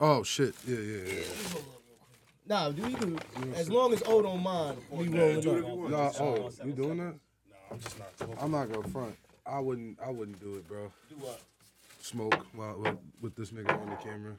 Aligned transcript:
Oh 0.00 0.22
shit. 0.22 0.54
Yeah, 0.66 0.78
yeah, 0.78 1.14
yeah. 1.14 1.60
Nah, 2.46 2.70
do 2.70 2.82
we 2.82 2.94
do? 2.94 3.18
As 3.54 3.70
long 3.70 3.92
as 3.92 4.02
O 4.06 4.22
don't 4.22 4.42
mind, 4.42 4.78
we 4.90 5.08
rolling 5.08 5.46
up. 5.46 5.90
Nah, 5.90 6.24
oh, 6.24 6.50
you 6.64 6.72
doing 6.72 6.96
that? 6.98 7.14
No, 7.14 7.56
I'm 7.70 7.78
just 7.78 7.98
not 7.98 8.16
talking. 8.16 8.36
I'm 8.40 8.50
not 8.50 8.72
gonna 8.72 8.88
front. 8.88 9.14
I 9.46 9.58
wouldn't. 9.60 9.98
I 10.04 10.10
wouldn't 10.10 10.40
do 10.40 10.54
it, 10.56 10.66
bro. 10.66 10.90
Do 11.08 11.16
what? 11.16 11.40
Smoke 12.00 12.46
while 12.54 12.78
with, 12.78 12.96
with 13.20 13.36
this 13.36 13.50
nigga 13.50 13.78
on 13.78 13.90
the 13.90 13.96
camera. 13.96 14.32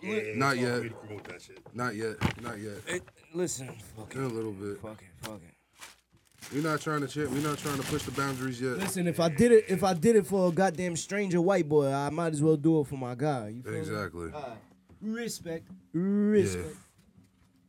Yeah, 0.00 0.20
Not 0.36 0.54
it's 0.54 0.62
yet. 0.62 0.76
for 0.76 0.82
me 0.82 0.88
to 0.88 0.94
promote 0.94 1.24
that 1.24 1.42
shit. 1.42 1.74
Not 1.74 1.94
yet. 1.94 2.42
Not 2.42 2.58
yet. 2.58 3.02
Listen, 3.34 3.68
fuck 3.96 4.14
In 4.14 4.22
a 4.22 4.28
little 4.28 4.52
bit. 4.52 4.80
fuck 4.80 5.02
it, 5.02 5.26
fuck 5.28 5.40
it. 5.46 5.54
We're 6.54 6.62
not 6.62 6.80
trying 6.80 7.02
to. 7.02 7.08
Ch- 7.08 7.30
we're 7.30 7.46
not 7.46 7.58
trying 7.58 7.76
to 7.76 7.82
push 7.82 8.04
the 8.04 8.12
boundaries 8.12 8.60
yet. 8.60 8.78
Listen, 8.78 9.06
if 9.06 9.20
I 9.20 9.28
did 9.28 9.52
it, 9.52 9.64
if 9.68 9.84
I 9.84 9.92
did 9.92 10.16
it 10.16 10.26
for 10.26 10.48
a 10.48 10.52
goddamn 10.52 10.96
stranger 10.96 11.42
white 11.42 11.68
boy, 11.68 11.92
I 11.92 12.08
might 12.08 12.32
as 12.32 12.40
well 12.42 12.56
do 12.56 12.80
it 12.80 12.86
for 12.86 12.96
my 12.96 13.14
guy. 13.14 13.48
You 13.56 13.62
feel 13.62 13.72
me? 13.72 13.78
Exactly. 13.80 14.32
Alright. 14.32 14.58
Respect, 15.00 15.68
respect. 15.92 16.76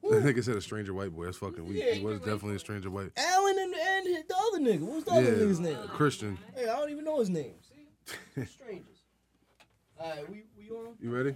That 0.03 0.23
nigga 0.23 0.43
said 0.43 0.55
a 0.55 0.61
stranger 0.61 0.93
white 0.93 1.13
boy. 1.15 1.25
That's 1.25 1.37
fucking 1.37 1.67
weak. 1.67 1.83
Yeah, 1.85 1.93
he 1.93 2.03
was 2.03 2.19
definitely 2.19 2.55
a 2.55 2.59
stranger 2.59 2.89
white. 2.89 3.11
Alan 3.17 3.59
and, 3.59 3.73
and 3.75 4.05
the 4.27 4.35
other 4.35 4.59
nigga. 4.59 4.79
What's 4.79 5.03
the 5.05 5.11
other 5.11 5.21
Yeah, 5.23 5.29
nigga's 5.43 5.59
name? 5.59 5.77
Christian. 5.89 6.37
Hey, 6.55 6.63
I 6.63 6.75
don't 6.77 6.89
even 6.89 7.03
know 7.05 7.19
his 7.19 7.29
name. 7.29 7.53
See, 7.61 8.45
strangers. 8.45 9.03
All 9.99 10.09
right, 10.09 10.29
we 10.29 10.43
we 10.57 10.69
on? 10.75 10.95
You 11.01 11.15
ready? 11.15 11.35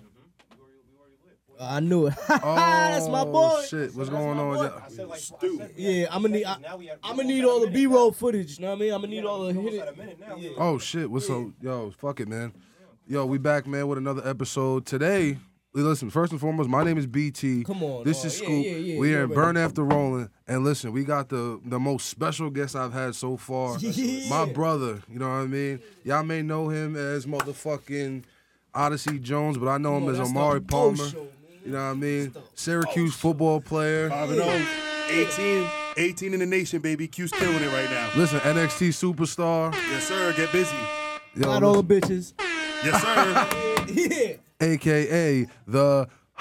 Uh, 1.59 1.65
I 1.69 1.79
knew 1.81 2.07
it. 2.07 2.13
oh, 2.29 2.55
That's 2.55 3.07
my 3.09 3.21
Oh, 3.21 3.31
boy. 3.31 3.61
Shit, 3.67 3.93
what's 3.93 4.09
going 4.09 4.39
on? 4.39 4.55
boy. 4.57 4.63
Yeah. 4.63 4.71
I 4.83 4.89
said 4.89 5.07
like 5.07 5.19
Stu. 5.19 5.61
Yeah, 5.75 6.07
I'm 6.09 6.23
gonna 6.23 6.33
need. 6.35 6.45
I, 6.45 6.57
Now 6.57 6.77
we 6.77 6.87
have- 6.87 6.97
I'm 7.03 7.15
gonna 7.15 7.27
need 7.27 7.43
all 7.45 7.59
the 7.59 7.67
at 7.67 7.69
a 7.69 7.73
minute 7.73 7.89
B-roll 7.89 8.07
now. 8.07 8.11
footage. 8.13 8.57
You 8.57 8.63
know 8.65 8.71
what 8.71 8.77
I 8.77 8.79
mean? 8.81 8.93
I'm 8.93 9.01
gonna 9.01 9.13
need 9.13 9.25
all 9.25 9.43
the 9.45 9.53
hit 9.53 9.73
it. 9.75 10.19
now. 10.19 10.35
Yeah. 10.37 10.49
Oh 10.57 10.79
shit, 10.79 11.11
what's 11.11 11.29
up? 11.29 11.47
Yo, 11.61 11.91
fuck 11.91 12.21
it, 12.21 12.27
man. 12.27 12.53
Yo, 13.05 13.25
we 13.27 13.37
back, 13.37 13.67
man, 13.67 13.87
with 13.87 13.97
another 13.99 14.27
episode 14.27 14.85
today. 14.87 15.37
Listen, 15.75 16.11
first 16.11 16.31
and 16.31 16.39
foremost, 16.39 16.69
my 16.69 16.83
name 16.83 16.99
is 16.99 17.07
BT. 17.07 17.63
Come 17.63 17.81
on, 17.83 18.03
This 18.03 18.23
is 18.23 18.39
yeah, 18.39 18.45
Scoop. 18.45 18.65
yeah, 18.65 18.71
yeah, 18.73 18.99
we 18.99 19.15
are 19.15 19.23
in 19.23 19.29
Burn 19.33 19.57
After 19.57 19.83
Rolling, 19.83 20.29
and 20.47 20.63
listen, 20.63 20.91
we 20.91 21.03
got 21.03 21.29
the 21.29 21.59
the 21.65 21.79
most 21.79 22.09
special 22.09 22.51
guest 22.51 22.75
I've 22.75 22.93
had 22.93 23.15
so 23.15 23.37
far. 23.37 23.77
Yeah. 23.81 24.29
My 24.29 24.45
brother, 24.51 25.01
you 25.09 25.17
know 25.17 25.27
what 25.27 25.35
I 25.35 25.45
mean. 25.47 25.79
Y'all 26.03 26.23
may 26.23 26.43
know 26.43 26.69
him 26.69 26.95
as 26.95 27.25
motherfucking 27.25 28.23
Odyssey 28.75 29.17
Jones, 29.17 29.57
but 29.57 29.67
I 29.67 29.77
know 29.79 29.97
him 29.97 30.03
on, 30.03 30.09
as 30.11 30.17
that's 30.19 30.31
the 30.31 30.37
Omari 30.37 30.61
Palmer. 30.61 30.97
show. 31.09 31.27
You 31.65 31.71
know 31.71 31.77
what 31.77 31.91
I 31.91 31.93
mean? 31.95 32.35
Syracuse 32.53 33.15
football 33.15 33.59
player. 33.61 34.09
5 34.09 34.29
and 34.29 34.39
0. 34.39 34.65
18, 35.09 35.69
18 35.97 36.33
in 36.33 36.39
the 36.39 36.45
nation, 36.45 36.81
baby. 36.81 37.07
Cuse 37.07 37.31
killing 37.31 37.61
it 37.63 37.73
right 37.73 37.89
now. 37.89 38.09
Listen, 38.15 38.39
NXT 38.41 38.89
superstar. 38.89 39.73
Yes, 39.73 40.07
sir. 40.07 40.33
Get 40.35 40.51
busy. 40.51 40.75
Yo, 41.35 41.47
Not 41.47 41.63
all 41.63 41.81
the 41.81 41.83
bitches. 41.99 42.33
Yes, 42.83 43.01
sir. 43.01 43.87
yeah. 43.93 44.35
Aka 44.63 45.45
the 45.67 46.07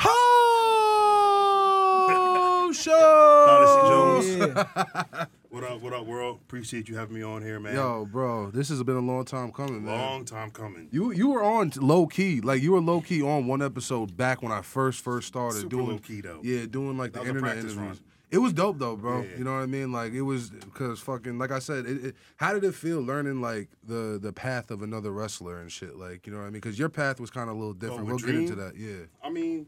Ho 1.52 2.72
Show. 2.72 3.46
Odyssey 3.48 3.88
Jones. 3.88 4.22
Yeah. 4.42 5.26
what 5.50 5.64
up, 5.64 5.82
what 5.82 5.92
up, 5.92 6.06
world? 6.06 6.38
Appreciate 6.42 6.88
you 6.88 6.96
having 6.96 7.14
me 7.14 7.22
on 7.22 7.42
here, 7.42 7.60
man. 7.60 7.74
Yo, 7.74 8.06
bro, 8.10 8.50
this 8.50 8.68
has 8.70 8.82
been 8.82 8.96
a 8.96 9.00
long 9.00 9.24
time 9.26 9.52
coming, 9.52 9.84
man. 9.84 9.98
Long 9.98 10.24
time 10.24 10.50
coming. 10.50 10.88
You 10.90 11.12
you 11.12 11.28
were 11.28 11.42
on 11.42 11.72
low 11.76 12.06
key, 12.06 12.40
like 12.40 12.62
you 12.62 12.72
were 12.72 12.80
low 12.80 13.00
key 13.02 13.20
on 13.22 13.46
one 13.46 13.60
episode 13.62 14.16
back 14.16 14.42
when 14.42 14.50
I 14.52 14.62
first 14.62 15.00
first 15.04 15.28
started 15.28 15.58
Super 15.60 15.68
doing 15.76 15.86
low 15.88 15.98
key, 15.98 16.20
though. 16.22 16.40
Yeah, 16.42 16.64
doing 16.66 16.96
like 16.96 17.12
the 17.12 17.20
That 17.20 17.28
internet 17.28 17.58
interviews. 17.58 17.76
run. 17.76 17.98
It 18.32 18.38
was 18.38 18.54
dope 18.54 18.78
though, 18.78 18.96
bro. 18.96 19.20
Yeah, 19.20 19.28
yeah. 19.28 19.38
You 19.38 19.44
know 19.44 19.52
what 19.54 19.62
I 19.62 19.66
mean? 19.66 19.92
Like 19.92 20.12
it 20.12 20.22
was 20.22 20.48
because 20.48 21.00
fucking 21.00 21.38
like 21.38 21.50
I 21.50 21.58
said, 21.58 21.84
it, 21.84 22.04
it, 22.04 22.16
how 22.36 22.54
did 22.54 22.64
it 22.64 22.74
feel 22.74 23.00
learning 23.00 23.42
like 23.42 23.68
the 23.84 24.18
the 24.20 24.32
path 24.32 24.70
of 24.70 24.82
another 24.82 25.12
wrestler 25.12 25.60
and 25.60 25.70
shit? 25.70 25.96
Like 25.96 26.26
you 26.26 26.32
know 26.32 26.38
what 26.38 26.46
I 26.46 26.50
mean? 26.50 26.54
Because 26.54 26.78
your 26.78 26.88
path 26.88 27.20
was 27.20 27.30
kind 27.30 27.50
of 27.50 27.56
a 27.56 27.58
little 27.58 27.74
different. 27.74 28.06
with 28.06 28.24
we'll 28.24 28.32
get 28.32 28.34
into 28.34 28.54
that. 28.54 28.74
Yeah. 28.74 29.04
I 29.22 29.30
mean, 29.30 29.66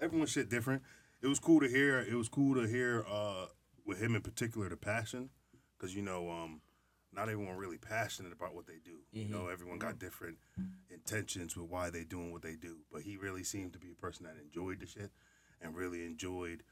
everyone's 0.00 0.30
shit 0.30 0.50
different. 0.50 0.82
It 1.22 1.28
was 1.28 1.38
cool 1.38 1.60
to 1.60 1.68
hear. 1.68 2.00
It 2.00 2.14
was 2.14 2.28
cool 2.28 2.56
to 2.56 2.66
hear 2.66 3.06
uh, 3.10 3.46
with 3.86 4.02
him 4.02 4.16
in 4.16 4.20
particular 4.20 4.68
the 4.68 4.76
passion, 4.76 5.30
because 5.78 5.94
you 5.94 6.02
know, 6.02 6.28
um, 6.30 6.60
not 7.12 7.28
everyone 7.28 7.56
really 7.56 7.78
passionate 7.78 8.32
about 8.32 8.54
what 8.54 8.66
they 8.66 8.80
do. 8.84 8.98
You 9.12 9.28
know, 9.28 9.46
everyone 9.46 9.78
got 9.78 10.00
different 10.00 10.38
intentions 10.90 11.56
with 11.56 11.70
why 11.70 11.88
they 11.90 12.02
doing 12.02 12.32
what 12.32 12.42
they 12.42 12.56
do. 12.56 12.78
But 12.92 13.02
he 13.02 13.16
really 13.16 13.44
seemed 13.44 13.72
to 13.74 13.78
be 13.78 13.92
a 13.92 13.94
person 13.94 14.26
that 14.26 14.34
enjoyed 14.42 14.80
the 14.80 14.86
shit 14.86 15.12
and 15.62 15.74
really 15.76 16.04
enjoyed, 16.04 16.62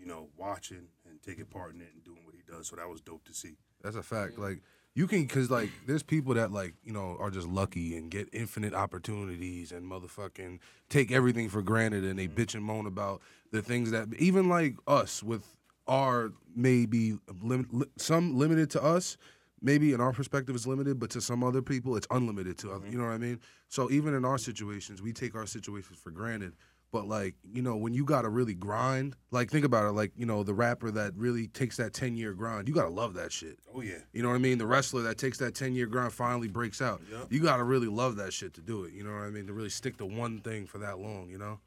you 0.00 0.06
know, 0.06 0.28
watching 0.36 0.88
and 1.08 1.22
taking 1.22 1.44
part 1.44 1.74
in 1.74 1.80
it 1.80 1.88
and 1.94 2.02
doing 2.02 2.20
what 2.24 2.34
he 2.34 2.40
does. 2.50 2.68
So 2.68 2.76
that 2.76 2.88
was 2.88 3.00
dope 3.00 3.24
to 3.26 3.34
see. 3.34 3.56
That's 3.82 3.96
a 3.96 4.02
fact. 4.02 4.38
Like 4.38 4.62
you 4.94 5.06
can, 5.06 5.26
cause 5.28 5.50
like 5.50 5.70
there's 5.86 6.02
people 6.02 6.34
that 6.34 6.50
like 6.50 6.74
you 6.82 6.92
know 6.92 7.16
are 7.20 7.30
just 7.30 7.46
lucky 7.46 7.96
and 7.96 8.10
get 8.10 8.28
infinite 8.32 8.74
opportunities 8.74 9.72
and 9.72 9.84
motherfucking 9.84 10.58
take 10.88 11.12
everything 11.12 11.48
for 11.48 11.62
granted 11.62 12.04
and 12.04 12.18
they 12.18 12.26
mm-hmm. 12.26 12.40
bitch 12.40 12.54
and 12.54 12.64
moan 12.64 12.86
about 12.86 13.20
the 13.52 13.62
things 13.62 13.90
that 13.90 14.08
even 14.18 14.48
like 14.48 14.76
us 14.86 15.22
with 15.22 15.44
our 15.86 16.32
maybe 16.54 17.18
lim- 17.42 17.68
li- 17.70 17.86
some 17.96 18.36
limited 18.38 18.70
to 18.70 18.82
us. 18.82 19.16
Maybe 19.62 19.92
in 19.92 20.00
our 20.00 20.12
perspective 20.12 20.54
it's 20.54 20.66
limited, 20.66 20.98
but 20.98 21.10
to 21.10 21.20
some 21.20 21.44
other 21.44 21.60
people 21.60 21.94
it's 21.94 22.06
unlimited 22.10 22.56
to 22.58 22.70
other. 22.70 22.80
Mm-hmm. 22.80 22.92
You 22.92 22.98
know 22.98 23.04
what 23.04 23.12
I 23.12 23.18
mean? 23.18 23.40
So 23.68 23.90
even 23.90 24.14
in 24.14 24.24
our 24.24 24.38
situations, 24.38 25.02
we 25.02 25.12
take 25.12 25.34
our 25.34 25.46
situations 25.46 25.98
for 25.98 26.10
granted. 26.10 26.54
But 26.92 27.06
like, 27.06 27.36
you 27.44 27.62
know, 27.62 27.76
when 27.76 27.94
you 27.94 28.04
gotta 28.04 28.28
really 28.28 28.54
grind, 28.54 29.14
like 29.30 29.48
think 29.48 29.64
about 29.64 29.86
it, 29.86 29.92
like, 29.92 30.10
you 30.16 30.26
know, 30.26 30.42
the 30.42 30.54
rapper 30.54 30.90
that 30.90 31.14
really 31.16 31.46
takes 31.46 31.76
that 31.76 31.92
ten 31.92 32.16
year 32.16 32.32
grind, 32.32 32.66
you 32.66 32.74
gotta 32.74 32.88
love 32.90 33.14
that 33.14 33.30
shit. 33.30 33.58
Oh 33.72 33.80
yeah. 33.80 33.98
You 34.12 34.22
know 34.22 34.28
what 34.30 34.34
I 34.34 34.38
mean? 34.38 34.58
The 34.58 34.66
wrestler 34.66 35.02
that 35.02 35.16
takes 35.16 35.38
that 35.38 35.54
10 35.54 35.74
year 35.74 35.86
grind 35.86 36.12
finally 36.12 36.48
breaks 36.48 36.82
out. 36.82 37.00
Yep. 37.10 37.26
You 37.30 37.40
got 37.40 37.58
to 37.58 37.64
really 37.64 37.86
love 37.86 38.16
that 38.16 38.32
shit 38.32 38.54
to 38.54 38.60
do 38.60 38.84
it. 38.84 38.92
You 38.92 39.04
know 39.04 39.12
what 39.12 39.22
I 39.22 39.30
mean? 39.30 39.46
To 39.46 39.52
really 39.52 39.68
stick 39.70 39.98
to 39.98 40.06
one 40.06 40.40
thing 40.40 40.66
for 40.66 40.78
that 40.78 40.98
long, 40.98 41.28
you 41.30 41.38
know? 41.38 41.60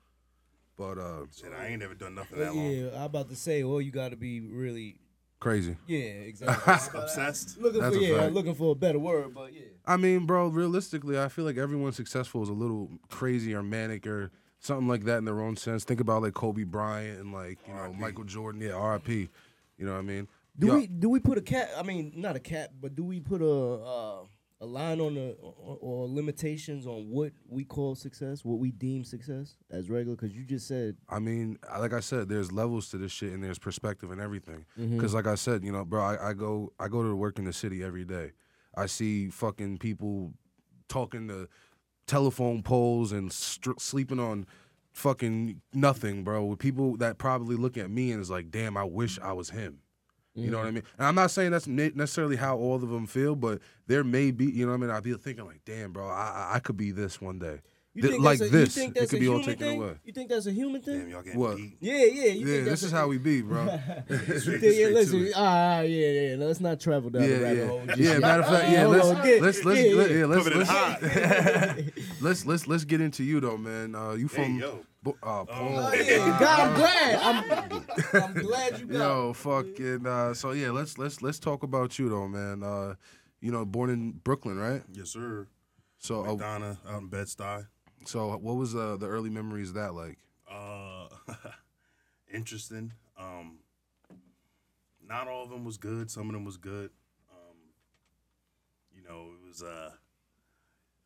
But 0.77 0.97
uh 0.97 1.25
Shit, 1.33 1.51
I 1.57 1.67
ain't 1.67 1.79
never 1.79 1.93
done 1.93 2.15
nothing 2.15 2.39
that 2.39 2.53
long. 2.53 2.69
Yeah, 2.69 2.89
I'm 2.97 3.03
about 3.03 3.29
to 3.29 3.35
say, 3.35 3.63
well, 3.63 3.79
you 3.79 3.91
got 3.91 4.09
to 4.11 4.17
be 4.17 4.41
really, 4.41 4.97
crazy. 5.39 5.77
yeah, 5.87 5.99
exactly. 5.99 6.73
Obsessed. 7.01 7.59
looking 7.61 7.79
That's 7.79 7.95
for 7.95 8.01
yeah, 8.01 8.17
fact. 8.21 8.33
looking 8.33 8.55
for 8.55 8.71
a 8.71 8.75
better 8.75 8.99
word, 8.99 9.33
but 9.33 9.53
yeah. 9.53 9.61
I 9.85 9.97
mean, 9.97 10.25
bro, 10.25 10.47
realistically, 10.47 11.19
I 11.19 11.27
feel 11.29 11.45
like 11.45 11.57
everyone 11.57 11.91
successful 11.93 12.41
is 12.43 12.49
a 12.49 12.53
little 12.53 12.89
crazy 13.09 13.53
or 13.53 13.61
manic 13.63 14.07
or 14.07 14.31
something 14.63 14.87
like 14.87 15.03
that 15.03 15.17
in 15.17 15.25
their 15.25 15.41
own 15.41 15.55
sense. 15.55 15.83
Think 15.83 15.99
about 15.99 16.21
like 16.23 16.33
Kobe 16.33 16.63
Bryant 16.63 17.19
and 17.19 17.33
like, 17.33 17.59
you 17.67 17.73
know. 17.73 17.93
Michael 17.93 18.23
Jordan. 18.23 18.61
Yeah, 18.61 18.91
RIP. 18.91 19.07
You 19.09 19.29
know 19.85 19.93
what 19.93 19.99
I 19.99 20.03
mean? 20.03 20.27
Do 20.57 20.67
Yo, 20.67 20.75
we 20.75 20.87
do 20.87 21.09
we 21.09 21.19
put 21.19 21.37
a 21.37 21.41
cap? 21.41 21.69
I 21.77 21.83
mean, 21.83 22.13
not 22.15 22.35
a 22.35 22.39
cap, 22.39 22.69
but 22.79 22.95
do 22.95 23.03
we 23.03 23.19
put 23.19 23.41
a 23.41 23.45
uh, 23.45 24.23
a 24.61 24.65
line 24.65 25.01
on 25.01 25.15
the 25.15 25.35
or, 25.41 25.77
or 25.81 26.07
limitations 26.07 26.85
on 26.85 27.09
what 27.09 27.33
we 27.49 27.63
call 27.63 27.95
success, 27.95 28.45
what 28.45 28.59
we 28.59 28.71
deem 28.71 29.03
success 29.03 29.55
as 29.71 29.89
regular? 29.89 30.15
Because 30.15 30.35
you 30.35 30.45
just 30.45 30.67
said 30.67 30.95
I 31.09 31.17
mean, 31.17 31.57
like 31.79 31.93
I 31.93 32.01
said, 32.01 32.29
there's 32.29 32.51
levels 32.51 32.89
to 32.89 32.97
this 32.97 33.11
shit 33.11 33.33
and 33.33 33.43
there's 33.43 33.57
perspective 33.57 34.11
and 34.11 34.21
everything. 34.21 34.65
Mm-hmm. 34.79 34.95
Because 34.95 35.15
like 35.15 35.27
I 35.27 35.35
said, 35.35 35.63
you 35.63 35.71
know, 35.71 35.83
bro, 35.83 36.03
I, 36.03 36.29
I 36.29 36.33
go 36.33 36.71
I 36.79 36.87
go 36.87 37.01
to 37.01 37.15
work 37.15 37.39
in 37.39 37.45
the 37.45 37.53
city 37.53 37.83
every 37.83 38.05
day. 38.05 38.33
I 38.75 38.85
see 38.85 39.29
fucking 39.29 39.79
people 39.79 40.33
talking 40.87 41.27
to 41.29 41.49
telephone 42.07 42.63
poles 42.63 43.11
and 43.11 43.31
str- 43.31 43.71
sleeping 43.77 44.19
on 44.19 44.45
fucking 44.91 45.61
nothing, 45.73 46.23
bro. 46.23 46.45
With 46.45 46.59
people 46.59 46.97
that 46.97 47.17
probably 47.17 47.55
look 47.55 47.77
at 47.77 47.89
me 47.89 48.11
and 48.11 48.21
is 48.21 48.29
like, 48.29 48.51
damn, 48.51 48.77
I 48.77 48.83
wish 48.83 49.19
I 49.19 49.33
was 49.33 49.49
him. 49.49 49.79
You 50.35 50.49
know 50.49 50.57
what 50.57 50.63
I 50.63 50.67
Mm-hmm. 50.69 50.75
mean? 50.75 50.83
And 50.97 51.07
I'm 51.07 51.15
not 51.15 51.29
saying 51.31 51.51
that's 51.51 51.67
necessarily 51.67 52.35
how 52.37 52.57
all 52.57 52.75
of 52.75 52.89
them 52.89 53.05
feel, 53.05 53.35
but 53.35 53.59
there 53.85 54.03
may 54.03 54.31
be, 54.31 54.45
you 54.45 54.65
know 54.65 54.71
what 54.71 54.77
I 54.79 54.81
mean? 54.81 54.89
I'd 54.89 55.03
be 55.03 55.13
thinking 55.13 55.45
like, 55.45 55.61
damn, 55.63 55.91
bro, 55.91 56.07
I- 56.07 56.53
I 56.55 56.59
could 56.59 56.75
be 56.77 56.89
this 56.91 57.21
one 57.21 57.37
day. 57.37 57.61
You 57.95 58.01
Th- 58.01 58.11
think 58.13 58.23
like 58.23 58.41
a, 58.41 58.45
this, 58.49 58.75
You 58.75 58.83
think 58.83 58.97
it 58.97 59.09
could 59.09 59.19
be 59.19 59.27
all 59.27 59.39
taken 59.43 59.57
thing? 59.67 59.81
away. 59.81 59.93
You 60.03 60.13
think 60.13 60.29
that's 60.29 60.47
a 60.47 60.51
human 60.51 60.81
thing? 60.81 60.99
Damn, 61.01 61.09
y'all 61.09 61.21
getting 61.21 61.39
What? 61.39 61.57
deep. 61.57 61.77
Yeah, 61.79 61.93
yeah. 61.93 62.05
You 62.31 62.47
Yeah, 62.47 62.53
think 62.55 62.65
this 62.69 62.83
is 62.83 62.91
a- 62.91 62.95
how 62.95 63.07
we 63.07 63.17
be, 63.19 63.41
bro. 63.41 63.65
You 63.65 64.17
think, 64.17 64.61
yeah, 64.63 64.87
listen, 64.87 65.27
it. 65.27 65.33
ah, 65.35 65.81
yeah, 65.81 66.09
yeah. 66.09 66.35
Let's 66.37 66.59
not 66.59 66.79
travel 66.79 67.09
down 67.11 67.21
the 67.21 67.27
Yeah, 67.29 67.37
rabbit 67.37 67.57
yeah, 67.59 67.67
hole. 67.67 67.85
just 67.85 67.99
yeah. 67.99 68.11
yet. 68.13 68.21
Matter 68.21 68.41
of 68.43 68.49
fact, 68.49 68.69
yeah. 68.71 68.85
Let's 68.87 69.25
get- 69.25 69.41
let's 69.43 69.63
let's 69.65 69.81
yeah, 69.81 69.95
let- 69.95 70.09
yeah. 70.11 70.17
yeah, 70.17 70.25
let's 70.25 70.47
let's, 70.47 70.71
let's 72.21 72.45
let's 72.45 72.67
let's 72.67 72.85
get 72.85 72.99
into 73.01 73.23
you 73.23 73.39
though, 73.39 73.57
man. 73.57 73.93
Uh, 73.95 74.13
you 74.13 74.27
Hey, 74.27 74.35
from 74.45 74.59
yo. 74.59 74.79
Bo- 75.03 75.17
uh, 75.21 75.43
Paul. 75.45 75.47
Oh, 75.79 75.93
yeah. 75.93 76.37
God, 76.39 76.59
I'm 76.59 76.75
glad. 76.75 77.15
I'm, 77.21 78.23
I'm 78.23 78.33
glad 78.43 78.79
you 78.79 78.85
got. 78.87 78.97
Yo, 78.97 79.33
fucking. 79.33 80.07
Uh, 80.07 80.33
so 80.33 80.51
yeah, 80.51 80.71
let's 80.71 80.97
let's 80.97 81.21
let's 81.21 81.39
talk 81.39 81.61
about 81.63 81.99
you 81.99 82.09
though, 82.09 82.27
man. 82.27 82.63
Uh, 82.63 82.95
you 83.41 83.51
know, 83.51 83.65
born 83.65 83.89
in 83.89 84.11
Brooklyn, 84.13 84.57
right? 84.57 84.81
Yes, 84.93 85.09
sir. 85.09 85.47
So 85.99 86.21
uh, 86.25 86.31
Madonna 86.33 86.77
out 86.87 87.01
in 87.01 87.07
Bed-Stuy. 87.09 87.65
So 88.05 88.35
what 88.37 88.55
was 88.55 88.75
uh, 88.75 88.97
the 88.99 89.07
early 89.07 89.29
memories 89.29 89.69
of 89.69 89.75
that 89.75 89.93
like? 89.93 90.17
Uh, 90.49 91.07
interesting. 92.33 92.93
Um, 93.17 93.59
not 95.07 95.27
all 95.27 95.43
of 95.43 95.49
them 95.49 95.65
was 95.65 95.77
good. 95.77 96.09
Some 96.09 96.27
of 96.29 96.33
them 96.33 96.45
was 96.45 96.57
good. 96.57 96.89
Um, 97.31 97.57
you 98.95 99.03
know, 99.07 99.31
it 99.33 99.45
was. 99.47 99.61
Uh, 99.63 99.91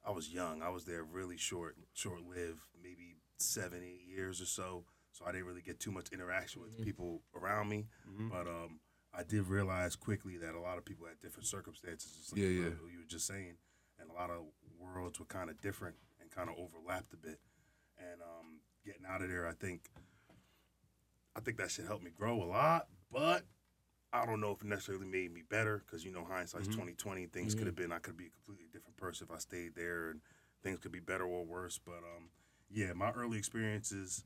I 0.06 0.12
was 0.12 0.34
young. 0.34 0.62
I 0.62 0.70
was 0.70 0.86
there 0.86 1.04
really 1.04 1.36
short, 1.38 1.76
short 1.94 2.22
lived, 2.22 2.62
maybe 2.82 3.18
seven, 3.40 3.82
eight 3.84 4.08
years 4.08 4.40
or 4.42 4.46
so. 4.46 4.86
So 5.12 5.26
I 5.28 5.32
didn't 5.34 5.48
really 5.48 5.62
get 5.62 5.80
too 5.80 5.92
much 5.92 6.10
interaction 6.14 6.62
with 6.62 6.82
people 6.82 7.22
around 7.36 7.68
me. 7.70 7.88
But 8.32 8.48
um, 8.48 8.80
I 9.14 9.24
did 9.24 9.48
realize 9.48 9.96
quickly 9.98 10.38
that 10.38 10.54
a 10.56 10.60
lot 10.62 10.78
of 10.78 10.86
people 10.86 11.08
had 11.08 11.20
different 11.20 11.48
circumstances. 11.48 12.30
Like 12.32 12.40
Yeah, 12.42 12.48
you, 12.48 12.54
yeah. 12.62 12.70
were- 12.82 12.90
you 12.90 13.00
were 13.00 13.08
just 13.10 13.28
saying, 13.28 13.56
and 14.00 14.10
a 14.10 14.14
lot 14.14 14.30
of 14.30 14.44
worlds 14.80 15.20
were 15.20 15.26
kind 15.26 15.50
of 15.50 15.60
different 15.60 15.96
and 15.96 16.07
kind 16.38 16.50
of 16.50 16.56
overlapped 16.58 17.14
a 17.14 17.18
bit. 17.18 17.40
And 17.98 18.22
um, 18.22 18.60
getting 18.86 19.06
out 19.10 19.22
of 19.22 19.30
there, 19.30 19.48
I 19.48 19.54
think, 19.54 19.90
I 21.36 21.40
think 21.40 21.58
that 21.58 21.72
should 21.72 21.86
help 21.86 22.04
me 22.04 22.12
grow 22.16 22.44
a 22.44 22.46
lot. 22.46 22.88
But 23.12 23.44
I 24.14 24.26
don't 24.26 24.40
know 24.40 24.52
if 24.52 24.62
it 24.62 24.68
necessarily 24.68 25.08
made 25.08 25.34
me 25.34 25.44
better 25.50 25.84
because 25.86 26.06
you 26.06 26.12
know 26.12 26.26
hindsight's 26.30 26.68
twenty 26.68 26.94
twenty. 26.94 27.26
Things 27.26 27.56
could 27.56 27.68
have 27.68 27.76
been 27.76 27.92
I 27.92 28.00
could 28.00 28.18
be 28.18 28.28
a 28.28 28.30
completely 28.30 28.68
different 28.72 28.98
person 28.98 29.28
if 29.30 29.36
I 29.36 29.40
stayed 29.40 29.76
there, 29.76 30.12
and 30.12 30.22
things 30.64 30.80
could 30.80 30.92
be 30.92 31.00
better 31.00 31.26
or 31.26 31.44
worse. 31.46 31.80
But 31.84 32.00
um, 32.16 32.30
yeah, 32.70 32.94
my 32.94 33.12
early 33.12 33.38
experiences, 33.38 34.24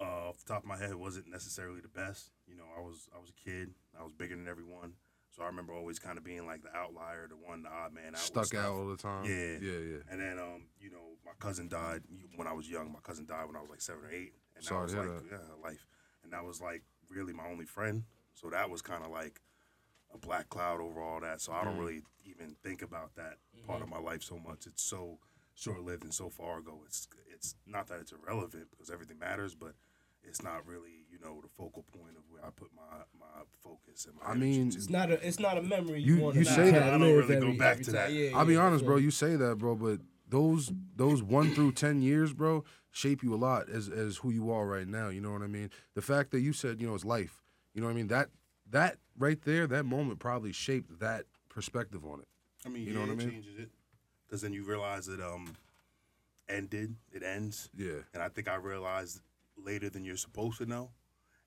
uh, 0.00 0.28
off 0.28 0.38
the 0.38 0.52
top 0.52 0.62
of 0.62 0.68
my 0.68 0.78
head, 0.78 0.94
wasn't 0.94 1.28
necessarily 1.28 1.80
the 1.80 1.88
best. 1.88 2.30
You 2.46 2.56
know, 2.56 2.64
I 2.76 2.80
was 2.80 3.08
I 3.14 3.20
was 3.20 3.30
a 3.30 3.48
kid. 3.48 3.74
I 3.98 4.02
was 4.02 4.12
bigger 4.12 4.36
than 4.36 4.48
everyone, 4.48 4.94
so 5.34 5.42
I 5.42 5.46
remember 5.46 5.72
always 5.72 5.98
kind 5.98 6.18
of 6.18 6.24
being 6.24 6.46
like 6.46 6.62
the 6.62 6.74
outlier, 6.76 7.26
the 7.28 7.36
one, 7.36 7.62
the 7.62 7.70
odd 7.70 7.92
man 7.92 8.14
out. 8.14 8.18
Stuck 8.20 8.54
out 8.54 8.72
all 8.72 8.86
the 8.86 8.96
time. 8.96 9.24
Yeah. 9.24 9.58
yeah, 9.60 9.78
yeah. 9.78 9.98
And 10.10 10.20
then, 10.20 10.38
um, 10.38 10.66
you 10.78 10.90
know, 10.90 11.16
my 11.24 11.32
cousin 11.38 11.68
died 11.68 12.02
when 12.36 12.46
I 12.46 12.52
was 12.52 12.68
young. 12.68 12.92
My 12.92 13.00
cousin 13.02 13.24
died 13.26 13.46
when 13.46 13.56
I 13.56 13.60
was 13.60 13.70
like 13.70 13.80
seven 13.80 14.04
or 14.04 14.10
eight, 14.10 14.32
and 14.56 14.64
Sorry 14.64 14.80
that 14.80 14.84
was 14.84 14.94
like, 14.94 15.22
hear 15.28 15.38
yeah, 15.40 15.64
life. 15.64 15.86
And 16.22 16.32
that 16.32 16.44
was 16.44 16.60
like 16.60 16.82
really 17.08 17.32
my 17.32 17.46
only 17.48 17.64
friend. 17.66 18.04
So 18.34 18.50
that 18.50 18.70
was 18.70 18.82
kind 18.82 19.04
of 19.04 19.10
like 19.10 19.40
a 20.14 20.18
black 20.18 20.48
cloud 20.50 20.80
over 20.80 21.00
all 21.00 21.20
that. 21.20 21.40
So 21.40 21.52
I 21.52 21.62
Mm. 21.62 21.64
don't 21.64 21.78
really 21.78 22.02
even 22.24 22.54
think 22.62 22.82
about 22.82 23.14
that 23.16 23.38
part 23.66 23.82
of 23.82 23.88
my 23.88 23.98
life 23.98 24.22
so 24.22 24.38
much. 24.38 24.66
It's 24.66 24.82
so 24.82 25.18
short 25.54 25.82
lived 25.82 26.04
and 26.04 26.14
so 26.14 26.28
far 26.30 26.58
ago. 26.58 26.82
It's 26.86 27.08
it's 27.32 27.54
not 27.66 27.86
that 27.88 28.00
it's 28.00 28.12
irrelevant 28.12 28.70
because 28.70 28.90
everything 28.90 29.18
matters, 29.18 29.54
but 29.54 29.74
it's 30.24 30.42
not 30.42 30.66
really 30.66 31.04
you 31.10 31.18
know 31.22 31.40
the 31.42 31.48
focal 31.48 31.84
point 31.92 32.16
of 32.16 32.22
where 32.30 32.44
I 32.44 32.50
put 32.50 32.70
my 32.74 32.82
my 33.18 33.42
focus 33.62 34.06
and 34.06 34.14
my. 34.16 34.30
I 34.30 34.34
mean, 34.34 34.70
to. 34.70 34.76
It's 34.76 34.90
not 34.90 35.10
a 35.10 35.26
it's 35.26 35.38
not 35.40 35.58
a 35.58 35.62
memory 35.62 36.00
You- 36.00 36.16
you, 36.16 36.22
want 36.22 36.36
you 36.36 36.44
to 36.44 36.50
say 36.50 36.70
that. 36.70 36.82
I 36.82 36.98
don't 36.98 37.02
really 37.02 37.36
go 37.40 37.56
back 37.58 37.80
to 37.82 37.92
that. 37.92 38.12
Yeah, 38.12 38.36
I'll 38.36 38.44
be 38.46 38.56
honest, 38.56 38.80
so- 38.80 38.86
bro. 38.86 38.96
You 38.96 39.10
say 39.10 39.36
that, 39.36 39.58
bro, 39.58 39.74
but 39.74 40.00
those 40.28 40.72
those 40.96 41.22
one 41.22 41.54
through 41.54 41.72
ten 41.72 42.00
years, 42.02 42.32
bro, 42.32 42.64
shape 42.90 43.22
you 43.22 43.34
a 43.34 43.36
lot 43.36 43.68
as 43.68 43.88
as 43.88 44.18
who 44.18 44.30
you 44.30 44.50
are 44.50 44.66
right 44.66 44.88
now. 44.88 45.08
You 45.08 45.20
know 45.20 45.32
what 45.32 45.42
I 45.42 45.46
mean? 45.48 45.70
The 45.94 46.02
fact 46.02 46.30
that 46.32 46.40
you 46.40 46.52
said, 46.52 46.80
you 46.80 46.86
know, 46.88 46.94
it's 46.94 47.04
life. 47.04 47.42
You 47.74 47.80
know 47.80 47.86
what 47.86 47.92
I 47.92 47.96
mean? 47.96 48.08
That 48.08 48.28
that 48.70 48.98
right 49.18 49.40
there, 49.42 49.66
that 49.66 49.84
moment 49.84 50.18
probably 50.18 50.52
shaped 50.52 50.98
that 51.00 51.26
perspective 51.48 52.04
on 52.06 52.20
it. 52.20 52.28
I 52.64 52.68
mean, 52.70 52.86
You 52.86 52.94
know 52.94 53.00
yeah, 53.00 53.06
what 53.06 53.12
I 53.12 53.16
mean? 53.16 53.30
changes 53.30 53.58
it 53.58 53.70
because 54.26 54.40
then 54.40 54.52
you 54.54 54.64
realize 54.64 55.08
it 55.08 55.20
um 55.20 55.54
ended, 56.48 56.96
it 57.12 57.22
ends, 57.22 57.68
Yeah. 57.76 58.00
and 58.14 58.22
I 58.22 58.28
think 58.28 58.48
I 58.48 58.56
realized 58.56 59.20
later 59.56 59.88
than 59.90 60.04
you're 60.04 60.16
supposed 60.16 60.58
to 60.58 60.66
know, 60.66 60.90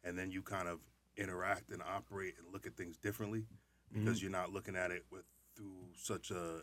and 0.03 0.17
then 0.17 0.31
you 0.31 0.41
kind 0.41 0.67
of 0.67 0.79
interact 1.17 1.71
and 1.71 1.81
operate 1.81 2.35
and 2.37 2.51
look 2.51 2.65
at 2.65 2.75
things 2.75 2.97
differently 2.97 3.45
because 3.93 4.21
you're 4.21 4.31
not 4.31 4.51
looking 4.51 4.75
at 4.75 4.91
it 4.91 5.05
with 5.11 5.23
through 5.55 5.87
such 5.95 6.31
a 6.31 6.61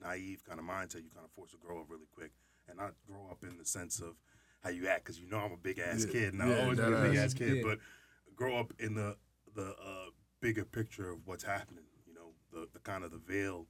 naive 0.00 0.44
kind 0.44 0.60
of 0.60 0.64
mindset. 0.66 1.02
You 1.02 1.10
kind 1.14 1.24
of 1.24 1.30
forced 1.32 1.52
to 1.52 1.58
grow 1.58 1.80
up 1.80 1.86
really 1.88 2.06
quick 2.14 2.30
and 2.68 2.78
not 2.78 2.94
grow 3.06 3.26
up 3.30 3.42
in 3.42 3.58
the 3.58 3.64
sense 3.64 4.00
of 4.00 4.14
how 4.62 4.70
you 4.70 4.86
act 4.86 5.04
because 5.04 5.18
you 5.18 5.28
know 5.28 5.38
I'm 5.38 5.52
a 5.52 5.56
big 5.56 5.78
ass 5.80 6.04
Yeah, 6.06 6.12
kid 6.12 6.34
and 6.34 6.48
yeah, 6.48 6.60
always 6.62 6.78
be 6.78 6.84
that 6.84 6.92
a 6.92 7.02
big 7.02 7.16
ass. 7.16 7.24
ass 7.24 7.34
kid, 7.34 7.56
Yeah. 7.56 7.62
but 7.64 7.78
grow 8.36 8.56
up 8.58 8.72
in 8.78 8.94
the 8.94 9.16
the 9.54 9.70
uh, 9.72 10.10
bigger 10.40 10.64
picture 10.64 11.10
of 11.10 11.26
what's 11.26 11.44
happening. 11.44 11.84
You 12.06 12.14
know, 12.14 12.32
the 12.52 12.68
the 12.72 12.78
kind 12.78 13.02
of 13.04 13.10
the 13.10 13.18
veil 13.18 13.66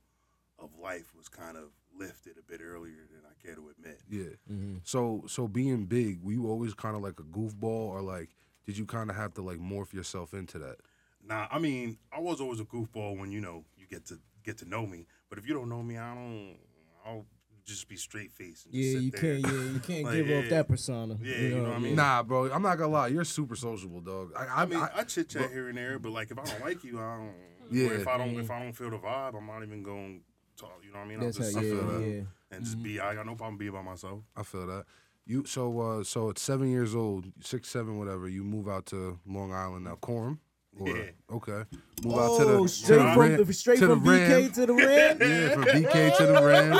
of 0.59 0.71
life 0.79 1.15
was 1.17 1.29
kind 1.29 1.57
of 1.57 1.71
lifted 1.99 2.37
a 2.39 2.43
bit 2.43 2.61
earlier 2.63 3.07
than 3.11 3.23
I 3.25 3.35
care 3.45 3.55
to 3.55 3.69
admit. 3.71 4.01
Yeah. 4.09 4.37
Mm-hmm. 4.51 4.77
So 4.85 5.25
so 5.27 5.49
being 5.49 5.87
big, 5.87 6.23
were 6.23 6.33
you 6.33 6.49
always 6.49 6.75
kind 6.75 6.97
of 6.97 7.03
like 7.03 7.19
a 7.21 7.25
goofball, 7.25 7.65
or 7.65 8.03
like 8.03 8.31
did 8.67 8.79
you 8.79 8.87
kind 8.87 9.11
of 9.11 9.17
have 9.17 9.35
to 9.35 9.43
like 9.43 9.59
morph 9.59 9.93
yourself 9.93 10.35
into 10.35 10.59
that? 10.61 10.77
Nah, 11.25 11.47
I 11.51 11.59
mean, 11.59 11.99
I 12.13 12.21
was 12.21 12.41
always 12.41 12.61
a 12.61 12.65
goofball 12.65 13.19
when 13.19 13.31
you 13.31 13.41
know 13.41 13.65
you 13.77 13.87
get 13.87 14.07
to 14.07 14.19
get 14.45 14.59
to 14.59 14.69
know 14.69 14.87
me. 14.87 15.07
But 15.29 15.39
if 15.39 15.47
you 15.47 15.55
don't 15.55 15.69
know 15.69 15.83
me, 15.83 15.99
I 15.99 16.15
don't. 16.15 16.57
I'll 17.05 17.27
just 17.65 17.89
be 17.89 17.97
straight 17.97 18.33
faced. 18.33 18.67
And 18.67 18.75
Yeah, 18.75 18.99
you 18.99 19.11
there. 19.11 19.21
can't. 19.21 19.47
Yeah, 19.47 19.73
you 19.73 19.81
can't 19.81 20.05
Like, 20.05 20.15
give 20.15 20.29
yeah, 20.29 20.39
off 20.39 20.49
that 20.51 20.69
persona. 20.69 21.17
Yeah, 21.23 21.37
you 21.37 21.57
know 21.57 21.63
what 21.65 21.73
I 21.73 21.79
mean? 21.79 21.95
Nah, 21.97 22.23
bro. 22.23 22.51
I'm 22.51 22.63
not 22.63 22.77
gonna 22.77 22.93
lie. 22.93 23.09
You're 23.09 23.25
super 23.25 23.57
sociable, 23.57 24.01
dog. 24.01 24.33
I, 24.37 24.45
I, 24.47 24.63
I 24.63 24.67
mean, 24.67 24.79
I, 24.79 24.91
I, 24.97 25.03
chit 25.05 25.29
chat 25.29 25.51
here 25.51 25.69
and 25.69 25.79
there, 25.79 25.99
but 25.99 26.13
like 26.13 26.31
if 26.31 26.39
I 26.39 26.45
don't 26.45 26.61
like 26.61 26.85
you, 26.85 26.99
I 26.99 27.17
don't. 27.19 27.35
Yeah. 27.71 27.89
Or 27.89 27.95
if 27.95 28.09
I 28.09 28.19
don't, 28.19 28.39
if 28.39 28.51
I 28.51 28.63
don't 28.63 28.73
feel 28.73 28.91
the 28.91 28.99
vibe, 28.99 29.37
I'm 29.37 29.47
not 29.47 29.63
even 29.63 29.83
going 29.83 30.21
to 30.21 30.25
talk. 30.57 30.81
You 30.85 30.93
know 30.93 30.99
what 31.01 31.07
I 31.07 31.09
mean? 31.09 31.21
That's 31.21 31.39
I'll 31.41 31.47
how. 31.47 31.53
just 31.53 31.65
Yeah, 31.65 31.79
sit 31.81 31.89
there 31.89 32.09
yeah. 32.09 32.23
and 32.51 32.65
just 32.65 32.83
be. 32.83 33.01
I 33.01 33.15
got 33.15 33.27
no 33.27 33.35
problem 33.35 33.57
being 33.59 33.73
by 33.73 33.83
myself. 33.83 34.21
I 34.37 34.43
feel 34.43 34.67
that. 34.67 34.85
You 35.25 35.45
so 35.47 35.81
uh 35.81 36.03
so 36.05 36.31
at 36.31 36.39
seven 36.39 36.71
years 36.71 36.95
old, 36.95 37.27
six, 37.41 37.69
seven, 37.69 37.99
whatever, 37.99 38.29
you 38.29 38.43
move 38.45 38.69
out 38.69 38.87
to 38.87 39.19
Long 39.27 39.53
Island 39.53 39.85
now, 39.85 39.95
Coram. 39.97 40.41
Or, 40.79 40.89
Yeah. 40.89 41.05
Okay. 41.31 41.65
Move 42.03 42.19
out 42.19 42.39
to 42.39 42.45
the 42.45 42.53
Oh, 42.55 42.63
to 42.63 42.69
straight 42.69 42.97
the 42.99 43.13
from 43.13 43.19
Ram- 43.21 43.53
straight 43.53 43.79
to 43.79 43.87
the 43.89 43.95
from 43.97 44.09
Ram. 44.09 44.31
BK 44.43 44.55
to 44.55 44.67
the 44.67 44.75
Ram. 44.75 45.19
Yeah, 45.21 45.55
from 45.55 45.63
BK 45.65 46.17
to 46.17 46.27
the 46.27 46.33
Ram. 46.43 46.73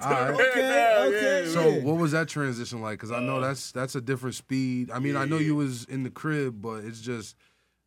All 0.00 0.10
right. 0.10 0.30
Okay, 0.30 0.96
okay. 1.08 1.50
So 1.52 1.68
yeah. 1.68 1.82
what 1.82 1.96
was 1.96 2.12
that 2.12 2.28
transition 2.28 2.80
like? 2.82 2.98
Because 2.98 3.10
I 3.10 3.20
know 3.20 3.40
that's 3.40 3.72
that's 3.72 3.94
a 3.96 4.00
different 4.00 4.34
speed. 4.36 4.90
I 4.90 4.98
mean, 5.00 5.16
I 5.16 5.24
know 5.24 5.36
Uh, 5.36 5.38
yeah. 5.40 5.46
you 5.46 5.56
was 5.56 5.84
in 5.86 6.02
the 6.04 6.10
crib, 6.10 6.60
but 6.62 6.84
it's 6.84 7.00
just 7.00 7.36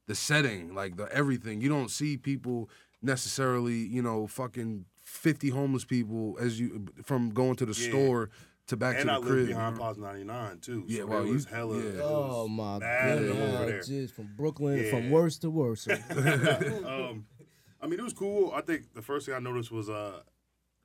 the 0.08 0.16
setting, 0.16 0.74
like 0.76 0.98
the 0.98 1.08
everything. 1.14 1.62
You 1.62 1.70
don't 1.70 1.90
see 1.90 2.18
people 2.18 2.70
necessarily, 3.02 3.78
you 3.78 4.02
know, 4.02 4.28
fucking 4.28 4.86
fifty 5.10 5.50
homeless 5.50 5.84
people 5.86 6.38
as 6.40 6.60
you 6.60 6.86
from 7.04 7.32
going 7.32 7.56
to 7.58 7.66
the 7.66 7.74
Yeah. 7.80 7.90
store 7.90 8.30
to 8.68 8.78
back 8.78 8.98
And 9.00 9.08
to 9.08 9.14
I 9.14 9.16
the 9.16 9.22
lived 9.22 9.32
crib. 9.34 9.48
behind 9.48 9.66
you 9.76 9.80
know? 9.80 9.94
Plaza 9.94 10.02
99 10.02 10.60
too. 10.60 10.84
Yeah, 10.88 11.00
so 11.00 11.06
well, 11.08 11.18
there 11.20 11.28
you- 11.28 11.34
was 11.34 11.46
hella. 11.46 11.78
yeah. 11.78 11.90
it 11.90 12.00
Oh 12.02 12.48
my 12.48 12.78
mad 12.80 13.18
of 13.18 13.28
them 13.28 13.38
over 13.38 13.52
god! 13.52 13.68
there. 13.68 13.82
Just 13.82 14.14
from 14.16 14.30
Brooklyn, 14.38 14.78
Yeah. 14.84 14.90
from 14.92 15.10
worst 15.10 15.42
to 15.42 15.50
worst. 15.50 15.90
um, 15.90 17.26
I 17.82 17.88
mean, 17.88 18.00
it 18.00 18.04
was 18.04 18.14
cool. 18.14 18.52
I 18.54 18.62
think 18.62 18.94
the 18.94 19.02
first 19.02 19.26
thing 19.26 19.36
I 19.36 19.40
noticed 19.40 19.72
was 19.72 19.90
uh, 19.90 20.22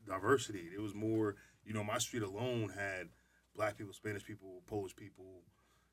diversity. 0.06 0.68
It 0.74 0.80
was 0.80 0.94
more, 0.94 1.36
you 1.64 1.74
know, 1.74 1.84
my 1.84 1.98
street 1.98 2.22
alone 2.22 2.70
had 2.74 3.08
black 3.54 3.76
people, 3.76 3.92
Spanish 3.92 4.24
people, 4.24 4.62
Polish 4.66 4.96
people, 4.96 5.42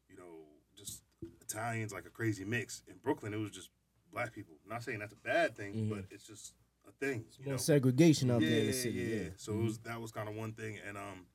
you 0.09 0.15
know, 0.15 0.45
just 0.77 1.01
Italians, 1.41 1.91
like 1.91 2.05
a 2.05 2.09
crazy 2.09 2.45
mix. 2.45 2.83
In 2.87 2.95
Brooklyn, 3.03 3.33
it 3.33 3.37
was 3.37 3.51
just 3.51 3.69
black 4.13 4.33
people. 4.33 4.55
not 4.67 4.83
saying 4.83 4.99
that's 4.99 5.13
a 5.13 5.17
bad 5.17 5.55
thing, 5.57 5.89
but 5.89 6.05
it's 6.09 6.25
just 6.25 6.53
a 6.91 7.05
thing. 7.05 7.25
You 7.39 7.45
More 7.45 7.53
know? 7.53 7.57
segregation 7.57 8.31
out 8.31 8.41
yeah, 8.41 8.49
there 8.49 8.59
in 8.59 8.67
the 8.67 8.73
city. 8.73 8.97
yeah. 8.99 9.15
Yeah. 9.15 9.29
So 9.37 9.53
it 9.53 9.63
was 9.63 9.77
that 9.79 9.99
was 10.01 10.11
kind 10.11 10.29
of 10.29 10.35
one 10.35 10.53
thing, 10.53 10.77
and 10.87 10.97
um, 10.97 11.25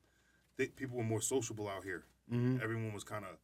think 0.57 0.75
people 0.75 0.97
were 0.97 1.03
more 1.03 1.21
sociable 1.21 1.67
out 1.67 1.83
here. 1.83 2.05
Mhm. 2.31 2.61
Everyone 2.61 2.93
was 2.93 3.03
kind 3.03 3.23
of, 3.25 3.37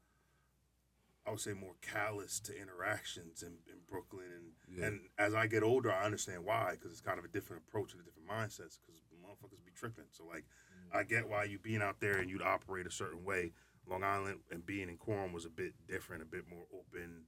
I 1.26 1.32
would 1.32 1.40
say, 1.40 1.54
more 1.54 1.76
callous 1.82 2.40
to 2.42 2.60
interactions 2.60 3.44
in, 3.44 3.54
in 3.72 3.80
Brooklyn, 3.90 4.26
and 4.68 4.78
Yeah. 4.78 4.86
and 4.88 5.00
as 5.18 5.34
I 5.34 5.48
get 5.48 5.64
older, 5.64 5.92
I 5.92 6.04
understand 6.06 6.44
why 6.46 6.72
because 6.72 6.92
it's 6.92 7.02
kind 7.02 7.20
of 7.20 7.26
a 7.26 7.30
different 7.30 7.64
approach 7.68 7.94
and 7.94 8.02
a 8.02 8.04
different 8.04 8.28
mindsets 8.28 8.78
because 8.80 9.02
motherfuckers 9.24 9.64
be 9.66 9.72
tripping. 9.76 10.06
So 10.12 10.26
like, 10.26 10.44
I 10.92 11.04
get 11.04 11.28
why 11.30 11.46
you 11.46 11.60
being 11.60 11.82
out 11.82 12.00
there 12.02 12.18
and 12.18 12.30
you'd 12.30 12.42
operate 12.42 12.86
a 12.86 12.92
certain 12.92 13.24
way. 13.24 13.54
Long 13.88 14.04
Island 14.04 14.40
and 14.52 14.66
being 14.66 14.88
in 14.90 14.98
Coram 14.98 15.34
was 15.34 15.46
a 15.46 15.50
bit 15.50 15.74
different, 15.88 16.22
a 16.24 16.26
bit 16.26 16.48
more 16.50 16.66
open, 16.74 17.24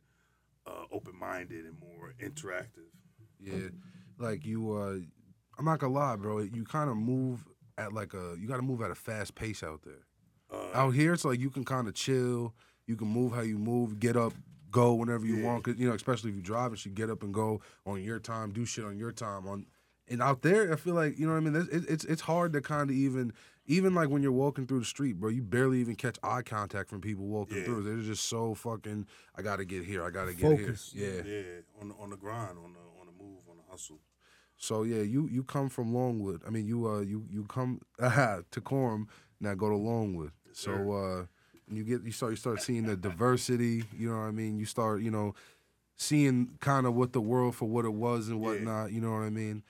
uh, 0.65 0.86
open 0.92 1.13
minded, 1.18 1.65
and 1.65 1.77
more 1.80 2.13
interactive. 2.20 2.92
Yeah, 3.39 3.70
like 4.17 4.45
you. 4.45 4.72
uh 4.74 4.98
I'm 5.57 5.63
not 5.65 5.79
gonna 5.79 5.93
lie, 5.93 6.15
bro. 6.17 6.39
You 6.39 6.63
kind 6.65 6.89
of 6.89 6.98
move 6.98 7.45
at 7.77 7.93
like 7.93 8.13
a. 8.13 8.36
You 8.39 8.48
got 8.48 8.57
to 8.57 8.62
move 8.62 8.81
at 8.81 8.91
a 8.91 8.95
fast 8.95 9.36
pace 9.36 9.63
out 9.63 9.81
there. 9.84 10.05
Uh, 10.51 10.67
Out 10.74 10.91
here, 10.93 11.13
it's 11.13 11.24
like 11.25 11.39
you 11.39 11.50
can 11.50 11.63
kind 11.65 11.88
of 11.88 11.93
chill. 11.93 12.53
You 12.88 12.95
can 12.95 13.07
move 13.07 13.34
how 13.34 13.41
you 13.41 13.57
move, 13.57 14.00
get 14.00 14.15
up, 14.15 14.34
go 14.69 14.93
whenever 14.93 15.25
you 15.25 15.38
Yeah. 15.38 15.45
want. 15.45 15.63
'Cause, 15.63 15.75
you 15.77 15.88
know, 15.88 15.95
especially 15.95 16.29
if 16.29 16.36
you 16.36 16.41
drive, 16.43 16.72
and 16.72 16.79
should 16.79 16.93
get 16.93 17.10
up 17.10 17.24
and 17.24 17.34
go 17.34 17.62
on 17.86 18.03
your 18.03 18.19
time, 18.19 18.51
do 18.51 18.63
shit 18.65 18.86
on 18.86 18.98
your 18.98 19.12
time. 19.12 19.48
On 19.48 19.65
and 20.07 20.22
out 20.22 20.41
there, 20.43 20.72
I 20.72 20.75
feel 20.75 20.93
like 20.93 21.17
you 21.17 21.25
know 21.25 21.31
what 21.34 21.39
I 21.39 21.50
mean. 21.50 21.55
It's 21.72 21.86
it's, 21.86 22.05
it's 22.05 22.22
hard 22.22 22.53
to 22.53 22.62
kind 22.62 22.89
of 22.89 22.95
even 22.95 23.34
even 23.65 23.95
like 23.95 24.10
when 24.10 24.22
you're 24.22 24.31
walking 24.31 24.67
through 24.67 24.79
the 24.79 24.86
street, 24.86 25.13
bro. 25.19 25.29
You 25.29 25.41
barely 25.41 25.79
even 25.79 25.95
catch 25.95 26.19
eye 26.22 26.43
contact 26.43 26.89
from 26.89 27.01
people 27.01 27.25
walking 27.25 27.57
Yeah. 27.57 27.63
through. 27.63 27.84
They're 27.84 27.98
just 28.03 28.25
so 28.25 28.53
fucking. 28.53 29.07
I 29.36 29.41
gotta 29.41 29.65
get 29.65 29.84
here. 29.86 30.03
I 30.03 30.12
gotta 30.12 30.34
get 30.34 30.41
Focus. 30.60 30.91
here. 30.93 31.24
Yeah. 31.25 31.31
yeah, 31.31 31.81
on 31.81 31.88
the, 31.89 31.95
on 31.95 32.10
the 32.12 32.17
grind, 32.17 32.57
on 32.60 32.74
the 32.74 32.79
on 33.01 33.07
the 33.07 33.13
move, 33.24 33.39
on 33.50 33.57
the 33.57 33.63
hustle. 33.75 34.00
So 34.58 34.84
yeah, 34.84 35.01
you 35.01 35.27
you 35.29 35.44
come 35.44 35.67
from 35.70 35.94
Longwood. 35.94 36.41
I 36.48 36.50
mean, 36.50 36.65
you 36.65 36.88
uh 36.88 37.01
you 37.01 37.25
you 37.29 37.44
come 37.44 37.82
uh, 38.00 38.39
to 38.51 38.62
Coram, 38.62 39.08
now 39.39 39.53
go 39.53 39.70
to 39.70 39.75
Longwood. 39.75 40.32
so 40.53 40.72
uh 40.94 41.25
you 41.70 41.84
get 41.84 42.03
you 42.03 42.12
start 42.12 42.32
you 42.32 42.38
start 42.38 42.62
seeing 42.62 42.86
the 42.86 42.96
diversity. 42.96 43.84
You 43.98 44.10
know 44.12 44.17
what 44.17 44.27
I 44.27 44.32
mean? 44.32 44.58
You 44.58 44.65
start 44.65 45.01
you 45.01 45.12
know 45.12 45.36
seeing 45.98 46.58
kind 46.60 46.86
of 46.86 46.94
what 46.96 47.13
the 47.13 47.22
world 47.22 47.55
for 47.55 47.65
what 47.67 47.86
it 47.86 47.94
was 47.94 48.29
and 48.29 48.39
whatnot. 48.41 48.91
You 48.91 49.01
know 49.01 49.12
what 49.12 49.24
I 49.24 49.29
mean? 49.29 49.63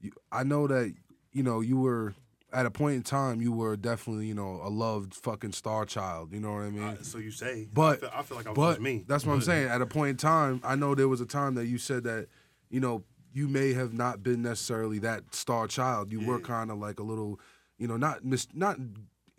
You, 0.00 0.12
I 0.30 0.44
know 0.44 0.66
that 0.66 0.94
you 1.32 1.42
know 1.42 1.60
you 1.60 1.76
were 1.78 2.14
at 2.54 2.66
a 2.66 2.70
point 2.70 2.94
in 2.96 3.02
time 3.02 3.40
you 3.40 3.50
were 3.52 3.76
definitely 3.76 4.26
you 4.26 4.34
know 4.34 4.60
a 4.62 4.70
loved 4.70 5.14
fucking 5.14 5.52
star 5.52 5.84
child. 5.84 6.32
You 6.32 6.40
know 6.40 6.52
what 6.52 6.62
I 6.62 6.70
mean? 6.70 6.82
Uh, 6.84 7.02
so 7.02 7.18
you 7.18 7.30
say, 7.30 7.68
But- 7.72 7.98
I 7.98 8.00
feel, 8.00 8.10
I 8.14 8.22
feel 8.22 8.36
like 8.38 8.46
I 8.46 8.50
was 8.50 8.56
But 8.56 8.70
just 8.72 8.80
me. 8.80 9.04
that's 9.06 9.26
what 9.26 9.34
I'm 9.34 9.42
saying. 9.42 9.68
At 9.68 9.82
a 9.82 9.86
point 9.86 10.10
in 10.10 10.16
time, 10.16 10.60
I 10.64 10.74
know 10.74 10.94
there 10.94 11.08
was 11.08 11.20
a 11.20 11.26
time 11.26 11.54
that 11.56 11.66
you 11.66 11.76
said 11.78 12.04
that, 12.04 12.28
you 12.70 12.80
know, 12.80 13.04
you 13.32 13.48
may 13.48 13.72
have 13.72 13.92
not 13.92 14.22
been 14.22 14.42
necessarily 14.42 14.98
that 15.00 15.34
star 15.34 15.66
child. 15.66 16.12
You 16.12 16.26
were 16.26 16.38
kind 16.40 16.70
of 16.70 16.78
like 16.78 17.00
a 17.00 17.02
little, 17.02 17.40
you 17.78 17.88
know, 17.88 17.96
not 17.96 18.24
mis- 18.24 18.48
not 18.54 18.78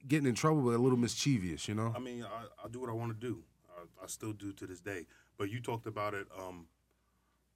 getting 0.08 0.28
in 0.28 0.36
trouble, 0.36 0.62
but 0.62 0.72
a 0.72 0.78
little 0.78 0.98
mischievous. 0.98 1.68
You 1.68 1.76
know. 1.76 1.94
I 1.96 2.00
mean, 2.00 2.24
I, 2.24 2.66
I 2.66 2.68
do 2.70 2.80
what 2.80 2.90
I 2.90 2.94
want 2.94 3.20
to 3.20 3.28
do. 3.28 3.44
I, 3.78 4.04
I 4.04 4.08
still 4.08 4.34
do 4.34 4.52
to 4.54 4.68
this 4.68 4.80
day. 4.82 5.06
But 5.38 5.50
you 5.50 5.60
talked 5.62 5.88
about 5.88 6.14
it 6.14 6.28
um, 6.38 6.68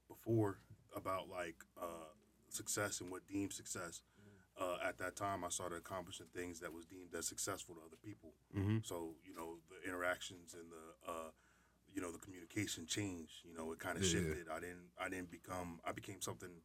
before 0.07 0.59
about 0.95 1.29
like 1.29 1.55
uh, 1.81 2.11
success 2.49 3.01
and 3.01 3.11
what 3.11 3.27
deemed 3.27 3.53
success. 3.53 4.01
Uh, 4.59 4.77
at 4.83 4.97
that 4.97 5.15
time, 5.15 5.43
I 5.43 5.49
started 5.49 5.75
accomplishing 5.75 6.25
things 6.35 6.59
that 6.61 6.73
was 6.73 6.83
deemed 6.85 7.13
as 7.15 7.27
successful 7.27 7.75
to 7.75 7.81
other 7.81 7.97
people. 8.03 8.33
Mhm. 8.57 8.83
So 8.83 9.13
you 9.23 9.35
know, 9.35 9.57
the 9.69 9.87
interactions 9.87 10.55
and 10.55 10.71
the 10.71 11.11
uh, 11.11 11.29
you 11.97 12.03
know 12.03 12.11
the 12.11 12.19
communication 12.19 12.85
changed. 12.85 13.33
You 13.43 13.55
know, 13.57 13.71
it 13.71 13.79
kind 13.79 13.97
of 13.97 14.03
Yeah, 14.03 14.19
yeah. 14.19 14.27
shifted. 14.27 14.47
I 14.55 14.59
didn't 14.59 14.85
I 15.01 15.09
didn't 15.09 15.31
become 15.31 15.79
I 15.83 15.91
became 15.91 16.21
something 16.21 16.61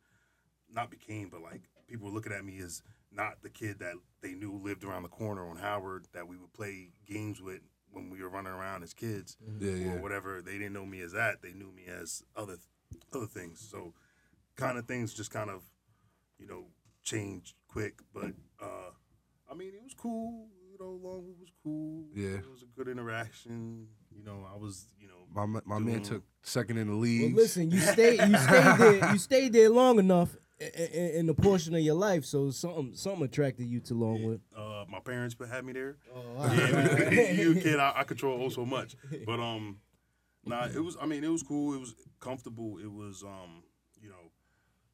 not 0.70 0.90
became, 0.90 1.30
but 1.30 1.40
like 1.42 1.62
people 1.88 2.08
were 2.08 2.12
looking 2.14 2.32
at 2.32 2.44
me 2.44 2.58
as 2.58 2.82
not 3.10 3.42
the 3.42 3.48
kid 3.50 3.78
that 3.78 3.94
they 4.20 4.34
knew 4.34 4.60
lived 4.62 4.84
around 4.84 5.04
the 5.04 5.08
corner 5.08 5.48
on 5.48 5.56
Howard 5.56 6.06
that 6.12 6.28
we 6.28 6.36
would 6.36 6.52
play 6.52 6.90
games 7.06 7.40
with 7.40 7.60
when 7.90 8.10
we 8.10 8.22
were 8.22 8.28
running 8.28 8.52
around 8.52 8.82
as 8.82 8.92
kids 8.94 9.36
Yeah, 9.58 9.72
yeah. 9.72 9.92
or 9.92 10.02
whatever. 10.02 10.42
They 10.42 10.52
didn't 10.58 10.72
know 10.74 10.86
me 10.86 11.00
as 11.00 11.12
that. 11.12 11.40
They 11.42 11.52
knew 11.54 11.72
me 11.72 11.86
as 11.86 12.22
other 12.36 12.58
other 13.14 13.26
things. 13.26 13.58
So 13.60 13.94
kind 14.56 14.76
of 14.76 14.86
things 14.86 15.14
just 15.14 15.30
kind 15.30 15.48
of 15.48 15.62
you 16.38 16.46
know 16.46 16.66
changed 17.02 17.54
quick. 17.68 18.00
But 18.12 18.32
uh, 18.60 18.90
I 19.50 19.54
mean, 19.54 19.68
it 19.74 19.82
was 19.82 19.94
cool. 19.94 20.48
You 20.70 20.76
know, 20.78 20.92
Longwood 21.02 21.38
was 21.40 21.52
cool. 21.62 22.04
Yeah. 22.14 22.36
it 22.36 22.50
was 22.50 22.62
a 22.62 22.66
good 22.78 22.88
interaction. 22.88 23.88
You 24.16 24.24
know, 24.24 24.46
I 24.52 24.56
was 24.56 24.88
you 25.00 25.08
know 25.08 25.14
My 25.34 25.46
ma- 25.46 25.60
my 25.64 25.78
man 25.78 26.02
took 26.02 26.22
second 26.42 26.78
in 26.78 26.88
the 26.88 26.94
league. 26.94 27.34
Well, 27.34 27.42
listen, 27.42 27.70
you 27.70 27.78
stayed 27.80 28.20
you 28.20 28.36
stayed 28.36 28.78
there 28.78 29.12
you 29.12 29.18
stayed 29.18 29.52
there 29.52 29.70
long 29.70 29.98
enough 29.98 30.36
in, 30.58 30.68
in, 30.68 31.10
in 31.20 31.26
the 31.26 31.34
portion 31.34 31.74
of 31.74 31.80
your 31.80 31.94
life, 31.94 32.24
so 32.24 32.50
something 32.50 32.94
something 32.94 33.24
attracted 33.24 33.64
you 33.66 33.80
to 33.80 33.94
Longwood. 33.94 34.40
uh, 34.56 34.84
my 34.88 35.00
parents 35.00 35.34
had 35.50 35.64
me 35.64 35.72
there. 35.72 35.96
Oh, 36.14 36.52
yeah, 36.54 37.30
you 37.32 37.52
a 37.52 37.54
kid, 37.60 37.78
I, 37.80 37.92
I 37.96 38.04
control 38.04 38.42
oh 38.42 38.48
so 38.48 38.64
much. 38.64 38.96
But 39.26 39.40
um, 39.40 39.78
nah, 40.44 40.66
it 40.66 40.80
was. 40.82 40.96
I 41.00 41.06
mean, 41.06 41.24
it 41.24 41.30
was 41.30 41.42
cool. 41.42 41.74
It 41.74 41.80
was 41.80 41.94
comfortable. 42.20 42.78
It 42.78 42.90
was 42.90 43.22
um, 43.22 43.64
you 44.00 44.08
know, 44.10 44.30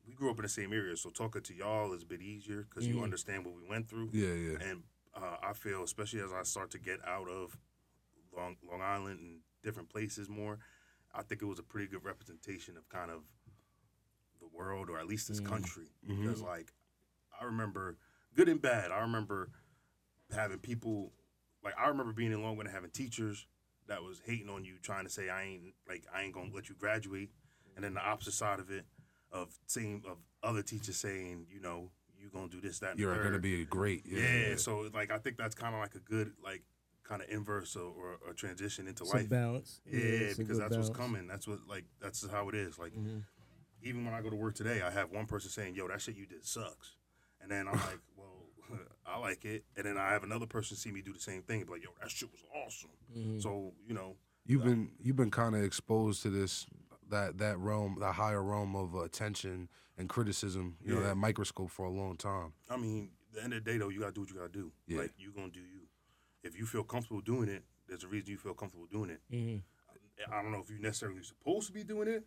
we 0.07 0.15
grew 0.15 0.31
up 0.31 0.39
in 0.39 0.43
the 0.43 0.49
same 0.49 0.73
area, 0.73 0.97
so 0.97 1.11
talking 1.11 1.43
to 1.43 1.55
y'all 1.55 1.93
is 1.93 2.03
a 2.03 2.07
bit 2.07 2.23
easier 2.23 2.67
because 2.69 2.87
you 2.87 3.03
understand 3.03 3.45
what 3.45 3.55
we 3.55 3.69
went 3.69 3.89
through. 3.89 4.11
yeah, 4.13 4.33
yeah. 4.33 4.71
And 4.71 4.83
uh, 5.15 5.37
I 5.43 5.53
feel, 5.53 5.83
especially 5.83 6.21
as 6.21 6.33
I 6.33 6.43
start 6.45 6.71
to 6.73 6.79
get 6.79 7.01
out 7.07 7.29
of 7.29 7.57
Long 8.37 8.57
Long 8.69 8.81
Island 8.83 9.21
and 9.21 9.39
different 9.63 9.89
places 9.89 10.29
more, 10.29 10.59
I 11.15 11.23
think 11.23 11.43
it 11.43 11.47
was 11.47 11.59
a 11.59 11.63
pretty 11.63 11.89
good 11.89 12.05
representation 12.05 12.77
of 12.77 12.89
kind 12.89 13.11
of 13.11 13.23
the 14.41 14.49
world 14.57 14.89
or 14.91 14.99
at 14.99 15.07
least 15.07 15.29
this 15.29 15.41
mm. 15.41 15.47
country. 15.47 15.91
Mm-hmm. 16.09 16.23
Because 16.23 16.43
like 16.43 16.73
I 17.41 17.45
remember 17.45 17.97
good 18.35 18.49
and 18.49 18.61
bad. 18.61 18.91
I 18.91 19.01
remember 19.01 19.51
having 20.35 20.59
people 20.59 21.13
like 21.65 21.75
I 21.79 21.89
remember 21.89 22.13
being 22.13 22.33
in 22.33 22.43
Longwood 22.43 22.67
and 22.67 22.75
having 22.75 22.91
teachers 22.91 23.47
that 23.89 24.03
was 24.03 24.21
hating 24.25 24.49
on 24.49 24.65
you, 24.65 24.75
trying 24.83 25.05
to 25.05 25.11
say 25.11 25.29
I 25.29 25.45
ain't 25.45 25.75
like 25.89 26.05
I 26.15 26.23
ain't 26.23 26.35
gonna 26.35 26.51
let 26.55 26.69
you 26.69 26.75
graduate, 26.79 27.31
and 27.75 27.85
then 27.85 27.95
the 27.95 28.01
opposite 28.01 28.35
side 28.35 28.61
of 28.61 28.71
it 28.71 28.85
of 29.33 29.55
seeing 29.67 30.03
of 30.09 30.19
other 30.43 30.63
teachers 30.63 30.97
saying, 30.97 31.47
you 31.53 31.61
know, 31.61 31.91
you 32.19 32.29
gonna 32.33 32.49
do 32.49 32.61
this, 32.61 32.79
that, 32.81 32.93
and 32.93 33.01
You're 33.01 33.23
gonna 33.23 33.39
be 33.39 33.65
great. 33.65 34.05
Yeah, 34.07 34.51
yeah. 34.51 34.57
so 34.57 34.89
like 34.95 35.11
I 35.11 35.19
think 35.19 35.37
that's 35.37 35.55
kind 35.55 35.75
of 35.75 35.81
like 35.81 35.95
a 35.95 36.01
good 36.01 36.33
like 36.43 36.63
kind 37.09 37.23
of 37.23 37.29
inverse 37.31 37.75
or, 37.75 37.91
or 37.93 38.19
a 38.31 38.35
transition 38.35 38.87
into 38.87 39.07
some 39.07 39.19
life. 39.21 39.29
balance. 39.31 39.81
Yeah, 39.87 39.99
it's 40.01 40.39
a 40.39 40.43
because 40.43 40.59
good 40.59 40.65
that's 40.71 40.77
what's 40.77 40.91
coming. 40.91 41.27
That's 41.27 41.49
what 41.49 41.61
like 41.69 41.85
that's 42.01 42.29
how 42.31 42.49
it 42.49 42.55
is. 42.55 42.79
Like 42.79 42.93
Mhm. 42.95 43.25
even 43.83 44.05
when 44.05 44.13
I 44.15 44.21
go 44.21 44.31
to 44.31 44.37
work 44.37 44.55
today, 44.55 44.83
I 44.83 44.91
have 44.91 45.11
one 45.11 45.27
person 45.27 45.51
saying, 45.51 45.75
"Yo, 45.75 45.89
that 45.89 46.01
shit 46.03 46.17
you 46.17 46.27
did 46.27 46.45
sucks," 46.45 46.97
and 47.41 47.51
then 47.51 47.67
I'm 47.67 47.73
like, 47.91 48.01
"Well, 48.17 48.45
I 49.07 49.19
like 49.19 49.45
it," 49.45 49.65
and 49.77 49.87
then 49.87 49.97
I 49.97 50.11
have 50.11 50.23
another 50.25 50.47
person 50.47 50.77
see 50.77 50.91
me 50.93 51.01
do 51.01 51.13
the 51.13 51.21
same 51.21 51.43
thing, 51.43 51.59
and 51.61 51.67
be 51.67 51.73
like, 51.75 51.83
"Yo, 51.85 51.91
that 52.01 52.11
shit 52.11 52.31
was 52.31 52.43
awesome." 52.55 52.91
Mhm. 53.17 53.41
So 53.43 53.73
you 53.87 53.95
know, 53.95 54.17
You've 54.45 54.65
been 54.65 54.93
you've 55.01 55.17
been 55.17 55.31
kind 55.31 55.55
of 55.55 55.63
exposed 55.63 56.23
to 56.23 56.31
this 56.31 56.67
that 57.11 57.39
that 57.39 57.59
realm, 57.59 57.97
that 58.01 58.15
higher 58.15 58.43
realm 58.43 58.77
of 58.77 58.95
attention 58.95 59.69
and 59.97 60.09
criticism. 60.09 60.77
You 60.83 60.95
know 60.95 61.01
Yeah. 61.01 61.09
that 61.09 61.17
microscope 61.17 61.71
for 61.71 61.87
a 61.87 61.91
long 61.91 62.17
time. 62.17 62.53
I 62.69 62.77
mean, 62.77 63.11
at 63.31 63.35
the 63.35 63.45
end 63.45 63.53
of 63.55 63.65
the 63.65 63.71
day 63.71 63.79
though, 63.79 63.89
you 63.89 64.01
gotta 64.01 64.13
do 64.13 64.21
what 64.23 64.31
you 64.31 64.37
gotta 64.37 64.53
do. 64.53 64.73
Yeah. 64.87 64.99
Like 65.01 65.13
you 65.19 65.33
gonna 65.33 65.49
do 65.51 65.61
you. 65.61 65.78
If 66.43 66.57
you 66.59 66.67
feel 66.67 66.85
comfortable 66.85 67.21
doing 67.21 67.49
it, 67.49 67.65
there's 67.89 68.05
a 68.05 68.09
reason 68.09 68.31
you 68.31 68.39
feel 68.39 68.55
comfortable 68.55 68.87
doing 68.87 69.11
it. 69.11 69.21
Mhm. 69.31 69.63
I 70.31 70.43
don't 70.43 70.53
know 70.53 70.59
if 70.61 70.69
you're 70.69 70.79
necessarily 70.81 71.23
supposed 71.23 71.69
to 71.69 71.73
be 71.73 71.85
doing 71.85 72.09
it, 72.09 72.27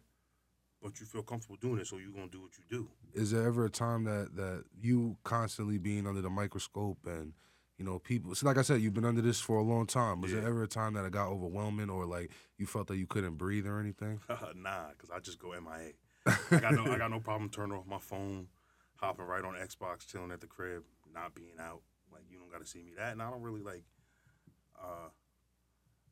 but 0.81 0.99
you 0.99 1.05
feel 1.05 1.23
comfortable 1.23 1.57
doing 1.57 1.79
it, 1.79 1.87
so 1.87 1.97
you're 1.97 2.11
gonna 2.11 2.29
do 2.29 2.41
what 2.41 2.57
you 2.57 2.63
do. 2.69 2.89
Is 3.13 3.31
there 3.31 3.45
ever 3.45 3.65
a 3.65 3.69
time 3.69 4.05
that 4.05 4.35
that 4.35 4.65
you 4.79 5.17
constantly 5.23 5.77
being 5.77 6.07
under 6.07 6.21
the 6.21 6.29
microscope 6.29 7.05
and 7.05 7.33
you 7.77 7.85
know 7.85 7.99
people? 7.99 8.33
So 8.35 8.45
like 8.45 8.57
I 8.57 8.61
said, 8.61 8.81
you've 8.81 8.93
been 8.93 9.05
under 9.05 9.21
this 9.21 9.41
for 9.41 9.57
a 9.57 9.61
long 9.63 9.85
time. 9.87 10.21
Was 10.21 10.31
there 10.31 10.45
ever 10.45 10.63
a 10.63 10.67
time 10.67 10.93
that 10.93 11.05
it 11.05 11.11
got 11.11 11.27
overwhelming 11.27 11.89
or 11.89 12.05
like 12.05 12.31
you 12.57 12.65
felt 12.65 12.87
that 12.87 12.97
you 12.97 13.07
couldn't 13.07 13.35
breathe 13.35 13.67
or 13.67 13.79
anything? 13.79 14.21
nah, 14.55 14.89
because 14.89 15.09
I 15.09 15.19
just 15.19 15.37
go 15.39 15.53
MIA. 15.53 15.93
I 16.25 16.59
got 16.59 16.73
no, 16.73 16.85
I 16.85 16.97
got 16.97 17.11
no 17.11 17.19
problem 17.19 17.49
turning 17.49 17.77
off 17.77 17.85
my 17.87 17.99
phone, 17.99 18.47
hopping 18.95 19.25
right 19.25 19.43
on 19.43 19.55
Xbox, 19.55 20.07
chilling 20.07 20.31
at 20.31 20.39
the 20.41 20.47
crib, 20.47 20.83
not 21.13 21.35
being 21.35 21.59
out. 21.59 21.81
Like 22.11 22.23
you 22.29 22.37
don't 22.39 22.51
got 22.51 22.61
to 22.61 22.65
see 22.67 22.81
me 22.83 22.93
that, 22.97 23.11
and 23.13 23.21
I 23.21 23.29
don't 23.29 23.41
really 23.41 23.61
like. 23.61 23.83
Uh, 24.81 25.09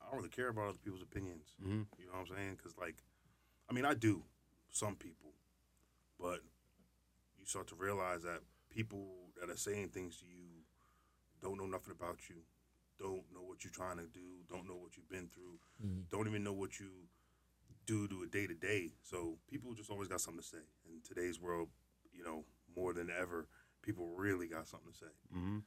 I 0.01 0.05
don't 0.11 0.17
really 0.17 0.29
care 0.29 0.49
about 0.49 0.69
other 0.69 0.77
people's 0.83 1.01
opinions. 1.01 1.55
Mhm. 1.61 1.87
You 1.97 2.05
know 2.07 2.13
what 2.13 2.19
I'm 2.29 2.35
saying? 2.35 2.55
Because 2.55 2.77
like, 2.77 3.03
I 3.69 3.73
mean, 3.73 3.85
I 3.85 3.93
do 3.93 4.23
some 4.69 4.95
people, 4.95 5.33
but 6.19 6.41
you 7.37 7.45
start 7.45 7.67
to 7.67 7.75
realize 7.75 8.23
that 8.23 8.41
people 8.69 9.31
that 9.39 9.49
are 9.49 9.57
saying 9.57 9.89
things 9.89 10.17
to 10.17 10.25
you 10.25 10.63
don't 11.41 11.57
know 11.57 11.65
nothing 11.65 11.91
about 11.91 12.29
you, 12.29 12.43
don't 12.97 13.23
know 13.33 13.41
what 13.41 13.63
you're 13.63 13.71
trying 13.71 13.97
to 13.97 14.07
do, 14.07 14.43
don't 14.49 14.67
know 14.67 14.75
what 14.75 14.97
you've 14.97 15.09
been 15.09 15.29
through, 15.29 15.59
Mhm. 15.81 16.09
don't 16.09 16.27
even 16.27 16.43
know 16.43 16.53
what 16.53 16.79
you 16.79 17.07
do 17.85 18.07
to 18.07 18.23
a 18.23 18.27
day 18.27 18.45
to 18.45 18.53
day. 18.53 18.93
So 19.01 19.39
people 19.47 19.73
just 19.73 19.89
always 19.89 20.07
got 20.07 20.21
something 20.21 20.41
to 20.41 20.47
say. 20.47 20.63
In 20.85 21.01
today's 21.01 21.39
world, 21.39 21.71
you 22.11 22.23
know, 22.23 22.45
more 22.75 22.93
than 22.93 23.09
ever, 23.09 23.47
people 23.81 24.15
really 24.15 24.47
got 24.47 24.67
something 24.67 24.91
to 24.91 24.97
say. 24.97 25.11
hmm 25.31 25.59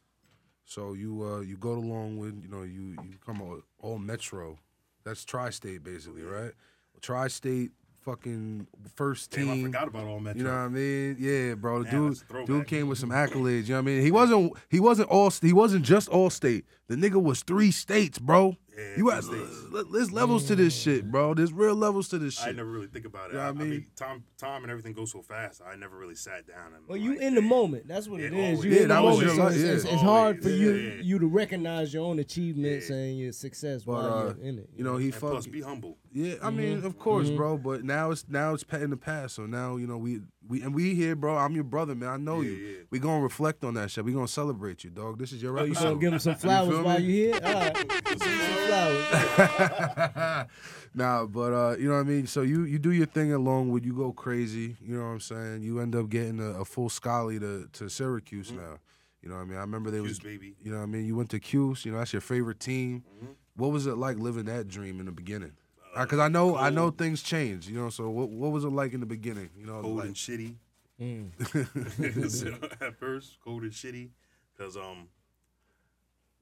So 0.64 0.92
you 0.94 1.22
uh 1.22 1.40
you 1.40 1.56
go 1.56 1.74
to 1.74 1.80
Longwood, 1.80 2.42
you 2.42 2.48
know, 2.48 2.62
you 2.62 2.96
you 3.08 3.18
come 3.24 3.40
all, 3.42 3.60
all 3.80 3.98
Metro. 3.98 4.58
That's 5.04 5.24
tri-state 5.24 5.82
basically, 5.82 6.22
right? 6.22 6.52
Tri-state 7.00 7.72
fucking 8.02 8.66
first 8.94 9.30
Damn, 9.32 9.50
I 9.50 9.54
team. 9.54 9.64
forgot 9.66 9.88
about 9.88 10.06
all 10.06 10.20
Metro. 10.20 10.38
You 10.38 10.44
know 10.44 10.50
what 10.52 10.56
I 10.58 10.68
mean? 10.68 11.16
Yeah, 11.18 11.54
bro. 11.54 11.80
The 11.82 11.90
Damn, 11.90 12.00
dude, 12.00 12.10
that's 12.12 12.22
a 12.22 12.24
throwback. 12.26 12.46
dude 12.46 12.66
came 12.68 12.88
with 12.88 12.98
some 12.98 13.10
accolades. 13.10 13.64
You 13.66 13.74
know 13.74 13.74
what 13.76 13.78
I 13.78 13.82
mean? 13.82 14.02
He 14.02 14.10
wasn't. 14.10 14.52
He 14.70 14.80
wasn't 14.80 15.08
all. 15.10 15.30
He 15.30 15.52
wasn't 15.52 15.84
just 15.84 16.08
all 16.08 16.30
state. 16.30 16.64
The 16.88 16.94
nigga 16.96 17.20
was 17.22 17.42
three 17.42 17.70
states, 17.72 18.18
bro. 18.18 18.56
Yeah, 18.76 18.84
you 18.96 19.04
three 19.04 19.14
have. 19.14 19.24
states. 19.24 19.86
There's 19.92 20.12
levels 20.12 20.46
to 20.46 20.56
this 20.56 20.74
shit, 20.74 21.10
bro. 21.10 21.34
There's 21.34 21.52
real 21.52 21.74
levels 21.74 22.08
to 22.08 22.18
this 22.18 22.34
shit. 22.34 22.48
I 22.48 22.52
never 22.52 22.70
really 22.70 22.86
think 22.86 23.04
about 23.04 23.30
it. 23.30 23.34
You 23.34 23.38
know 23.38 23.44
I, 23.44 23.50
what 23.50 23.56
I 23.58 23.60
I 23.60 23.64
mean, 23.64 23.70
mean? 23.70 23.86
time, 23.96 24.24
time, 24.38 24.62
and 24.62 24.70
everything 24.70 24.92
goes 24.94 25.12
so 25.12 25.20
fast. 25.22 25.60
I 25.66 25.76
never 25.76 25.96
really 25.96 26.14
sat 26.14 26.46
down 26.46 26.72
and. 26.74 26.88
Well, 26.88 26.96
you 26.96 27.10
like, 27.12 27.20
in 27.20 27.34
the 27.34 27.42
moment. 27.42 27.86
That's 27.88 28.08
what 28.08 28.20
it 28.20 28.32
Yeah, 28.32 28.38
is. 28.38 28.58
always. 28.58 28.64
You 28.64 28.70
Yeah, 28.76 28.82
in 28.82 28.88
the 28.88 29.02
was 29.02 29.18
moment. 29.20 29.26
your 29.26 29.34
so 29.36 29.46
it's, 29.54 29.62
yeah. 29.62 29.72
it's, 29.72 29.84
it's 29.84 30.02
hard 30.02 30.42
for 30.42 30.48
Always, 30.48 30.60
you 30.60 30.72
yeah. 30.74 31.02
you 31.02 31.18
to 31.18 31.26
recognize 31.26 31.92
your 31.92 32.04
own 32.06 32.18
achievements 32.18 32.88
Yeah. 32.88 32.96
and 32.96 33.18
your 33.18 33.32
success 33.32 33.82
But 33.84 33.92
while 33.92 34.12
uh, 34.12 34.24
you're 34.38 34.44
in 34.48 34.58
it. 34.60 34.70
you 34.74 34.84
know, 34.84 34.96
he 34.96 35.06
And 35.06 35.14
plus, 35.16 35.44
fucked. 35.44 35.52
be 35.52 35.60
humble. 35.60 35.98
Yeah, 36.12 36.34
I 36.42 36.46
Mm-hmm. 36.46 36.56
mean, 36.56 36.84
of 36.84 36.98
course, 36.98 37.28
bro. 37.30 37.58
But 37.58 37.84
now 37.84 38.10
it's 38.10 38.24
now 38.28 38.54
it's 38.54 38.64
pa- 38.64 38.76
in 38.78 38.90
the 38.90 38.96
past. 38.96 39.34
So 39.34 39.46
now 39.46 39.76
you 39.76 39.86
know 39.86 39.98
we 39.98 40.20
we 40.48 40.60
and 40.62 40.74
we 40.74 40.94
here, 40.94 41.14
bro. 41.16 41.36
I'm 41.36 41.54
your 41.54 41.64
brother, 41.64 41.94
man. 41.94 42.08
I 42.08 42.16
know 42.16 42.40
Yeah, 42.40 42.50
you. 42.50 42.56
yeah. 42.56 42.76
We 42.90 42.98
gonna 42.98 43.22
reflect 43.22 43.62
on 43.64 43.74
that 43.74 43.90
shit. 43.90 44.04
We 44.04 44.12
gonna 44.12 44.26
celebrate 44.28 44.82
you, 44.84 44.90
dog. 44.90 45.18
This 45.18 45.32
is 45.32 45.42
your 45.42 45.58
Oh, 45.58 45.64
you 45.64 45.72
episode. 45.72 45.84
gonna 45.88 46.00
give 46.00 46.12
him 46.14 46.18
some 46.18 46.34
flowers 46.44 46.68
feel 46.68 46.82
while 46.84 47.00
you 47.00 47.10
here? 47.10 47.34
All 47.44 47.52
right, 47.54 47.74
give 47.74 47.90
him 47.90 48.18
some 48.18 48.28
flowers. 48.66 50.46
nah, 50.94 51.26
but 51.26 51.52
uh, 51.52 51.76
you 51.78 51.88
know 51.88 51.94
what 51.94 52.00
I 52.00 52.04
mean. 52.04 52.26
So 52.26 52.42
you 52.42 52.64
you 52.64 52.78
do 52.78 52.92
your 52.92 53.06
thing 53.06 53.32
along 53.32 53.70
with 53.70 53.84
you 53.84 53.92
go 53.94 54.12
crazy. 54.12 54.76
You 54.82 54.96
know 54.96 55.02
what 55.04 55.10
I'm 55.12 55.20
saying. 55.20 55.62
You 55.62 55.80
end 55.80 55.94
up 55.94 56.08
getting 56.08 56.40
a, 56.40 56.60
a 56.60 56.64
full 56.64 56.88
scholarly 56.88 57.38
to 57.40 57.68
to 57.72 57.88
Syracuse 57.88 58.48
Mm-hmm. 58.50 58.60
now. 58.60 58.78
You 59.22 59.28
know 59.28 59.36
what 59.36 59.42
I 59.42 59.44
mean. 59.44 59.56
I 59.58 59.60
remember 59.60 59.90
they 59.92 60.00
was. 60.00 60.18
Cuse, 60.18 60.32
baby. 60.32 60.56
You 60.60 60.72
know 60.72 60.78
what 60.78 60.82
I 60.84 60.86
mean. 60.86 61.06
You 61.06 61.14
went 61.14 61.30
to 61.30 61.38
Cuse. 61.38 61.84
You 61.84 61.92
know 61.92 61.98
that's 61.98 62.12
your 62.12 62.20
favorite 62.22 62.58
team. 62.58 63.04
Mm-hmm. 63.16 63.32
What 63.54 63.70
was 63.70 63.86
it 63.86 63.96
like 63.96 64.16
living 64.18 64.46
that 64.46 64.66
dream 64.66 64.98
in 64.98 65.06
the 65.06 65.12
beginning? 65.12 65.52
Because 65.98 66.18
I 66.18 66.28
know 66.28 66.56
I 66.56 66.70
know 66.70 66.88
Uh, 66.88 66.92
things 66.92 67.22
change. 67.22 67.68
You 67.68 67.76
know. 67.76 67.90
So 67.90 68.08
what 68.10 68.28
what 68.30 68.52
was 68.52 68.64
it 68.64 68.68
like 68.70 68.92
in 68.92 69.00
the 69.00 69.06
beginning? 69.06 69.50
You 69.56 69.66
know, 69.66 69.80
Cold 69.82 69.96
like, 69.98 70.06
and 70.06 70.16
shitty. 70.16 70.54
Mm. 71.00 72.30
So, 72.30 72.54
at 72.80 72.98
first, 72.98 73.38
cold 73.44 73.62
and 73.62 73.72
shitty, 73.72 74.10
because 74.56 74.76
um, 74.76 75.08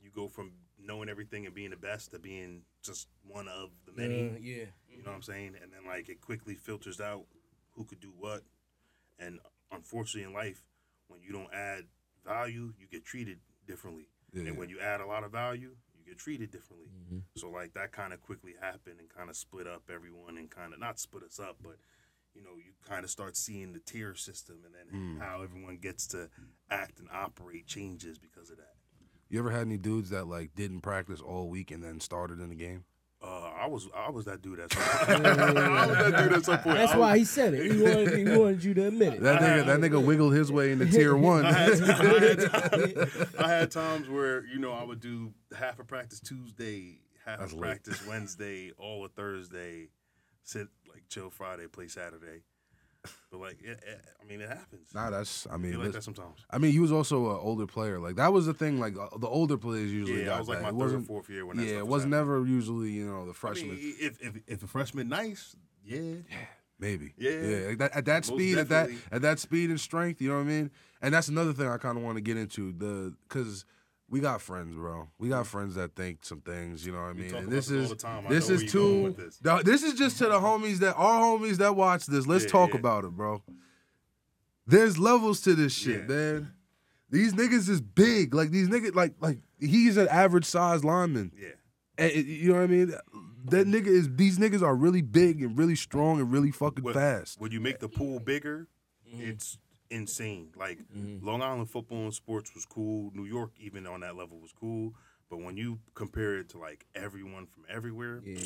you 0.03 0.11
go 0.15 0.29
from 0.29 0.53
knowing 0.79 1.09
everything 1.09 1.47
and 1.47 1.55
being 1.55 1.71
the 1.71 1.77
best 1.77 2.11
to 2.13 2.19
being 2.19 2.63
just 2.83 3.09
one 3.27 3.49
of 3.49 3.71
the 3.87 3.93
many. 3.93 4.29
Uh, 4.29 4.33
yeah. 4.41 4.65
You 4.89 4.99
know 4.99 5.11
what 5.11 5.17
I'm 5.17 5.23
saying? 5.23 5.55
And 5.63 5.73
then 5.73 5.87
like 5.87 6.09
it 6.09 6.21
quickly 6.21 6.55
filters 6.55 7.01
out 7.01 7.25
who 7.73 7.85
could 7.85 8.01
do 8.01 8.13
what. 8.19 8.43
And 9.19 9.39
unfortunately 9.73 10.29
in 10.29 10.35
life, 10.35 10.63
when 11.09 11.21
you 11.23 11.33
don't 11.33 11.53
add 11.53 11.85
value, 12.27 12.73
you 12.79 12.87
get 12.91 13.05
treated 13.05 13.39
differently. 13.67 14.09
Yeah, 14.33 14.41
and 14.41 14.49
yeah. 14.49 14.59
when 14.59 14.69
you 14.69 14.81
add 14.81 15.01
a 15.01 15.07
lot 15.07 15.25
of 15.25 15.33
value, 15.33 15.75
you 16.11 16.15
get 16.17 16.19
treated 16.23 16.51
differently. 16.51 16.89
Mm-hmm. 16.89 17.19
So 17.37 17.49
like 17.51 17.75
that 17.75 17.93
kind 17.93 18.13
of 18.13 18.21
quickly 18.21 18.55
happened 18.61 18.97
and 18.99 19.09
kind 19.09 19.31
of 19.31 19.37
split 19.37 19.67
up 19.67 19.83
everyone 19.93 20.37
and 20.39 20.51
kind 20.51 20.73
of 20.73 20.81
not 20.81 20.99
split 20.99 21.23
us 21.23 21.39
up, 21.39 21.57
but 21.63 21.77
you 22.35 22.43
know, 22.43 22.57
you 22.57 22.73
kind 22.89 23.05
of 23.05 23.11
start 23.11 23.37
seeing 23.37 23.73
the 23.73 23.81
tier 23.81 24.15
system 24.15 24.59
and 24.65 24.75
then 24.75 25.01
Mm. 25.01 25.21
how 25.21 25.43
everyone 25.43 25.77
gets 25.79 26.07
to 26.09 26.29
act 26.71 26.99
and 26.99 27.09
operate 27.13 27.67
changes 27.67 28.19
because 28.19 28.51
of 28.51 28.57
that. 28.59 28.75
You 29.29 29.39
ever 29.39 29.51
had 29.51 29.63
any 29.63 29.79
dudes 29.79 30.11
that 30.11 30.27
like 30.27 30.55
didn't 30.55 30.81
practice 30.81 31.21
all 31.21 31.49
week 31.49 31.71
and 31.71 31.83
then 31.83 32.01
started 32.01 32.41
in 32.41 32.49
the 32.49 32.55
game? 32.57 32.85
Uh, 33.23 33.51
I 33.61 33.67
was 33.67 33.87
I 33.95 34.09
was 34.11 34.25
that 34.25 34.41
dude 34.41 34.61
at 34.61 34.73
some 34.73 34.83
point. 34.83 35.27
I 35.27 35.87
was 35.87 35.97
that 35.99 36.17
dude 36.25 36.33
at 36.33 36.45
some 36.45 36.59
point. 36.61 36.77
That's 36.79 36.93
I 36.93 36.97
why 36.99 37.11
was- 37.11 37.19
he 37.19 37.25
said 37.27 37.53
it. 37.55 37.71
He 37.71 37.83
wanted, 37.83 38.19
he 38.19 38.25
wanted 38.39 38.65
you 38.65 38.73
to 38.75 38.87
admit 38.87 39.15
it. 39.15 39.21
That 39.23 39.43
nigga, 39.43 39.67
that 39.67 39.81
nigga 39.81 40.03
wiggled 40.05 40.33
his 40.33 40.51
way 40.51 40.73
into 40.73 40.87
tier 40.87 41.15
one. 41.17 41.45
I 41.45 41.53
had, 41.53 41.83
I, 41.83 41.95
had, 42.19 43.29
I 43.39 43.49
had 43.49 43.71
times 43.71 44.09
where 44.09 44.47
you 44.47 44.59
know 44.59 44.73
I 44.73 44.85
would 44.85 45.01
do 45.01 45.33
half 45.55 45.79
a 45.79 45.85
practice 45.85 46.21
Tuesday, 46.21 47.01
half 47.27 47.41
That's 47.41 47.53
late. 47.53 47.61
practice 47.61 48.07
Wednesday, 48.07 48.73
all 48.79 49.05
of 49.05 49.13
Thursday, 49.13 49.89
sit 50.43 50.69
like 50.89 51.03
chill 51.11 51.29
Friday, 51.29 51.67
play 51.67 51.89
Saturday. 51.89 52.43
But 53.31 53.41
like, 53.41 53.63
it, 53.63 53.79
it, 53.87 54.05
I 54.21 54.25
mean, 54.27 54.41
it 54.41 54.49
happens. 54.49 54.89
Nah, 54.95 55.11
that's. 55.11 55.47
I 55.47 55.55
I 55.55 55.57
mean, 55.57 55.79
like 55.83 55.93
that 55.93 56.03
sometimes. 56.05 56.41
I 56.51 56.59
mean, 56.59 56.73
he 56.73 56.81
was 56.81 56.91
also 56.93 57.31
an 57.31 57.39
older 57.41 57.67
player. 57.67 57.99
Like 57.99 58.17
that 58.17 58.33
was 58.33 58.47
the 58.47 58.55
thing. 58.55 58.81
Like 58.81 58.95
uh, 58.99 59.17
the 59.19 59.29
older 59.29 59.57
players 59.57 59.93
usually 59.93 60.21
Yeah, 60.21 60.27
got 60.27 60.37
I 60.37 60.39
was 60.41 60.49
like 60.49 60.59
that. 60.59 60.63
my 60.65 60.69
it 60.69 60.73
third, 60.73 60.79
wasn't. 60.79 61.07
fourth 61.07 61.31
year 61.31 61.47
when 61.47 61.57
that 61.59 61.67
yeah, 61.67 61.79
it 61.79 61.87
was 61.87 62.03
happening. 62.03 62.19
never 62.19 62.45
usually 62.47 62.91
you 62.91 63.07
know 63.07 63.25
the 63.25 63.31
I 63.31 63.35
freshman. 63.35 63.71
mean, 63.77 63.95
if 64.01 64.21
if 64.21 64.35
if 64.47 64.63
a 64.63 64.67
freshman 64.67 65.09
nice, 65.09 65.55
yeah, 65.85 65.99
Yeah. 66.01 66.37
Maybe. 66.79 67.13
Yeah. 67.19 67.31
Yeah. 67.31 67.67
Like 67.69 67.79
that, 67.79 67.97
at 67.97 68.05
that 68.07 68.27
Most 68.29 68.35
speed, 68.39 68.59
at 68.59 68.69
that 68.71 68.91
at 69.13 69.23
that 69.23 69.39
speed 69.39 69.71
and 69.71 69.79
strength, 69.81 70.21
you 70.21 70.29
know 70.31 70.37
what 70.37 70.41
I 70.43 70.45
mean? 70.45 70.71
And 71.03 71.15
that's 71.15 71.29
another 71.29 71.53
thing 71.53 71.69
I 71.69 71.77
kind 71.79 71.97
of 71.99 72.03
want 72.05 72.17
to 72.17 72.23
get 72.23 72.37
into 72.37 72.73
the 72.73 73.15
because 73.29 73.65
we 74.11 74.21
got 74.21 74.43
friends, 74.43 74.75
bro. 74.75 75.09
We 75.19 75.29
got 75.29 75.47
friends 75.47 75.77
that 75.77 75.95
think 75.95 76.25
some 76.25 76.41
things, 76.41 76.85
you 76.85 76.93
know 76.93 76.99
what 77.01 77.11
I 77.11 77.13
We 77.13 77.21
mean? 77.23 77.31
talk 77.31 77.39
And 77.41 77.49
about 77.49 77.57
this 77.57 77.67
this 77.69 77.77
all 77.77 77.83
is 77.85 77.91
the 77.91 77.97
time. 77.97 78.27
I 78.27 78.29
this 78.31 78.49
know 78.49 78.55
is 78.57 78.61
where 78.63 78.71
too. 78.71 79.03
with 79.05 79.17
this. 79.17 79.37
This. 79.39 79.63
this 79.63 79.83
is 79.85 79.95
just 79.95 80.19
to 80.19 80.25
the 80.25 80.41
homies 80.41 80.79
that 80.79 80.95
our 80.97 81.21
homies 81.23 81.57
that 81.59 81.77
watch 81.77 82.07
this. 82.07 82.27
Let's 82.27 82.45
Yeah, 82.45 82.51
talk 82.51 82.71
yeah. 82.75 82.81
about 82.81 83.05
it, 83.05 83.11
bro. 83.13 83.43
There's 84.67 84.99
levels 84.99 85.41
to 85.43 85.55
this 85.55 85.73
shit, 85.73 86.03
Yeah. 86.09 86.15
man. 86.15 86.53
These 87.11 87.33
niggas 87.35 87.69
is 87.69 87.81
big. 87.81 88.35
Like 88.35 88.51
these 88.51 88.69
niggas, 88.69 88.95
like 88.95 89.15
like 89.21 89.39
he's 89.59 89.97
an 89.97 90.09
average 90.09 90.45
size 90.45 90.85
lineman. 90.85 91.33
yeah. 91.37 91.49
And 91.99 92.13
you 92.27 92.49
know 92.53 92.55
what 92.61 92.65
I 92.65 92.67
mean? 92.69 92.95
That 93.47 93.67
nigga 93.67 93.87
is. 93.89 94.09
These 94.15 94.39
niggas 94.39 94.63
are 94.63 94.75
really 94.77 95.03
big 95.03 95.43
and 95.43 95.59
really 95.59 95.75
strong 95.77 96.21
and 96.21 96.33
really 96.33 96.51
fucking 96.51 96.85
When- 96.85 96.95
fast. 96.95 97.41
When 97.41 97.51
you 97.53 97.61
make 97.61 97.79
the 97.81 97.89
pool 97.89 98.21
bigger, 98.21 98.69
Mm-hmm. 99.13 99.23
it's 99.29 99.59
insane. 99.91 100.49
Like 100.57 100.79
mm-hmm. 100.79 101.25
Long 101.27 101.43
Island 101.43 101.71
football 101.71 102.05
and 102.05 102.15
sports 102.15 102.55
was 102.55 102.65
cool. 102.65 103.11
New 103.15 103.25
York, 103.25 103.53
even 103.59 103.87
on 103.87 104.01
that 104.01 104.17
level, 104.17 104.39
was 104.39 104.53
cool. 104.53 104.95
But 105.29 105.41
when 105.43 105.57
you 105.57 105.79
compare 105.95 106.39
it 106.39 106.49
to 106.51 106.59
like 106.59 106.87
everyone 106.95 107.47
from 107.47 107.65
everywhere, 107.69 108.21
Yeah. 108.25 108.39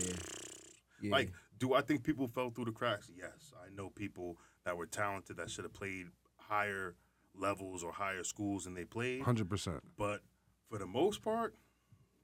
yeah. 1.01 1.13
like, 1.13 1.33
do 1.59 1.75
I 1.75 1.81
think 1.81 2.03
people 2.03 2.29
fell 2.29 2.51
through 2.51 2.67
the 2.67 2.73
cracks? 2.73 3.11
Yes, 3.17 3.53
I 3.57 3.75
know 3.75 3.89
people 3.91 4.39
that 4.65 4.77
were 4.77 4.87
talented 4.87 5.37
that 5.39 5.51
should 5.51 5.65
have 5.65 5.73
played 5.73 6.09
higher 6.37 6.97
levels 7.35 7.83
or 7.83 7.93
higher 7.93 8.25
schools 8.25 8.65
than 8.65 8.75
they 8.75 8.85
played. 8.85 9.23
Hundred 9.23 9.49
percent. 9.49 9.83
But 9.97 10.21
for 10.69 10.79
the 10.79 10.87
most 10.87 11.23
part, 11.23 11.55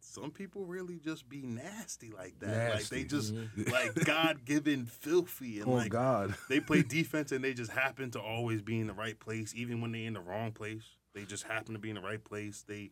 some 0.00 0.30
people 0.30 0.64
really 0.64 0.98
just 0.98 1.28
be 1.28 1.42
nasty 1.42 2.10
like 2.10 2.38
that. 2.40 2.74
Like 2.74 2.88
they 2.88 3.02
Nasty. 3.02 3.04
just 3.04 3.34
mm-hmm. 3.34 3.70
like 3.72 3.94
God 4.06 4.44
given 4.44 4.86
filthy 4.86 5.60
and 5.60 5.68
Oh 5.68 5.72
like 5.74 5.90
God. 5.90 6.34
they 6.48 6.60
play 6.60 6.82
defense 6.82 7.32
and 7.32 7.44
they 7.44 7.52
just 7.54 7.70
happen 7.70 8.10
to 8.12 8.20
always 8.20 8.62
be 8.62 8.80
in 8.80 8.86
the 8.86 8.92
right 8.94 9.18
place, 9.18 9.52
even 9.54 9.80
when 9.80 9.92
they're 9.92 10.06
in 10.06 10.14
the 10.14 10.20
wrong 10.20 10.52
place. 10.52 10.82
They 11.14 11.24
just 11.24 11.44
happen 11.44 11.74
to 11.74 11.78
be 11.80 11.90
in 11.90 11.96
the 11.96 12.00
right 12.02 12.22
place. 12.22 12.64
They, 12.66 12.90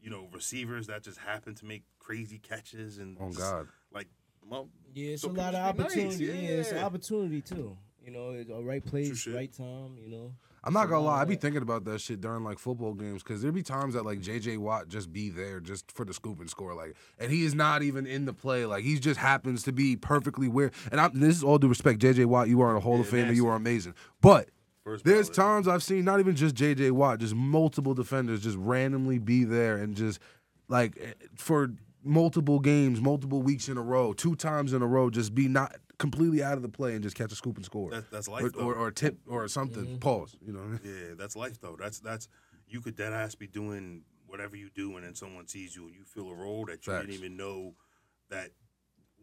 you 0.00 0.10
know, 0.10 0.28
receivers 0.32 0.86
that 0.88 1.02
just 1.02 1.18
happen 1.18 1.54
to 1.56 1.64
make 1.64 1.82
crazy 1.98 2.38
catches 2.38 2.98
and 2.98 3.16
Oh 3.20 3.28
just, 3.28 3.40
God. 3.40 3.68
like, 3.92 4.08
well, 4.48 4.68
Yeah, 4.94 5.12
it's 5.14 5.22
so 5.22 5.30
a 5.30 5.32
lot 5.32 5.54
of 5.54 5.76
people 5.76 5.90
should 5.90 5.96
be 5.96 6.04
nice, 6.04 6.12
opportunity. 6.14 6.42
Yeah. 6.46 6.50
it's 6.60 6.72
an 6.72 6.78
opportunity 6.78 7.40
too. 7.40 7.76
You 8.04 8.10
know, 8.10 8.30
it's 8.30 8.50
a 8.50 8.62
right 8.62 8.84
place, 8.84 9.26
right 9.26 9.52
time. 9.52 9.96
You 9.98 10.08
know. 10.10 10.32
I'm 10.66 10.72
not 10.72 10.88
gonna 10.88 11.04
lie, 11.04 11.18
I 11.18 11.22
of 11.22 11.28
be 11.28 11.36
thinking 11.36 11.62
about 11.62 11.84
that 11.84 12.00
shit 12.00 12.20
during 12.20 12.42
like 12.42 12.58
football 12.58 12.94
games 12.94 13.22
because 13.22 13.42
there 13.42 13.52
be 13.52 13.62
times 13.62 13.94
that 13.94 14.04
like 14.04 14.20
JJ 14.20 14.58
Watt 14.58 14.88
just 14.88 15.12
be 15.12 15.28
there 15.28 15.60
just 15.60 15.92
for 15.92 16.04
the 16.04 16.14
scoop 16.14 16.40
and 16.40 16.48
score, 16.48 16.74
like, 16.74 16.96
and 17.18 17.30
he 17.30 17.44
is 17.44 17.54
not 17.54 17.82
even 17.82 18.06
in 18.06 18.24
the 18.24 18.32
play, 18.32 18.64
like 18.64 18.82
he 18.82 18.98
just 18.98 19.20
happens 19.20 19.62
to 19.64 19.72
be 19.72 19.94
perfectly 19.94 20.48
where. 20.48 20.70
And 20.90 21.00
I'm, 21.00 21.20
this 21.20 21.36
is 21.36 21.44
all 21.44 21.58
due 21.58 21.68
respect, 21.68 22.00
JJ 22.00 22.26
Watt, 22.26 22.48
you 22.48 22.62
are 22.62 22.70
in 22.70 22.76
a 22.76 22.80
Hall 22.80 22.98
of 22.98 23.06
Yeah, 23.06 23.24
Fame, 23.24 23.34
you 23.34 23.46
are 23.46 23.56
amazing, 23.56 23.94
but. 24.20 24.48
first 24.84 25.04
There's 25.04 25.30
times 25.30 25.68
I've 25.68 25.82
seen 25.82 26.04
not 26.04 26.20
even 26.20 26.34
just 26.34 26.54
JJ 26.54 26.92
Watt, 26.92 27.20
just 27.20 27.34
multiple 27.34 27.94
defenders 27.94 28.42
just 28.42 28.56
randomly 28.56 29.18
be 29.18 29.44
there 29.44 29.76
and 29.76 29.94
just 29.94 30.18
like 30.68 30.98
eh, 31.00 31.12
for 31.36 31.74
multiple 32.04 32.60
games, 32.60 33.00
multiple 33.00 33.42
weeks 33.42 33.68
in 33.68 33.76
a 33.76 33.82
row, 33.82 34.12
two 34.12 34.36
times 34.36 34.72
in 34.72 34.82
a 34.82 34.86
row, 34.86 35.10
just 35.10 35.34
be 35.34 35.48
not 35.48 35.74
completely 35.98 36.42
out 36.42 36.54
of 36.54 36.62
the 36.62 36.68
play 36.68 36.94
and 36.94 37.02
just 37.02 37.16
catch 37.16 37.32
a 37.32 37.34
scoop 37.34 37.56
and 37.56 37.64
score. 37.64 37.90
That, 37.90 38.10
that's 38.10 38.28
life, 38.28 38.44
or, 38.44 38.50
though. 38.50 38.60
or, 38.60 38.74
or 38.74 38.90
tip 38.90 39.18
or 39.26 39.46
something. 39.48 39.84
Mm-hmm. 39.84 39.98
Pause. 39.98 40.36
You 40.44 40.52
know. 40.52 40.78
Yeah, 40.84 41.14
that's 41.16 41.36
life 41.36 41.60
though. 41.60 41.76
That's 41.78 42.00
that's 42.00 42.28
you 42.68 42.80
could 42.80 42.96
dead 42.96 43.12
ass 43.12 43.34
be 43.34 43.46
doing 43.46 44.02
whatever 44.26 44.56
you 44.56 44.70
do, 44.74 44.96
and 44.96 45.06
then 45.06 45.14
someone 45.14 45.46
sees 45.46 45.74
you 45.76 45.86
and 45.86 45.94
you 45.94 46.04
feel 46.04 46.28
a 46.28 46.34
role 46.34 46.66
that 46.66 46.86
you 46.86 46.92
Facts. 46.92 47.06
didn't 47.06 47.18
even 47.18 47.36
know 47.36 47.74
that 48.30 48.50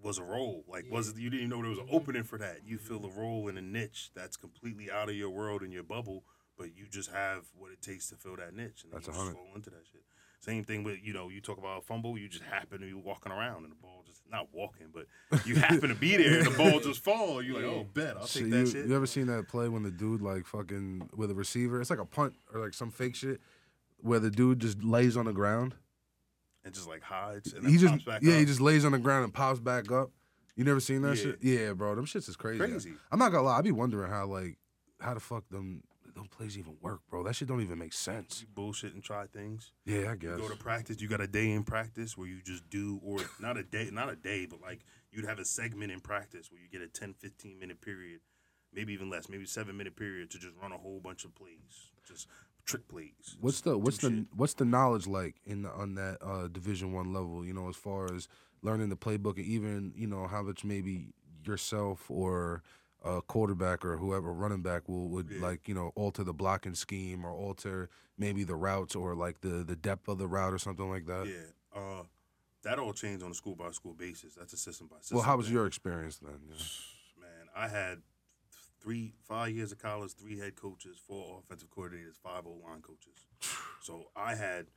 was 0.01 0.17
a 0.17 0.23
role. 0.23 0.63
Like 0.67 0.85
was 0.89 1.13
you 1.17 1.29
didn't 1.29 1.45
even 1.45 1.49
know 1.49 1.61
there 1.61 1.69
was 1.69 1.79
an 1.79 1.85
mm-hmm. 1.85 1.95
opening 1.95 2.23
for 2.23 2.37
that. 2.39 2.59
You 2.65 2.77
feel 2.77 2.97
a 2.97 2.99
mm-hmm. 3.01 3.19
role 3.19 3.47
in 3.47 3.57
a 3.57 3.61
niche 3.61 4.11
that's 4.15 4.37
completely 4.37 4.89
out 4.89 5.09
of 5.09 5.15
your 5.15 5.29
world 5.29 5.61
and 5.61 5.73
your 5.73 5.83
bubble, 5.83 6.23
but 6.57 6.75
you 6.75 6.85
just 6.89 7.11
have 7.11 7.45
what 7.55 7.71
it 7.71 7.81
takes 7.81 8.09
to 8.09 8.15
fill 8.15 8.35
that 8.37 8.55
niche, 8.55 8.83
and 8.83 8.91
then 8.91 9.01
That's 9.01 9.07
a 9.07 9.11
you 9.11 9.17
hundred. 9.17 9.33
just 9.33 9.45
fall 9.45 9.55
into 9.55 9.69
that 9.69 9.85
shit. 9.91 10.01
Same 10.41 10.63
thing 10.63 10.83
with 10.83 10.97
you 11.03 11.13
know 11.13 11.29
you 11.29 11.39
talk 11.39 11.57
about 11.57 11.77
a 11.77 11.81
fumble, 11.81 12.17
you 12.17 12.27
just 12.27 12.43
happen 12.43 12.79
to 12.81 12.85
be 12.85 12.93
walking 12.93 13.31
around 13.31 13.63
and 13.63 13.71
the 13.71 13.75
ball 13.75 14.03
just 14.05 14.21
not 14.31 14.47
walking, 14.51 14.87
but 14.93 15.05
you 15.45 15.55
happen 15.55 15.89
to 15.89 15.95
be 15.95 16.17
there 16.17 16.39
and 16.39 16.47
the 16.47 16.57
ball 16.57 16.79
just 16.83 17.03
fall. 17.03 17.41
You're 17.43 17.55
like, 17.55 17.65
oh, 17.65 17.85
bet 17.93 18.17
I'll 18.17 18.25
take 18.25 18.49
that 18.49 18.57
you, 18.57 18.65
shit. 18.65 18.85
you 18.87 18.95
ever 18.95 19.05
seen 19.05 19.27
that 19.27 19.47
play 19.47 19.69
when 19.69 19.83
the 19.83 19.91
dude 19.91 20.21
like 20.21 20.45
fucking 20.47 21.09
with 21.15 21.29
a 21.31 21.35
receiver? 21.35 21.79
It's 21.79 21.89
like 21.91 21.99
a 21.99 22.05
punt 22.05 22.33
or 22.53 22.59
like 22.59 22.73
some 22.73 22.89
fake 22.89 23.15
shit 23.15 23.39
where 23.99 24.19
the 24.19 24.31
dude 24.31 24.59
just 24.59 24.83
lays 24.83 25.15
on 25.15 25.25
the 25.25 25.33
ground. 25.33 25.75
and 26.65 26.73
just 26.73 26.87
like 26.87 27.03
hides 27.03 27.53
and 27.53 27.63
then 27.63 27.71
He 27.71 27.77
just 27.77 27.93
yeah, 28.07 28.13
up. 28.15 28.21
he 28.23 28.45
just 28.45 28.61
lays 28.61 28.83
on 28.83 28.93
the 28.93 28.99
ground 28.99 29.25
and 29.25 29.33
pops 29.33 29.59
back 29.59 29.91
up. 29.91 30.09
You 30.55 30.63
never 30.63 30.79
seen 30.79 31.03
that 31.03 31.17
Yeah. 31.17 31.23
shit? 31.23 31.37
Yeah, 31.41 31.73
bro, 31.73 31.93
them 31.93 32.05
shits 32.07 32.27
is 32.27 32.35
crazy. 32.35 32.57
Crazy. 32.57 32.93
I'm 33.11 33.19
not 33.19 33.31
gonna 33.31 33.43
lie, 33.43 33.59
I 33.59 33.61
be 33.61 33.71
wondering 33.71 34.09
how 34.11 34.25
like 34.25 34.57
how 34.99 35.13
the 35.13 35.19
fuck 35.19 35.47
them 35.49 35.83
them 36.15 36.27
plays 36.27 36.57
even 36.57 36.75
work, 36.81 37.01
bro. 37.09 37.23
That 37.23 37.35
shit 37.35 37.47
don't 37.47 37.61
even 37.61 37.77
make 37.79 37.93
sense. 37.93 38.41
you 38.41 38.47
bullshit 38.53 38.93
and 38.93 39.03
try 39.03 39.25
things. 39.27 39.71
Yeah, 39.85 40.09
I 40.09 40.11
You 40.11 40.15
guess. 40.17 40.37
go 40.37 40.49
to 40.49 40.55
practice, 40.55 41.01
you 41.01 41.07
got 41.07 41.21
a 41.21 41.27
day 41.27 41.51
in 41.51 41.63
practice 41.63 42.17
where 42.17 42.27
you 42.27 42.41
just 42.43 42.69
do, 42.69 42.99
or 43.03 43.19
not 43.39 43.57
a 43.57 43.63
day, 43.63 43.89
not 43.91 44.09
a 44.09 44.15
day, 44.15 44.45
but 44.45 44.61
like 44.61 44.79
you'd 45.11 45.25
have 45.25 45.39
a 45.39 45.45
segment 45.45 45.91
in 45.91 45.99
practice 45.99 46.51
where 46.51 46.61
you 46.61 46.67
get 46.69 46.81
a 46.81 46.87
10, 46.87 47.13
15 47.19 47.59
minute 47.59 47.81
period, 47.81 48.19
maybe 48.73 48.93
even 48.93 49.09
less, 49.09 49.29
maybe 49.29 49.45
seven 49.45 49.77
minute 49.77 49.95
period 49.95 50.29
to 50.31 50.39
just 50.39 50.53
run 50.61 50.71
a 50.71 50.77
whole 50.77 50.99
bunch 50.99 51.25
of 51.25 51.33
plays, 51.35 51.91
just 52.07 52.27
trick 52.65 52.87
plays. 52.87 53.37
What's 53.39 53.61
the 53.61 53.77
what's 53.77 53.97
the 53.97 54.09
shit. 54.09 54.25
what's 54.35 54.53
the 54.53 54.65
knowledge 54.65 55.07
like 55.07 55.35
in 55.45 55.63
the, 55.63 55.71
on 55.71 55.95
that 55.95 56.17
uh, 56.21 56.47
Division 56.47 56.93
One 56.93 57.13
level? 57.13 57.45
You 57.45 57.53
know, 57.53 57.69
as 57.69 57.75
far 57.75 58.13
as 58.13 58.27
learning 58.61 58.89
the 58.89 58.95
playbook, 58.97 59.37
and 59.37 59.45
even 59.45 59.93
you 59.95 60.07
know 60.07 60.27
how 60.27 60.41
much 60.43 60.63
maybe 60.63 61.13
yourself 61.43 62.05
or 62.09 62.61
a 63.03 63.21
quarterback 63.21 63.83
or 63.83 63.97
whoever 63.97 64.31
running 64.31 64.61
back 64.61 64.87
will 64.87 65.09
would 65.09 65.29
Yeah. 65.29 65.41
like 65.41 65.67
you 65.67 65.73
know 65.73 65.91
alter 65.95 66.23
the 66.23 66.33
blocking 66.33 66.75
scheme 66.75 67.25
or 67.25 67.31
alter 67.31 67.89
maybe 68.17 68.43
the 68.43 68.55
routes 68.55 68.95
or 68.95 69.15
like 69.15 69.41
the 69.41 69.63
the 69.63 69.75
depth 69.75 70.07
of 70.07 70.17
the 70.17 70.27
route 70.27 70.53
or 70.53 70.59
something 70.59 70.89
like 70.89 71.05
that. 71.07 71.27
Yeah, 71.27 71.79
uh, 71.79 72.03
that 72.63 72.77
all 72.77 72.93
changed 72.93 73.23
on 73.23 73.31
a 73.31 73.33
school 73.33 73.55
by 73.55 73.71
school 73.71 73.93
basis. 73.93 74.35
That's 74.35 74.53
a 74.53 74.57
system 74.57 74.87
by 74.87 74.97
system. 74.99 75.17
Well, 75.17 75.25
how 75.25 75.37
was 75.37 75.47
thing. 75.47 75.55
your 75.55 75.65
experience 75.65 76.17
then? 76.17 76.39
Yeah. 76.47 76.55
man? 77.19 77.47
I 77.55 77.67
had 77.67 78.01
three, 78.79 79.13
five 79.27 79.51
years 79.51 79.71
of 79.71 79.77
college, 79.79 80.13
three 80.13 80.37
head 80.39 80.55
coaches, 80.55 80.97
four 81.07 81.39
offensive 81.43 81.69
coordinators, 81.69 82.17
five 82.21 82.45
O 82.45 82.59
line 82.65 82.81
coaches. 82.81 83.25
So 83.83 84.11
I 84.15 84.35
had 84.35 84.67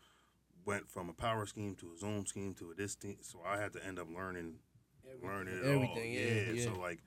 went 0.64 0.88
from 0.88 1.10
a 1.10 1.12
power 1.12 1.44
scheme 1.44 1.74
to 1.74 1.92
a 1.94 1.98
zone 1.98 2.24
scheme 2.24 2.54
to 2.54 2.70
a 2.70 2.74
this 2.74 2.94
team. 2.94 3.18
So 3.20 3.40
I 3.46 3.58
had 3.58 3.74
to 3.74 3.84
end 3.86 3.98
up 3.98 4.06
learning, 4.08 4.54
learning 5.22 5.54
it 5.58 5.62
all. 5.66 5.72
Everything, 5.74 6.12
yeah, 6.14 6.52
yeah. 6.54 6.64
So 6.64 6.80
like, 6.80 7.00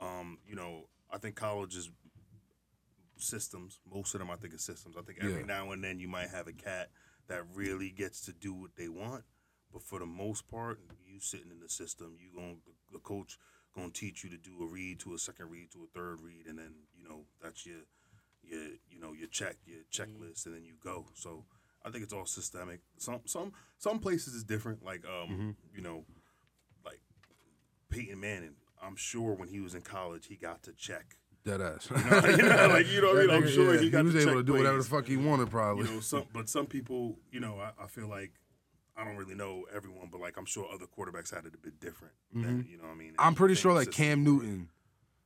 um, 0.00 0.38
you 0.46 0.54
know, 0.54 0.88
I 1.10 1.18
think 1.18 1.36
college 1.36 1.76
is 1.76 1.90
systems. 3.18 3.78
Most 3.90 4.14
of 4.14 4.20
them, 4.20 4.30
I 4.30 4.36
think, 4.36 4.54
are 4.54 4.58
systems. 4.58 4.96
I 4.96 5.02
think 5.02 5.18
every 5.22 5.40
Yeah. 5.40 5.46
now 5.46 5.70
and 5.72 5.82
then 5.82 5.98
you 5.98 6.08
might 6.08 6.28
have 6.30 6.46
a 6.48 6.52
cat 6.52 6.90
that 7.28 7.44
really 7.54 7.90
gets 7.90 8.20
to 8.22 8.32
do 8.32 8.52
what 8.52 8.76
they 8.76 8.88
want. 8.88 9.24
But 9.72 9.82
for 9.82 9.98
the 9.98 10.06
most 10.06 10.46
part, 10.48 10.80
you 11.04 11.20
sitting 11.20 11.50
in 11.50 11.60
the 11.60 11.68
system, 11.68 12.16
you 12.20 12.30
going 12.32 12.60
the 12.92 12.98
coach 13.00 13.38
gonna 13.74 13.90
teach 13.90 14.24
you 14.24 14.30
to 14.30 14.38
do 14.38 14.62
a 14.62 14.66
read 14.66 14.98
to 15.00 15.12
a 15.14 15.18
second 15.18 15.50
read 15.50 15.70
to 15.72 15.84
a 15.84 15.86
third 15.88 16.20
read, 16.20 16.46
and 16.46 16.58
then 16.58 16.74
you 16.96 17.06
know 17.08 17.26
that's 17.42 17.66
your 17.66 17.80
your 18.42 18.62
you 18.88 18.98
know 19.00 19.12
your 19.12 19.28
check 19.28 19.56
your 19.66 19.80
checklist, 19.90 20.46
and 20.46 20.54
then 20.54 20.64
you 20.64 20.74
go. 20.82 21.06
So 21.14 21.44
I 21.84 21.90
think 21.90 22.04
it's 22.04 22.12
all 22.12 22.26
systemic. 22.26 22.80
Some 22.98 23.20
some 23.26 23.52
some 23.78 23.98
places 23.98 24.34
is 24.34 24.44
different. 24.44 24.82
Like 24.84 25.04
um 25.04 25.56
you 25.74 25.82
know 25.82 26.04
like 26.84 27.00
Peyton 27.90 28.20
Manning. 28.20 28.56
I'm 28.86 28.96
sure 28.96 29.34
when 29.34 29.48
he 29.48 29.60
was 29.60 29.74
in 29.74 29.82
college, 29.82 30.26
he 30.26 30.36
got 30.36 30.62
to 30.64 30.72
check. 30.72 31.16
Dead 31.44 31.60
ass. 31.60 31.88
You 31.90 31.96
know, 31.96 32.16
like 32.68 32.86
you 32.88 33.00
know, 33.00 33.08
what 33.14 33.18
I 33.18 33.20
mean? 33.26 33.30
I'm 33.30 33.42
nigga, 33.42 33.48
sure 33.54 33.74
yeah, 33.74 33.80
he 33.80 33.90
got 33.90 34.04
was 34.04 34.14
to 34.14 34.20
able 34.22 34.34
to 34.34 34.42
do 34.42 34.52
whatever 34.54 34.78
the 34.78 34.84
fuck 34.84 35.06
he 35.06 35.16
wanted, 35.16 35.50
probably. 35.50 35.86
you 35.86 35.94
know, 35.94 36.00
some 36.00 36.24
but 36.32 36.48
some 36.48 36.66
people, 36.66 37.18
you 37.30 37.38
know, 37.40 37.58
I, 37.60 37.84
I 37.84 37.86
feel 37.86 38.08
like 38.08 38.32
I 38.96 39.04
don't 39.04 39.16
really 39.16 39.34
know 39.36 39.64
everyone, 39.74 40.08
but 40.10 40.20
like 40.20 40.36
I'm 40.38 40.44
sure 40.46 40.66
other 40.72 40.86
quarterbacks 40.86 41.32
had 41.34 41.44
it 41.46 41.54
a 41.54 41.58
bit 41.58 41.78
different. 41.80 42.14
Than, 42.32 42.66
you 42.68 42.78
know, 42.78 42.84
what 42.84 42.92
I 42.92 42.94
mean, 42.96 43.12
Mm-hmm. 43.12 43.20
I'm 43.20 43.34
pretty 43.34 43.54
sure 43.54 43.72
like. 43.72 43.90
Cam 43.92 44.24
Newton, 44.24 44.70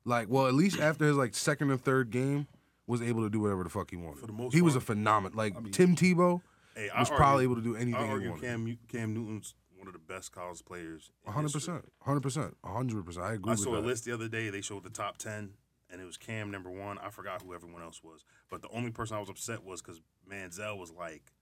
like 0.04 0.28
well 0.28 0.46
at 0.46 0.54
least 0.54 0.78
after 0.80 1.06
his 1.06 1.16
like 1.16 1.34
second 1.34 1.70
or 1.70 1.76
third 1.78 2.10
game, 2.10 2.46
was 2.86 3.00
able 3.00 3.22
to 3.22 3.30
do 3.30 3.40
whatever 3.40 3.64
the 3.64 3.70
fuck 3.70 3.90
he 3.90 3.96
wanted. 3.96 4.18
For 4.20 4.26
the 4.26 4.32
most 4.34 4.52
he 4.54 4.60
was 4.60 4.74
a 4.74 4.78
part, 4.78 4.86
phenomenon. 4.88 5.36
Like 5.38 5.72
Tim 5.72 5.96
Tebow 5.96 6.42
Hey, 6.74 6.88
was 6.96 7.08
argue- 7.08 7.16
probably 7.16 7.44
able 7.44 7.56
to 7.56 7.62
do 7.62 7.76
anything 7.76 7.94
I 7.94 8.04
he 8.06 8.10
argue 8.12 8.30
wanted. 8.30 8.44
Cam 8.44 8.78
Cam 8.88 9.14
Newton's 9.14 9.54
one 9.80 9.88
of 9.88 9.94
the 9.94 9.98
best 9.98 10.30
college 10.30 10.64
players. 10.64 11.10
hundred 11.26 11.52
percent, 11.52 11.84
hundred 12.02 12.20
percent, 12.22 12.56
hundred 12.62 13.04
percent. 13.04 13.24
I 13.26 13.32
agree 13.34 13.50
I 13.50 13.54
with 13.54 13.60
saw 13.60 13.72
a 13.74 13.80
that. 13.80 13.86
list 13.86 14.04
the 14.04 14.12
other 14.12 14.28
day. 14.28 14.50
They 14.50 14.60
showed 14.60 14.84
the 14.84 14.90
top 14.90 15.16
ten, 15.16 15.54
and 15.90 16.00
it 16.00 16.04
was 16.04 16.16
Cam 16.16 16.50
number 16.50 16.70
one. 16.70 16.98
I 16.98 17.08
forgot 17.10 17.42
who 17.42 17.54
everyone 17.54 17.82
else 17.82 18.02
was, 18.04 18.24
but 18.50 18.62
the 18.62 18.68
only 18.68 18.90
person 18.92 19.16
I 19.16 19.20
was 19.20 19.28
upset 19.30 19.64
was 19.64 19.82
because 19.82 20.00
Manziel 20.30 20.78
was 20.78 20.92
like 20.92 21.32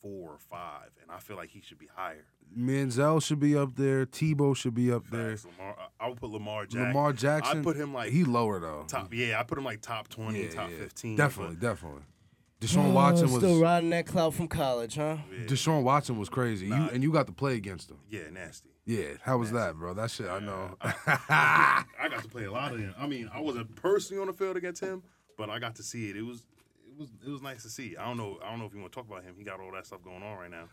four 0.00 0.30
or 0.30 0.38
five, 0.38 0.90
and 1.02 1.10
I 1.10 1.18
feel 1.18 1.36
like 1.36 1.50
he 1.50 1.60
should 1.60 1.78
be 1.78 1.88
higher. 1.94 2.24
Manziel 2.56 3.22
should 3.22 3.40
be 3.40 3.56
up 3.56 3.74
there. 3.76 4.06
Tebow 4.06 4.56
should 4.56 4.74
be 4.74 4.90
up 4.92 5.06
there. 5.10 5.36
Lamar, 5.58 5.76
I 6.00 6.08
would 6.08 6.18
put 6.18 6.30
Lamar 6.30 6.64
Jackson. 6.64 6.82
Lamar 6.88 7.12
Jackson. 7.12 7.58
I 7.58 7.62
put 7.62 7.76
him 7.76 7.92
like 7.92 8.10
he 8.12 8.24
lower 8.24 8.58
though. 8.60 8.84
top. 8.88 9.12
Yeah, 9.12 9.38
I 9.38 9.42
put 9.42 9.58
him 9.58 9.64
like 9.64 9.80
top 9.82 10.08
twenty, 10.08 10.44
Yeah, 10.44 10.50
top 10.50 10.70
yeah. 10.70 10.76
fifteen. 10.78 11.16
Definitely, 11.16 11.56
definitely. 11.56 12.02
Deshaun 12.60 12.86
oh, 12.86 12.90
Watson 12.90 13.30
was 13.30 13.36
still 13.36 13.60
riding 13.60 13.90
that 13.90 14.06
clout 14.06 14.34
from 14.34 14.48
college, 14.48 14.96
huh? 14.96 15.18
yeah, 15.30 15.46
Deshaun 15.46 15.84
Watson 15.84 16.18
was 16.18 16.28
crazy. 16.28 16.66
You 16.66 16.74
and 16.74 17.02
you 17.02 17.12
got 17.12 17.26
to 17.28 17.32
play 17.32 17.54
against 17.54 17.90
him. 17.90 17.98
yeah, 18.10 18.28
nasty. 18.32 18.70
Yeah, 18.84 19.18
how 19.22 19.36
was 19.36 19.52
that, 19.52 19.76
bro? 19.76 19.92
That 19.94 20.10
shit 20.10 20.28
I 20.28 20.38
know. 20.40 20.76
I 20.80 21.84
got 22.10 22.22
to 22.22 22.28
play 22.28 22.44
a 22.44 22.50
lot 22.50 22.72
of 22.72 22.78
him. 22.80 22.94
I 22.98 23.06
mean, 23.06 23.30
I 23.32 23.40
wasn't 23.40 23.76
personally 23.76 24.20
on 24.20 24.28
the 24.28 24.32
field 24.32 24.56
against 24.56 24.82
him, 24.82 25.02
but 25.36 25.50
I 25.50 25.58
got 25.58 25.76
to 25.76 25.82
see 25.82 26.08
it. 26.08 26.16
It 26.16 26.22
was 26.22 26.46
it 26.88 26.98
was 26.98 27.08
it 27.24 27.30
was 27.30 27.42
nice 27.42 27.62
to 27.62 27.68
see. 27.68 27.96
I 27.96 28.06
don't 28.06 28.16
know. 28.16 28.38
I 28.42 28.50
don't 28.50 28.58
know 28.58 28.64
if 28.64 28.72
you 28.72 28.80
want 28.80 28.92
to 28.92 28.96
talk 28.98 29.06
about 29.06 29.22
him. 29.24 29.34
He 29.36 29.44
got 29.44 29.60
all 29.60 29.70
that 29.72 29.86
stuff 29.86 30.02
going 30.02 30.22
on 30.22 30.38
right 30.38 30.50
now. 30.50 30.64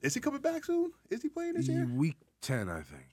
Is 0.00 0.14
he 0.14 0.20
coming 0.20 0.40
back 0.40 0.64
soon? 0.64 0.92
Is 1.10 1.20
he 1.20 1.28
playing 1.28 1.54
this 1.54 1.68
year? 1.68 1.86
Week 1.92 2.16
ten, 2.40 2.68
I 2.68 2.80
think, 2.80 3.08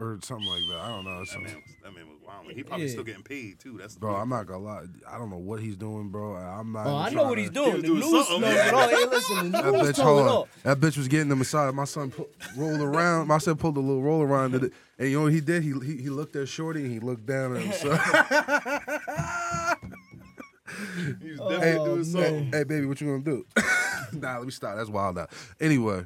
or 0.00 0.18
something 0.22 0.46
like 0.48 0.62
that. 0.70 0.80
I 0.80 0.88
don't 0.88 1.04
know. 1.04 1.20
It's 1.22 1.30
That 1.30 1.34
something- 1.34 1.52
man 1.52 1.62
was 1.66 1.74
that 1.82 1.94
man 1.94 2.08
was 2.08 2.18
wild. 2.26 2.52
He 2.52 2.62
probably 2.62 2.86
Yeah. 2.86 2.92
still 2.92 3.04
getting 3.04 3.22
paid 3.22 3.58
too. 3.58 3.78
That's 3.78 3.94
the 3.94 4.00
Bro, 4.00 4.12
thing. 4.12 4.20
I'm 4.22 4.28
not 4.28 4.46
gonna 4.46 4.62
lie. 4.64 4.84
I 5.10 5.18
don't 5.18 5.30
know 5.30 5.36
what 5.38 5.60
he's 5.60 5.76
doing, 5.76 6.08
bro. 6.10 6.34
I'm 6.36 6.72
not. 6.72 6.86
Oh, 6.86 6.90
even 6.90 7.00
I 7.00 7.08
know 7.08 7.10
trying 7.14 7.28
what 7.28 7.38
he's 7.38 7.48
to- 7.48 7.54
doing. 7.54 7.72
was 7.72 7.82
The 7.82 7.86
doing 7.88 8.00
news 8.00 8.10
something. 8.28 8.40
knows 8.40 8.54
it 8.66 8.74
all. 8.74 8.88
Hey, 8.88 9.04
listen, 9.06 9.52
the 9.52 9.62
That 9.62 9.72
news 9.72 9.82
bitch, 9.88 9.94
told 9.96 10.06
hold 10.08 10.18
it 10.18 10.22
on. 10.22 10.28
all. 10.28 10.48
That 10.64 10.80
bitch 10.80 10.96
was 10.96 11.08
getting 11.08 11.28
the 11.28 11.36
massage. 11.36 11.74
My 11.74 11.84
son 11.84 12.10
pu- 12.10 12.28
rolled 12.56 12.80
around. 12.80 13.26
My 13.28 13.38
son 13.38 13.56
pulled 13.56 13.76
a 13.76 13.80
little 13.80 14.02
roll 14.02 14.22
around. 14.22 14.52
Did 14.52 14.64
it, 14.64 14.72
and 14.98 15.08
you 15.10 15.16
know 15.18 15.24
what 15.24 15.32
he 15.32 15.40
did? 15.40 15.62
He, 15.62 15.72
he 15.72 15.96
he 16.02 16.10
looked 16.10 16.36
at 16.36 16.48
Shorty 16.48 16.82
and 16.84 16.92
he 16.92 17.00
looked 17.00 17.26
down 17.26 17.56
at 17.56 17.62
himself. 17.62 18.00
He 21.22 21.30
was 21.30 21.40
Oh, 21.40 21.48
definitely 21.50 21.84
doing 21.84 21.96
man. 21.96 22.04
something. 22.04 22.52
hey, 22.52 22.64
baby, 22.64 22.86
what 22.86 23.00
you 23.00 23.06
gonna 23.08 23.22
do? 23.24 23.46
nah, 24.12 24.36
let 24.38 24.44
me 24.44 24.50
stop. 24.52 24.76
That's 24.76 24.90
wild 24.90 25.18
out. 25.18 25.30
Anyway, 25.60 26.04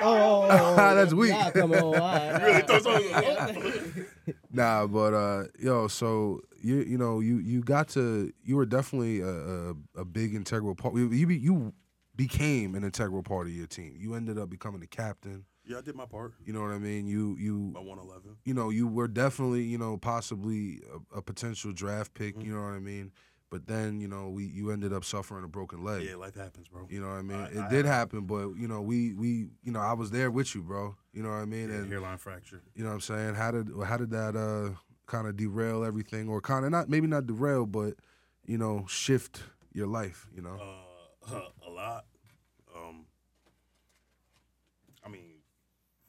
Oh, 0.00 0.48
oh, 0.48 0.48
oh, 0.50 0.74
oh, 0.78 0.94
That's 0.94 1.12
FBI 1.12 1.14
weak. 1.14 1.54
Coming 1.54 1.78
on. 1.80 1.94
All 1.94 2.00
right, 2.00 2.42
Really 2.42 2.62
right. 2.62 2.82
something. 2.82 4.06
nah, 4.52 4.86
but 4.86 5.14
uh, 5.14 5.44
yo, 5.58 5.88
so 5.88 6.40
you 6.62 6.76
you 6.82 6.98
know 6.98 7.20
you 7.20 7.38
you 7.38 7.62
got 7.62 7.88
to 7.90 8.32
you 8.42 8.56
were 8.56 8.66
definitely 8.66 9.20
a 9.20 9.28
a, 9.28 9.74
a 9.96 10.04
big 10.04 10.34
integral 10.34 10.74
part. 10.74 10.94
You 10.94 11.08
you, 11.10 11.26
be, 11.26 11.36
you 11.38 11.72
became 12.16 12.74
an 12.74 12.84
integral 12.84 13.22
part 13.22 13.46
of 13.46 13.52
your 13.52 13.66
team. 13.66 13.94
You 13.98 14.14
ended 14.14 14.38
up 14.38 14.50
becoming 14.50 14.80
the 14.80 14.86
captain. 14.86 15.44
yeah, 15.64 15.78
I 15.78 15.80
did 15.80 15.94
my 15.94 16.06
part. 16.06 16.34
You 16.44 16.52
know 16.52 16.60
what 16.62 16.70
I 16.70 16.78
mean? 16.78 17.06
You 17.06 17.36
you 17.38 17.70
I 17.76 17.80
By 17.80 17.86
one 17.86 17.98
eleven. 17.98 18.36
you 18.44 18.54
know, 18.54 18.70
you 18.70 18.86
were 18.88 19.08
definitely, 19.08 19.62
you 19.62 19.78
know, 19.78 19.96
possibly 19.96 20.80
a, 21.14 21.18
a 21.18 21.22
potential 21.22 21.72
draft 21.72 22.14
pick. 22.14 22.36
Mm-hmm. 22.36 22.46
You 22.46 22.54
know 22.54 22.62
what 22.62 22.74
I 22.74 22.78
mean? 22.80 23.12
But 23.50 23.66
then, 23.66 24.00
you 24.00 24.06
know, 24.06 24.28
we 24.28 24.44
you 24.46 24.70
ended 24.70 24.92
up 24.92 25.04
suffering 25.04 25.42
a 25.44 25.48
broken 25.48 25.82
leg. 25.82 26.04
Yeah, 26.04 26.14
life 26.14 26.36
happens, 26.36 26.68
bro. 26.68 26.86
You 26.88 27.00
know 27.00 27.08
what 27.08 27.14
I 27.16 27.22
mean? 27.22 27.36
I- 27.40 27.48
it 27.50 27.58
I 27.58 27.68
did 27.68 27.84
happen, 27.84 28.20
but 28.26 28.50
you 28.56 28.68
know, 28.68 28.80
we 28.80 29.12
we 29.14 29.48
you 29.64 29.72
know, 29.72 29.80
I 29.80 29.92
was 29.92 30.12
there 30.12 30.30
with 30.30 30.54
you, 30.54 30.62
bro. 30.62 30.94
You 31.12 31.24
know 31.24 31.30
what 31.30 31.36
I 31.36 31.46
mean? 31.46 31.68
Yeah, 31.68 31.76
and 31.76 31.88
hairline 31.90 32.18
fracture. 32.18 32.62
you 32.76 32.84
know 32.84 32.90
what 32.90 32.94
I'm 32.94 33.00
saying? 33.00 33.34
How 33.34 33.50
did 33.50 33.68
how 33.84 33.96
did 33.96 34.10
that 34.10 34.36
uh 34.36 34.76
kind 35.06 35.26
of 35.26 35.36
derail 35.36 35.84
everything, 35.84 36.28
or 36.28 36.40
kind 36.40 36.64
of 36.64 36.70
not 36.70 36.88
maybe 36.88 37.08
not 37.08 37.26
derail, 37.26 37.66
but 37.66 37.94
you 38.46 38.56
know, 38.56 38.84
shift 38.88 39.42
your 39.72 39.88
life? 39.88 40.28
You 40.34 40.42
know? 40.42 40.60
Uh, 41.32 41.40
a 41.66 41.70
lot. 41.70 42.04
Um, 42.76 43.06
I 45.04 45.08
mean, 45.08 45.40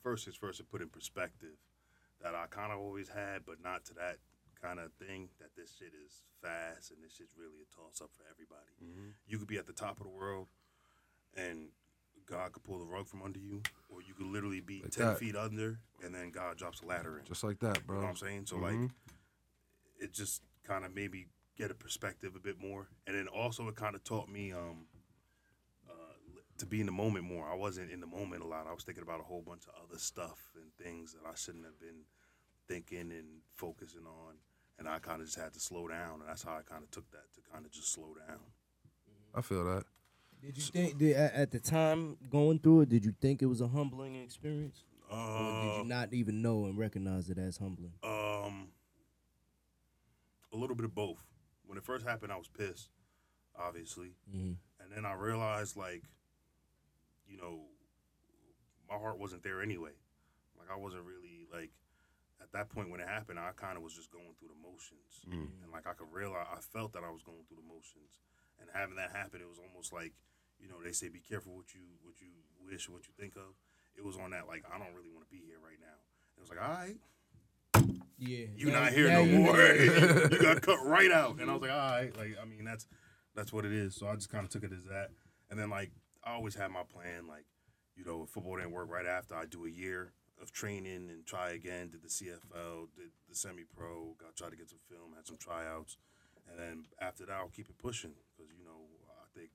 first 0.03 0.27
is 0.27 0.35
first 0.35 0.59
to 0.59 0.63
put 0.63 0.81
in 0.83 0.89
perspective 0.89 1.57
that 2.21 2.35
I 2.35 2.45
kind 2.51 2.71
of 2.71 2.77
always 2.79 3.09
had, 3.09 3.45
but 3.47 3.63
not 3.63 3.83
to 3.85 3.95
that 3.95 4.17
kind 4.61 4.79
of 4.79 4.91
thing. 4.93 5.29
That 5.39 5.55
this 5.55 5.75
shit 5.77 5.93
is 6.05 6.23
fast 6.41 6.91
and 6.91 7.03
this 7.03 7.13
shit's 7.15 7.35
really 7.37 7.61
a 7.61 7.75
toss 7.75 8.01
up 8.01 8.11
for 8.15 8.23
everybody. 8.29 8.71
You 9.27 9.37
could 9.37 9.47
be 9.47 9.57
at 9.57 9.65
the 9.67 9.73
top 9.73 9.97
of 9.99 10.03
the 10.05 10.11
world, 10.13 10.47
and 11.35 11.69
God 12.25 12.51
could 12.53 12.63
pull 12.63 12.79
the 12.79 12.85
rug 12.85 13.07
from 13.07 13.21
under 13.23 13.39
you, 13.39 13.61
or 13.89 14.01
you 14.01 14.13
could 14.13 14.27
literally 14.27 14.61
be 14.61 14.81
Like 14.81 14.91
ten 14.91 15.07
that. 15.07 15.17
feet 15.19 15.35
under, 15.35 15.79
and 16.03 16.13
then 16.13 16.31
God 16.31 16.57
drops 16.57 16.81
a 16.81 16.85
ladder 16.85 17.17
in. 17.19 17.25
Just 17.25 17.43
like 17.43 17.59
that, 17.59 17.77
You 17.77 17.83
bro. 17.87 17.95
know 17.97 18.03
what 18.03 18.09
I'm 18.11 18.15
saying? 18.17 18.45
So 18.47 18.57
Mhm. 18.57 18.83
like, 18.83 18.91
it 19.99 20.11
just 20.13 20.41
kind 20.63 20.85
of 20.85 20.93
made 20.93 21.11
me 21.11 21.27
get 21.57 21.71
a 21.71 21.75
perspective 21.75 22.35
a 22.35 22.39
bit 22.39 22.57
more, 22.59 22.87
and 23.07 23.15
then 23.15 23.27
also 23.27 23.67
it 23.67 23.75
kind 23.75 23.95
of 23.95 24.03
taught 24.03 24.29
me 24.29 24.51
um, 24.51 24.87
uh, 25.89 26.13
to 26.57 26.65
be 26.65 26.79
in 26.79 26.85
the 26.85 26.91
moment 26.91 27.25
more. 27.25 27.47
I 27.47 27.55
wasn't 27.55 27.91
in 27.91 27.99
the 27.99 28.07
moment 28.07 28.43
a 28.43 28.47
lot. 28.47 28.67
I 28.67 28.73
was 28.73 28.83
thinking 28.83 29.03
about 29.03 29.19
a 29.19 29.23
whole 29.23 29.41
bunch 29.41 29.63
of 29.67 29.73
other 29.83 29.99
stuff 29.99 30.39
and 30.55 30.73
things 30.75 31.13
that 31.13 31.25
I 31.29 31.35
shouldn't 31.35 31.65
have 31.65 31.79
been 31.79 32.05
thinking 32.67 33.11
and 33.11 33.41
focusing 33.55 34.05
on, 34.05 34.35
and 34.81 34.89
I 34.89 34.97
kind 34.97 35.21
of 35.21 35.27
just 35.27 35.37
had 35.39 35.53
to 35.53 35.59
slow 35.59 35.87
down, 35.87 36.21
and 36.21 36.27
that's 36.27 36.41
how 36.41 36.53
I 36.57 36.61
kind 36.63 36.81
of 36.83 36.89
took 36.89 37.09
that 37.11 37.31
to 37.35 37.41
kind 37.51 37.63
of 37.67 37.71
just 37.71 37.93
slow 37.93 38.15
down. 38.27 38.39
I 39.35 39.41
feel 39.41 39.63
that. 39.65 39.83
Did 40.41 40.57
you 40.57 40.63
think 40.63 40.97
did, 40.97 41.15
at, 41.15 41.33
at 41.35 41.51
the 41.51 41.59
time 41.59 42.17
going 42.31 42.57
through 42.57 42.81
it? 42.81 42.89
Did 42.89 43.05
you 43.05 43.13
think 43.21 43.43
it 43.43 43.45
was 43.45 43.61
a 43.61 43.67
humbling 43.67 44.15
experience, 44.15 44.83
or 45.07 45.15
did 45.17 45.69
Uh, 45.69 45.77
you 45.77 45.83
not 45.85 46.13
even 46.13 46.41
know 46.41 46.65
and 46.65 46.79
recognize 46.79 47.29
it 47.29 47.37
as 47.37 47.57
humbling? 47.57 47.93
Um, 48.03 48.69
a 50.51 50.57
little 50.57 50.75
bit 50.75 50.85
of 50.85 50.95
both. 50.95 51.23
When 51.67 51.77
it 51.77 51.83
first 51.83 52.03
happened, 52.05 52.31
I 52.33 52.37
was 52.37 52.47
pissed, 52.47 52.89
obviously, 53.55 54.15
Mhm. 54.33 54.57
and 54.79 54.91
then 54.91 55.05
I 55.05 55.13
realized, 55.13 55.77
like, 55.77 56.03
you 57.27 57.37
know, 57.37 57.67
my 58.89 58.95
heart 58.97 59.19
wasn't 59.19 59.43
there 59.43 59.61
anyway. 59.61 59.93
Like, 60.57 60.71
I 60.71 60.75
wasn't 60.75 61.03
really 61.03 61.45
like 61.53 61.69
at 62.51 62.67
that 62.67 62.69
point 62.69 62.91
when 62.91 62.99
it 62.99 63.07
happened. 63.07 63.39
I 63.39 63.51
kind 63.55 63.77
of 63.77 63.83
was 63.83 63.95
just 63.95 64.11
going 64.11 64.35
through 64.37 64.51
the 64.51 64.59
motions, 64.59 65.23
mm. 65.23 65.47
and 65.63 65.71
like 65.71 65.87
I 65.87 65.93
could 65.93 66.11
realize, 66.11 66.47
I 66.51 66.59
felt 66.59 66.91
that 66.93 67.03
I 67.03 67.11
was 67.11 67.23
going 67.23 67.47
through 67.47 67.63
the 67.63 67.67
motions, 67.67 68.19
and 68.59 68.67
having 68.73 68.95
that 68.99 69.15
happen, 69.15 69.39
it 69.39 69.47
was 69.47 69.59
almost 69.59 69.93
like, 69.93 70.13
you 70.59 70.67
know, 70.67 70.75
they 70.83 70.91
say 70.91 71.07
be 71.07 71.23
careful 71.23 71.55
what 71.55 71.73
you 71.73 71.81
what 72.03 72.19
you 72.19 72.27
wish, 72.67 72.89
what 72.89 73.07
you 73.07 73.13
think 73.17 73.35
of. 73.35 73.55
It 73.95 74.03
was 74.03 74.17
on 74.17 74.31
that 74.31 74.47
like 74.47 74.63
I 74.67 74.77
don't 74.77 74.91
really 74.91 75.11
want 75.11 75.25
to 75.25 75.31
be 75.31 75.41
here 75.47 75.59
right 75.63 75.79
now. 75.79 75.99
It 76.35 76.41
was 76.43 76.49
like, 76.51 76.61
all 76.61 76.75
right, 76.75 76.99
Yeah, 78.17 78.51
you 78.55 78.67
now- 78.71 78.83
not 78.83 78.93
here 78.93 79.09
no 79.09 79.25
more. 79.25 79.59
you 80.31 80.39
got 80.39 80.61
cut 80.61 80.79
right 80.85 81.11
out. 81.11 81.39
And 81.39 81.49
I 81.49 81.53
was 81.53 81.61
like, 81.61 81.71
all 81.71 81.77
right, 81.77 82.11
like 82.17 82.35
I 82.41 82.45
mean 82.45 82.65
that's 82.65 82.87
that's 83.35 83.53
what 83.53 83.63
it 83.63 83.71
is. 83.71 83.95
So 83.95 84.07
I 84.07 84.15
just 84.15 84.29
kind 84.29 84.43
of 84.43 84.51
took 84.51 84.63
it 84.63 84.73
as 84.73 84.83
that. 84.85 85.09
And 85.49 85.59
then 85.59 85.69
like 85.69 85.91
I 86.23 86.33
always 86.33 86.55
had 86.55 86.71
my 86.71 86.83
plan, 86.83 87.27
like 87.27 87.45
you 87.95 88.03
know, 88.03 88.23
if 88.23 88.29
football 88.29 88.57
didn't 88.57 88.71
work 88.71 88.89
right 88.89 89.05
after, 89.05 89.35
I 89.35 89.45
do 89.45 89.65
a 89.65 89.69
year 89.69 90.13
of 90.41 90.51
training 90.51 91.09
and 91.09 91.25
try 91.25 91.51
again. 91.51 91.89
Did 91.89 92.03
the 92.03 92.09
CFL, 92.09 92.87
did 92.95 93.11
the 93.29 93.35
semi 93.35 93.63
pro, 93.63 94.15
got 94.19 94.35
tried 94.35 94.51
to 94.51 94.57
get 94.57 94.69
some 94.69 94.79
film, 94.89 95.13
had 95.15 95.27
some 95.27 95.37
tryouts, 95.37 95.97
and 96.49 96.59
then 96.59 96.85
after 96.99 97.25
that, 97.25 97.35
I'll 97.35 97.49
keep 97.49 97.69
it 97.69 97.77
pushing 97.77 98.11
because 98.35 98.51
you 98.57 98.65
know 98.65 98.79
I 99.09 99.27
think. 99.37 99.51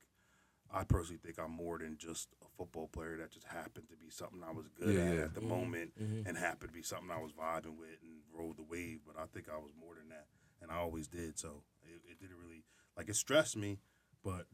I 0.69 0.83
personally 0.83 1.19
think 1.23 1.39
I'm 1.39 1.51
more 1.51 1.77
than 1.79 1.95
just 1.97 2.27
a 2.43 2.47
football 2.57 2.89
player 2.89 3.15
that 3.19 3.31
just 3.31 3.47
happened 3.47 3.87
to 3.89 3.95
be 3.95 4.09
something 4.09 4.43
I 4.43 4.51
was 4.51 4.67
good 4.67 4.95
Yeah, 4.95 5.01
at 5.01 5.15
yeah. 5.15 5.21
at 5.21 5.33
the 5.33 5.39
mm-hmm. 5.39 5.49
moment 5.49 5.91
mm-hmm. 5.97 6.27
and 6.27 6.37
happened 6.37 6.71
to 6.71 6.75
be 6.75 6.83
something 6.83 7.09
I 7.09 7.21
was 7.21 7.31
vibing 7.31 7.79
with 7.79 7.95
and 8.03 8.19
rode 8.35 8.57
the 8.57 8.67
wave. 8.69 8.99
But 9.07 9.15
I 9.17 9.27
think 9.27 9.47
I 9.47 9.55
was 9.55 9.71
more 9.79 9.95
than 9.95 10.09
that, 10.09 10.25
and 10.61 10.69
I 10.69 10.75
always 10.75 11.07
did. 11.07 11.39
So 11.39 11.63
it, 11.83 12.01
it 12.11 12.19
didn't 12.19 12.35
really 12.35 12.65
like 12.97 13.07
it 13.07 13.15
stressed 13.15 13.55
me, 13.55 13.79
but 14.25 14.47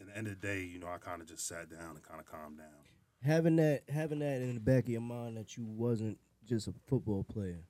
at 0.00 0.06
the 0.08 0.16
end 0.16 0.26
of 0.26 0.40
the 0.40 0.46
day, 0.46 0.62
you 0.62 0.80
know, 0.80 0.88
I 0.88 0.98
kind 0.98 1.22
of 1.22 1.28
just 1.28 1.46
sat 1.46 1.70
down 1.70 1.94
and 1.94 2.02
kind 2.02 2.18
of 2.18 2.26
calmed 2.26 2.58
down. 2.58 2.82
Having 3.24 3.56
that 3.56 3.82
having 3.88 4.18
that 4.20 4.42
in 4.42 4.54
the 4.54 4.60
back 4.60 4.84
of 4.84 4.90
your 4.90 5.00
mind 5.00 5.36
that 5.36 5.56
you 5.56 5.64
wasn't 5.64 6.18
just 6.44 6.66
a 6.66 6.72
football 6.86 7.24
player 7.24 7.64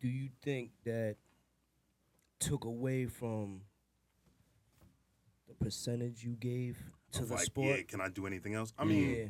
do 0.00 0.08
you 0.08 0.28
think 0.42 0.70
that 0.84 1.16
took 2.38 2.64
away 2.64 3.06
from 3.06 3.62
the 5.48 5.54
percentage 5.54 6.24
you 6.24 6.32
gave 6.32 6.78
to 7.12 7.24
the 7.24 7.34
like, 7.34 7.44
sport 7.44 7.76
yeah, 7.76 7.82
can 7.88 8.00
I 8.00 8.08
do 8.08 8.26
anything 8.26 8.54
else? 8.54 8.72
I 8.78 8.84
mean, 8.84 9.14
yeah. 9.14 9.24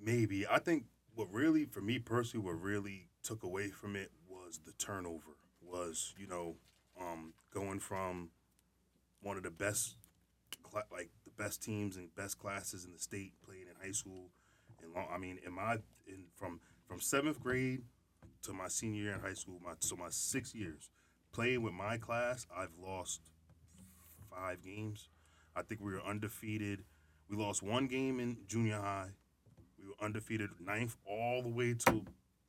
maybe. 0.00 0.46
I 0.46 0.58
think 0.58 0.84
what 1.14 1.32
really, 1.32 1.64
for 1.64 1.80
me 1.80 1.98
personally, 1.98 2.44
what 2.44 2.60
really 2.60 3.08
took 3.22 3.42
away 3.42 3.70
from 3.70 3.96
it 3.96 4.10
was 4.28 4.60
the 4.64 4.72
turnover. 4.72 5.36
Was 5.62 6.14
you 6.18 6.26
know, 6.26 6.56
um, 7.00 7.34
going 7.52 7.80
from 7.80 8.30
one 9.20 9.36
of 9.36 9.42
the 9.42 9.50
best, 9.50 9.96
like 10.92 11.10
best 11.36 11.62
teams 11.62 11.96
and 11.96 12.14
best 12.14 12.38
classes 12.38 12.84
in 12.84 12.92
the 12.92 12.98
state, 12.98 13.32
playing 13.44 13.62
in 13.62 13.86
high 13.86 13.92
school, 13.92 14.30
and 14.82 14.92
long. 14.94 15.06
I 15.12 15.18
mean, 15.18 15.38
in 15.44 15.52
my 15.52 15.74
in 16.06 16.24
from 16.34 16.60
from 16.86 17.00
seventh 17.00 17.40
grade 17.40 17.82
to 18.42 18.52
my 18.52 18.68
senior 18.68 19.02
year 19.02 19.14
in 19.14 19.20
high 19.20 19.34
school, 19.34 19.60
my 19.64 19.72
so 19.80 19.96
my 19.96 20.08
six 20.10 20.54
years 20.54 20.90
playing 21.32 21.62
with 21.62 21.74
my 21.74 21.98
class, 21.98 22.46
I've 22.56 22.74
lost 22.82 23.20
five 24.30 24.62
games. 24.62 25.08
I 25.54 25.62
think 25.62 25.80
we 25.82 25.92
were 25.92 26.02
undefeated. 26.02 26.84
We 27.28 27.36
lost 27.36 27.62
one 27.62 27.86
game 27.88 28.20
in 28.20 28.38
junior 28.46 28.80
high. 28.80 29.10
We 29.78 29.88
were 29.88 29.94
undefeated 30.00 30.50
ninth 30.60 30.96
all 31.04 31.42
the 31.42 31.48
way 31.48 31.74
to 31.74 32.04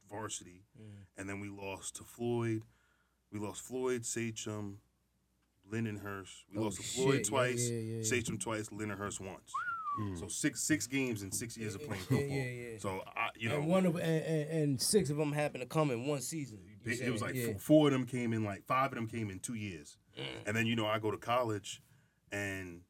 varsity, 0.09 0.63
mm. 0.79 0.85
and 1.17 1.27
then 1.27 1.39
we 1.39 1.49
lost 1.49 1.97
to 1.97 2.03
Floyd. 2.03 2.63
We 3.31 3.39
lost 3.39 3.61
Floyd, 3.61 4.05
Sachem, 4.05 4.77
Lindenhurst. 5.71 6.45
We 6.51 6.59
Oh, 6.59 6.63
lost 6.63 6.77
to 6.77 6.83
Floyd 6.83 7.13
shit. 7.17 7.25
Yeah, 7.25 7.29
twice, 7.29 7.69
yeah, 7.69 7.77
yeah, 7.77 7.95
yeah. 7.97 8.03
Sachem 8.03 8.37
twice, 8.37 8.69
Lindenhurst 8.69 9.19
once. 9.19 9.51
So 10.19 10.27
six 10.27 10.61
six 10.61 10.85
games 10.85 11.23
in 11.23 11.31
six 11.31 11.57
years 11.57 11.73
of 11.73 11.83
playing 11.83 12.03
football. 12.03 12.27
yeah, 12.27 12.43
yeah. 12.43 12.77
So 12.77 13.01
I, 13.15 13.29
you 13.35 13.49
know, 13.49 13.55
and 13.55 13.67
one 13.67 13.87
of 13.87 13.95
and, 13.95 14.03
and, 14.23 14.49
and 14.51 14.81
six 14.81 15.09
of 15.09 15.17
them 15.17 15.31
happened 15.31 15.63
to 15.63 15.67
come 15.67 15.89
in 15.89 16.05
one 16.05 16.21
season 16.21 16.59
it, 16.85 17.01
it 17.01 17.11
was 17.11 17.23
like 17.23 17.33
yeah. 17.33 17.45
four, 17.47 17.55
four 17.59 17.87
of 17.87 17.93
them 17.93 18.05
came 18.05 18.31
in 18.31 18.43
like 18.43 18.63
five 18.67 18.91
of 18.91 18.95
them 18.95 19.07
came 19.07 19.31
in 19.31 19.39
two 19.39 19.55
years, 19.55 19.97
Mm. 20.15 20.23
and 20.45 20.55
then 20.55 20.67
you 20.67 20.75
know 20.75 20.85
I 20.85 20.99
go 20.99 21.09
to 21.09 21.17
college, 21.17 21.81
and 22.31 22.81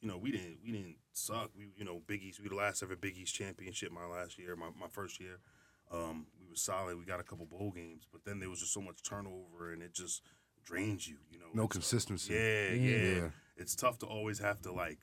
you 0.00 0.08
know, 0.08 0.18
we 0.18 0.32
didn't 0.32 0.58
we 0.64 0.72
didn't 0.72 0.96
suck. 1.12 1.50
We 1.56 1.70
you 1.76 1.84
know 1.84 2.02
Big 2.08 2.22
East. 2.24 2.40
We 2.42 2.48
the 2.48 2.56
last 2.56 2.82
ever 2.82 2.96
Big 2.96 3.16
East 3.16 3.34
championship 3.36 3.92
my 3.92 4.06
last 4.06 4.36
year, 4.36 4.56
my, 4.56 4.70
my 4.78 4.88
first 4.88 5.20
year. 5.20 5.38
Um, 5.92 6.26
we 6.40 6.48
were 6.48 6.56
solid. 6.56 6.98
We 6.98 7.04
got 7.04 7.20
a 7.20 7.22
couple 7.22 7.46
bowl 7.46 7.70
games, 7.70 8.04
but 8.10 8.24
then 8.24 8.40
there 8.40 8.48
was 8.50 8.58
just 8.60 8.72
so 8.72 8.80
much 8.80 9.02
turnover, 9.04 9.72
and 9.72 9.80
it 9.82 9.92
just 9.94 10.22
drains 10.64 11.08
you. 11.08 11.16
You 11.30 11.38
know, 11.38 11.46
No 11.54 11.64
It's, 11.64 11.72
consistency. 11.72 12.34
yeah, 12.34 12.72
yeah, 12.72 13.14
Yeah. 13.20 13.28
It's 13.56 13.74
tough 13.76 13.98
to 13.98 14.06
always 14.06 14.38
have 14.38 14.60
to 14.62 14.72
like. 14.72 14.98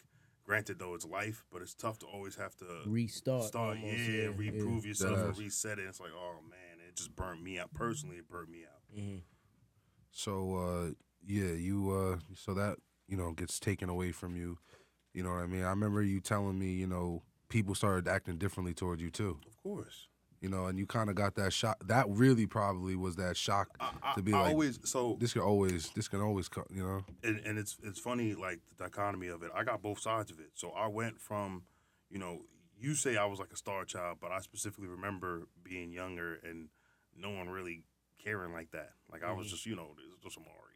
Granted, 0.45 0.79
though, 0.79 0.95
it's 0.95 1.05
life, 1.05 1.45
but 1.51 1.61
it's 1.61 1.75
tough 1.75 1.99
to 1.99 2.07
always 2.07 2.35
have 2.35 2.55
to 2.57 2.65
Restart. 2.87 3.43
start, 3.43 3.77
almost, 3.77 4.09
yeah, 4.09 4.29
reprove 4.35 4.83
yourself 4.85 5.19
and 5.19 5.37
reset 5.37 5.77
it. 5.77 5.83
It's 5.83 5.99
like, 5.99 6.09
oh 6.15 6.39
man, 6.49 6.79
it 6.87 6.95
just 6.95 7.15
burnt 7.15 7.43
me 7.43 7.59
out. 7.59 7.71
Personally, 7.73 8.17
it 8.17 8.27
burnt 8.27 8.49
me 8.49 8.63
out. 8.65 8.81
Mhm. 8.99 9.21
So 10.11 10.55
uh, 10.55 10.91
yeah, 11.25 11.51
you 11.53 11.91
uh, 11.91 12.17
so 12.35 12.53
that 12.55 12.77
you 13.07 13.15
know 13.15 13.31
gets 13.33 13.59
taken 13.59 13.89
away 13.89 14.11
from 14.11 14.35
you. 14.35 14.57
You 15.13 15.23
know 15.23 15.29
what 15.29 15.43
I 15.43 15.47
mean? 15.47 15.63
I 15.63 15.69
remember 15.69 16.01
you 16.01 16.19
telling 16.19 16.57
me, 16.57 16.71
you 16.71 16.87
know, 16.87 17.21
people 17.49 17.75
started 17.75 18.07
acting 18.07 18.37
differently 18.37 18.73
towards 18.73 19.01
you 19.03 19.11
too. 19.11 19.39
Of 19.45 19.55
course, 19.57 20.07
You 20.41 20.47
know, 20.49 20.67
and 20.67 20.79
you 20.79 20.85
kind 20.85 21.09
of 21.09 21.15
got 21.15 21.35
that 21.35 21.51
shock. 21.51 21.77
That 21.85 22.05
really 22.09 22.45
probably 22.45 22.95
was 22.95 23.17
that 23.17 23.35
shock 23.35 23.69
I, 23.79 24.13
to 24.15 24.21
be 24.21 24.33
I 24.33 24.41
like, 24.41 24.51
always 24.51 24.79
so 24.85 25.17
this 25.19 25.33
can 25.33 25.41
always, 25.41 25.89
this 25.89 26.07
can 26.07 26.21
always 26.21 26.47
come. 26.47 26.63
You 26.69 26.83
know? 26.83 27.01
and, 27.23 27.39
and 27.45 27.57
it's 27.57 27.77
it's 27.83 27.99
funny 27.99 28.35
like 28.35 28.59
the 28.69 28.83
dichotomy 28.85 29.27
of 29.27 29.43
it. 29.43 29.51
I 29.53 29.63
got 29.65 29.81
both 29.81 29.99
sides 29.99 30.31
of 30.31 30.39
it. 30.39 30.51
So 30.55 30.71
I 30.71 30.87
went 30.87 31.19
from, 31.19 31.63
you 32.09 32.19
know, 32.19 32.39
you 32.79 32.95
say 32.95 33.17
I 33.17 33.25
was 33.25 33.39
like 33.39 33.51
a 33.51 33.57
star 33.57 33.83
child, 33.83 34.19
but 34.21 34.31
I 34.31 34.39
specifically 34.39 34.87
remember 34.87 35.47
being 35.61 35.91
younger 35.91 36.39
and 36.43 36.69
no 37.17 37.31
one 37.31 37.49
really 37.49 37.83
caring 38.23 38.53
like 38.53 38.71
that. 38.71 38.91
Like 39.11 39.23
I 39.23 39.33
was 39.33 39.47
Mm-hmm. 39.47 39.55
just, 39.55 39.65
you 39.65 39.75
know, 39.75 39.95
just 40.23 40.37
Omari. 40.37 40.68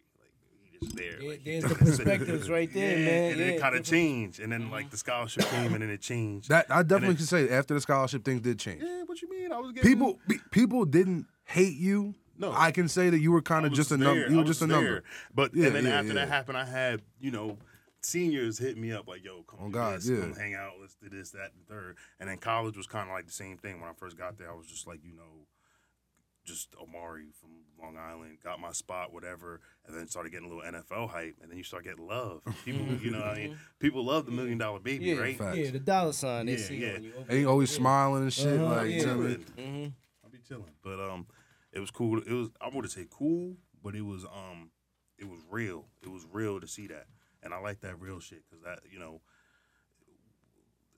Like 0.86 0.94
there. 0.96 1.18
There- 1.20 1.30
like, 1.30 1.44
there's 1.44 1.64
the 1.64 1.76
perspectives 1.76 2.50
right 2.50 2.72
there, 2.74 2.98
Yeah, 3.00 3.06
man. 3.06 3.32
And 3.32 3.40
Yeah, 3.40 3.46
it 3.48 3.62
kind 3.62 3.76
of 3.76 3.84
changed, 3.84 4.40
and 4.40 4.52
then 4.52 4.70
like 4.72 4.90
the 4.90 4.98
scholarship 4.98 5.46
came, 5.46 5.74
and 5.74 5.82
then 5.82 5.90
it 5.90 6.02
changed. 6.02 6.50
That 6.50 6.66
I 6.70 6.84
definitely 6.84 7.08
then- 7.10 7.16
can 7.18 7.26
say 7.26 7.50
after 7.50 7.74
the 7.74 7.82
scholarship 7.82 8.24
things 8.26 8.42
did 8.42 8.60
change. 8.60 8.82
yeah, 8.84 9.04
what 9.06 9.22
you 9.22 9.30
mean? 9.30 9.52
I 9.52 9.60
was 9.60 9.72
getting 9.72 9.90
People, 9.92 10.20
pe- 10.28 10.38
people 10.52 10.86
didn't 10.86 11.28
hate 11.46 11.78
you. 11.78 12.16
No. 12.38 12.52
I 12.52 12.72
can 12.72 12.88
say 12.88 13.10
that 13.12 13.20
you 13.20 13.32
were 13.32 13.42
kind 13.44 13.66
of 13.66 13.72
was 13.72 13.78
just 13.78 13.92
a 13.92 13.98
number. 13.98 14.28
You 14.28 14.38
were 14.38 14.44
just 14.44 14.62
a 14.62 14.66
was 14.66 14.72
number. 14.72 15.04
But 15.36 15.54
Yeah, 15.54 15.68
and 15.68 15.76
then 15.76 15.84
yeah, 15.86 15.92
after 16.00 16.08
yeah. 16.10 16.14
that 16.16 16.28
happened, 16.30 16.58
I 16.58 16.66
had 16.66 17.02
you 17.20 17.30
know 17.32 17.58
seniors 18.02 18.58
hit 18.58 18.78
me 18.78 18.92
up 18.92 19.08
like, 19.08 19.24
"Yo, 19.24 19.44
come 19.44 19.60
Oh, 19.62 19.68
do 19.68 19.72
God, 19.74 19.98
this, 20.00 20.10
yeah. 20.10 20.20
come 20.20 20.34
hang 20.36 20.56
out, 20.56 20.74
let's 20.82 20.96
do 20.96 21.10
this, 21.10 21.30
that, 21.32 21.52
and 21.56 21.66
third. 21.70 21.96
And 22.20 22.28
then 22.30 22.38
college 22.38 22.76
was 22.76 22.88
kind 22.88 23.08
of 23.08 23.14
like 23.14 23.28
the 23.28 23.32
same 23.32 23.58
thing. 23.58 23.80
When 23.80 23.90
I 23.90 23.94
first 23.94 24.18
got 24.18 24.38
there, 24.38 24.52
I 24.52 24.56
was 24.56 24.68
just 24.68 24.88
like, 24.88 25.00
you 25.04 25.14
know, 25.16 25.46
just 26.46 26.76
Omari 26.82 27.28
from 27.40 27.50
Long 27.82 27.98
Island, 27.98 28.38
got 28.44 28.60
my 28.60 28.72
spot, 28.72 29.14
whatever, 29.14 29.62
and 29.86 29.96
then 29.96 30.08
started 30.08 30.32
getting 30.32 30.50
a 30.50 30.54
little 30.54 30.64
NFL 30.72 31.10
hype, 31.10 31.38
and 31.42 31.50
then 31.50 31.58
you 31.58 31.64
start 31.64 31.84
getting 31.86 32.06
love. 32.06 32.42
People, 32.66 32.86
you 32.98 33.12
know, 33.12 33.22
I 33.24 33.36
mean, 33.36 33.58
people 33.80 34.04
love 34.06 34.26
the 34.26 34.32
million 34.32 34.58
dollar 34.58 34.80
baby, 34.80 35.06
Yeah, 35.06 35.16
right? 35.20 35.38
Facts. 35.38 35.58
yeah, 35.58 35.72
the 35.72 35.80
dollar 35.80 36.12
sign 36.14 36.46
they 36.48 36.54
Yeah, 36.54 36.58
see 36.58 36.76
yeah. 36.78 36.96
on 36.96 37.04
you. 37.04 37.14
And 37.30 37.38
he 37.40 37.46
always 37.46 37.72
smiling 37.72 38.24
and 38.24 38.34
shit. 38.34 38.60
Uh-huh, 38.60 38.76
like, 38.76 38.90
yeah. 38.92 39.02
you 39.02 39.10
I 39.10 39.14
mean? 39.16 39.46
Mm-hmm. 39.58 39.88
I'll 40.24 40.30
be 40.32 40.40
chilling. 40.48 40.74
But 40.84 41.00
um, 41.00 41.28
it 41.72 41.80
was 41.80 41.92
cool. 41.92 42.20
It 42.20 42.32
was 42.32 42.50
I 42.60 42.68
wouldn't 42.68 42.92
say 42.92 43.08
cool, 43.10 43.56
but 43.82 43.96
it 43.96 44.02
was 44.02 44.26
um, 44.26 44.72
it 45.18 45.30
was 45.30 45.40
real. 45.50 45.86
It 46.02 46.10
was 46.10 46.26
real 46.32 46.60
to 46.60 46.68
see 46.68 46.88
that, 46.88 47.06
and 47.42 47.54
I 47.54 47.60
like 47.60 47.80
that 47.82 48.00
real 48.02 48.20
shit 48.20 48.44
because 48.50 48.64
that 48.64 48.80
you 48.92 49.00
know, 49.00 49.22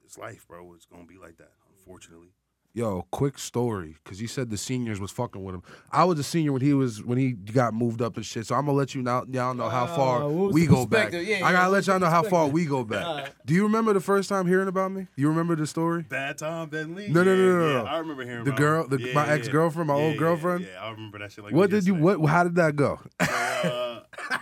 it's 0.03 0.17
life, 0.17 0.47
bro. 0.47 0.73
It's 0.73 0.85
gonna 0.85 1.05
be 1.05 1.17
like 1.17 1.37
that, 1.37 1.51
unfortunately. 1.77 2.29
Yo, 2.77 3.07
quick 3.09 3.39
story, 3.39 3.95
because 4.03 4.21
you 4.21 4.27
said 4.27 4.49
the 4.49 4.57
seniors 4.57 4.99
was 4.99 5.09
fucking 5.09 5.41
with 5.41 5.55
him. 5.55 5.63
I 5.93 6.03
was 6.03 6.19
a 6.19 6.23
senior 6.23 6.51
when 6.51 6.61
he 6.61 6.73
was 6.73 7.01
when 7.01 7.17
he 7.17 7.31
got 7.31 7.73
moved 7.73 8.01
up 8.01 8.17
and 8.17 8.25
shit. 8.25 8.45
So 8.47 8.53
I'm 8.53 8.65
gonna 8.65 8.77
let 8.77 8.93
you 8.93 9.01
now 9.01 9.23
y'all 9.31 9.53
know 9.53 9.69
how 9.69 9.85
Uh, 9.85 9.95
far 9.95 10.19
what 10.27 10.31
was 10.47 10.53
we 10.53 10.65
go 10.67 10.85
back. 10.85 11.11
perspective? 11.11 11.23
Yeah, 11.39 11.47
I 11.47 11.53
gotta 11.53 11.69
let 11.69 11.87
y'all 11.87 11.99
know 12.01 12.09
how 12.09 12.23
far 12.23 12.47
we 12.49 12.65
go 12.65 12.83
back. 12.83 13.05
Alright. 13.05 13.29
Do 13.45 13.53
you 13.53 13.63
remember 13.63 13.93
the 13.93 14.01
first 14.01 14.27
time 14.27 14.45
hearing 14.45 14.67
about 14.67 14.91
me? 14.91 15.07
You 15.15 15.29
remember 15.29 15.55
the 15.55 15.65
story? 15.65 16.01
Bad 16.03 16.37
time, 16.37 16.67
Ben 16.67 16.93
Lee. 16.95 17.07
No, 17.07 17.23
no, 17.23 17.31
Yeah, 17.33 17.37
no, 17.37 17.59
no, 17.59 17.67
yeah, 17.67 17.81
no. 17.83 17.85
I 17.85 17.97
remember 17.99 18.23
hearing 18.25 18.43
The 18.43 18.49
about 18.51 18.57
girl- 18.59 18.87
the- 18.89 18.99
Yeah, 18.99 19.13
my 19.13 19.25
yeah, 19.25 19.33
ex-girlfriend, 19.35 19.87
my 19.87 19.95
yeah, 19.95 20.03
old 20.03 20.13
yeah, 20.15 20.19
girlfriend? 20.19 20.65
Yeah, 20.69 20.83
I 20.85 20.91
remember 20.91 21.19
that 21.19 21.31
shit. 21.31 21.45
Like 21.45 21.53
what 21.53 21.69
did 21.69 21.87
you? 21.87 21.95
What? 21.95 22.25
How 22.29 22.43
did 22.43 22.55
that 22.55 22.75
go? 22.75 22.99
uh, 23.21 24.01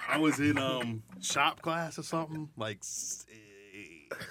I 0.09 0.17
was 0.17 0.39
in 0.39 0.57
um 0.57 1.03
shop 1.21 1.61
class 1.61 1.99
or 1.99 2.03
something, 2.03 2.49
like 2.57 2.79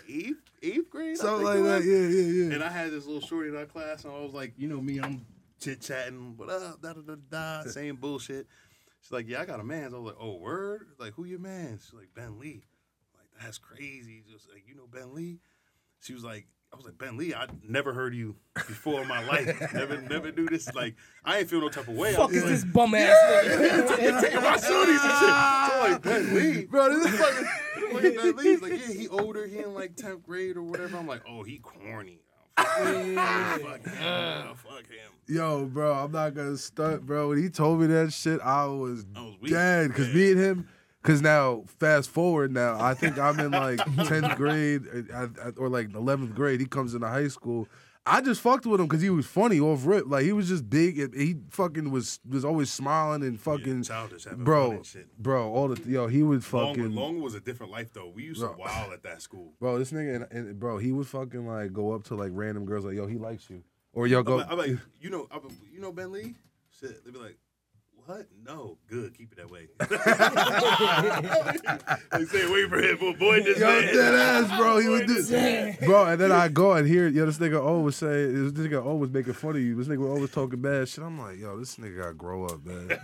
eighth 0.08 0.41
eighth 0.62 0.90
grade. 0.90 1.16
Something 1.16 1.44
like 1.44 1.62
that. 1.62 1.84
Yeah, 1.84 1.98
yeah, 1.98 2.46
yeah. 2.46 2.54
And 2.54 2.64
I 2.64 2.70
had 2.70 2.90
this 2.90 3.06
little 3.06 3.20
shorty 3.20 3.48
in 3.48 3.56
our 3.56 3.66
class, 3.66 4.04
and 4.04 4.12
I 4.12 4.18
was 4.20 4.32
like, 4.32 4.52
you 4.56 4.68
know 4.68 4.80
me, 4.80 4.98
I'm 5.00 5.24
chit 5.60 5.80
chatting, 5.80 6.34
what 6.36 6.48
up, 6.48 6.82
da 6.82 6.92
da 6.92 7.00
da 7.00 7.14
da, 7.30 7.62
saying 7.70 7.96
bullshit. 7.96 8.46
She's 9.00 9.12
like, 9.12 9.28
yeah, 9.28 9.40
I 9.40 9.44
got 9.44 9.60
a 9.60 9.64
man. 9.64 9.90
So 9.90 9.96
I 9.96 10.00
was 10.00 10.12
like, 10.12 10.22
oh, 10.22 10.36
word? 10.38 10.88
Like, 10.98 11.14
who 11.14 11.24
your 11.24 11.40
man? 11.40 11.78
She's 11.82 11.92
like, 11.92 12.14
Ben 12.14 12.38
Lee. 12.38 12.62
I'm 13.14 13.18
like, 13.18 13.44
that's 13.44 13.58
crazy. 13.58 14.22
Just 14.30 14.48
like, 14.48 14.64
you 14.66 14.76
know 14.76 14.86
Ben 14.86 15.14
Lee? 15.14 15.40
She 16.00 16.14
was 16.14 16.24
like, 16.24 16.46
I 16.72 16.76
was 16.76 16.86
like, 16.86 16.96
Ben 16.96 17.18
Lee, 17.18 17.34
I 17.34 17.46
never 17.68 17.92
heard 17.92 18.14
you 18.14 18.34
before 18.54 19.02
in 19.02 19.08
my 19.08 19.22
life. 19.26 19.46
never, 19.74 20.00
never 20.00 20.30
do 20.30 20.46
this. 20.46 20.72
Like, 20.74 20.94
I 21.22 21.38
ain't 21.40 21.50
feel 21.50 21.60
no 21.60 21.68
type 21.68 21.86
of 21.86 21.94
way. 21.94 22.14
I 22.14 22.16
Fuck 22.16 22.30
is 22.32 22.42
like, 22.42 22.50
this 22.52 22.64
bum 22.64 22.94
ass 22.94 23.14
nigga? 23.44 24.20
taking 24.22 24.40
my 24.40 24.56
shorties 24.56 25.02
and 25.02 25.18
shit. 25.18 25.28
So 25.28 25.28
I'm 25.30 25.92
like, 25.92 26.02
Ben 26.02 26.34
Lee. 26.34 26.64
Bro, 26.64 26.98
this 26.98 27.12
is 27.12 27.20
fucking 27.20 27.46
look 27.92 28.04
at 28.04 28.16
Ben 28.16 28.36
Lee. 28.36 28.44
He's 28.44 28.62
like, 28.62 28.72
yeah, 28.72 28.94
he 28.94 29.08
older. 29.08 29.46
He 29.46 29.58
in 29.58 29.74
like 29.74 29.96
10th 29.96 30.22
grade 30.22 30.56
or 30.56 30.62
whatever. 30.62 30.96
I'm 30.96 31.06
like, 31.06 31.20
oh, 31.28 31.42
he 31.42 31.58
corny. 31.58 32.20
Oh, 32.56 32.64
fuck 32.64 33.84
him. 33.86 34.54
Fuck 34.56 34.86
him. 34.86 35.12
Yo, 35.26 35.66
bro, 35.66 35.92
I'm 35.92 36.12
not 36.12 36.34
gonna 36.34 36.56
stunt, 36.56 37.04
bro. 37.06 37.28
When 37.30 37.42
he 37.42 37.48
told 37.50 37.80
me 37.80 37.86
that 37.88 38.12
shit, 38.14 38.40
I 38.40 38.64
was, 38.66 39.04
I 39.14 39.20
was 39.40 39.50
dead. 39.50 39.92
Cause 39.94 40.08
Yeah. 40.08 40.14
me 40.14 40.30
and 40.32 40.40
him, 40.40 40.68
cause 41.02 41.20
now 41.22 41.64
fast 41.66 42.10
forward 42.10 42.52
now, 42.52 42.80
I 42.80 42.94
think 42.94 43.18
I'm 43.18 43.38
in 43.40 43.50
like 43.50 43.78
10th 43.80 44.36
grade 44.36 44.82
uh, 45.12 45.16
I- 45.16 45.48
I- 45.48 45.52
or 45.56 45.68
like 45.68 45.88
11th 45.88 46.34
grade. 46.34 46.60
He 46.60 46.66
comes 46.66 46.94
into 46.94 47.08
high 47.08 47.28
school. 47.28 47.68
I 48.04 48.20
just 48.20 48.40
fucked 48.40 48.66
with 48.66 48.80
him 48.80 48.88
because 48.88 49.00
he 49.00 49.10
was 49.10 49.26
funny 49.26 49.60
off 49.60 49.86
rip. 49.86 50.06
Like 50.08 50.24
he 50.24 50.32
was 50.32 50.48
just 50.48 50.68
big. 50.68 51.14
He 51.14 51.36
fucking 51.50 51.88
was 51.92 52.18
was 52.28 52.44
always 52.44 52.68
smiling 52.68 53.22
and 53.22 53.38
fucking 53.40 53.76
Yeah, 53.76 53.82
childish, 53.82 54.24
having 54.24 54.38
fun 54.38 54.44
bro, 54.44 54.70
and 54.72 54.84
shit. 54.86 55.18
bro. 55.22 55.52
All 55.52 55.68
the 55.68 55.80
yo, 55.88 56.08
he 56.08 56.24
would 56.24 56.42
Longwood, 56.52 56.76
fucking 56.76 56.94
Longwood 56.96 57.22
was 57.22 57.34
a 57.36 57.40
different 57.40 57.70
life 57.70 57.92
though. 57.92 58.10
We 58.12 58.24
used 58.24 58.40
to 58.40 58.48
Bro. 58.48 58.56
wild 58.58 58.92
at 58.92 59.04
that 59.04 59.22
school. 59.22 59.52
bro. 59.60 59.78
This 59.78 59.92
nigga 59.92 60.16
and, 60.16 60.32
and 60.32 60.58
bro, 60.58 60.78
he 60.78 60.90
would 60.90 61.06
fucking 61.06 61.46
like 61.46 61.72
go 61.72 61.92
up 61.92 62.02
to 62.04 62.16
like 62.16 62.32
random 62.34 62.64
girls 62.64 62.84
like 62.84 62.96
yo, 62.96 63.06
he 63.06 63.18
likes 63.18 63.48
you, 63.48 63.62
or 63.92 64.08
yo 64.08 64.18
I'm 64.18 64.24
go. 64.24 64.36
like, 64.38 64.46
I'm 64.50 64.58
like, 64.58 64.78
you 65.00 65.08
know, 65.10 65.28
I'm, 65.30 65.42
you 65.72 65.80
know 65.80 65.92
Ben 65.92 66.10
Lee? 66.10 66.34
Shit, 66.80 67.04
they'd 67.04 67.12
be 67.14 67.20
like, 67.20 67.38
what? 68.06 68.26
No, 68.44 68.78
good, 68.88 69.16
keep 69.16 69.32
it 69.32 69.38
that 69.38 69.50
way. 69.50 69.68
they 72.12 72.24
say, 72.24 72.50
wait 72.52 72.68
for 72.68 72.78
him, 72.80 72.98
boy, 73.18 73.42
this 73.42 73.58
Yo, 73.58 73.66
man. 73.66 73.94
dead 73.94 74.14
ass, 74.14 74.58
bro. 74.58 74.78
He 74.78 74.88
would 74.88 75.06
do, 75.06 75.74
bro. 75.86 76.06
And 76.06 76.20
then 76.20 76.32
I 76.32 76.48
go 76.48 76.72
and 76.72 76.86
hear, 76.86 77.08
yo, 77.08 77.26
this 77.26 77.38
nigga 77.38 77.62
always 77.64 77.96
say, 77.96 78.26
this 78.26 78.52
nigga 78.52 78.84
always 78.84 79.10
making 79.10 79.32
fun 79.34 79.56
of 79.56 79.62
you. 79.62 79.74
This 79.76 79.88
nigga 79.88 80.08
always 80.08 80.30
talking 80.30 80.60
bad 80.60 80.88
shit. 80.88 81.04
I'm 81.04 81.18
like, 81.18 81.38
yo, 81.38 81.58
this 81.58 81.76
nigga 81.76 81.98
gotta 82.02 82.14
grow 82.14 82.46
up, 82.46 82.64
man. 82.64 82.98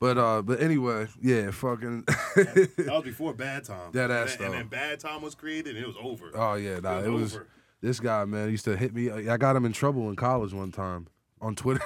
But 0.00 0.18
uh, 0.18 0.42
but 0.42 0.60
anyway, 0.60 1.08
yeah, 1.22 1.50
fucking. 1.50 2.04
That 2.04 2.86
was 2.88 3.04
before 3.04 3.34
Bad 3.34 3.64
Time. 3.64 3.92
Dead 3.92 4.10
And 4.10 4.12
ass, 4.12 4.36
then- 4.36 4.46
And 4.46 4.54
then 4.54 4.68
Bad 4.68 5.00
Time 5.00 5.22
was 5.22 5.34
created, 5.34 5.76
and 5.76 5.84
it 5.84 5.88
was 5.88 5.96
over. 6.00 6.30
oh 6.34 6.54
yeah, 6.54 6.80
nah, 6.80 6.98
It 7.00 7.06
it 7.06 7.10
was 7.10 7.22
was 7.22 7.34
over. 7.36 7.46
this 7.80 8.00
guy, 8.00 8.24
man. 8.24 8.50
Used 8.50 8.64
to 8.66 8.76
hit 8.76 8.94
me. 8.94 9.10
I 9.10 9.36
got 9.36 9.56
him 9.56 9.64
in 9.64 9.72
trouble 9.72 10.08
in 10.10 10.16
college 10.16 10.52
one 10.52 10.72
time 10.72 11.08
on 11.40 11.54
Twitter. 11.54 11.82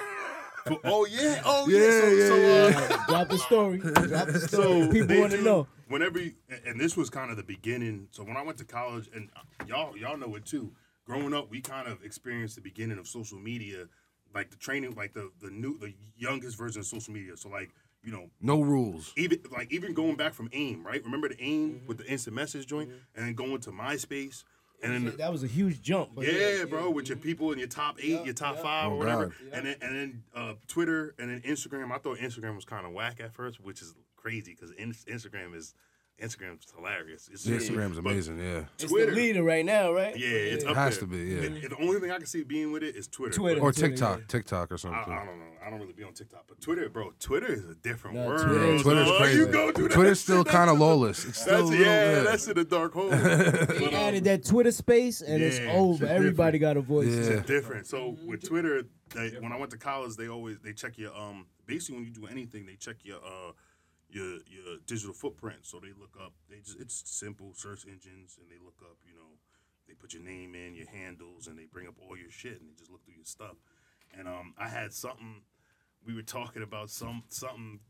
For- 0.67 0.81
oh 0.85 1.07
yeah, 1.07 1.43
oh 1.45 1.69
yeah. 1.69 1.79
Yeah, 1.79 2.01
so, 2.01 2.09
yeah, 2.09 2.29
so, 2.29 2.37
yeah. 2.37 2.95
Uh, 2.95 3.07
Drop 3.09 3.29
the 3.29 3.39
story. 3.39 3.79
Drop 4.09 4.29
the 4.29 4.41
story. 4.41 4.83
so 4.83 4.91
People 4.91 5.21
want 5.21 5.33
to 5.33 5.43
know. 5.43 5.67
Whenever, 5.89 6.21
you, 6.21 6.35
and- 6.49 6.61
and 6.67 6.81
this 6.81 6.97
was 6.97 7.11
kind 7.11 7.31
of 7.31 7.37
the 7.37 7.43
beginning. 7.43 8.09
So 8.11 8.23
when 8.23 8.37
I 8.37 8.43
went 8.43 8.59
to 8.59 8.65
college, 8.65 9.09
and 9.15 9.31
uh, 9.37 9.65
y'all 9.67 9.97
y'all 9.97 10.17
know 10.17 10.35
it 10.37 10.45
too. 10.45 10.73
Growing 11.07 11.35
up, 11.35 11.51
we 11.51 11.61
kind 11.61 11.89
of 11.89 12.05
experienced 12.05 12.55
the 12.55 12.61
beginning 12.61 12.99
of 12.99 13.09
social 13.09 13.39
media, 13.39 13.87
like 14.33 14.51
the 14.51 14.57
training, 14.57 14.95
like 14.95 15.13
the 15.13 15.31
the 15.41 15.51
new, 15.51 15.79
the 15.79 15.95
youngest 16.17 16.57
version 16.57 16.81
of 16.81 16.87
social 16.87 17.13
media. 17.13 17.37
So 17.37 17.49
like 17.49 17.71
you 18.03 18.13
know, 18.13 18.31
no 18.41 18.61
rules. 18.61 19.13
even 19.17 19.41
like 19.51 19.73
even 19.73 19.93
going 19.93 20.17
back 20.17 20.33
from 20.33 20.49
AIM, 20.53 20.87
right? 20.87 21.03
Remember 21.05 21.29
the 21.29 21.43
AIM 21.43 21.71
mm-hmm. 21.71 21.87
with 21.87 21.99
the 21.99 22.07
instant 22.07 22.37
message 22.37 22.67
joint, 22.67 22.89
mm-hmm. 22.89 22.99
and 23.17 23.27
then 23.27 23.35
going 23.35 23.61
to 23.61 23.71
MySpace, 23.71 24.45
and 24.83 24.93
then 25.07 25.17
That 25.19 25.31
was 25.33 25.43
a 25.43 25.47
huge 25.47 25.83
jump. 25.83 26.11
But 26.15 26.27
yeah, 26.27 26.65
bro, 26.65 26.91
with 26.91 27.09
your 27.09 27.19
people 27.19 27.53
in 27.53 27.59
your 27.59 27.69
top 27.69 27.99
eight, 28.03 28.25
your 28.25 28.35
top 28.35 28.59
five, 28.59 28.91
Oh, 28.91 28.95
or 28.95 28.99
whatever, 28.99 29.27
God. 29.27 29.35
and 29.53 29.67
then 29.67 29.77
and 29.83 29.95
then 29.97 30.23
uh, 30.35 30.53
Twitter, 30.69 31.15
and 31.19 31.31
then 31.31 31.41
Instagram. 31.43 31.91
I 31.93 31.99
thought 31.99 32.19
Instagram 32.19 32.55
was 32.57 32.65
kind 32.65 32.87
of 32.87 32.93
whack 32.93 33.21
at 33.21 33.33
first, 33.35 33.61
which 33.61 33.83
is 33.83 33.95
crazy 34.17 34.55
because 34.59 34.73
Instagram 34.73 35.55
is 35.55 35.75
Instagram's 36.21 36.67
hilarious. 36.77 37.29
It's 37.33 37.47
Instagram's 37.47 37.99
but 37.99 38.11
amazing. 38.11 38.39
Yeah, 38.39 38.65
It's 38.79 38.85
Twitter. 38.85 39.11
the 39.11 39.17
leader 39.17 39.43
right 39.43 39.65
now, 39.65 39.93
right? 39.93 40.17
Yeah, 40.17 40.29
it's 40.29 40.65
up 40.65 40.77
Has 40.77 40.99
there. 40.99 41.09
to 41.09 41.15
be, 41.15 41.19
yeah. 41.19 41.41
The, 41.61 41.69
the 41.69 41.77
only 41.81 41.99
thing 42.01 42.11
I 42.11 42.19
can 42.19 42.27
see 42.27 42.43
being 42.43 42.73
with 42.73 42.83
it 42.83 42.95
is 42.95 43.07
Twitter. 43.09 43.35
Twitter. 43.35 43.61
or 43.61 43.73
Twitter, 43.73 43.89
TikTok, 43.89 44.19
yeah. 44.19 44.25
TikTok 44.29 44.73
or 44.73 44.79
something. 44.79 45.01
I 45.15 45.25
don't 45.25 45.39
know. 45.39 45.45
I 45.67 45.71
don't 45.71 45.81
really 45.81 45.93
be 45.95 46.05
on 46.05 46.13
TikTok, 46.13 46.45
but 46.49 46.61
Twitter, 46.61 46.89
bro, 46.89 47.13
Twitter 47.21 47.53
is 47.53 47.65
a 47.69 47.75
different 47.75 48.17
No, 48.17 48.27
world. 48.27 48.43
Twitter 48.47 48.65
is- 48.75 48.83
Twitter's 48.83 49.09
So, 49.09 49.19
crazy. 49.19 49.39
You 49.39 49.47
go 49.47 49.73
that 49.73 49.91
Twitter's 49.93 50.21
still 50.21 50.37
shit, 50.39 50.45
that's 50.47 50.57
kind 50.57 50.71
of 50.71 50.75
in 50.75 50.79
the- 50.81 50.85
lawless. 50.87 51.25
It's 51.25 51.41
still 51.41 51.69
That's 51.69 51.81
a 51.81 51.83
yeah, 51.85 52.13
yeah. 52.17 52.21
that's 52.23 52.49
in 52.49 52.55
the 52.55 52.65
dark 52.65 52.93
hole. 52.93 53.11
They 53.11 53.17
But, 53.79 53.83
um, 53.89 53.95
added 53.95 54.25
that 54.25 54.45
Twitter 54.45 54.73
space, 54.73 55.21
and 55.23 55.43
it's 55.43 55.59
over. 55.71 56.05
it's 56.05 56.13
Everybody 56.13 56.59
got 56.59 56.77
a 56.77 56.81
voice. 56.81 57.09
Yeah. 57.09 57.35
It's 57.39 57.47
different. 57.47 57.87
So 57.87 58.17
with 58.27 58.47
Twitter, 58.47 58.83
they, 59.15 59.31
when 59.41 59.53
I 59.53 59.57
went 59.59 59.71
to 59.73 59.79
college, 59.79 60.17
they 60.17 60.29
always 60.29 60.59
they 60.61 60.73
check 60.73 60.99
your 60.99 61.17
um 61.17 61.47
basically 61.67 61.97
when 61.97 62.05
you 62.07 62.13
do 62.13 62.27
anything, 62.27 62.67
they 62.67 62.75
check 62.77 62.97
your 63.05 63.19
uh 63.19 63.53
your 64.11 64.39
your 64.47 64.79
digital 64.87 65.15
footprint. 65.15 65.61
So 65.63 65.81
they 65.81 65.93
look 65.99 66.17
up. 66.21 66.33
They 66.49 66.59
just 66.59 66.81
it's 66.81 67.03
simple 67.07 67.53
search 67.55 67.87
engines, 67.87 68.39
and 68.41 68.51
they 68.51 68.63
look 68.63 68.79
up. 68.83 68.97
You 69.07 69.15
know, 69.15 69.39
they 69.89 69.95
put 69.95 70.13
your 70.13 70.23
name 70.23 70.55
in, 70.55 70.75
your 70.75 70.89
handles, 70.89 71.47
and 71.47 71.59
they 71.59 71.67
bring 71.71 71.89
up 71.89 71.95
all 72.01 72.17
your 72.17 72.31
shit, 72.31 72.61
and 72.61 72.69
they 72.69 72.75
just 72.79 72.91
look 72.91 73.05
through 73.05 73.15
your 73.15 73.25
stuff. 73.25 73.57
And 74.17 74.29
um, 74.29 74.55
I 74.59 74.69
had 74.69 74.93
something. 74.93 75.43
We 76.07 76.15
were 76.15 76.23
talking 76.23 76.63
about 76.63 76.91
some 76.91 77.25
something 77.29 77.81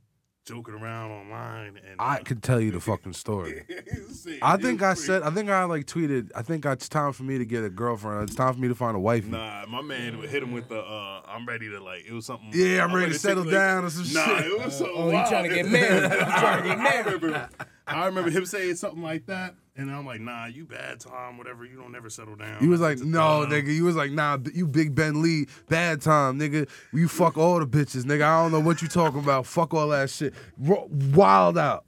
joking 0.44 0.74
around 0.74 1.10
online, 1.10 1.78
and 1.88 2.00
I 2.00 2.16
uh, 2.16 2.22
could 2.22 2.42
tell 2.42 2.60
you 2.60 2.70
the 2.70 2.80
fucking 2.90 3.12
story. 3.12 3.64
see, 4.10 4.38
I 4.42 4.56
think 4.56 4.82
I 4.82 4.94
said, 4.94 5.22
I 5.22 5.30
think 5.30 5.50
I 5.50 5.64
like 5.64 5.86
tweeted, 5.86 6.30
I 6.34 6.42
think 6.42 6.64
it's 6.64 6.88
time 6.88 7.12
for 7.12 7.22
me 7.22 7.38
to 7.38 7.44
get 7.44 7.64
a 7.64 7.70
girlfriend. 7.70 8.24
It's 8.24 8.34
time 8.34 8.54
for 8.54 8.60
me 8.60 8.68
to 8.68 8.74
find 8.74 8.96
a 8.96 9.00
wife. 9.00 9.26
Nah, 9.26 9.66
my 9.66 9.82
man 9.82 10.18
would 10.18 10.30
hit 10.30 10.42
him 10.42 10.52
with 10.52 10.68
the. 10.68 10.80
Uh, 10.80 11.22
I'm 11.26 11.46
ready 11.46 11.68
to 11.70 11.80
like. 11.80 12.04
It 12.06 12.12
was 12.12 12.26
something. 12.26 12.50
Yeah, 12.52 12.84
I'm 12.84 12.94
ready 12.94 13.12
to 13.12 13.18
settle 13.18 13.44
like- 13.44 13.52
down 13.52 13.84
or 13.84 13.90
some 13.90 14.12
nah, 14.12 14.38
shit. 14.38 14.48
Nah, 14.48 14.56
it 14.56 14.64
was 14.64 14.78
so. 14.78 14.90
Oh, 14.92 15.06
you 15.08 15.14
wild. 15.14 15.28
trying 15.28 15.48
to 15.48 15.54
get 15.54 15.66
married. 15.66 16.02
You 16.02 16.18
trying 16.18 16.62
to 16.62 16.68
get 16.68 16.78
I 16.80 17.00
remember, 17.00 17.48
I 17.86 18.06
remember 18.06 18.30
him 18.30 18.46
saying 18.46 18.76
something 18.76 19.02
like 19.02 19.26
that, 19.26 19.54
and 19.80 19.90
I'm 19.90 20.04
like, 20.06 20.20
Nah, 20.20 20.46
you 20.46 20.64
bad 20.64 21.00
Tom, 21.00 21.38
whatever. 21.38 21.64
You 21.64 21.76
don't 21.76 21.92
never 21.92 22.10
settle 22.10 22.36
down. 22.36 22.58
He 22.60 22.68
was 22.68 22.80
like, 22.80 22.98
no, 22.98 23.42
dumb." 23.42 23.50
nigga. 23.50 23.74
You 23.74 23.84
was 23.84 23.96
like, 23.96 24.10
nah, 24.12 24.38
you 24.52 24.66
Big 24.66 24.94
Ben 24.94 25.22
Lee, 25.22 25.46
bad 25.68 26.00
time, 26.02 26.38
nigga. 26.38 26.68
You 26.92 27.08
fuck 27.08 27.36
all 27.38 27.58
the 27.60 27.66
bitches, 27.66 28.04
nigga. 28.04 28.22
I 28.22 28.42
don't 28.42 28.52
know 28.52 28.60
what 28.60 28.82
you 28.82 28.88
talking 28.88 29.20
about. 29.20 29.46
Fuck 29.46 29.74
all 29.74 29.88
that 29.88 30.10
shit. 30.10 30.34
Ro- 30.58 30.88
Wild 30.90 31.56
out. 31.58 31.84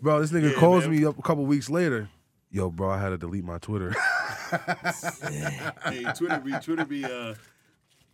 Bro, 0.00 0.20
this 0.20 0.30
nigga 0.32 0.52
Yeah, 0.52 0.58
calls 0.60 0.86
man. 0.86 0.96
me 0.96 1.04
up 1.04 1.18
a 1.18 1.22
couple 1.22 1.44
weeks 1.44 1.68
later. 1.68 2.08
Yo, 2.50 2.70
bro, 2.70 2.88
I 2.90 2.98
had 2.98 3.10
to 3.10 3.18
delete 3.18 3.44
my 3.44 3.58
Twitter. 3.58 3.94
Hey, 5.84 6.04
Twitter 6.16 6.40
be 6.40 6.52
Twitter 6.62 6.84
be 6.84 7.04
uh, 7.04 7.34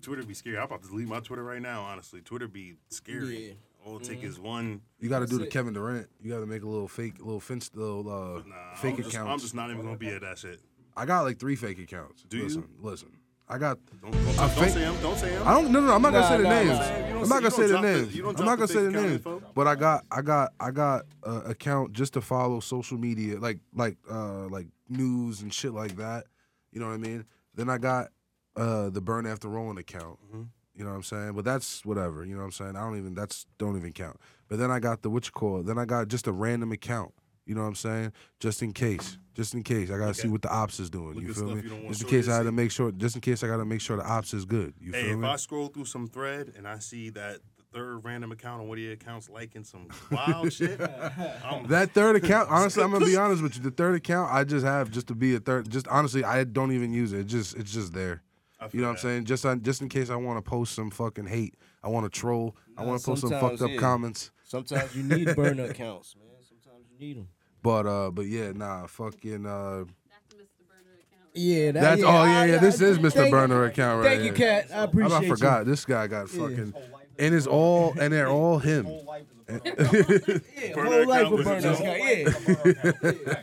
Twitter 0.02 0.22
be 0.24 0.34
scary. 0.34 0.56
I'm 0.58 0.64
about 0.64 0.82
to 0.82 0.88
delete 0.88 1.06
my 1.08 1.20
Twitter 1.20 1.42
right 1.44 1.62
now. 1.62 1.82
Honestly, 1.82 2.20
Twitter 2.20 2.48
be 2.48 2.74
scary. 2.88 3.48
Yeah. 3.48 3.52
All 3.84 3.98
it 3.98 4.04
take 4.04 4.22
is 4.24 4.38
one. 4.40 4.80
You 4.98 5.08
got 5.08 5.18
to 5.20 5.26
do 5.26 5.36
the 5.38 5.44
it. 5.44 5.50
Kevin 5.50 5.74
Durant. 5.74 6.08
You 6.22 6.30
got 6.30 6.40
to 6.40 6.46
make 6.46 6.62
a 6.62 6.66
little 6.68 6.88
fake, 6.88 7.14
little 7.18 7.40
fence, 7.40 7.70
little 7.74 8.08
uh, 8.08 8.42
Nah, 8.48 8.74
fake 8.76 8.92
I'm 8.92 9.02
just, 9.02 9.08
accounts. 9.14 9.30
I'm 9.32 9.38
just 9.40 9.54
not 9.54 9.70
even 9.70 9.82
gonna 9.84 9.96
be 9.98 10.08
at 10.08 10.22
that 10.22 10.38
shit. 10.38 10.58
I 10.96 11.04
got 11.04 11.22
like 11.22 11.38
three 11.38 11.56
fake 11.56 11.78
accounts. 11.78 12.22
Do 12.28 12.38
you? 12.38 12.44
listen, 12.44 12.68
Listen, 12.80 13.08
I 13.48 13.58
got. 13.58 13.78
Don't, 14.00 14.10
don't, 14.12 14.20
I 14.38 14.46
don't 14.46 14.50
think- 14.50 14.72
say 14.72 14.80
them. 14.80 14.96
Don't 15.02 15.18
say 15.18 15.30
them. 15.30 15.46
I 15.46 15.52
don't. 15.52 15.70
No, 15.70 15.80
no, 15.80 15.86
no. 15.88 15.92
I'm 15.94 16.02
not 16.02 16.12
gonna 16.12 16.20
Nah, 16.22 16.28
say 16.30 16.36
the 16.38 16.42
nah, 16.44 16.50
names. 16.50 16.68
nah. 16.68 16.74
You 16.74 16.80
don't 16.80 16.94
I'm 16.94 17.04
say- 17.04 17.12
not 17.12 17.22
you 17.22 17.28
gonna 17.28 17.40
don't 17.42 17.50
say 17.52 17.62
the 17.62 17.68
drop 17.68 17.82
the- 17.82 17.92
names. 17.92 18.16
you 18.16 18.22
don't 18.22 18.28
I'm 18.30 18.36
drop 18.36 18.46
not 18.46 18.50
the 18.52 18.56
gonna 18.56 18.68
say 18.68 18.74
fake 18.74 18.82
the 18.84 18.88
account 18.88 19.06
names. 19.06 19.16
info? 19.42 19.42
But 19.54 19.66
I 19.66 19.74
got, 19.74 20.04
I 20.10 20.22
got, 20.22 20.52
I 20.60 20.70
got 20.70 21.02
a 21.24 21.30
account 21.50 21.92
just 21.92 22.12
to 22.14 22.20
follow 22.22 22.60
social 22.60 22.96
media, 22.96 23.38
like, 23.38 23.58
like, 23.74 23.98
uh, 24.10 24.46
like 24.48 24.68
news 24.88 25.42
and 25.42 25.52
shit 25.52 25.72
like 25.74 25.96
that. 25.96 26.24
You 26.72 26.80
know 26.80 26.86
what 26.86 26.94
I 26.94 26.98
mean? 26.98 27.24
Then 27.54 27.68
I 27.68 27.76
got 27.78 28.08
uh 28.56 28.88
the 28.90 29.00
burn 29.00 29.26
after 29.26 29.48
rolling 29.48 29.78
account. 29.78 30.18
Mhm. 30.34 30.46
You 30.74 30.84
know 30.84 30.90
what 30.90 30.96
I'm 30.96 31.02
saying? 31.04 31.32
But 31.34 31.44
that's 31.44 31.84
whatever. 31.84 32.24
You 32.24 32.32
know 32.34 32.40
what 32.40 32.46
I'm 32.46 32.52
saying? 32.52 32.76
I 32.76 32.80
don't 32.80 32.96
even. 32.98 33.14
That's 33.14 33.46
don't 33.58 33.76
even 33.76 33.92
count. 33.92 34.16
But 34.48 34.58
then 34.58 34.70
I 34.70 34.80
got 34.80 35.02
the 35.02 35.10
what 35.10 35.24
you 35.26 35.32
call 35.32 35.60
it. 35.60 35.66
Then 35.66 35.78
I 35.78 35.84
got 35.84 36.08
just 36.08 36.26
a 36.26 36.32
random 36.32 36.72
account. 36.72 37.12
You 37.46 37.54
know 37.54 37.60
what 37.60 37.68
I'm 37.68 37.74
saying? 37.74 38.12
Just 38.40 38.62
in 38.62 38.72
case. 38.72 39.18
Just 39.34 39.52
in 39.54 39.62
case. 39.62 39.90
I 39.90 39.98
gotta 39.98 40.10
Okay. 40.10 40.20
see 40.22 40.28
what 40.28 40.42
the 40.42 40.50
ops 40.50 40.80
is 40.80 40.88
doing. 40.90 41.14
Look 41.14 41.22
you 41.22 41.28
at 41.30 41.34
feel 41.36 41.46
stuff 41.48 41.62
me? 41.64 41.70
you 41.70 41.88
Just 41.88 42.02
in 42.02 42.08
case 42.08 42.28
I 42.28 42.36
had 42.36 42.42
to 42.44 42.48
see. 42.48 42.54
make 42.54 42.70
sure. 42.70 42.90
Just 42.92 43.14
in 43.14 43.20
case 43.20 43.44
I 43.44 43.46
gotta 43.48 43.64
make 43.64 43.80
sure 43.80 43.96
the 43.96 44.06
ops 44.06 44.32
is 44.34 44.44
good. 44.44 44.74
You 44.80 44.92
Hey, 44.92 45.02
feel 45.02 45.10
if 45.12 45.18
me? 45.18 45.26
If 45.26 45.32
I 45.32 45.36
scroll 45.36 45.68
through 45.68 45.84
some 45.84 46.06
thread 46.08 46.54
and 46.56 46.66
I 46.66 46.78
see 46.78 47.10
that 47.10 47.40
third 47.72 48.04
random 48.04 48.32
account 48.32 48.62
on 48.62 48.68
one 48.68 48.78
of 48.78 48.82
your 48.84 48.92
accounts 48.94 49.28
liking 49.28 49.62
some 49.64 49.88
wild 50.10 50.52
shit, 50.52 50.80
I'm, 51.44 51.66
That 51.68 51.90
third 51.92 52.16
account, 52.16 52.48
honestly, 52.50 52.82
I'm 52.82 52.90
gonna 52.92 53.04
be 53.04 53.16
honest 53.16 53.42
with 53.42 53.56
you. 53.56 53.62
The 53.62 53.70
third 53.72 53.94
account, 53.96 54.32
I 54.32 54.44
just 54.44 54.64
have 54.64 54.90
just 54.90 55.08
to 55.08 55.14
be 55.14 55.34
a 55.34 55.40
third. 55.40 55.68
Just 55.70 55.86
honestly, 55.88 56.24
I 56.24 56.44
don't 56.44 56.72
even 56.72 56.92
use 56.92 57.12
it. 57.12 57.20
It 57.20 57.26
just 57.26 57.54
it's 57.56 57.72
just 57.72 57.92
there. 57.92 58.22
I 58.64 58.68
feel 58.68 58.78
You 58.78 58.82
know 58.82 58.88
what 58.88 58.98
I'm 58.98 59.02
saying? 59.02 59.24
Just 59.26 59.44
on, 59.44 59.62
just 59.62 59.82
in 59.82 59.88
case 59.90 60.08
I 60.08 60.16
want 60.16 60.42
to 60.42 60.48
post 60.50 60.74
some 60.74 60.90
fucking 60.90 61.26
hate. 61.26 61.54
I 61.82 61.88
want 61.88 62.10
to 62.10 62.10
troll. 62.20 62.56
I 62.78 62.84
want 62.84 62.98
to 63.00 63.06
post 63.06 63.20
some 63.20 63.30
fucked 63.30 63.60
up 63.60 63.70
yeah. 63.70 63.76
comments. 63.78 64.30
Sometimes 64.42 64.96
you 64.96 65.02
need 65.02 65.26
burner 65.36 65.64
accounts, 65.64 66.16
man. 66.16 66.28
Sometimes 66.48 66.86
you 66.90 66.98
need 67.06 67.18
them. 67.18 67.28
But 67.62 67.86
uh, 67.86 68.10
but 68.10 68.26
yeah, 68.26 68.52
nah, 68.52 68.86
fucking 68.86 69.44
uh, 69.44 69.84
That's 70.08 70.34
Mr. 70.34 70.66
Burner 70.66 70.94
account. 70.98 71.30
Yeah, 71.34 71.72
that, 71.72 71.80
that's 71.80 72.00
yeah, 72.00 72.06
oh 72.06 72.24
yeah 72.24 72.40
I- 72.40 72.44
yeah. 72.46 72.58
This 72.58 72.80
I- 72.80 72.86
is 72.86 72.98
Mr. 72.98 73.12
thank- 73.12 73.30
Burner 73.30 73.64
account 73.64 74.02
right 74.02 74.18
Thank 74.18 74.24
you. 74.24 74.32
Cat. 74.32 74.68
I 74.72 74.84
appreciate 74.84 75.16
I 75.16 75.20
you. 75.20 75.28
forgot 75.28 75.66
this 75.66 75.84
guy 75.84 76.06
got 76.06 76.30
fucking, 76.30 76.72
and 77.18 77.34
it's 77.34 77.46
all 77.46 77.94
and 78.00 78.12
they're 78.12 78.28
all 78.28 78.58
him. 78.58 78.86
Yeah, 79.46 79.58
whole 80.74 81.06
life 81.06 81.26
account 81.30 81.40
a 81.40 81.44
burner 81.44 81.70
account. 81.72 83.18
Yeah. 83.26 83.42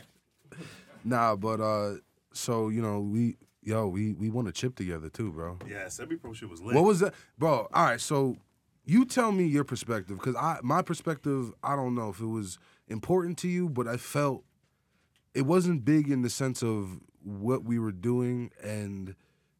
Nah, 1.04 1.36
but 1.36 1.60
uh, 1.60 1.94
so 2.32 2.68
you 2.70 2.82
know 2.82 3.00
we 3.00 3.36
yo 3.62 3.86
we 3.86 4.12
we 4.12 4.30
want 4.30 4.46
to 4.46 4.52
chip 4.52 4.74
together 4.74 5.08
too, 5.08 5.32
bro. 5.32 5.58
yeah, 5.68 5.88
semi 5.88 6.16
pro 6.16 6.32
shit 6.32 6.48
was 6.48 6.60
lit. 6.60 6.74
What 6.74 6.84
was 6.84 7.00
that, 7.00 7.14
bro? 7.38 7.68
All 7.72 7.84
right, 7.84 8.00
so 8.00 8.36
you 8.84 9.04
tell 9.04 9.32
me 9.32 9.44
your 9.44 9.64
perspective 9.64 10.18
because 10.18 10.36
I 10.36 10.58
my 10.62 10.82
perspective 10.82 11.52
I 11.62 11.76
don't 11.76 11.94
know 11.94 12.10
if 12.10 12.20
it 12.20 12.26
was 12.26 12.58
important 12.88 13.38
to 13.38 13.48
you, 13.48 13.68
but 13.68 13.86
I 13.86 13.96
felt 13.96 14.44
it 15.34 15.42
wasn't 15.42 15.84
big 15.84 16.10
in 16.10 16.22
the 16.22 16.30
sense 16.30 16.62
of 16.62 17.00
what 17.22 17.64
we 17.64 17.78
were 17.78 17.92
doing 17.92 18.50
and 18.62 19.14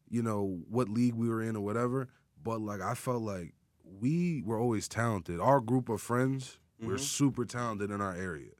you 0.09 0.21
know 0.21 0.61
what 0.69 0.89
league 0.89 1.15
we 1.15 1.29
were 1.29 1.41
in 1.41 1.55
or 1.55 1.61
whatever. 1.61 2.09
But 2.43 2.61
like 2.61 2.81
I 2.81 2.93
felt 2.93 3.21
like 3.21 3.53
we 3.99 4.43
were 4.45 4.59
always 4.59 4.87
talented. 4.87 5.39
Our 5.39 5.61
group 5.61 5.89
of 5.89 6.01
friends 6.01 6.59
were 6.79 6.95
mm-hmm. 6.95 7.03
super 7.03 7.45
talented 7.45 7.91
in 7.91 8.01
our 8.01 8.15
area. 8.15 8.51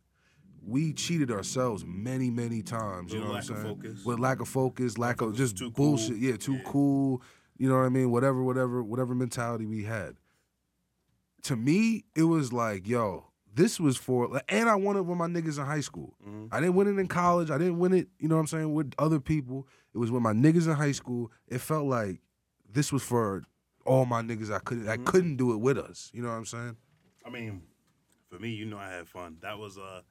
We 0.66 0.94
cheated 0.94 1.30
ourselves 1.32 1.84
many, 1.86 2.30
many 2.30 2.62
times. 2.62 3.12
You 3.14 3.20
know 3.20 3.28
what 3.30 3.36
I'm 3.38 3.44
saying? 3.44 3.64
focus. 3.64 4.06
With 4.06 4.20
lack 4.20 4.40
of 4.40 4.48
focus, 4.48 4.98
lack 4.98 5.22
of 5.22 5.36
just 5.36 5.58
too 5.58 5.72
cool. 5.72 5.92
bullshit. 5.92 6.18
Yeah, 6.18 6.38
too 6.38 6.54
Yeah. 6.56 6.64
cool. 6.66 7.22
You 7.58 7.70
know 7.70 7.76
what 7.78 7.86
I 7.86 7.90
mean? 7.90 8.12
Whatever, 8.12 8.42
whatever, 8.44 8.82
whatever 8.84 9.14
mentality 9.14 9.66
we 9.66 9.84
had. 9.84 10.16
To 11.44 11.56
me, 11.56 12.06
it 12.16 12.24
was 12.24 12.54
like, 12.54 12.88
yo, 12.88 13.26
this 13.54 13.80
was 13.80 13.98
for, 13.98 14.42
and 14.48 14.70
I 14.70 14.76
won 14.76 14.96
it 14.96 15.02
with 15.02 15.18
my 15.18 15.28
niggas 15.28 15.60
in 15.60 15.66
high 15.66 15.82
school. 15.82 16.16
Mhm. 16.26 16.48
I 16.52 16.60
didn't 16.62 16.76
win 16.76 16.88
it 16.88 17.00
in 17.00 17.08
college. 17.08 17.52
I 17.52 17.58
didn't 17.58 17.80
win 17.80 17.94
it, 17.94 18.08
you 18.18 18.28
know 18.30 18.36
what 18.36 18.42
I'm 18.42 18.48
saying, 18.48 18.74
with 18.74 18.94
other 18.98 19.20
people. 19.20 19.68
It 19.94 19.98
was 19.98 20.10
with 20.10 20.22
my 20.24 20.34
niggas 20.34 20.66
in 20.68 20.74
high 20.74 20.94
school. 20.94 21.32
It 21.48 21.60
felt 21.60 21.86
like 21.86 22.22
this 22.72 22.92
was 22.94 23.04
for 23.04 23.44
all 23.86 24.06
my 24.06 24.22
niggas 24.22 24.52
I 24.52 24.60
couldn't, 24.60 24.88
I 24.88 24.98
couldn't 24.98 25.36
do 25.36 25.52
it 25.54 25.58
with 25.58 25.78
us. 25.78 26.10
You 26.14 26.22
know 26.24 26.30
what 26.30 26.36
I'm 26.36 26.46
saying? 26.46 26.78
I 27.26 27.30
mean, 27.30 27.62
for 28.30 28.40
me, 28.40 28.50
you 28.50 28.66
know, 28.66 28.78
I 28.78 28.90
had 28.90 29.08
fun. 29.08 29.38
That 29.42 29.60
was 29.60 29.78
uh, 29.78 30.02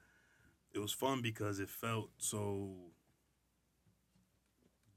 it 0.73 0.79
was 0.79 0.91
fun 0.91 1.21
because 1.21 1.59
it 1.59 1.69
felt 1.69 2.09
so 2.17 2.75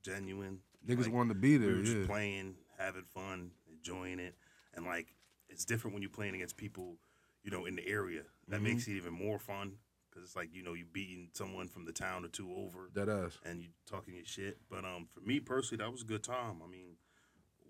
genuine. 0.03 0.61
Niggas 0.87 1.05
Like, 1.05 1.13
wanted 1.13 1.35
to 1.35 1.41
be 1.41 1.57
there. 1.57 1.71
We 1.71 1.77
were 1.77 1.83
just 1.83 2.07
playing, 2.07 2.55
having 2.79 3.05
fun, 3.05 3.51
enjoying 3.71 4.19
it, 4.21 4.37
and 4.75 4.85
like 4.87 5.15
it's 5.49 5.65
different 5.65 5.95
when 5.95 6.03
you're 6.03 6.11
playing 6.11 6.35
against 6.35 6.57
people, 6.57 6.97
you 7.43 7.51
know, 7.51 7.67
in 7.67 7.77
the 7.77 7.87
area. 7.87 8.23
That 8.49 8.61
Mhm. 8.61 8.65
makes 8.65 8.89
it 8.89 8.93
even 8.93 9.13
more 9.13 9.39
fun 9.39 9.79
because 10.09 10.23
it's 10.25 10.37
like 10.37 10.53
you 10.55 10.63
know 10.63 10.75
you 10.75 10.85
beating 10.87 11.31
someone 11.33 11.69
from 11.69 11.85
the 11.85 11.93
town 11.93 12.25
or 12.25 12.29
two 12.29 12.53
over, 12.55 12.91
That 12.95 13.09
ass. 13.09 13.39
and 13.45 13.61
you 13.61 13.71
talking 13.87 14.15
your 14.15 14.25
shit. 14.25 14.61
But 14.69 14.85
um, 14.85 15.07
for 15.13 15.21
me 15.21 15.41
personally, 15.41 15.83
that 15.85 15.91
was 15.91 16.03
a 16.03 16.07
good 16.07 16.23
time. 16.23 16.63
I 16.63 16.67
mean, 16.69 16.97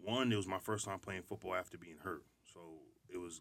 one, 0.02 0.30
it 0.32 0.36
was 0.36 0.46
my 0.46 0.58
first 0.58 0.84
time 0.84 0.98
playing 1.00 1.22
football 1.22 1.54
after 1.54 1.78
being 1.78 1.98
hurt, 1.98 2.24
so 2.44 2.82
it 3.08 3.16
was 3.16 3.40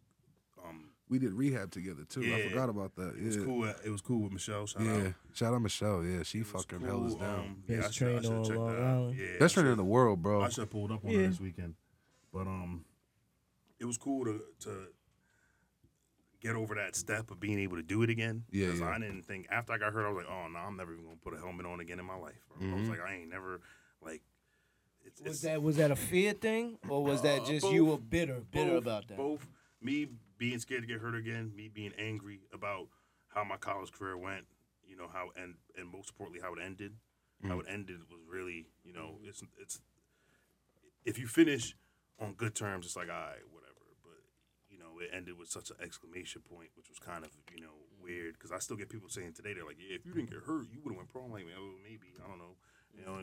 um, 0.63 0.94
We 1.07 1.19
did 1.19 1.33
rehab 1.33 1.69
together 1.71 2.03
too. 2.03 2.33
I 2.33 2.41
forgot 2.49 2.67
about 2.69 2.95
that. 2.95 3.15
it 3.15 3.23
was 3.25 3.37
cool. 3.37 3.63
It 3.65 3.89
was 3.91 4.01
cool 4.01 4.23
with 4.23 4.31
Michelle. 4.33 4.65
Shout 4.65 4.81
Yeah. 4.81 4.91
out. 5.07 5.13
Shout 5.33 5.53
out 5.53 5.61
Michelle. 5.61 6.03
Yeah, 6.03 6.23
she 6.23 6.39
It 6.39 6.51
was 6.51 6.63
fucking 6.65 6.85
held 6.85 7.05
us 7.05 7.15
down. 7.15 7.39
Um, 7.39 7.63
yeah, 7.67 7.75
Best 7.77 7.87
I 7.87 7.91
should, 7.91 8.07
I 8.07 8.09
trainer 8.09 8.21
should 8.23 8.31
on 8.33 8.43
check 8.45 8.55
that 8.57 8.83
out. 8.83 9.09
Yeah, 9.15 9.37
Best 9.39 9.53
trainer 9.53 9.71
in 9.71 9.77
the 9.77 9.83
world, 9.83 10.21
bro. 10.23 10.41
I 10.41 10.49
should 10.49 10.61
have 10.61 10.69
pulled 10.71 10.91
up 10.91 11.05
on 11.05 11.11
Yeah. 11.11 11.17
her 11.19 11.27
this 11.27 11.39
weekend, 11.39 11.75
but 12.33 12.47
um, 12.47 12.85
it 13.79 13.85
was 13.85 13.97
cool 13.99 14.25
to 14.25 14.41
to 14.61 14.87
get 16.41 16.55
over 16.55 16.75
that 16.75 16.95
step 16.95 17.31
of 17.31 17.39
being 17.39 17.59
able 17.59 17.75
to 17.77 17.83
do 17.83 18.01
it 18.03 18.09
again. 18.09 18.45
Yeah, 18.51 18.69
'Cause 18.69 18.79
yeah. 18.79 18.89
I 18.89 18.99
didn't 18.99 19.23
think 19.23 19.47
after 19.49 19.73
I 19.73 19.77
got 19.77 19.93
hurt, 19.93 20.05
I 20.05 20.09
was 20.09 20.25
like, 20.25 20.31
oh 20.31 20.47
no, 20.47 20.59
I'm 20.59 20.75
never 20.77 20.91
even 20.93 21.05
gonna 21.05 21.17
put 21.17 21.33
a 21.33 21.37
helmet 21.37 21.65
on 21.65 21.79
again 21.79 21.99
in 21.99 22.05
my 22.05 22.15
life. 22.17 22.35
bro. 22.57 22.67
I 22.67 22.73
was 22.73 22.83
Mhm. 22.83 22.89
like, 22.89 22.99
I 23.01 23.13
ain't 23.15 23.29
never 23.29 23.61
like. 24.01 24.21
It's, 25.03 25.21
Was 25.21 25.31
it's 25.33 25.41
that 25.41 25.61
was 25.61 25.75
that 25.77 25.91
a 25.91 25.95
fear 25.95 26.33
thing, 26.33 26.79
or 26.89 27.03
was 27.03 27.21
that 27.21 27.41
Uh, 27.41 27.45
just 27.45 27.71
you 27.71 27.85
were 27.85 27.97
bitter, 27.99 28.41
bitter 28.51 28.71
both, 28.71 28.81
about 28.83 29.07
that? 29.07 29.17
Both 29.17 29.47
me 29.85 30.07
being 30.37 30.59
scared 30.59 30.81
to 30.81 30.87
get 30.87 30.99
hurt 30.99 31.15
again, 31.15 31.51
me 31.55 31.69
being 31.69 31.93
angry 31.97 32.41
about 32.51 32.87
how 33.27 33.43
my 33.43 33.57
college 33.57 33.91
career 33.91 34.17
went, 34.17 34.45
you 34.83 34.97
know 34.97 35.07
how 35.11 35.29
and 35.35 35.55
and 35.77 35.87
most 35.87 36.09
importantly 36.09 36.41
how 36.41 36.53
it 36.53 36.59
ended. 36.63 36.93
Mm. 37.43 37.49
How 37.49 37.59
it 37.59 37.67
ended 37.69 37.99
was 38.09 38.21
really, 38.27 38.65
you 38.83 38.93
know, 38.93 39.19
it's 39.23 39.43
it's 39.61 39.79
if 41.05 41.19
you 41.19 41.27
finish 41.27 41.75
on 42.19 42.33
good 42.33 42.55
terms, 42.55 42.85
it's 42.85 42.95
like 42.95 43.09
all 43.09 43.15
right, 43.15 43.45
whatever. 43.51 43.85
But 44.01 44.23
you 44.69 44.79
know, 44.79 44.99
it 44.99 45.09
ended 45.13 45.37
with 45.37 45.49
such 45.49 45.69
an 45.69 45.77
exclamation 45.81 46.41
point, 46.41 46.69
which 46.75 46.89
was 46.89 46.97
kind 46.97 47.23
of 47.23 47.31
you 47.53 47.61
know 47.61 47.85
weird 48.01 48.33
because 48.33 48.51
I 48.51 48.59
still 48.59 48.77
get 48.77 48.89
people 48.89 49.09
saying 49.09 49.33
today 49.33 49.53
they're 49.53 49.65
like, 49.65 49.77
yeah, 49.79 49.95
if 49.95 50.05
you 50.05 50.13
didn't 50.13 50.31
get 50.31 50.43
hurt, 50.45 50.67
you 50.71 50.81
would 50.83 50.91
have 50.91 50.97
went 50.97 51.11
pro. 51.11 51.23
I'm 51.23 51.31
like, 51.31 51.45
oh, 51.57 51.75
maybe 51.83 52.15
I 52.23 52.27
don't 52.27 52.39
know. 52.39 52.57
You 52.97 53.05
know, 53.05 53.19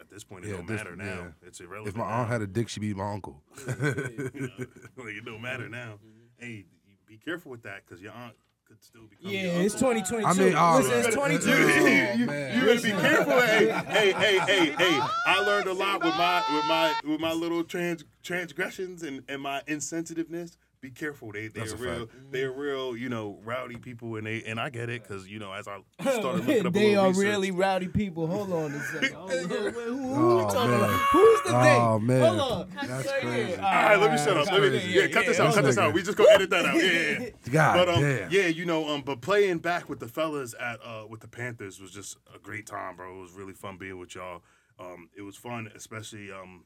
at 0.00 0.10
this 0.10 0.24
point, 0.24 0.44
it 0.44 0.48
Yeah, 0.48 0.56
don't 0.56 0.66
this- 0.66 0.76
matter 0.78 0.96
now. 0.96 1.04
yeah. 1.04 1.48
It's 1.48 1.60
irrelevant. 1.60 1.88
If 1.88 1.96
my 1.96 2.04
now 2.08 2.20
aunt 2.20 2.28
had 2.28 2.42
a 2.42 2.46
dick, 2.46 2.68
she'd 2.68 2.80
be 2.80 2.94
my 2.94 3.12
uncle. 3.12 3.42
you 3.66 3.72
know, 3.74 4.66
like 4.96 5.14
it 5.14 5.24
don't 5.24 5.40
matter 5.40 5.64
mm-hmm. 5.64 5.72
now. 5.72 5.94
Mm-hmm. 5.94 6.44
Hey, 6.44 6.66
be 7.06 7.16
careful 7.18 7.50
with 7.50 7.62
that 7.62 7.82
because 7.86 8.02
your 8.02 8.12
aunt 8.12 8.34
could 8.66 8.82
still 8.82 9.06
become. 9.06 9.30
Yeah, 9.30 9.42
your 9.42 9.62
it's 9.62 9.74
uncle. 9.82 10.02
2022. 10.02 10.26
I 10.26 10.44
mean, 10.44 10.54
oh, 10.56 10.78
Listen, 10.78 10.98
it's 10.98 11.16
right. 11.16 11.40
22. 11.40 11.50
You, 11.50 11.56
you, 11.56 12.26
Oh, 12.26 12.54
you 12.54 12.66
better 12.66 12.82
be 12.82 12.90
careful. 12.90 13.40
Hey, 13.40 13.68
hey, 13.86 14.12
hey, 14.12 14.38
hey, 14.38 14.70
hey! 14.70 15.00
I 15.26 15.40
learned 15.40 15.66
a 15.66 15.72
lot 15.72 16.02
with 16.02 16.16
my 16.16 16.42
with 16.54 16.64
my 16.66 16.94
with 17.04 17.20
my 17.20 17.32
little 17.32 17.62
trans 17.64 18.04
transgressions 18.22 19.02
and 19.02 19.22
and 19.28 19.42
my 19.42 19.62
insensitiveness 19.66 20.56
be 20.84 20.90
careful. 20.90 21.32
They 21.32 21.48
they're 21.48 21.64
That's 21.66 21.80
real. 21.80 22.08
They're 22.30 22.52
real. 22.52 22.94
You 22.94 23.08
know, 23.08 23.38
rowdy 23.42 23.76
people, 23.76 24.16
and 24.16 24.26
they 24.26 24.42
and 24.42 24.60
I 24.60 24.68
get 24.68 24.90
it 24.90 25.02
because 25.02 25.26
you 25.26 25.38
know 25.38 25.50
as 25.52 25.66
I 25.66 25.78
started 26.02 26.44
looking 26.46 26.66
up 26.66 26.76
a 26.76 26.78
they 26.78 26.88
little 26.90 27.04
are 27.04 27.08
research, 27.08 27.24
really 27.24 27.50
rowdy 27.50 27.88
people. 27.88 28.26
Hold 28.26 28.52
on 28.52 28.72
a 28.72 28.80
second. 28.80 29.12
Hold 29.14 29.30
on. 29.32 29.48
Wait, 29.48 29.72
who, 29.72 30.14
who 30.14 30.14
Oh, 30.14 30.36
we 30.36 30.52
talking 30.52 30.70
man. 30.70 30.80
about? 30.80 30.90
Who's 31.12 31.42
the 31.42 31.50
they? 31.52 31.76
Oh, 31.76 31.98
man. 31.98 32.20
Hold 32.36 32.40
on. 32.52 32.70
That's 32.86 33.08
So, 33.08 33.14
yeah, 33.16 33.20
crazy. 33.22 33.54
All 33.56 33.62
right, 33.62 33.96
let 33.96 34.12
me 34.12 34.18
shut 34.18 34.36
up. 34.36 34.46
Let 34.52 34.62
me, 34.62 34.68
crazy. 34.68 34.88
yeah, 34.90 35.06
cut 35.08 35.26
this 35.26 35.40
out. 35.40 35.54
Cut 35.54 35.64
this 35.64 35.78
out. 35.78 35.94
We 35.94 36.02
just 36.02 36.18
gonna 36.18 36.30
edit 36.32 36.50
that 36.50 36.66
out. 36.66 36.76
Yeah, 36.76 36.82
yeah. 36.82 37.18
yeah. 37.20 37.28
God 37.50 37.74
but 37.76 37.88
um, 37.94 38.00
damn. 38.02 38.30
yeah, 38.30 38.46
you 38.48 38.66
know, 38.66 38.88
um, 38.90 39.00
but 39.00 39.22
playing 39.22 39.58
back 39.58 39.88
with 39.88 40.00
the 40.00 40.08
fellas 40.08 40.54
at 40.60 40.80
uh 40.84 41.06
with 41.08 41.20
the 41.20 41.28
Panthers 41.28 41.80
was 41.80 41.92
just 41.92 42.18
a 42.34 42.38
great 42.38 42.66
time, 42.66 42.96
bro. 42.96 43.16
It 43.16 43.20
was 43.22 43.32
really 43.32 43.54
fun 43.54 43.78
being 43.78 43.98
with 43.98 44.14
y'all. 44.14 44.42
Um, 44.78 45.08
it 45.16 45.22
was 45.22 45.36
fun, 45.36 45.70
especially 45.74 46.30
um, 46.30 46.64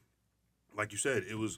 like 0.77 0.91
you 0.91 0.97
said, 0.97 1.23
it 1.29 1.35
was. 1.35 1.57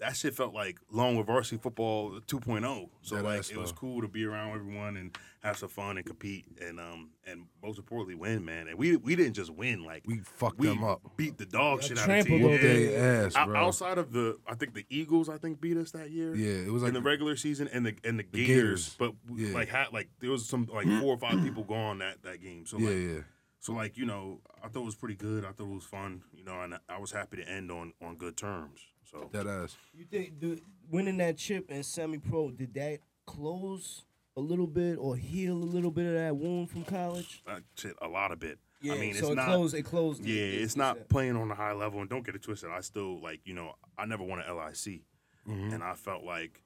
That 0.00 0.14
shit 0.16 0.32
felt 0.34 0.54
like 0.54 0.78
Longwood 0.92 1.26
varsity 1.26 1.60
football 1.60 2.20
2.0. 2.28 2.88
So 3.02 3.16
Dead 3.16 3.24
like 3.24 3.38
ass, 3.40 3.50
it 3.50 3.56
was 3.56 3.72
cool 3.72 4.00
to 4.02 4.06
be 4.06 4.24
around 4.24 4.54
everyone 4.54 4.96
and 4.96 5.16
have 5.42 5.56
some 5.58 5.68
fun 5.68 5.96
and 5.96 6.06
compete 6.06 6.44
and 6.60 6.78
um 6.78 7.10
and 7.26 7.46
most 7.62 7.78
importantly 7.78 8.14
win, 8.14 8.44
man. 8.44 8.68
And 8.68 8.78
we 8.78 8.96
we 8.96 9.16
didn't 9.16 9.32
just 9.34 9.50
win 9.50 9.82
like 9.84 10.04
We 10.06 10.18
fucked 10.20 10.58
we 10.60 10.68
them 10.68 10.84
up. 10.84 11.00
beat 11.16 11.36
the 11.36 11.46
dog 11.46 11.80
Yeah, 11.82 11.88
shit 11.88 11.98
out 11.98 12.02
of 12.02 12.06
trampled 12.06 12.28
team. 12.38 12.44
over 12.44 12.52
Whooped 12.52 12.62
their 12.62 13.26
ass, 13.26 13.34
bro. 13.44 13.56
Outside 13.56 13.98
of 13.98 14.12
the, 14.12 14.38
I 14.46 14.54
think 14.54 14.74
the 14.74 14.86
Eagles, 14.88 15.28
I 15.28 15.36
think 15.38 15.60
beat 15.60 15.76
us 15.76 15.90
that 15.90 16.10
year. 16.10 16.32
Yeah, 16.34 16.66
it 16.66 16.72
was 16.72 16.82
like 16.82 16.90
in 16.90 16.94
the 16.94 17.02
regular 17.02 17.34
season, 17.34 17.68
and 17.72 17.84
the 17.86 17.96
and 18.04 18.18
the 18.20 18.22
Gators, 18.24 18.94
Gators. 18.94 18.96
but 18.98 19.14
Yeah. 19.36 19.52
like 19.54 19.68
had 19.68 19.92
like 19.92 20.10
there 20.20 20.30
was 20.30 20.46
some 20.46 20.68
like 20.72 20.86
four 21.00 21.14
or 21.14 21.18
five 21.18 21.42
people 21.42 21.64
gone 21.64 21.98
that 21.98 22.22
that 22.22 22.40
game. 22.40 22.66
So 22.66 22.78
yeah, 22.78 22.88
like, 22.90 22.98
yeah. 22.98 23.20
so 23.58 23.72
like 23.72 23.96
you 23.98 24.06
know, 24.06 24.42
I 24.62 24.68
thought 24.68 24.82
it 24.82 24.86
was 24.86 24.94
pretty 24.94 25.16
good. 25.16 25.44
I 25.44 25.48
thought 25.50 25.64
it 25.70 25.74
was 25.74 25.82
fun. 25.84 26.22
You 26.32 26.44
know, 26.44 26.60
and 26.60 26.78
I 26.88 26.98
was 26.98 27.10
happy 27.10 27.38
to 27.38 27.48
end 27.48 27.72
on 27.72 27.94
on 28.00 28.14
good 28.16 28.36
terms. 28.36 28.80
So 29.10 29.28
That 29.32 29.46
ass. 29.46 29.76
You 29.94 30.04
think 30.04 30.38
do, 30.40 30.58
winning 30.90 31.16
that 31.18 31.36
chip 31.38 31.70
in 31.70 31.82
semi-pro 31.82 32.50
did 32.50 32.74
that 32.74 32.98
close 33.26 34.02
a 34.36 34.40
little 34.40 34.66
bit 34.66 34.96
or 34.98 35.16
heal 35.16 35.54
a 35.54 35.64
little 35.64 35.90
bit 35.90 36.06
of 36.06 36.14
that 36.14 36.36
wound 36.36 36.70
from 36.70 36.84
college? 36.84 37.42
that 37.46 37.62
shit, 37.76 37.94
a 38.02 38.08
lot 38.08 38.32
of 38.32 38.42
it. 38.42 38.58
Yeah, 38.80 38.92
I 38.94 38.98
mean, 38.98 39.14
so 39.14 39.20
it's 39.26 39.30
it 39.30 39.34
not. 39.36 39.46
closed. 39.46 39.74
It 39.74 39.82
closed. 39.82 40.24
Yeah, 40.24 40.40
it- 40.42 40.62
it's 40.62 40.74
it- 40.74 40.78
not 40.78 41.08
playing 41.08 41.36
on 41.36 41.50
a 41.50 41.54
high 41.54 41.72
level, 41.72 42.00
and 42.00 42.08
don't 42.08 42.24
get 42.24 42.34
it 42.36 42.42
twisted. 42.42 42.70
I 42.70 42.80
still 42.80 43.20
like, 43.20 43.40
you 43.44 43.54
know, 43.54 43.74
I 43.96 44.04
never 44.06 44.22
won 44.22 44.38
an 44.40 44.46
LIC, 44.54 45.02
Mm-hmm. 45.48 45.72
and 45.72 45.82
I 45.82 45.94
felt 45.94 46.22
like, 46.24 46.62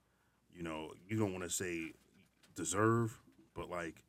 you 0.54 0.62
know, 0.62 0.92
you 1.08 1.16
don't 1.18 1.32
want 1.32 1.44
to 1.44 1.50
say 1.50 1.92
deserve, 2.54 3.18
but 3.54 3.70
like, 3.70 4.02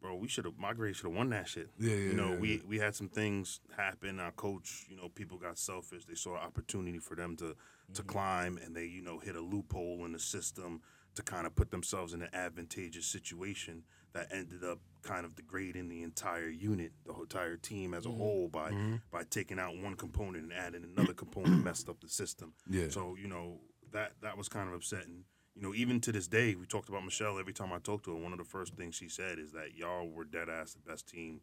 bro, 0.00 0.14
we 0.16 0.28
should 0.28 0.44
have. 0.44 0.58
My 0.58 0.72
grade 0.72 0.96
should 0.96 1.06
have 1.06 1.16
won 1.16 1.30
that 1.30 1.48
shit. 1.48 1.70
Yeah, 1.78 1.94
yeah, 1.94 2.10
You 2.10 2.12
know, 2.14 2.32
yeah, 2.34 2.38
we 2.38 2.52
yeah. 2.54 2.60
we 2.66 2.78
had 2.78 2.94
some 2.94 3.08
things 3.08 3.60
happen. 3.76 4.20
Our 4.20 4.32
coach, 4.32 4.86
you 4.88 4.96
know, 4.96 5.08
people 5.08 5.38
got 5.38 5.58
selfish. 5.58 6.04
They 6.06 6.14
saw 6.14 6.34
an 6.34 6.42
opportunity 6.42 6.98
for 6.98 7.14
them 7.14 7.36
to 7.36 7.54
to 7.94 8.02
Mm-hmm. 8.02 8.08
climb, 8.10 8.58
and 8.64 8.76
they, 8.76 8.84
you 8.84 9.00
know, 9.02 9.18
hit 9.18 9.34
a 9.34 9.40
loophole 9.40 10.04
in 10.04 10.12
the 10.12 10.18
system 10.18 10.82
to 11.14 11.22
kind 11.22 11.46
of 11.46 11.54
put 11.56 11.70
themselves 11.70 12.12
in 12.12 12.20
an 12.22 12.28
advantageous 12.34 13.06
situation 13.06 13.82
that 14.12 14.28
ended 14.30 14.62
up 14.62 14.78
kind 15.02 15.24
of 15.24 15.34
degrading 15.34 15.88
the 15.88 16.02
entire 16.02 16.48
unit, 16.48 16.92
the 17.06 17.14
entire 17.14 17.56
team 17.56 17.94
as 17.94 18.04
a 18.04 18.08
Mm-hmm. 18.08 18.18
whole 18.18 18.48
by 18.48 18.70
by 19.10 19.22
taking 19.30 19.58
out 19.58 19.76
one 19.78 19.94
component 19.96 20.44
and 20.44 20.52
adding 20.52 20.84
another 20.84 21.14
component, 21.14 21.64
messed 21.64 21.88
up 21.88 22.00
the 22.00 22.08
system. 22.08 22.52
Yeah. 22.68 22.88
So 22.90 23.16
you 23.20 23.26
know 23.28 23.60
that 23.92 24.12
that 24.22 24.36
was 24.36 24.48
kind 24.48 24.68
of 24.68 24.74
upsetting. 24.74 25.24
You 25.58 25.66
know, 25.66 25.74
even 25.74 26.00
to 26.02 26.12
this 26.12 26.28
day, 26.28 26.54
we 26.54 26.66
talked 26.66 26.88
about 26.88 27.04
Michelle. 27.04 27.36
Every 27.36 27.52
time 27.52 27.72
I 27.72 27.78
talked 27.78 28.04
to 28.04 28.12
her, 28.12 28.16
one 28.16 28.30
of 28.30 28.38
the 28.38 28.44
first 28.44 28.74
things 28.74 28.94
she 28.94 29.08
said 29.08 29.40
is 29.40 29.50
that 29.52 29.74
y'all 29.76 30.08
were 30.08 30.24
dead 30.24 30.48
ass 30.48 30.74
the 30.74 30.88
best 30.88 31.08
team. 31.08 31.40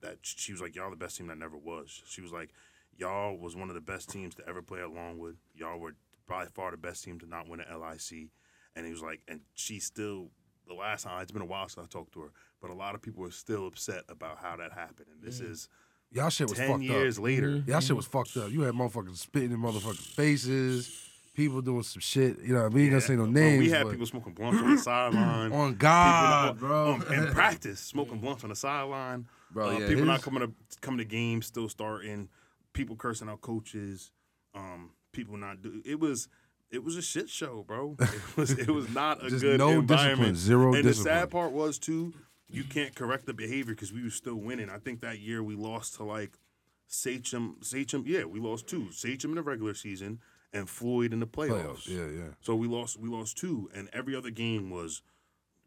That 0.00 0.18
she 0.22 0.50
was 0.50 0.60
like, 0.60 0.74
y'all 0.74 0.90
the 0.90 0.96
best 0.96 1.16
team 1.16 1.28
that 1.28 1.38
never 1.38 1.56
was. 1.56 2.02
She 2.06 2.20
was 2.20 2.32
like, 2.32 2.50
y'all 2.98 3.36
was 3.36 3.54
one 3.54 3.68
of 3.68 3.76
the 3.76 3.80
best 3.80 4.10
teams 4.10 4.34
to 4.34 4.48
ever 4.48 4.62
play 4.62 4.80
along 4.80 5.20
with. 5.20 5.36
Y'all 5.54 5.78
were 5.78 5.94
by 6.26 6.46
far 6.46 6.72
the 6.72 6.76
best 6.76 7.04
team 7.04 7.20
to 7.20 7.26
not 7.28 7.48
win 7.48 7.60
an 7.60 7.80
LIC. 7.80 8.30
And 8.74 8.84
he 8.84 8.90
was 8.90 9.02
like, 9.02 9.20
and 9.28 9.40
she 9.54 9.78
still. 9.78 10.30
The 10.66 10.74
last 10.74 11.02
time 11.02 11.20
it's 11.20 11.32
been 11.32 11.42
a 11.42 11.46
while 11.46 11.68
since 11.68 11.84
I 11.84 11.88
talked 11.88 12.14
to 12.14 12.20
her, 12.20 12.32
but 12.60 12.70
a 12.70 12.74
lot 12.74 12.94
of 12.94 13.02
people 13.02 13.24
are 13.24 13.32
still 13.32 13.66
upset 13.66 14.04
about 14.08 14.38
how 14.38 14.56
that 14.56 14.72
happened. 14.72 15.08
And 15.12 15.20
this 15.20 15.40
mm. 15.40 15.50
is 15.50 15.68
Y'all 16.12 16.28
shit 16.28 16.48
was 16.48 16.58
ten 16.58 16.68
fucked 16.68 16.82
years 16.82 17.18
up. 17.18 17.24
later. 17.24 17.62
Y'all 17.66 17.80
shit 17.80 17.92
mm. 17.92 17.96
was 17.96 18.06
fucked 18.06 18.36
up. 18.36 18.50
You 18.50 18.62
had 18.62 18.74
motherfuckers 18.74 19.16
spitting 19.16 19.50
in 19.50 19.58
motherfuckers' 19.58 20.14
faces, 20.14 21.08
people 21.34 21.60
doing 21.62 21.82
some 21.82 22.00
shit. 22.00 22.38
You 22.40 22.54
know, 22.54 22.68
we 22.68 22.82
ain't 22.82 22.90
gonna 22.90 23.00
say 23.00 23.14
no 23.16 23.24
Bro, 23.24 23.32
names. 23.32 23.58
we 23.60 23.70
had 23.70 23.84
but 23.84 23.90
people 23.92 24.06
smoking 24.06 24.32
blunts 24.34 24.62
on 24.62 24.70
the 24.76 24.80
sideline. 24.82 25.52
on 25.52 25.72
people 25.72 25.78
God, 25.78 26.44
not- 26.46 26.58
bro. 26.58 26.92
um, 26.94 27.02
in 27.12 27.26
practice, 27.32 27.80
smoking 27.80 28.18
blunts 28.18 28.42
on 28.44 28.50
the 28.50 28.56
sideline. 28.56 29.26
Bro, 29.50 29.68
Uh, 29.68 29.78
yeah, 29.80 29.88
people 29.88 30.04
not 30.04 30.22
coming 30.22 30.40
to 30.40 30.80
coming 30.80 30.98
to 30.98 31.04
games, 31.04 31.46
still 31.46 31.68
starting. 31.68 32.28
People 32.72 32.96
cursing 32.96 33.28
out 33.28 33.40
coaches. 33.42 34.12
Um, 34.54 34.90
people 35.12 35.36
not 35.36 35.60
do. 35.62 35.82
It 35.84 36.00
was 36.00 36.28
it 36.70 36.82
was 36.82 36.96
a 36.96 37.02
shit 37.02 37.28
show, 37.28 37.62
bro. 37.66 37.96
It 38.00 38.36
was 38.36 38.50
it 38.52 38.68
was 38.70 38.88
not 38.94 39.18
a 39.24 39.28
good 39.30 39.58
no 39.58 39.80
discipline, 39.80 39.80
environment. 39.80 40.36
zero 40.38 40.74
and 40.74 40.84
the 40.84 40.88
discipline. 40.88 41.14
sad 41.20 41.30
part 41.30 41.52
was 41.52 41.78
too, 41.78 42.14
you 42.48 42.64
can't 42.64 42.94
correct 42.94 43.26
the 43.26 43.34
behavior 43.34 43.74
because 43.74 43.92
we 43.92 44.02
were 44.02 44.08
still 44.10 44.36
winning. 44.36 44.70
I 44.70 44.78
think 44.78 45.00
that 45.02 45.18
year 45.18 45.42
we 45.42 45.54
lost 45.54 45.96
to 45.96 46.04
like 46.04 46.38
Sachem. 46.86 47.56
Sachem, 47.62 48.04
yeah, 48.06 48.24
we 48.24 48.40
lost 48.40 48.66
two. 48.66 48.90
Sachem 48.92 49.30
in 49.32 49.36
the 49.36 49.42
regular 49.42 49.74
season 49.74 50.20
and 50.52 50.68
Floyd 50.68 51.12
in 51.12 51.20
the 51.20 51.26
playoffs. 51.26 51.86
playoffs. 51.86 51.88
Yeah, 51.88 52.06
yeah. 52.06 52.30
So 52.40 52.54
we 52.54 52.66
lost 52.68 52.98
we 52.98 53.08
lost 53.08 53.36
two, 53.38 53.70
and 53.74 53.88
every 53.92 54.14
other 54.14 54.30
game 54.30 54.70
was 54.70 55.02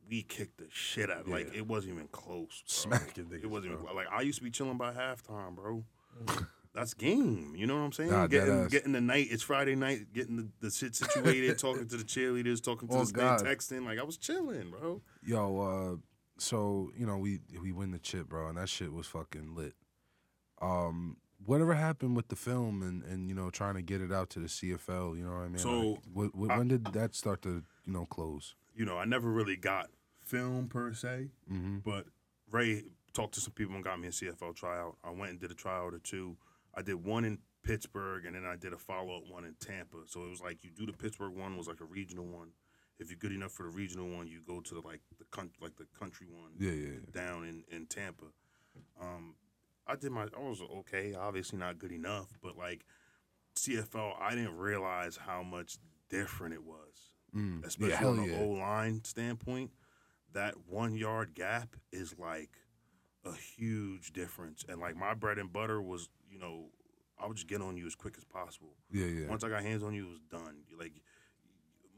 we 0.10 0.22
kicked 0.22 0.58
the 0.60 0.68
shit 0.72 1.10
out. 1.10 1.28
Like 1.28 1.54
it 1.56 1.68
wasn't 1.68 1.94
even 1.96 2.08
close. 2.10 2.64
Bro. 2.88 2.98
Smacking 2.98 3.26
niggas, 3.26 3.44
It 3.44 3.50
wasn't 3.50 3.74
even 3.74 3.84
bro. 3.84 3.94
close. 3.94 4.06
like 4.06 4.08
I 4.12 4.22
used 4.22 4.38
to 4.40 4.44
be 4.44 4.52
chilling 4.52 4.78
by 4.78 4.94
halftime, 4.94 5.56
bro. 5.56 5.84
That's 6.74 6.94
game. 6.94 7.54
You 7.56 7.68
know 7.68 7.76
what 7.76 7.82
I'm 7.84 7.92
saying? 7.94 8.12
Nah, 8.12 8.28
getting 8.28 8.68
getting 8.68 8.92
the 8.92 9.00
night. 9.02 9.28
It's 9.32 9.42
Friday 9.44 9.76
night. 9.76 10.12
Getting 10.14 10.36
the, 10.36 10.48
the 10.60 10.70
shit 10.70 10.94
situated. 10.94 11.58
talking 11.60 11.88
to 11.88 11.96
the 11.98 12.04
cheerleaders. 12.04 12.62
Talking 12.62 12.90
to 12.90 12.96
Oh, 12.96 13.00
this 13.00 13.12
thing. 13.12 13.22
God. 13.22 13.42
Texting. 13.44 13.86
Like 13.86 13.98
I 13.98 14.04
was 14.04 14.18
chilling, 14.18 14.72
bro. 14.72 15.02
Yo, 15.26 15.60
uh, 15.62 15.96
so 16.38 16.92
you 16.98 17.06
know 17.06 17.18
we 17.18 17.40
we 17.62 17.72
win 17.72 17.92
the 17.92 18.00
chip, 18.00 18.28
bro, 18.28 18.50
and 18.50 18.58
that 18.58 18.68
shit 18.68 18.92
was 18.92 19.08
fucking 19.08 19.56
lit. 19.56 19.74
Um, 20.62 21.16
whatever 21.46 21.74
happened 21.76 22.16
with 22.16 22.28
the 22.30 22.36
film 22.36 22.82
and 22.84 23.04
and 23.04 23.28
you 23.30 23.36
know 23.36 23.50
trying 23.50 23.76
to 23.76 23.82
get 23.82 24.02
it 24.02 24.12
out 24.12 24.30
to 24.32 24.40
the 24.40 24.48
CFL, 24.48 25.18
you 25.18 25.24
know 25.26 25.32
what 25.34 25.42
I 25.46 25.48
mean? 25.48 25.58
So, 25.58 26.00
Like, 26.14 26.32
wh- 26.34 26.38
wh- 26.48 26.52
I- 26.52 26.58
when 26.58 26.68
did 26.68 26.86
that 26.94 27.16
start 27.16 27.42
to 27.44 27.64
you 27.86 27.94
know 27.94 28.06
close? 28.06 28.56
You 28.76 28.86
know, 28.86 28.98
I 28.98 29.06
never 29.06 29.30
really 29.32 29.56
got 29.56 29.90
film 30.22 30.68
per 30.68 30.94
se, 30.94 31.30
Mm-hmm. 31.52 31.78
but 31.80 32.08
Ray 32.52 32.84
talked 33.14 33.34
to 33.36 33.40
some 33.42 33.54
people 33.54 33.76
and 33.76 33.84
got 33.84 34.00
me 34.00 34.08
a 34.08 34.12
CFL 34.12 34.54
tryout. 34.56 34.98
I 35.04 35.12
went 35.12 35.32
and 35.32 35.40
did 35.40 35.52
a 35.52 35.56
tryout 35.56 35.94
or 35.94 36.00
two. 36.00 36.36
I 36.74 36.82
did 36.82 36.96
one 36.96 37.24
in 37.24 37.40
Pittsburgh 37.64 38.26
and 38.26 38.36
then 38.36 38.46
I 38.46 38.56
did 38.58 38.74
a 38.74 38.78
follow 38.78 39.16
up 39.18 39.24
one 39.30 39.46
in 39.46 39.56
Tampa. 39.60 39.98
So 40.08 40.26
it 40.26 40.30
was 40.30 40.42
like 40.42 40.64
you 40.64 40.70
do 40.72 40.86
the 40.86 40.92
Pittsburgh 40.94 41.34
one 41.34 41.56
was 41.58 41.68
like 41.68 41.80
a 41.80 41.86
regional 41.86 42.26
one. 42.26 42.50
If 43.00 43.10
you're 43.10 43.18
good 43.18 43.32
enough 43.32 43.52
for 43.54 43.64
the 43.64 43.70
regional 43.70 44.08
one, 44.10 44.28
you 44.28 44.42
go 44.46 44.60
to 44.62 44.74
the, 44.74 44.82
like 44.82 45.02
the 45.18 45.26
coun- 45.32 45.52
like 45.62 45.76
the 45.78 45.86
country 45.98 46.28
one 46.30 46.52
Yeah, 46.60 46.72
yeah, 46.72 46.88
yeah. 46.94 47.12
down 47.12 47.46
in, 47.46 47.64
in 47.74 47.86
Tampa. 47.88 48.26
Um, 49.02 49.36
I 49.88 49.96
did 49.96 50.12
my 50.12 50.24
I 50.36 50.40
was 50.42 50.62
okay, 50.80 51.14
obviously 51.14 51.60
not 51.60 51.78
good 51.80 51.92
enough, 51.92 52.28
but 52.42 52.58
like 52.58 52.86
CFL, 53.56 54.14
I 54.20 54.32
didn't 54.36 54.58
realize 54.58 55.18
how 55.18 55.44
much 55.44 55.78
different 56.10 56.54
it 56.54 56.64
was 56.64 57.12
Mm. 57.36 57.66
especially 57.66 57.90
yeah, 57.92 57.98
hell 57.98 58.10
on 58.12 58.18
the 58.18 58.28
yeah. 58.34 58.40
O 58.40 58.46
line 58.48 59.04
standpoint, 59.04 59.72
that 60.32 60.56
one 60.70 60.96
yard 60.96 61.34
gap 61.34 61.76
is 61.92 62.16
like 62.18 62.52
a 63.26 63.34
huge 63.34 64.14
difference. 64.14 64.64
And 64.70 64.80
like 64.80 64.96
my 64.96 65.14
bread 65.14 65.38
and 65.38 65.52
butter 65.52 65.82
was, 65.82 66.08
you 66.32 66.40
know, 66.40 66.68
I 67.20 67.28
would 67.28 67.36
just 67.36 67.48
get 67.48 67.62
on 67.62 67.76
you 67.76 67.88
as 67.88 67.96
quick 67.96 68.16
as 68.18 68.24
possible. 68.24 68.78
Yeah, 68.90 69.08
yeah. 69.08 69.28
Once 69.28 69.44
I 69.44 69.50
got 69.50 69.64
hands 69.64 69.84
on 69.84 69.94
you, 69.94 70.06
it 70.06 70.10
was 70.12 70.20
done. 70.32 70.60
Like 70.80 70.94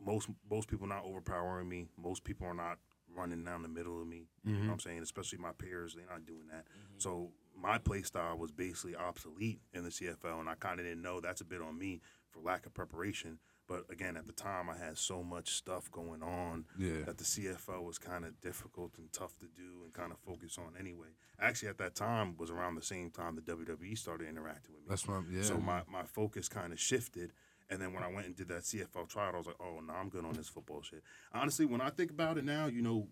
most 0.03 0.27
most 0.49 0.67
people 0.69 0.88
not 0.88 1.03
overpowering 1.03 1.69
me. 1.69 1.88
Most 2.01 2.23
people 2.23 2.47
are 2.47 2.53
not 2.55 2.79
running 3.15 3.43
down 3.43 3.61
the 3.61 3.67
middle 3.69 4.01
of 4.01 4.07
me. 4.07 4.27
You 4.43 4.53
know 4.53 4.57
Mm-hmm. 4.57 4.67
what 4.69 4.73
I'm 4.73 4.79
saying? 4.79 5.03
Especially 5.03 5.38
my 5.38 5.51
peers, 5.51 5.93
they're 5.95 6.05
not 6.09 6.25
doing 6.25 6.47
that. 6.51 6.65
So 6.97 7.29
my 7.59 7.77
play 7.77 8.01
style 8.03 8.37
was 8.37 8.51
basically 8.51 8.95
obsolete 8.95 9.59
in 9.73 9.83
the 9.83 9.89
CFL, 9.89 10.39
and 10.39 10.47
I 10.49 10.55
kind 10.55 10.79
of 10.79 10.85
didn't 10.85 11.01
know. 11.01 11.19
That's 11.19 11.41
a 11.41 11.45
bit 11.45 11.61
on 11.61 11.77
me 11.77 12.01
for 12.31 12.39
lack 12.41 12.65
of 12.65 12.73
preparation. 12.73 13.39
But 13.67 13.83
again, 13.89 14.15
at 14.15 14.25
the 14.27 14.31
time, 14.31 14.69
I 14.69 14.77
had 14.77 14.97
so 14.97 15.23
much 15.23 15.49
stuff 15.49 15.91
going 15.91 16.23
on 16.23 16.65
Yeah. 16.77 17.01
that 17.05 17.17
the 17.17 17.25
CFL 17.25 17.83
was 17.83 17.97
kind 17.97 18.23
of 18.23 18.39
difficult 18.39 18.93
and 18.97 19.11
tough 19.11 19.37
to 19.39 19.47
do 19.47 19.83
and 19.83 19.91
kind 19.93 20.13
of 20.13 20.19
focus 20.19 20.57
on 20.57 20.73
anyway. 20.79 21.07
Actually, 21.39 21.69
at 21.69 21.77
that 21.79 21.93
time 21.93 22.37
was 22.37 22.49
around 22.49 22.75
the 22.75 22.81
same 22.81 23.09
time 23.11 23.35
the 23.35 23.41
WWE 23.41 23.97
started 23.97 24.29
interacting 24.29 24.73
with 24.73 24.83
me. 24.83 24.87
That's 24.89 25.05
I'm, 25.09 25.27
yeah. 25.29 25.41
So 25.41 25.57
my, 25.57 25.81
my 25.91 26.03
focus 26.03 26.47
kind 26.47 26.71
of 26.71 26.79
shifted. 26.79 27.33
And 27.69 27.81
then 27.81 27.91
when 27.91 28.03
I 28.03 28.07
went 28.07 28.27
and 28.27 28.35
did 28.37 28.47
that 28.47 28.61
CFL 28.63 29.09
trial, 29.09 29.31
I 29.33 29.37
was 29.37 29.47
like, 29.47 29.57
oh, 29.59 29.81
no, 29.85 29.93
I'm 29.93 30.07
good 30.07 30.23
on 30.23 30.31
this 30.33 30.47
football 30.47 30.81
shit. 30.81 31.03
Honestly, 31.33 31.65
when 31.65 31.81
I 31.81 31.89
think 31.89 32.11
about 32.11 32.37
it 32.37 32.45
now, 32.45 32.67
you 32.67 32.81
know, 32.81 33.07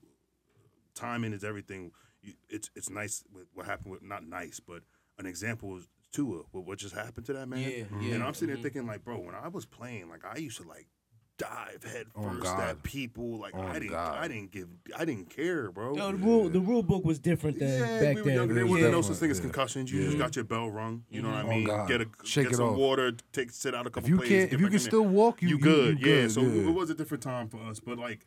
timing 0.93 1.33
is 1.33 1.43
everything. 1.43 1.91
You, 2.26 2.34
it's 2.49 2.69
it's 2.76 2.89
nice 2.89 3.23
with 3.34 3.45
what 3.53 3.65
happened 3.65 3.91
with, 3.91 4.03
not 4.03 4.28
nice, 4.28 4.59
but 4.59 4.82
an 5.19 5.26
example 5.26 5.78
is 5.78 5.88
Tua, 6.11 6.43
with 6.53 6.65
what 6.65 6.78
just 6.80 6.95
happened 6.95 7.26
to 7.28 7.34
that 7.34 7.47
man. 7.47 7.59
Yeah, 7.59 7.69
mm-hmm. 7.84 8.01
yeah. 8.01 8.15
And 8.15 8.23
I'm 8.23 8.34
sitting 8.34 8.47
there 8.47 8.55
mm-hmm. 8.57 8.63
thinking, 8.63 8.88
like, 8.88 9.03
bro, 9.03 9.17
when 9.19 9.36
I 9.36 9.47
was 9.49 9.65
playing, 9.65 10.09
like, 10.09 10.23
I 10.26 10.38
used 10.38 10.57
to, 10.61 10.67
like, 10.67 10.88
dive 11.38 11.84
head 11.84 12.07
Oh, 12.15 12.30
first 12.30 12.43
God. 12.43 12.59
at 12.61 12.84
people. 12.84 13.38
Like 13.39 13.53
Oh, 13.55 13.61
I 13.61 13.73
didn't, 13.73 13.89
God. 13.89 14.17
I 14.23 14.28
didn't 14.30 14.51
give, 14.51 14.69
I 14.97 15.03
didn't 15.03 15.30
care, 15.30 15.69
bro. 15.71 15.93
No, 15.93 16.11
the 16.11 16.17
rule 16.17 16.47
the 16.49 16.61
rule 16.61 16.82
book 16.84 17.03
was 17.03 17.19
different 17.19 17.59
than 17.59 17.67
yeah, 17.67 17.99
back 17.99 18.15
we 18.15 18.21
were 18.21 18.28
then. 18.28 18.36
younger. 18.36 18.53
There 18.53 18.63
It 18.63 18.67
was 18.67 18.71
wasn't 18.78 18.91
no 18.93 19.01
such 19.01 19.17
thing 19.17 19.32
as 19.32 19.39
concussions. 19.41 19.91
You 19.91 20.05
just 20.05 20.17
got 20.17 20.36
your 20.38 20.45
bell 20.45 20.69
rung. 20.69 21.03
You 21.09 21.21
know 21.21 21.30
what 21.30 21.38
I 21.38 21.41
mm-hmm. 21.41 21.49
Oh, 21.49 21.55
mean? 21.55 21.65
God. 21.65 21.88
Get 21.89 22.01
a 22.01 22.07
Shake 22.23 22.45
get 22.45 22.53
it 22.53 22.55
some 22.55 22.69
off. 22.69 22.78
water. 22.78 23.11
Take 23.34 23.51
sit 23.51 23.76
out 23.76 23.86
a 23.86 23.89
couple 23.89 24.05
If 24.05 24.09
you 24.09 24.17
plays, 24.19 24.30
can't, 24.30 24.53
if 24.53 24.53
you 24.53 24.57
can 24.57 24.65
in 24.67 24.71
there. 24.71 24.80
still 24.80 25.05
walk, 25.05 25.41
you 25.41 25.49
you 25.49 25.55
you- 25.55 25.61
good. 25.61 25.99
you 25.99 26.07
yeah. 26.07 26.21
good, 26.21 26.32
So 26.32 26.41
yeah. 26.41 26.69
it 26.69 26.73
was 26.73 26.89
a 26.89 26.95
different 26.95 27.21
time 27.23 27.49
for 27.49 27.57
us. 27.63 27.82
But 27.82 27.97
like 27.97 28.26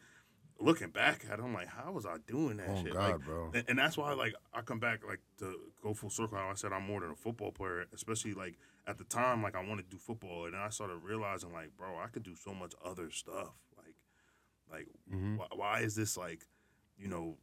looking 0.61 0.91
back 0.91 1.25
at 1.31 1.39
it, 1.39 1.43
I'm 1.43 1.55
like, 1.55 1.69
how 1.69 1.93
was 1.93 2.05
I 2.07 2.17
doing 2.27 2.57
that 2.59 2.71
Oh, 2.71 2.83
shit? 2.83 2.93
God, 2.95 3.13
like, 3.13 3.25
bro. 3.25 3.51
And, 3.55 3.65
and 3.69 3.79
that's 3.79 3.97
why 3.97 4.13
like 4.13 4.35
I 4.53 4.61
come 4.63 4.81
back 4.81 5.07
like 5.07 5.21
to 5.39 5.55
go 5.83 5.95
full 5.95 6.11
circle. 6.11 6.37
How 6.39 6.49
I 6.51 6.55
said 6.55 6.73
I'm 6.73 6.85
more 6.87 7.01
than 7.01 7.11
a 7.11 7.15
football 7.17 7.53
player, 7.53 7.87
especially 7.95 8.35
like 8.35 8.55
at 8.87 8.99
the 8.99 9.05
time 9.05 9.43
like 9.43 9.55
I 9.57 9.65
wanted 9.65 9.85
to 9.85 9.91
do 9.91 9.99
football, 9.99 10.45
and 10.47 10.55
then 10.55 10.61
I 10.61 10.71
started 10.71 10.97
realizing 11.03 11.53
like, 11.53 11.77
bro, 11.77 11.99
I 11.99 12.09
could 12.09 12.23
do 12.23 12.35
so 12.35 12.53
much 12.55 12.75
other 12.85 13.11
stuff. 13.11 13.55
Like, 13.77 13.95
like 14.71 14.89
Mm-hmm. 15.13 15.37
why, 15.37 15.47
why 15.55 15.81
is 15.81 15.95
this 15.95 16.17
like, 16.17 16.47
you 16.99 17.09
know, 17.09 17.37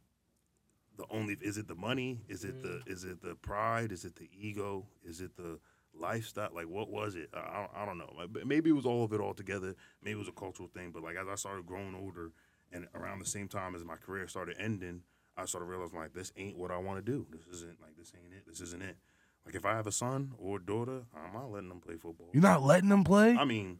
the 0.96 1.04
only 1.10 1.36
is 1.40 1.58
it 1.58 1.68
the 1.68 1.74
money? 1.74 2.20
Is 2.28 2.44
it 2.44 2.62
the 2.62 2.80
is 2.86 3.04
it 3.04 3.22
the 3.22 3.34
pride? 3.34 3.92
Is 3.92 4.04
it 4.04 4.16
the 4.16 4.28
ego? 4.32 4.86
Is 5.04 5.20
it 5.20 5.36
the 5.36 5.58
lifestyle? 5.98 6.50
Like 6.54 6.68
what 6.68 6.90
was 6.90 7.14
it? 7.16 7.28
I, 7.34 7.38
I, 7.38 7.82
I 7.82 7.86
don't 7.86 7.98
know. 7.98 8.12
Like, 8.16 8.46
Maybe 8.46 8.70
it 8.70 8.74
was 8.74 8.86
all 8.86 9.04
of 9.04 9.12
it 9.12 9.20
all 9.20 9.34
together. 9.34 9.74
Maybe 10.02 10.12
it 10.14 10.18
was 10.18 10.28
a 10.28 10.32
cultural 10.32 10.68
thing. 10.68 10.90
But 10.92 11.02
like 11.02 11.16
as 11.16 11.28
I 11.28 11.34
started 11.34 11.66
growing 11.66 11.94
older, 11.94 12.32
and 12.72 12.86
around 12.94 13.20
the 13.20 13.26
same 13.26 13.48
time 13.48 13.74
as 13.74 13.84
my 13.84 13.96
career 13.96 14.28
started 14.28 14.56
ending, 14.58 15.02
I 15.36 15.44
started 15.44 15.66
realizing 15.66 15.98
like 15.98 16.14
this 16.14 16.32
ain't 16.36 16.56
what 16.56 16.70
I 16.70 16.78
want 16.78 17.04
to 17.04 17.12
do. 17.12 17.26
This 17.30 17.46
isn't 17.58 17.80
like 17.80 17.96
this 17.98 18.12
ain't 18.14 18.32
it. 18.32 18.44
This 18.46 18.60
isn't 18.60 18.82
it. 18.82 18.96
Like 19.44 19.54
if 19.54 19.64
I 19.64 19.74
have 19.74 19.86
a 19.86 19.92
son 19.92 20.32
or 20.38 20.56
a 20.56 20.62
daughter, 20.62 21.02
I'm 21.14 21.32
not 21.32 21.50
letting 21.52 21.68
them 21.68 21.80
play 21.80 21.94
football. 21.96 22.28
You're 22.32 22.42
not 22.42 22.62
letting 22.62 22.88
them 22.88 23.04
play. 23.04 23.36
I 23.36 23.44
mean, 23.44 23.78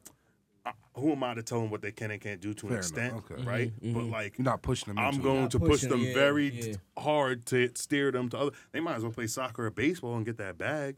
I, 0.65 0.73
who 0.95 1.13
am 1.13 1.25
I 1.25 1.35
to 1.35 1.43
tell 1.43 1.61
them 1.61 1.71
what 1.71 1.83
they 1.83 1.93
can 1.93 2.11
and 2.11 2.21
can't 2.21 2.41
do 2.41 2.55
to 2.55 2.61
Fair 2.69 2.69
an 2.69 2.73
enough, 2.75 2.89
extent, 2.91 3.15
okay. 3.15 3.43
right? 3.43 3.73
But 3.83 4.05
like 4.05 4.39
You're 4.39 4.45
not 4.45 4.63
pushing 4.63 4.95
them. 4.95 5.05
I'm 5.05 5.21
going 5.21 5.43
Not 5.43 5.51
to 5.53 5.59
push 5.59 5.69
pushing, 5.69 5.89
them 5.91 6.01
yeah, 6.03 6.15
very 6.15 6.49
yeah. 6.51 6.75
hard 6.99 7.47
to 7.47 7.71
steer 7.75 8.13
them 8.13 8.29
to 8.31 8.39
other. 8.39 8.51
They 8.73 8.81
might 8.81 8.97
as 8.97 9.03
well 9.03 9.13
play 9.13 9.27
soccer 9.27 9.67
or 9.67 9.71
baseball 9.71 10.17
and 10.17 10.25
get 10.25 10.37
that 10.39 10.57
bag, 10.59 10.97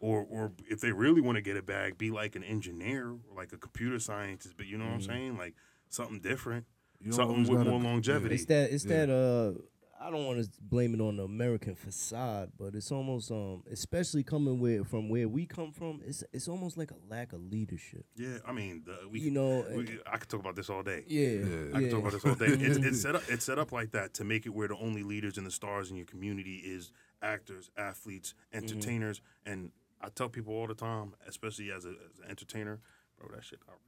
or 0.00 0.26
or 0.28 0.52
if 0.68 0.80
they 0.80 0.90
really 0.92 1.20
want 1.20 1.36
to 1.36 1.42
get 1.42 1.56
a 1.56 1.62
bag, 1.62 1.98
be 1.98 2.10
like 2.10 2.34
an 2.34 2.42
engineer 2.42 3.10
or 3.10 3.36
like 3.36 3.52
a 3.52 3.56
computer 3.56 3.98
scientist. 4.00 4.54
But 4.56 4.66
you 4.66 4.78
know 4.78 4.86
what 4.86 4.94
I'm 4.94 5.02
saying, 5.02 5.36
like 5.38 5.54
something 5.90 6.20
different, 6.20 6.64
Mm-hmm. 6.64 6.77
You 7.00 7.10
don't 7.12 7.16
something 7.16 7.42
with 7.42 7.58
gotta- 7.58 7.70
more 7.70 7.80
longevity. 7.80 8.34
It's 8.36 8.44
that 8.46 8.70
it's 8.72 8.84
Yeah. 8.84 9.06
that 9.06 9.10
uh 9.10 9.60
I 10.00 10.12
don't 10.12 10.26
want 10.26 10.40
to 10.40 10.48
blame 10.62 10.94
it 10.94 11.00
on 11.00 11.16
the 11.16 11.24
American 11.24 11.74
facade, 11.74 12.52
but 12.56 12.76
it's 12.76 12.92
almost 12.92 13.32
um 13.32 13.64
especially 13.70 14.22
coming 14.22 14.60
where 14.60 14.84
from 14.84 15.08
where 15.08 15.26
we 15.28 15.44
come 15.44 15.72
from, 15.72 16.00
it's 16.06 16.22
it's 16.32 16.46
almost 16.48 16.76
like 16.76 16.92
a 16.92 16.96
lack 17.10 17.32
of 17.32 17.40
leadership. 17.42 18.04
Yeah, 18.16 18.38
I 18.46 18.52
mean, 18.52 18.84
the, 18.86 19.08
we, 19.08 19.20
You 19.20 19.32
know, 19.32 19.64
we, 19.74 19.98
I 20.06 20.18
could 20.18 20.28
talk 20.28 20.38
about 20.40 20.54
this 20.54 20.70
all 20.70 20.82
day. 20.84 21.02
Yeah, 21.08 21.28
Yeah. 21.28 21.76
I 21.76 21.80
can 21.80 21.90
talk 21.90 22.00
about 22.00 22.12
this 22.12 22.24
all 22.24 22.34
day. 22.36 22.46
It's, 22.46 22.78
it's 22.78 23.00
set 23.06 23.16
up. 23.16 23.22
It's 23.28 23.44
set 23.44 23.58
up 23.58 23.72
like 23.72 23.90
that 23.90 24.14
to 24.14 24.24
make 24.24 24.46
it 24.46 24.50
where 24.50 24.68
the 24.68 24.76
only 24.76 25.02
leaders 25.02 25.36
and 25.36 25.44
the 25.46 25.50
stars 25.50 25.90
in 25.90 25.96
your 25.96 26.06
community 26.06 26.58
is 26.64 26.92
actors, 27.22 27.70
athletes, 27.76 28.34
Mm-hmm. 28.54 28.64
entertainers, 28.64 29.20
and 29.44 29.72
I 30.00 30.10
tell 30.10 30.28
people 30.28 30.54
all 30.54 30.68
the 30.68 30.74
time, 30.76 31.14
especially 31.26 31.72
as, 31.72 31.84
a, 31.84 31.88
as 31.88 32.18
an 32.22 32.30
entertainer, 32.30 32.78
bro, 33.18 33.34
that 33.34 33.44
shit 33.44 33.58
not 33.66 33.76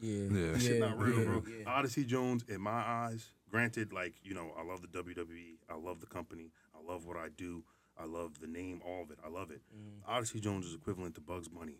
Yeah, 0.00 0.28
Yeah. 0.30 0.52
That 0.52 0.62
shit 0.62 0.80
not 0.80 0.98
real, 0.98 1.18
yeah, 1.18 1.24
bro. 1.24 1.42
yeah. 1.46 1.64
Odyssey 1.68 2.04
Jones, 2.04 2.44
in 2.48 2.60
my 2.60 2.70
eyes, 2.70 3.32
granted, 3.50 3.92
like 3.92 4.14
you 4.22 4.34
know, 4.34 4.52
I 4.58 4.64
love 4.64 4.82
the 4.82 4.88
WWE, 4.88 5.56
I 5.68 5.76
love 5.76 6.00
the 6.00 6.06
company, 6.06 6.50
I 6.74 6.90
love 6.90 7.06
what 7.06 7.16
I 7.16 7.28
do, 7.36 7.64
I 7.98 8.04
love 8.06 8.40
the 8.40 8.46
name, 8.46 8.80
all 8.84 9.02
of 9.02 9.10
it, 9.10 9.18
I 9.24 9.28
love 9.28 9.50
it. 9.50 9.60
Mm-hmm. 9.74 10.10
Odyssey 10.10 10.40
Jones 10.40 10.66
is 10.66 10.74
equivalent 10.74 11.14
to 11.16 11.20
Bugs 11.20 11.48
Bunny. 11.48 11.76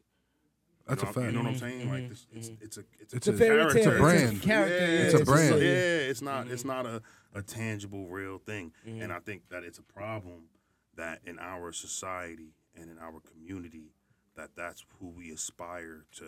That's 0.86 1.02
you 1.02 1.08
a 1.08 1.10
know, 1.10 1.12
fact. 1.12 1.26
You 1.26 1.32
know 1.32 1.44
what 1.44 1.52
I'm 1.52 1.58
saying? 1.58 1.90
Like 1.90 2.00
mm-hmm. 2.02 2.08
this, 2.08 2.26
it's 2.32 2.48
mm-hmm. 2.48 2.64
it's 2.64 2.76
a 2.76 2.80
it's, 3.00 3.14
It's 3.14 3.28
a, 3.28 3.32
a 3.32 3.36
fairy 3.36 3.58
character. 3.58 3.78
tale. 3.80 3.88
It's 3.88 3.96
a 3.96 4.02
brand. 4.02 4.32
It's 4.36 4.44
a 4.44 4.48
character. 4.48 4.76
Yeah, 4.76 5.02
It's 5.02 5.14
a 5.14 5.18
just 5.18 5.30
brand. 5.30 5.62
yeah, 5.62 5.68
it's 5.68 6.22
not 6.22 6.48
it's 6.48 6.62
mm-hmm. 6.62 6.68
not 6.68 6.86
a, 6.86 7.02
a 7.34 7.42
tangible 7.42 8.08
real 8.08 8.38
thing. 8.38 8.72
And 8.84 9.12
I 9.12 9.20
think 9.20 9.48
that 9.50 9.62
it's 9.62 9.78
a 9.78 9.82
problem 9.82 10.48
that 10.96 11.20
in 11.24 11.38
our 11.38 11.72
society 11.72 12.54
and 12.74 12.90
in 12.90 12.98
our 12.98 13.20
community 13.20 13.92
that 14.36 14.50
that's 14.56 14.84
who 14.98 15.08
we 15.08 15.30
aspire 15.30 16.06
to 16.16 16.24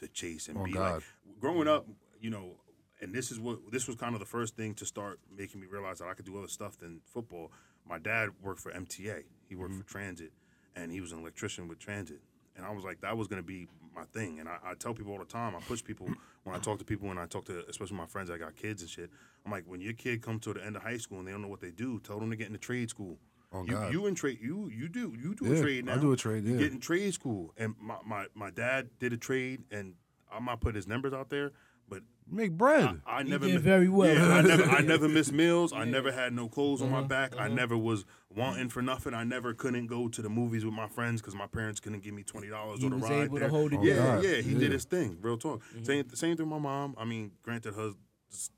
to 0.00 0.08
chase 0.08 0.48
and 0.48 0.58
Oh, 0.58 0.64
be 0.64 0.72
God. 0.72 0.94
like. 0.94 1.02
Growing 1.40 1.68
up, 1.68 1.86
you 2.20 2.30
know, 2.30 2.56
and 3.00 3.14
this 3.14 3.30
is 3.30 3.40
what 3.40 3.58
this 3.70 3.86
was 3.86 3.96
kind 3.96 4.14
of 4.14 4.20
the 4.20 4.26
first 4.26 4.56
thing 4.56 4.74
to 4.74 4.84
start 4.86 5.18
making 5.34 5.60
me 5.60 5.66
realize 5.66 5.98
that 6.00 6.08
I 6.08 6.14
could 6.14 6.26
do 6.26 6.36
other 6.36 6.48
stuff 6.48 6.78
than 6.78 7.00
football. 7.06 7.50
My 7.88 7.98
dad 7.98 8.30
worked 8.42 8.60
for 8.60 8.70
MTA. 8.72 9.22
He 9.48 9.54
worked 9.56 9.72
Mm-hmm. 9.72 9.80
for 9.80 9.88
Transit, 9.88 10.32
and 10.76 10.92
he 10.92 11.00
was 11.00 11.12
an 11.12 11.20
electrician 11.20 11.66
with 11.68 11.78
Transit. 11.78 12.20
And 12.56 12.66
I 12.66 12.70
was 12.74 12.84
like, 12.84 13.00
that 13.00 13.16
was 13.16 13.26
going 13.26 13.40
to 13.40 13.46
be 13.46 13.68
my 13.96 14.04
thing. 14.12 14.38
And 14.38 14.48
I, 14.48 14.58
I 14.62 14.74
tell 14.74 14.92
people 14.92 15.12
all 15.12 15.18
the 15.18 15.24
time, 15.24 15.54
I 15.56 15.60
push 15.60 15.82
people 15.82 16.08
when 16.44 16.54
I 16.54 16.58
talk 16.58 16.78
to 16.80 16.84
people, 16.84 17.08
when 17.08 17.16
I 17.16 17.24
talk 17.26 17.46
to 17.46 17.64
especially 17.68 17.96
my 17.96 18.06
friends 18.06 18.30
I 18.30 18.36
got 18.38 18.54
kids 18.56 18.82
and 18.82 18.90
shit. 18.90 19.10
I'm 19.46 19.50
like, 19.52 19.64
when 19.66 19.80
your 19.80 19.94
kid 19.94 20.20
comes 20.20 20.42
to 20.42 20.52
the 20.52 20.62
end 20.64 20.76
of 20.76 20.82
high 20.82 20.98
school 20.98 21.18
and 21.20 21.26
they 21.26 21.32
don't 21.32 21.40
know 21.42 21.48
what 21.48 21.60
they 21.62 21.70
do, 21.70 22.00
tell 22.00 22.20
them 22.20 22.28
to 22.30 22.36
get 22.36 22.48
into 22.48 22.58
trade 22.58 22.90
school. 22.90 23.16
Oh, 23.52 23.64
you, 23.64 23.72
God. 23.72 23.92
you 23.92 24.06
in 24.06 24.14
trade, 24.14 24.38
you 24.40 24.68
you 24.72 24.88
do 24.88 25.12
you 25.20 25.34
do 25.34 25.46
Yeah, 25.46 25.58
a 25.58 25.60
trade 25.62 25.84
now. 25.86 25.94
I 25.94 25.98
do 25.98 26.12
a 26.12 26.16
trade, 26.16 26.44
You 26.44 26.52
yeah. 26.54 26.58
get 26.60 26.72
in 26.72 26.78
trade 26.80 27.12
school, 27.14 27.52
and 27.56 27.74
my, 27.80 27.96
my 28.06 28.26
my 28.34 28.50
dad 28.50 28.90
did 29.00 29.12
a 29.12 29.16
trade, 29.16 29.62
and 29.72 29.94
I'm 30.32 30.44
not 30.44 30.60
putting 30.60 30.76
his 30.76 30.86
numbers 30.86 31.12
out 31.12 31.30
there, 31.30 31.50
but 31.88 32.02
Make 32.32 32.52
bread. 32.52 33.00
I 33.04 33.22
You 33.22 33.30
never 33.30 33.46
did 33.46 33.56
mi- 33.56 33.60
very 33.60 33.88
well. 33.88 34.14
Yeah, 34.14 34.34
I 34.36 34.42
never, 34.42 34.62
I 34.62 34.80
never 34.94 35.08
missed 35.08 35.32
meals. 35.32 35.72
I 35.72 35.84
never 35.84 36.12
had 36.12 36.32
no 36.32 36.48
clothes 36.48 36.80
Uh-huh, 36.80 36.94
on 36.94 37.02
my 37.02 37.04
back. 37.08 37.34
I 37.36 37.48
never 37.48 37.76
was 37.76 38.04
wanting 38.32 38.68
for 38.68 38.82
nothing. 38.82 39.14
I 39.14 39.24
never 39.24 39.52
couldn't 39.52 39.88
go 39.88 40.06
to 40.06 40.22
the 40.22 40.28
movies 40.30 40.64
with 40.64 40.72
my 40.72 40.86
friends 40.86 41.20
because 41.20 41.34
my 41.34 41.48
parents 41.48 41.80
couldn't 41.80 42.04
give 42.04 42.14
me 42.14 42.22
twenty 42.22 42.46
dollars 42.48 42.78
He 42.78 42.86
or 42.86 42.90
the 42.90 42.96
was 42.98 43.10
ride 43.10 43.22
able 43.24 43.34
to 43.34 43.40
there. 43.40 43.48
hold 43.48 43.72
it 43.72 43.82
yeah, 43.82 43.96
down. 43.96 44.22
yeah, 44.22 44.36
he 44.36 44.52
Yeah. 44.52 44.58
did 44.60 44.70
his 44.70 44.84
thing. 44.84 45.18
Real 45.20 45.36
talk. 45.36 45.60
Same, 45.82 46.08
same 46.14 46.36
thing. 46.36 46.46
with 46.48 46.52
My 46.52 46.58
mom. 46.60 46.94
I 46.96 47.04
mean, 47.04 47.32
granted, 47.42 47.74
her 47.74 47.94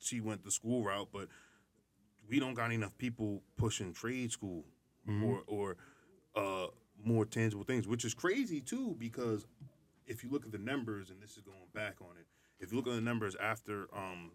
she 0.00 0.20
went 0.20 0.44
the 0.44 0.50
school 0.50 0.84
route, 0.84 1.08
but 1.10 1.28
we 2.28 2.38
don't 2.38 2.52
got 2.54 2.72
enough 2.72 2.96
people 2.98 3.42
pushing 3.56 3.94
trade 3.94 4.32
school 4.32 4.66
or 5.22 5.42
or 5.46 5.76
uh, 6.34 6.66
more 7.02 7.24
tangible 7.24 7.64
things, 7.64 7.86
which 7.86 8.04
is 8.04 8.14
crazy 8.14 8.60
too. 8.60 8.96
Because 8.98 9.46
if 10.06 10.22
you 10.22 10.30
look 10.30 10.44
at 10.44 10.52
the 10.52 10.58
numbers, 10.58 11.10
and 11.10 11.20
this 11.22 11.36
is 11.36 11.42
going 11.42 11.58
back 11.74 11.96
on 12.00 12.16
it, 12.18 12.26
if 12.60 12.70
you 12.70 12.76
look 12.76 12.86
at 12.86 12.94
the 12.94 13.00
numbers 13.00 13.36
after 13.40 13.88
um, 13.94 14.32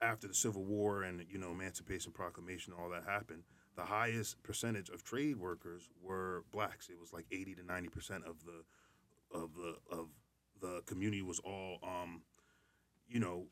after 0.00 0.28
the 0.28 0.34
Civil 0.34 0.64
War 0.64 1.02
and 1.02 1.24
you 1.28 1.38
know 1.38 1.50
Emancipation 1.50 2.12
Proclamation, 2.12 2.72
all 2.72 2.90
that 2.90 3.04
happened, 3.04 3.42
the 3.76 3.84
highest 3.84 4.42
percentage 4.42 4.88
of 4.90 5.04
trade 5.04 5.36
workers 5.36 5.88
were 6.02 6.44
blacks. 6.52 6.88
It 6.88 6.98
was 6.98 7.12
like 7.12 7.26
eighty 7.32 7.54
to 7.54 7.64
ninety 7.64 7.88
percent 7.88 8.24
of 8.24 8.36
the 8.44 8.64
of 9.36 9.54
the 9.54 9.76
of 9.90 10.08
the 10.60 10.82
community 10.86 11.22
was 11.22 11.38
all 11.40 11.78
um, 11.82 12.22
you 13.08 13.20
know 13.20 13.46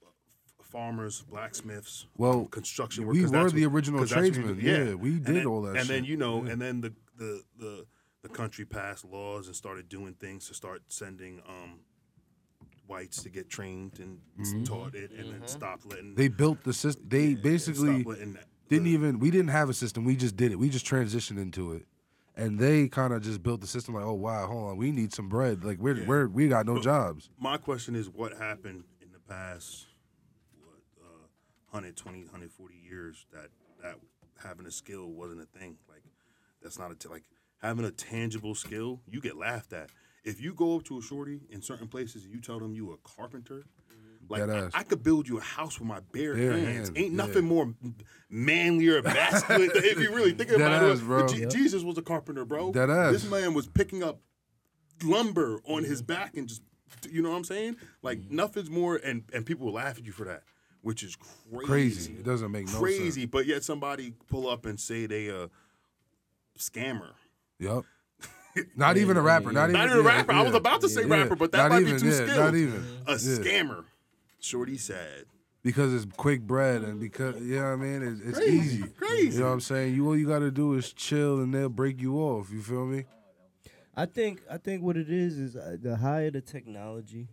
farmers, 0.66 1.22
blacksmiths, 1.22 2.06
Well, 2.16 2.46
construction 2.46 3.06
we 3.06 3.22
workers. 3.22 3.32
were 3.32 3.50
the 3.50 3.66
what- 3.66 3.74
original 3.74 4.00
'cause 4.00 4.10
that's 4.10 4.20
what 4.20 4.26
you 4.36 4.42
tradesmen. 4.42 4.58
do. 4.64 4.66
Yeah, 4.90 4.94
we 4.94 5.10
did 5.12 5.24
then- 5.24 5.46
all 5.46 5.62
that 5.62 5.76
And 5.76 5.88
then 5.88 6.04
you 6.04 6.16
know, 6.16 6.44
Yeah. 6.44 6.52
and 6.52 6.60
then 6.62 6.80
the 6.80 6.92
the 7.16 7.42
the 7.58 7.86
the 8.22 8.28
country 8.28 8.64
passed 8.64 9.04
laws 9.04 9.46
and 9.46 9.54
started 9.54 9.88
doing 9.88 10.14
things 10.14 10.48
to 10.48 10.54
start 10.54 10.82
sending 10.88 11.40
um, 11.48 11.78
whites 12.88 13.22
to 13.22 13.28
get 13.30 13.48
trained 13.48 13.98
and 14.00 14.20
s- 14.40 14.52
taught 14.68 14.94
it, 14.94 15.10
and 15.12 15.32
then 15.32 15.46
stop 15.48 15.80
letting 15.84 16.06
Mm-hmm. 16.06 16.14
They 16.16 16.28
built 16.28 16.62
the 16.64 16.72
system. 16.72 17.04
They 17.08 17.32
and 17.32 17.42
basically 17.42 18.00
stop 18.02 18.06
letting 18.06 18.32
that- 18.34 18.46
didn't 18.68 18.84
the- 18.84 18.90
even. 18.90 19.18
We 19.20 19.30
didn't 19.30 19.48
have 19.50 19.68
a 19.68 19.74
system. 19.74 20.04
We 20.04 20.16
just 20.16 20.36
did 20.36 20.52
it. 20.52 20.58
We 20.58 20.68
just 20.68 20.86
transitioned 20.86 21.38
into 21.38 21.72
it, 21.72 21.86
and 22.36 22.58
they 22.58 22.88
kind 22.88 23.12
of 23.12 23.22
just 23.22 23.42
built 23.42 23.60
the 23.60 23.66
system. 23.66 23.94
Like, 23.94 24.04
oh 24.04 24.14
wow, 24.14 24.46
hold 24.46 24.70
on, 24.70 24.76
we 24.76 24.90
need 24.92 25.12
some 25.12 25.28
bread. 25.28 25.64
Like 25.64 25.78
we're 25.78 25.98
Yeah. 25.98 26.06
we're 26.06 26.26
we 26.28 26.48
got 26.48 26.66
no 26.66 26.80
jobs. 26.80 27.30
My 27.38 27.56
question 27.56 27.94
is, 27.94 28.08
what 28.08 28.36
happened 28.36 28.84
in 29.00 29.12
the 29.12 29.20
past, 29.20 29.86
what, 29.86 29.95
120, 31.70 32.20
140 32.24 32.74
years 32.74 33.26
that 33.32 33.48
that 33.82 33.96
having 34.42 34.66
a 34.66 34.70
skill 34.70 35.06
wasn't 35.10 35.40
a 35.42 35.58
thing? 35.58 35.76
Like, 35.88 36.02
that's 36.62 36.78
not 36.78 36.90
a 36.90 36.94
t- 36.94 37.08
like 37.08 37.24
having 37.62 37.84
a 37.84 37.90
tangible 37.90 38.54
skill. 38.54 39.00
You 39.08 39.20
get 39.20 39.36
laughed 39.36 39.72
at 39.72 39.90
if 40.24 40.40
you 40.40 40.54
go 40.54 40.76
up 40.76 40.84
to 40.84 40.98
a 40.98 41.02
shorty 41.02 41.40
in 41.50 41.62
certain 41.62 41.88
places 41.88 42.24
and 42.24 42.32
you 42.34 42.40
tell 42.40 42.58
them 42.58 42.74
you 42.74 42.92
a 42.92 42.96
carpenter. 43.08 43.64
Like 44.28 44.42
I. 44.42 44.68
I 44.74 44.82
could 44.82 45.04
build 45.04 45.28
you 45.28 45.38
a 45.38 45.40
house 45.40 45.78
with 45.78 45.86
my 45.86 46.00
bare, 46.10 46.34
Bare 46.34 46.52
hands. 46.54 46.66
hands, 46.66 46.92
Ain't 46.96 47.12
yeah. 47.12 47.16
nothing 47.16 47.44
more 47.44 47.72
manlier, 48.28 49.00
masculine. 49.04 49.70
if 49.74 50.00
you 50.00 50.12
really 50.12 50.32
think 50.32 50.50
about 50.50 50.72
ass, 50.82 50.98
it, 50.98 51.04
bro. 51.04 51.28
Je- 51.28 51.42
Yep. 51.42 51.50
Jesus 51.50 51.84
was 51.84 51.96
a 51.96 52.02
carpenter, 52.02 52.44
bro. 52.44 52.72
Dead 52.72 52.90
ass. 52.90 53.12
This 53.12 53.30
man 53.30 53.54
was 53.54 53.68
picking 53.68 54.02
up 54.02 54.18
lumber 55.04 55.60
on 55.64 55.84
his 55.84 56.02
back 56.02 56.36
and 56.36 56.48
just 56.48 56.62
you 57.08 57.22
know 57.22 57.30
what 57.30 57.36
I'm 57.36 57.44
saying? 57.44 57.76
Like 58.02 58.18
Mm-hmm. 58.20 58.34
nothing's 58.36 58.70
more 58.70 58.96
and 58.96 59.22
and 59.32 59.46
people 59.46 59.66
will 59.66 59.74
laugh 59.74 59.96
at 59.98 60.04
you 60.04 60.10
for 60.12 60.24
that, 60.24 60.42
which 60.86 61.02
is 61.02 61.16
crazy. 61.50 61.66
Crazy. 61.66 62.12
It 62.12 62.22
doesn't 62.24 62.52
make 62.52 62.66
no 62.66 62.70
sense. 62.74 62.80
crazy, 62.80 63.26
but 63.26 63.44
yet 63.44 63.64
somebody 63.64 64.12
pull 64.28 64.48
up 64.48 64.66
and 64.66 64.78
say 64.78 65.06
they 65.06 65.26
a 65.26 65.50
scammer. 66.56 67.10
Yep. 67.58 67.82
Not 68.76 68.96
even 68.96 69.16
a 69.16 69.20
rapper. 69.20 69.50
Not 69.50 69.70
even, 69.70 69.72
Not 69.72 69.86
even 69.86 69.98
a 69.98 70.02
yeah, 70.04 70.16
rapper. 70.16 70.32
I 70.32 70.42
was 70.42 70.54
about 70.54 70.82
to 70.82 70.88
say 70.88 71.00
Yeah. 71.04 71.22
rapper, 71.22 71.34
but 71.34 71.50
that 71.50 71.58
Not 71.58 71.70
might 71.70 71.80
even, 71.82 71.94
be 71.94 72.00
too 72.02 72.06
yeah, 72.06 72.12
skilled. 72.14 72.38
Not 72.38 72.54
even. 72.54 72.84
A 73.04 73.10
Yeah. 73.10 73.16
scammer. 73.16 73.84
Shorty 74.38 74.78
said. 74.78 75.24
because 75.64 75.92
it's 75.92 76.06
quick 76.16 76.42
bread 76.42 76.82
and 76.82 77.00
because 77.00 77.34
you 77.42 77.56
know 77.56 77.62
what 77.62 77.68
I 77.72 77.76
mean. 77.76 78.02
It's, 78.04 78.20
it's 78.20 78.38
Crazy, 78.38 78.56
easy. 78.76 78.82
crazy. 78.96 79.34
You 79.34 79.40
know 79.40 79.46
what 79.46 79.52
I'm 79.54 79.60
saying? 79.60 79.92
You 79.96 80.06
all 80.06 80.16
you 80.16 80.28
got 80.28 80.38
to 80.38 80.52
do 80.52 80.74
is 80.74 80.92
chill 80.92 81.40
and 81.40 81.52
they'll 81.52 81.68
break 81.68 82.00
you 82.00 82.14
off. 82.20 82.52
You 82.52 82.62
feel 82.62 82.86
me? 82.86 83.06
I 83.96 84.06
think 84.06 84.42
I 84.48 84.58
think 84.58 84.84
what 84.84 84.96
it 84.96 85.10
is 85.10 85.36
is 85.36 85.56
uh, 85.56 85.76
the 85.82 85.96
higher 85.96 86.30
the 86.30 86.40
technology, 86.40 87.26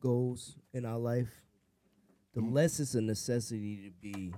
goes 0.00 0.56
in 0.72 0.84
our 0.84 0.98
life, 0.98 1.28
the 2.40 2.46
Mm-hmm. 2.46 2.82
it's 2.82 2.94
a 2.94 3.00
necessity 3.00 3.76
to 3.86 3.90
be 4.00 4.32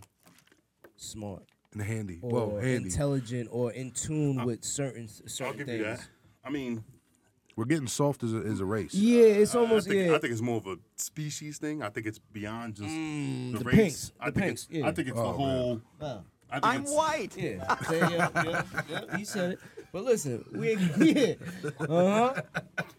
smart 0.97 1.43
And 1.73 1.83
handy. 1.83 2.19
or 2.23 2.31
Well, 2.33 2.57
handy. 2.61 2.85
intelligent 2.85 3.49
or 3.53 3.73
in 3.73 3.91
tune 3.91 4.45
with 4.45 4.65
certain 4.65 5.09
I'll 5.23 5.29
certain 5.29 5.57
give 5.59 5.67
things. 5.67 5.79
you 5.79 5.85
that. 5.85 6.09
I 6.45 6.51
mean, 6.51 6.85
We're 7.57 7.67
getting 7.67 7.87
soft 7.87 8.23
as 8.23 8.33
a, 8.33 8.39
as 8.39 8.61
a 8.61 8.65
race. 8.65 8.95
Yeah, 8.95 9.25
it's 9.25 9.55
almost 9.55 9.87
I 9.87 9.91
think, 9.93 10.09
yeah. 10.09 10.15
I 10.17 10.19
think 10.19 10.33
it's 10.33 10.41
more 10.41 10.57
of 10.57 10.67
a 10.67 10.77
species 10.97 11.59
thing. 11.59 11.83
I 11.83 11.91
think 11.91 12.07
it's 12.07 12.19
beyond 12.19 12.75
just 12.77 12.89
Mm, 12.89 13.53
the, 13.53 13.59
the 13.59 13.65
race. 13.65 13.77
pinks, 13.77 14.13
I 14.21 14.27
the 14.27 14.33
think 14.33 14.47
pinks, 14.47 14.63
it's, 14.71 14.79
yeah. 14.79 14.87
I 14.89 14.93
think 14.93 15.09
it's 15.09 15.19
Oh, 15.19 15.23
the 15.25 15.33
whole. 15.33 15.81
I 16.51 16.55
think 16.55 16.67
I'm 16.67 16.83
it's, 16.83 16.93
white. 16.93 17.37
Yeah, 17.37 17.77
say, 17.89 17.99
yeah, 18.01 18.29
yeah, 18.45 18.63
yeah, 18.91 19.17
he 19.17 19.25
said 19.25 19.53
it. 19.53 19.59
But 19.93 20.05
listen, 20.05 20.45
we 20.53 20.71
ain't, 20.71 20.81
yeah, 20.99 21.35
uh 21.81 22.33
huh, 22.35 22.43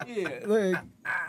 yeah. 0.06 0.38
Look, 0.46 0.78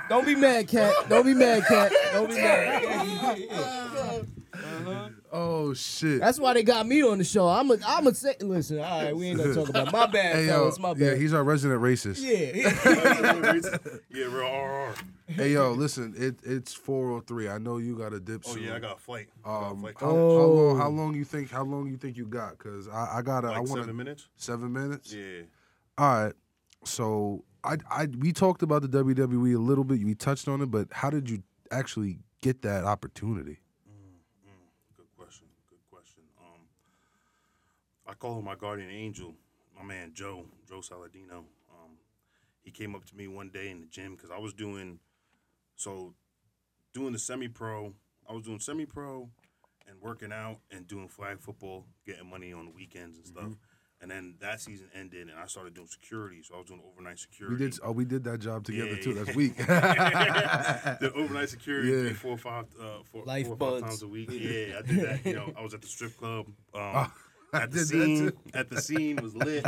don't 0.10 0.26
be 0.26 0.36
mad, 0.36 0.68
cat. 0.68 0.94
Don't 1.10 1.26
be 1.26 1.34
mad, 1.34 1.64
cat. 1.66 1.92
Don't 2.12 2.30
be 2.30 2.36
mad. 2.36 2.84
Yeah, 2.84 3.36
yeah, 3.36 4.22
yeah. 4.64 5.10
Oh 5.32 5.74
shit. 5.74 6.20
That's 6.22 6.40
why 6.40 6.54
they 6.54 6.64
got 6.64 6.86
me 6.88 7.02
on 7.04 7.18
the 7.18 7.24
show. 7.24 7.48
I'm 7.48 7.70
a, 7.72 7.78
I'm 7.86 8.08
a 8.08 8.14
say. 8.14 8.36
Listen, 8.42 8.80
all 8.80 9.04
right, 9.04 9.16
we 9.16 9.28
ain't 9.28 9.38
gonna 9.38 9.54
talk 9.56 9.70
about 9.70 9.92
my 9.92 10.06
bad, 10.06 10.36
hey 10.38 10.46
yo, 10.48 10.72
fellas. 10.72 10.80
My 10.80 10.94
yeah, 10.98 11.16
he's 11.16 11.34
our 11.34 11.44
resident 11.44 11.82
racist. 11.82 12.22
Yeah, 12.22 12.52
yeah, 14.10 14.26
real 14.26 14.48
RR. 14.48 14.94
Hey 15.28 15.54
yo, 15.54 15.72
listen, 15.74 16.14
it 16.18 16.36
it's 16.44 16.74
403. 16.74 17.50
I 17.50 17.58
know 17.58 17.78
you 17.78 17.98
got 17.98 18.14
a 18.14 18.20
dip 18.20 18.44
Oh 18.46 18.54
soon. 18.54 18.64
yeah, 18.64 18.76
I 18.76 18.80
got 18.80 18.98
a 18.98 19.00
flight. 19.00 19.28
I 19.44 19.48
got 19.48 19.62
a 19.62 19.66
Um, 19.72 19.80
flight. 19.82 19.96
how, 20.00 20.08
Like 20.08 20.16
how 20.16 20.22
Oh. 20.42 20.48
long? 20.48 20.78
How 20.78 20.90
long 20.90 21.16
you 21.16 21.26
think? 21.26 21.50
How 21.52 21.64
long 21.64 21.88
you 21.88 21.98
think 21.98 22.16
you 22.16 22.26
got? 22.26 22.58
Cause 22.58 22.88
I, 22.88 23.18
I 23.18 23.22
gotta. 23.22 23.48
I 23.48 23.58
want 23.60 23.70
seven 23.72 23.96
minutes. 23.98 24.28
Seven 24.38 24.72
minutes. 24.72 25.12
Yeah. 25.14 25.42
All 25.98 26.24
right. 26.24 26.34
So 26.84 27.44
I, 27.64 27.78
I, 27.90 28.08
we 28.20 28.32
talked 28.32 28.62
about 28.62 28.82
the 28.82 28.90
WWE 28.90 29.56
a 29.56 29.60
little 29.60 29.84
bit. 29.84 30.04
We 30.04 30.16
touched 30.16 30.48
on 30.48 30.62
it, 30.62 30.68
but 30.68 30.88
how 30.92 31.10
did 31.10 31.30
you 31.30 31.42
actually 31.72 32.20
get 32.42 32.62
that 32.64 32.84
opportunity? 32.84 33.60
Good 34.98 35.08
question. 35.18 35.48
Good 35.70 35.80
question. 35.90 36.24
Um, 36.40 36.62
I 38.08 38.14
call 38.14 38.40
him 38.40 38.46
my 38.46 38.56
guardian 38.56 38.92
angel, 38.92 39.34
my 39.76 39.84
man 39.84 40.12
Joe, 40.14 40.46
Joe 40.68 40.82
Saladino. 40.82 41.40
Um, 41.70 41.98
he 42.62 42.72
came 42.72 42.94
up 42.94 43.06
to 43.06 43.16
me 43.16 43.28
one 43.28 43.50
day 43.50 43.70
in 43.70 43.80
the 43.80 43.88
gym 43.88 44.16
because 44.16 44.32
I 44.32 44.38
was 44.38 44.54
doing, 44.54 45.00
so 45.76 46.14
doing 46.94 47.14
the 47.14 47.20
semi-pro. 47.20 47.94
I 48.30 48.34
was 48.34 48.44
doing 48.44 48.60
semi-pro 48.60 49.30
and 49.88 50.02
working 50.02 50.32
out 50.32 50.58
and 50.72 50.88
doing 50.88 51.08
flag 51.08 51.40
football, 51.40 51.86
getting 52.06 52.30
money 52.30 52.54
on 52.54 52.66
the 52.66 52.72
weekends 52.72 53.18
and 53.18 53.26
stuff. 53.26 53.52
And 54.02 54.12
then 54.12 54.36
that 54.42 54.60
season 54.62 54.88
ended, 54.94 55.30
and 55.30 55.40
I 55.40 55.46
started 55.48 55.74
doing 55.74 55.88
security. 55.88 56.42
So 56.44 56.56
I 56.56 56.58
was 56.58 56.68
doing 56.68 56.82
overnight 56.86 57.18
security. 57.18 57.56
We 57.56 57.72
security. 57.72 57.78
did. 57.78 57.88
Oh, 57.88 57.92
we 57.94 58.06
did 58.06 58.24
that 58.26 58.40
job 58.40 58.66
together 58.66 58.90
Yeah, 58.96 59.02
too. 59.02 59.12
yeah. 59.12 59.24
That's 59.24 59.36
weak. 59.38 59.58
the 61.00 61.12
overnight 61.16 61.50
security 61.50 61.90
Yeah. 61.90 62.02
three, 62.04 62.14
four, 62.14 62.38
five, 62.38 62.66
uh, 62.80 63.04
four, 63.12 63.24
Life 63.26 63.46
four 63.48 63.54
or 63.54 63.58
buds. 63.58 63.82
five 63.82 63.90
times 63.90 64.04
a 64.04 64.08
week. 64.08 64.30
Yeah, 64.32 64.80
I 64.80 64.82
did 64.82 65.00
that. 65.08 65.26
You 65.26 65.34
know, 65.36 65.54
I 65.58 65.62
was 65.62 65.74
at 65.74 65.82
the 65.82 65.88
strip 65.88 66.16
club. 66.18 66.48
Um, 66.74 67.12
I 67.54 67.62
at 67.64 67.72
the 67.72 67.78
did 67.78 67.88
that 67.88 67.88
scene, 67.88 68.18
too. 68.32 68.38
at 68.54 68.70
the 68.70 68.82
scene 68.82 69.16
was 69.22 69.34
lit, 69.36 69.66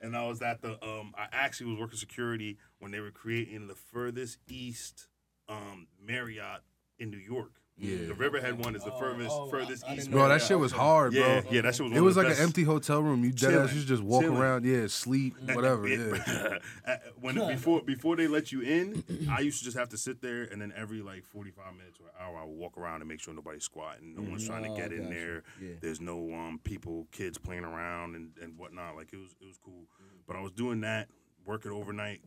and 0.00 0.16
I 0.16 0.26
was 0.26 0.40
at 0.40 0.62
the. 0.62 0.82
Um, 0.82 1.12
I 1.16 1.26
actually 1.32 1.70
was 1.70 1.78
working 1.78 1.98
security 1.98 2.56
when 2.78 2.92
they 2.92 3.00
were 3.00 3.10
creating 3.10 3.66
the 3.66 3.74
furthest 3.74 4.38
east 4.48 5.08
um, 5.48 5.86
Marriott 6.02 6.62
in 6.98 7.10
New 7.10 7.18
York. 7.18 7.60
Yeah. 7.78 8.06
the 8.06 8.14
Riverhead 8.14 8.58
one 8.64 8.74
is 8.74 8.82
the 8.84 8.92
Oh, 8.92 8.98
furthest 8.98 9.30
oh, 9.30 9.50
furthest 9.50 9.84
I- 9.84 9.92
I 9.92 9.94
east. 9.96 10.10
bro, 10.10 10.22
that 10.22 10.28
Marriott. 10.28 10.48
shit 10.48 10.58
was 10.58 10.72
hard, 10.72 11.12
bro. 11.12 11.20
Yeah, 11.20 11.42
yeah, 11.50 11.60
that 11.60 11.74
shit 11.74 11.84
was. 11.84 11.92
It 11.92 11.96
one 11.96 12.04
was 12.04 12.16
of 12.16 12.24
like 12.24 12.34
the 12.34 12.40
an 12.40 12.46
empty 12.48 12.62
hotel 12.62 13.02
room. 13.02 13.22
You 13.22 13.32
dead 13.32 13.52
ass, 13.54 13.74
you 13.74 13.84
just 13.84 14.02
walk 14.02 14.22
Chilling. 14.22 14.38
around, 14.38 14.64
yeah, 14.64 14.86
sleep, 14.86 15.34
whatever. 15.54 15.86
Yeah. 15.86 16.58
Uh, 16.86 16.96
when 17.20 17.34
before 17.34 17.82
before 17.82 18.14
they 18.16 18.28
let 18.28 18.52
you 18.52 18.60
in, 18.62 19.02
I 19.30 19.40
used 19.40 19.58
to 19.58 19.64
just 19.64 19.76
have 19.76 19.88
to 19.90 19.98
sit 19.98 20.22
there, 20.22 20.44
and 20.44 20.62
then 20.62 20.72
every 20.76 21.02
like 21.02 21.24
forty 21.26 21.50
five 21.50 21.74
minutes 21.76 21.98
or 22.00 22.06
an 22.06 22.12
hour, 22.20 22.38
I 22.40 22.44
would 22.44 22.56
walk 22.56 22.78
around 22.78 23.00
and 23.02 23.08
make 23.08 23.20
sure 23.20 23.34
nobody's 23.34 23.64
squatting, 23.64 24.14
no 24.14 24.22
one's 24.22 24.46
trying 24.46 24.62
to 24.62 24.70
Oh, 24.70 24.76
get 24.76 24.92
in 24.92 25.10
there. 25.10 25.42
Yeah. 25.60 25.70
There's 25.80 26.00
no 26.00 26.32
um 26.32 26.60
people, 26.62 27.08
kids 27.10 27.38
playing 27.38 27.64
around 27.64 28.14
and, 28.14 28.30
and 28.40 28.56
whatnot. 28.56 28.94
Like 28.96 29.12
it 29.12 29.16
was 29.16 29.34
it 29.40 29.46
was 29.46 29.58
cool, 29.64 29.86
but 30.28 30.36
I 30.36 30.40
was 30.40 30.52
doing 30.52 30.80
that, 30.82 31.08
working 31.44 31.72
overnight, 31.72 32.20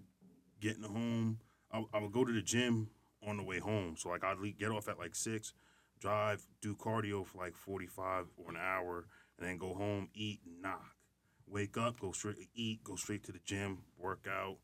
getting 0.60 0.84
home. 0.84 1.40
I, 1.72 1.84
I 1.94 2.00
would 2.02 2.12
go 2.12 2.26
to 2.26 2.34
the 2.34 2.42
gym 2.42 2.90
on 3.30 3.38
the 3.38 3.44
way 3.44 3.60
home, 3.60 3.96
so 3.98 4.10
like 4.10 4.24
I'd 4.24 4.38
get 4.58 4.72
off 4.72 4.90
at 4.90 5.00
like 5.00 5.16
six, 5.16 5.54
drive, 6.00 6.46
do 6.62 6.76
cardio 6.76 7.26
for 7.26 7.38
like 7.38 7.56
forty 7.56 7.88
five 7.88 8.26
or 8.38 8.52
an 8.52 8.58
hour, 8.58 9.06
and 9.38 9.48
then 9.48 9.58
go 9.58 9.74
home, 9.74 10.10
eat, 10.14 10.42
knock 10.62 10.96
wake 11.50 11.78
up, 11.78 12.00
go 12.00 12.12
straight 12.12 12.50
eat, 12.56 12.84
go 12.84 12.96
straight 12.96 13.24
to 13.24 13.32
the 13.32 13.40
gym, 13.46 13.80
work 13.98 14.28
out, 14.30 14.58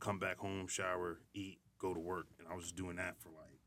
come 0.00 0.18
back 0.18 0.38
home, 0.38 0.66
shower, 0.66 1.20
eat, 1.34 1.58
go 1.78 1.94
to 1.94 2.00
work. 2.00 2.26
And 2.38 2.48
I 2.50 2.54
was 2.54 2.64
just 2.64 2.76
doing 2.76 2.96
that 2.96 3.16
for 3.20 3.28
like 3.28 3.60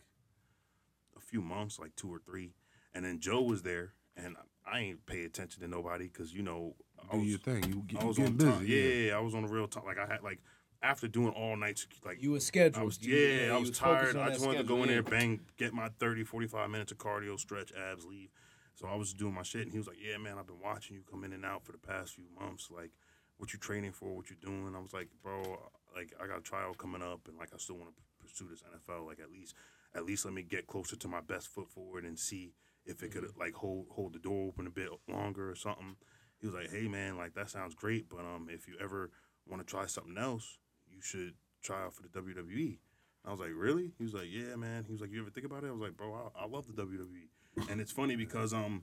a 1.15 1.19
few 1.19 1.41
months, 1.41 1.79
like 1.79 1.95
two 1.95 2.13
or 2.13 2.19
three. 2.19 2.53
And 2.93 3.05
then 3.05 3.19
Joe 3.19 3.41
was 3.41 3.63
there, 3.63 3.93
and 4.15 4.35
I 4.65 4.79
ain't 4.79 5.05
pay 5.05 5.25
attention 5.25 5.61
to 5.61 5.67
nobody 5.67 6.07
because 6.07 6.33
you 6.33 6.43
know 6.43 6.75
I 7.09 7.13
Do 7.13 7.19
was, 7.19 7.29
your 7.29 7.39
thing. 7.39 7.63
You, 7.67 7.83
get, 7.87 8.01
I 8.01 8.05
was 8.05 8.19
on 8.19 8.33
busy. 8.33 8.51
time. 8.51 8.65
Yeah, 8.65 8.77
yeah, 8.77 9.07
yeah, 9.07 9.17
I 9.17 9.19
was 9.19 9.35
on 9.35 9.43
a 9.43 9.47
real 9.47 9.67
time. 9.67 9.85
Like 9.85 9.97
I 9.97 10.05
had 10.05 10.23
like 10.23 10.39
after 10.83 11.07
doing 11.07 11.29
all 11.29 11.55
night, 11.55 11.85
like 12.05 12.21
You 12.21 12.31
were 12.31 12.39
scheduled. 12.39 12.81
I 12.81 12.83
was, 12.83 13.01
You- 13.01 13.15
yeah, 13.15 13.45
you 13.47 13.53
I 13.53 13.57
was, 13.57 13.69
focused 13.69 14.13
tired. 14.13 14.15
I 14.17 14.29
just 14.29 14.45
wanted 14.45 14.59
to 14.59 14.63
go 14.65 14.83
in 14.83 14.89
there, 14.89 15.01
bang, 15.01 15.39
get 15.57 15.73
my 15.73 15.89
30, 15.99 16.23
45 16.25 16.69
minutes 16.69 16.91
of 16.91 16.97
cardio, 16.97 17.39
stretch, 17.39 17.71
abs, 17.73 18.05
leave. 18.05 18.29
So 18.75 18.87
I 18.87 18.95
was 18.95 19.13
doing 19.13 19.33
my 19.33 19.43
shit, 19.43 19.61
and 19.63 19.71
he 19.71 19.77
was 19.77 19.87
like, 19.87 19.99
"Yeah, 20.01 20.17
man, 20.17 20.37
I've 20.37 20.47
been 20.47 20.59
watching 20.59 20.95
you 20.95 21.03
come 21.09 21.23
in 21.23 21.31
and 21.31 21.45
out 21.45 21.63
for 21.63 21.71
the 21.71 21.77
past 21.77 22.13
few 22.15 22.25
months. 22.39 22.69
Like, 22.71 22.91
what 23.37 23.53
you 23.53 23.59
training 23.59 23.91
for? 23.91 24.15
What 24.15 24.29
you 24.29 24.35
doing?" 24.35 24.73
I 24.75 24.79
was 24.79 24.93
like, 24.93 25.09
"Bro, 25.21 25.71
like 25.95 26.11
I 26.21 26.27
got 26.27 26.39
a 26.39 26.41
trial 26.41 26.73
coming 26.73 27.01
up, 27.03 27.27
and 27.27 27.37
like 27.37 27.53
I 27.53 27.57
still 27.57 27.75
want 27.77 27.91
to 27.95 28.01
pursue 28.19 28.47
this 28.49 28.63
NFL. 28.63 29.05
Like 29.05 29.19
at 29.19 29.31
least, 29.31 29.53
at 29.93 30.05
least 30.05 30.25
let 30.25 30.33
me 30.33 30.41
get 30.41 30.65
closer 30.67 30.95
to 30.95 31.07
my 31.07 31.21
best 31.21 31.47
foot 31.49 31.69
forward 31.69 32.03
and 32.03 32.17
see 32.17 32.55
if 32.83 33.03
it 33.03 33.11
could 33.11 33.25
like 33.37 33.53
hold 33.53 33.85
hold 33.91 34.13
the 34.13 34.19
door 34.19 34.47
open 34.47 34.65
a 34.67 34.71
bit 34.71 34.89
longer 35.07 35.49
or 35.51 35.55
something." 35.55 35.95
He 36.41 36.47
was 36.47 36.55
like, 36.55 36.71
"Hey, 36.71 36.87
man, 36.87 37.15
like 37.15 37.35
that 37.35 37.51
sounds 37.51 37.75
great, 37.75 38.09
but 38.09 38.21
um, 38.21 38.49
if 38.51 38.67
you 38.67 38.73
ever 38.81 39.11
want 39.47 39.65
to 39.65 39.69
try 39.71 39.85
something 39.85 40.17
else, 40.17 40.57
you 40.93 41.01
should 41.01 41.33
try 41.61 41.83
out 41.83 41.93
for 41.93 42.03
the 42.03 42.09
WWE." 42.09 42.77
I 43.25 43.31
was 43.31 43.39
like, 43.39 43.51
really? 43.55 43.93
He 43.97 44.03
was 44.03 44.13
like, 44.13 44.27
yeah, 44.29 44.55
man. 44.57 44.83
He 44.85 44.91
was 44.91 44.99
like, 44.99 45.09
you 45.09 45.21
ever 45.21 45.29
think 45.29 45.45
about 45.45 45.63
it? 45.63 45.67
I 45.67 45.71
was 45.71 45.79
like, 45.79 45.95
bro, 45.95 46.13
I, 46.35 46.43
I 46.43 46.45
love 46.45 46.67
the 46.67 46.73
WWE. 46.73 47.69
And 47.71 47.79
it's 47.79 47.91
funny 47.93 48.17
because 48.17 48.53
um, 48.53 48.81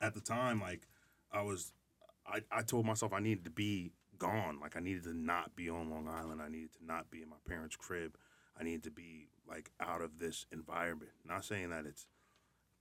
at 0.00 0.12
the 0.12 0.20
time, 0.20 0.60
like, 0.60 0.88
I 1.32 1.42
was, 1.42 1.72
I, 2.26 2.40
I 2.50 2.62
told 2.62 2.84
myself 2.84 3.12
I 3.12 3.20
needed 3.20 3.44
to 3.44 3.52
be 3.52 3.92
gone. 4.18 4.58
Like, 4.60 4.76
I 4.76 4.80
needed 4.80 5.04
to 5.04 5.14
not 5.16 5.54
be 5.54 5.70
on 5.70 5.88
Long 5.88 6.08
Island. 6.08 6.42
I 6.42 6.48
needed 6.48 6.72
to 6.80 6.84
not 6.84 7.12
be 7.12 7.22
in 7.22 7.28
my 7.28 7.36
parents' 7.46 7.76
crib. 7.76 8.16
I 8.58 8.64
needed 8.64 8.82
to 8.84 8.90
be 8.90 9.28
like 9.48 9.70
out 9.80 10.00
of 10.00 10.18
this 10.18 10.46
environment. 10.52 11.12
Not 11.24 11.44
saying 11.44 11.70
that 11.70 11.86
it's 11.86 12.06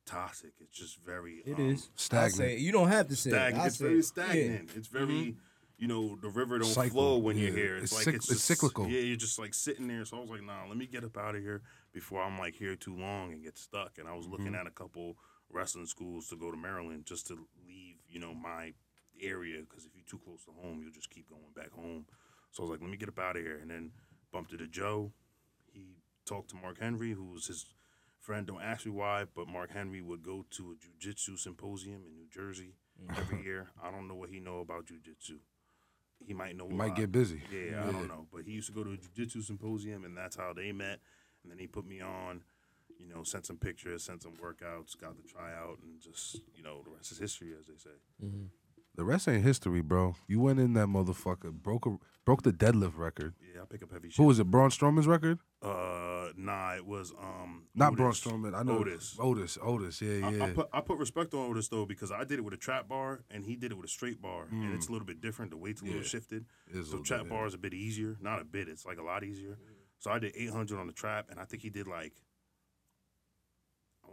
toxic. 0.08 0.54
It's 0.60 0.76
just 0.76 0.98
very. 1.06 1.44
It 1.46 1.60
um, 1.60 1.70
is. 1.70 1.90
Stagnant. 1.96 2.34
say. 2.36 2.58
You 2.58 2.72
don't 2.72 2.88
have 2.90 3.08
to 3.10 3.16
say 3.16 3.30
stagnant. 3.30 3.58
it. 3.58 3.62
I 3.62 3.66
It's 3.68 3.78
say 3.78 3.86
very 3.86 4.00
it. 4.00 4.06
stagnant. 4.06 4.70
It's 4.76 4.88
very, 4.88 5.36
you 5.84 5.90
know, 5.90 6.16
the 6.22 6.30
river 6.30 6.58
don't 6.60 6.68
Cycle. 6.70 6.92
flow 6.92 7.18
when 7.18 7.36
you're 7.38 7.52
here. 7.52 7.76
It's, 7.76 7.92
It's 7.92 7.94
like 8.06 8.08
cyc- 8.08 8.16
it's, 8.20 8.32
it's 8.32 8.44
cyclical. 8.44 8.88
Yeah, 8.88 9.02
you're 9.02 9.18
just 9.18 9.38
like 9.38 9.54
sitting 9.54 9.88
there. 9.90 10.06
So 10.06 10.18
I 10.18 10.22
was 10.22 10.30
like, 10.30 10.44
nah, 10.44 10.66
let 10.68 10.78
me 10.78 10.88
get 10.88 11.04
up 11.04 11.18
out 11.18 11.36
of 11.36 11.42
here 11.42 11.62
before 11.92 12.22
I'm 12.24 12.40
like 12.40 12.56
here 12.56 12.76
too 12.78 12.96
long 12.96 13.34
and 13.34 13.44
get 13.44 13.58
stuck. 13.58 13.98
And 13.98 14.08
I 14.08 14.14
was 14.16 14.26
Mm-hmm. 14.26 14.32
looking 14.34 14.56
at 14.56 14.66
a 14.66 14.72
couple 14.72 15.18
wrestling 15.52 15.86
schools 15.88 16.30
to 16.30 16.38
go 16.38 16.50
to 16.52 16.58
Maryland 16.58 17.06
just 17.06 17.28
to 17.28 17.34
leave, 17.68 17.98
you 18.10 18.20
know, 18.22 18.34
my 18.34 18.72
area 19.22 19.60
because 19.68 19.86
if 19.86 19.92
you're 19.96 20.06
too 20.10 20.20
close 20.24 20.46
to 20.46 20.52
home, 20.62 20.82
you'll 20.82 20.94
just 20.94 21.10
keep 21.10 21.28
going 21.30 21.52
back 21.56 21.72
home. 21.74 22.06
So 22.52 22.64
I 22.64 22.66
was 22.66 22.72
like, 22.72 22.82
let 22.82 22.90
me 22.90 22.98
get 22.98 23.10
up 23.10 23.20
out 23.20 23.36
of 23.36 23.42
here, 23.44 23.60
and 23.62 23.70
then 23.70 23.92
bumped 24.32 24.52
into 24.54 24.68
Joe. 24.68 25.12
He 25.74 25.98
talked 26.26 26.50
to 26.52 26.56
Mark 26.56 26.80
Henry, 26.80 27.12
who 27.12 27.26
was 27.26 27.48
his 27.48 27.66
friend. 28.20 28.48
Don't 28.48 28.62
ask 28.62 28.86
me 28.86 28.92
why, 28.92 29.26
but 29.36 29.48
Mark 29.48 29.72
Henry 29.72 30.02
would 30.02 30.24
go 30.24 30.46
to 30.52 30.72
a 30.74 30.76
jujitsu 30.76 31.38
symposium 31.38 32.02
in 32.08 32.14
New 32.16 32.28
Jersey 32.32 32.76
every 33.18 33.44
year. 33.50 33.68
I 33.84 33.92
don't 33.92 34.08
know 34.08 34.16
what 34.16 34.30
he 34.30 34.40
know 34.40 34.60
about 34.60 34.86
jujitsu. 34.86 35.40
He 36.26 36.34
might 36.34 36.56
know. 36.56 36.68
You 36.68 36.76
a 36.76 36.78
might 36.78 36.96
get 36.96 37.12
busy. 37.12 37.42
Yeah, 37.52 37.84
I 37.88 37.92
don't 37.92 38.08
know, 38.08 38.28
but 38.32 38.44
he 38.46 38.52
used 38.52 38.68
to 38.68 38.74
go 38.74 38.84
to 38.84 38.92
a 38.92 38.98
jujitsu 38.98 39.44
symposium, 39.44 40.06
and 40.06 40.16
that's 40.16 40.36
how 40.36 40.54
they 40.54 40.72
met. 40.72 41.00
And 41.44 41.52
then 41.52 41.60
he 41.60 41.68
put 41.68 41.86
me 41.86 42.02
on. 42.02 42.44
You 43.00 43.14
know, 43.14 43.24
sent 43.24 43.46
some 43.46 43.58
pictures, 43.58 44.04
sent 44.04 44.22
some 44.22 44.34
workouts, 44.34 44.98
got 44.98 45.18
the 45.18 45.24
tryout, 45.24 45.80
and 45.84 46.00
just 46.00 46.40
you 46.56 46.64
know, 46.64 46.82
the 46.86 46.92
rest 46.92 47.12
is 47.12 47.18
history, 47.18 47.50
as 47.60 47.66
they 47.66 47.76
say. 47.76 47.96
Mm-hmm. 48.24 48.46
The 48.96 49.04
rest 49.04 49.28
ain't 49.28 49.44
history, 49.44 49.82
bro. 49.82 50.16
You 50.28 50.40
went 50.40 50.60
in 50.60 50.74
that 50.74 50.88
motherfucker, 50.88 51.52
broke 51.52 51.86
a, 51.88 51.98
broke 52.26 52.44
the 52.44 52.52
deadlift 52.54 52.98
record. 52.98 53.34
Yeah, 53.54 53.62
I 53.62 53.66
pick 53.66 53.84
up 53.84 53.92
heavy 53.92 54.10
shit. 54.10 54.18
Who 54.18 54.24
was 54.26 54.40
it? 54.40 54.46
Braun 54.50 54.70
Strowman's 54.70 55.08
record? 55.08 55.40
Uh, 55.62 56.30
nah, 56.36 56.74
it 56.76 56.86
was 56.86 57.12
um 57.22 57.64
Not 57.76 57.94
Otis. 57.94 58.22
Braun 58.24 58.42
Strowman. 58.44 58.56
I 58.56 58.64
know 58.64 58.80
Otis. 58.80 59.16
Otis. 59.20 59.58
Otis. 59.62 60.02
Yeah, 60.02 60.28
I, 60.28 60.32
yeah. 60.32 60.44
I 60.46 60.50
put 60.52 60.70
I 60.74 60.82
put 60.82 60.98
respect 60.98 61.34
on 61.34 61.50
Otis 61.52 61.68
though 61.70 61.86
because 61.86 62.12
I 62.12 62.24
did 62.24 62.40
it 62.40 62.42
with 62.44 62.54
a 62.54 62.58
trap 62.58 62.88
bar 62.88 63.24
and 63.32 63.46
he 63.46 63.56
did 63.56 63.72
it 63.72 63.76
with 63.76 63.86
a 63.86 63.90
straight 63.90 64.22
bar 64.22 64.48
and 64.52 64.74
it's 64.74 64.88
a 64.88 64.92
little 64.92 65.06
bit 65.08 65.22
different. 65.22 65.52
The 65.52 65.58
weight's 65.58 65.82
a 65.82 65.86
little 65.86 66.00
Mm. 66.02 66.04
Yeah. 66.04 66.10
shifted, 66.10 66.46
so 66.84 67.00
trap 67.00 67.22
bit, 67.22 67.28
yeah. 67.32 67.38
bar 67.38 67.46
is 67.48 67.54
a 67.54 67.58
bit 67.58 67.74
easier. 67.74 68.18
Not 68.22 68.42
a 68.42 68.46
bit, 68.46 68.68
it's 68.68 68.86
like 68.86 68.98
a 68.98 69.04
lot 69.04 69.24
easier. 69.24 69.58
So 70.00 70.12
I 70.12 70.20
did 70.20 70.34
800 70.36 70.80
on 70.80 70.88
the 70.88 70.94
trap 70.94 71.28
and 71.30 71.40
I 71.40 71.46
think 71.46 71.62
he 71.64 71.70
did 71.70 71.88
like 71.88 72.14
I 72.14 72.33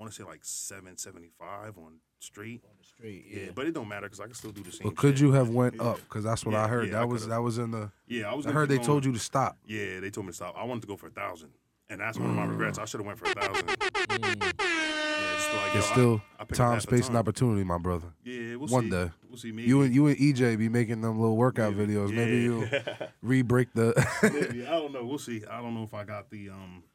want 0.00 0.12
to 0.12 0.16
say 0.22 0.26
like 0.26 0.40
775 0.42 1.78
on 1.78 1.94
street. 2.20 2.62
On 2.64 2.70
the 2.78 2.84
straight, 2.84 3.24
Yeah, 3.28 3.44
yeah. 3.44 3.50
but 3.54 3.66
it 3.66 3.72
don't 3.74 3.88
matter 3.88 4.06
because 4.06 4.20
I 4.20 4.24
can 4.24 4.34
still 4.34 4.50
do 4.50 4.62
the 4.62 4.72
same. 4.72 4.88
but 4.88 4.96
could 4.96 5.14
shit. 5.18 5.26
you 5.26 5.32
have 5.32 5.50
went 5.50 5.76
Yeah. 5.76 5.82
up? 5.82 5.96
Because 6.00 6.24
that's 6.24 6.44
what 6.44 6.52
Yeah, 6.52 6.64
I 6.64 6.68
heard. 6.68 6.88
yeah, 6.88 6.96
I 6.96 7.00
that 7.00 7.08
was 7.08 7.26
that 7.28 7.38
was 7.42 7.58
in 7.58 7.70
the. 7.70 7.90
Yeah, 8.06 8.30
I 8.30 8.34
was. 8.34 8.46
I 8.46 8.52
heard 8.52 8.68
they 8.68 8.76
going. 8.76 8.86
told 8.86 9.04
you 9.04 9.12
to 9.12 9.18
stop. 9.18 9.58
Yeah, 9.66 10.00
they 10.00 10.10
told 10.10 10.26
me 10.26 10.32
to 10.32 10.36
stop. 10.36 10.54
I 10.56 10.64
wanted 10.64 10.80
to 10.82 10.86
go 10.88 10.96
for 10.96 11.06
a 11.06 11.10
thousand, 11.10 11.50
and 11.88 12.00
that's 12.00 12.18
one 12.18 12.30
of 12.30 12.36
my 12.36 12.44
regrets. 12.46 12.78
I 12.78 12.84
should 12.86 13.00
have 13.00 13.06
went 13.06 13.18
for 13.18 13.26
a 13.26 13.34
thousand. 13.34 13.68
Mm. 14.10 15.56
Like, 15.56 15.74
It's 15.74 15.88
I- 15.88 15.92
still 15.92 16.22
I 16.38 16.44
picked 16.44 16.54
time, 16.54 16.78
space, 16.80 17.02
time. 17.02 17.10
and 17.10 17.16
opportunity, 17.18 17.64
my 17.64 17.78
brother. 17.78 18.08
Yeah, 18.22 18.54
we'll 18.56 18.68
One 18.68 18.84
see. 18.84 18.90
day. 18.90 19.10
We'll 19.28 19.36
see. 19.38 19.50
Maybe. 19.52 19.68
You 19.68 19.82
and 19.82 19.92
you 19.94 20.06
and 20.06 20.16
EJ 20.16 20.56
be 20.56 20.68
making 20.68 21.00
them 21.00 21.18
little 21.18 21.36
workout 21.36 21.74
Maybe. 21.74 21.94
videos. 21.94 22.12
Maybe 22.14 22.42
you'll 22.42 22.66
re-break 23.22 23.72
the. 23.74 23.92
Maybe. 24.22 24.64
I 24.66 24.70
don't 24.70 24.92
know. 24.92 25.04
We'll 25.04 25.18
see. 25.18 25.42
I 25.50 25.60
don't 25.60 25.74
know 25.74 25.82
if 25.82 25.92
I 25.94 26.04
got 26.04 26.30
the 26.30 26.50
um 26.50 26.82
the 26.84 26.88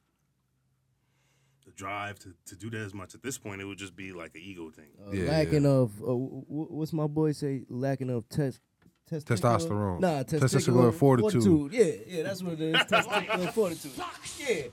drive 1.76 2.17
to, 2.19 2.34
to 2.47 2.55
do 2.55 2.69
that 2.71 2.82
as 2.82 2.93
much. 2.93 3.13
At 3.15 3.21
this 3.23 3.38
point, 3.38 3.61
it 3.61 3.65
would 3.65 3.78
just 3.78 3.95
be 3.95 4.11
like 4.13 4.34
an 4.36 4.41
ego 4.43 4.69
thing. 4.69 4.89
Uh, 5.05 5.11
Yeah, 5.11 5.30
lacking 5.32 5.65
of 5.65 5.91
uh, 6.01 6.05
w- 6.07 6.43
w- 6.47 6.67
what's 6.69 6.93
my 6.93 7.07
boy 7.07 7.32
say? 7.32 7.63
Lacking 7.69 8.09
of 8.09 8.28
test. 8.30 8.59
Testosterone. 9.11 9.99
Nah, 9.99 10.23
Testicular 10.23 10.91
testicular 10.91 10.93
fortitude. 10.93 11.73
Yeah, 11.73 11.86
yeah, 12.07 12.23
that's 12.23 12.41
what 12.41 12.53
it 12.53 12.61
is. 12.61 12.76
Testicular 12.89 13.51
fortitude. 13.53 13.91
Yeah. 14.39 14.63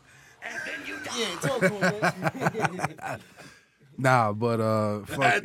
Yeah, 1.19 1.39
talk 1.41 1.61
to 1.61 1.69
him, 1.69 2.97
man. 2.99 3.21
Nah, 3.99 4.33
but 4.33 4.59
uh, 4.59 5.01
fuck. 5.05 5.45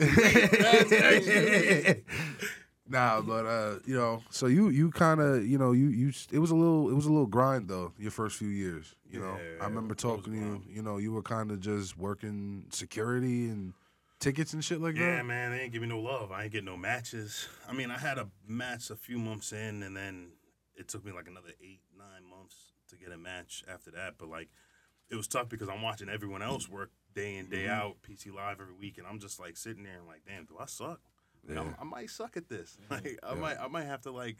Nah, 2.89 3.21
but 3.21 3.45
uh, 3.45 3.79
you 3.85 3.95
know, 3.95 4.23
so 4.29 4.47
you 4.47 4.69
you 4.69 4.91
kind 4.91 5.19
of 5.19 5.45
you 5.45 5.57
know 5.57 5.71
you 5.73 5.87
you 5.87 6.13
it 6.31 6.39
was 6.39 6.51
a 6.51 6.55
little 6.55 6.89
it 6.89 6.93
was 6.93 7.05
a 7.05 7.11
little 7.11 7.27
grind 7.27 7.67
though 7.67 7.91
your 7.97 8.11
first 8.11 8.37
few 8.37 8.47
years. 8.47 8.95
You 9.09 9.21
know, 9.21 9.37
Yeah, 9.37 9.63
I 9.63 9.67
remember 9.67 9.95
talking 9.95 10.33
to 10.33 10.39
you. 10.39 10.63
You 10.69 10.81
know, 10.81 10.97
you 10.97 11.11
were 11.11 11.21
kind 11.21 11.51
of 11.51 11.59
just 11.59 11.97
working 11.97 12.65
security 12.71 13.49
and 13.49 13.73
tickets 14.19 14.53
and 14.53 14.63
shit 14.63 14.81
like 14.81 14.95
yeah, 14.95 15.05
that. 15.05 15.15
Yeah, 15.17 15.23
man, 15.23 15.51
they 15.51 15.61
ain't 15.61 15.73
give 15.73 15.81
me 15.81 15.87
no 15.87 15.99
love. 15.99 16.31
I 16.31 16.43
ain't 16.43 16.51
get 16.51 16.63
no 16.63 16.77
matches. 16.77 17.47
I 17.67 17.73
mean, 17.73 17.91
I 17.91 17.97
had 17.97 18.17
a 18.17 18.27
match 18.47 18.89
a 18.89 18.95
few 18.95 19.17
months 19.17 19.51
in, 19.51 19.83
and 19.83 19.95
then 19.95 20.29
it 20.75 20.87
took 20.87 21.05
me 21.05 21.11
like 21.11 21.27
another 21.27 21.51
eight, 21.61 21.81
nine 21.97 22.29
months 22.29 22.55
to 22.89 22.95
get 22.95 23.11
a 23.11 23.17
match 23.17 23.63
after 23.71 23.91
that. 23.91 24.15
But 24.17 24.29
like, 24.29 24.49
it 25.09 25.15
was 25.15 25.27
tough 25.27 25.49
because 25.49 25.69
I'm 25.69 25.81
watching 25.81 26.09
everyone 26.09 26.41
else 26.41 26.69
work 26.69 26.91
day 27.15 27.37
in, 27.37 27.49
day 27.49 27.67
out, 27.67 27.97
PC 28.07 28.33
Live 28.33 28.59
every 28.61 28.73
week, 28.73 28.97
and 28.97 29.07
I'm 29.07 29.19
just 29.19 29.39
like 29.39 29.57
sitting 29.57 29.83
there 29.83 29.97
and 29.97 30.07
like, 30.07 30.21
damn, 30.27 30.45
do 30.45 30.55
I 30.59 30.65
suck? 30.65 30.99
Like, 31.47 31.57
I'm- 31.57 31.75
I 31.79 31.83
might 31.83 32.09
suck 32.09 32.37
at 32.37 32.47
this. 32.49 32.77
Like, 32.89 33.19
I 33.23 33.33
might, 33.35 33.57
I 33.59 33.67
might 33.67 33.85
have 33.85 34.01
to 34.01 34.11
like 34.11 34.37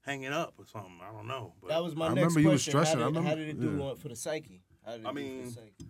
hang 0.00 0.22
it 0.22 0.32
up 0.32 0.54
or 0.58 0.66
something. 0.66 1.00
I 1.02 1.12
don't 1.12 1.26
know. 1.26 1.54
But 1.60 1.68
That 1.70 1.82
was 1.82 1.94
my 1.96 2.06
I 2.06 2.08
next 2.14 2.34
remember 2.34 2.40
you 2.40 2.48
was 2.50 2.62
question. 2.64 2.72
stressing. 2.72 3.00
How 3.00 3.08
I 3.08 3.12
did, 3.12 3.22
how 3.24 3.34
did 3.34 3.48
it 3.48 3.60
do 3.60 3.76
yeah. 3.76 3.84
on, 3.84 3.96
for 3.96 4.08
the 4.08 4.16
psyche? 4.16 4.62
How 4.84 4.92
did 4.92 5.00
it 5.04 5.06
I 5.06 5.10
do 5.12 5.14
for 5.14 5.14
the 5.14 5.20
mean, 5.20 5.50
psyche? 5.50 5.86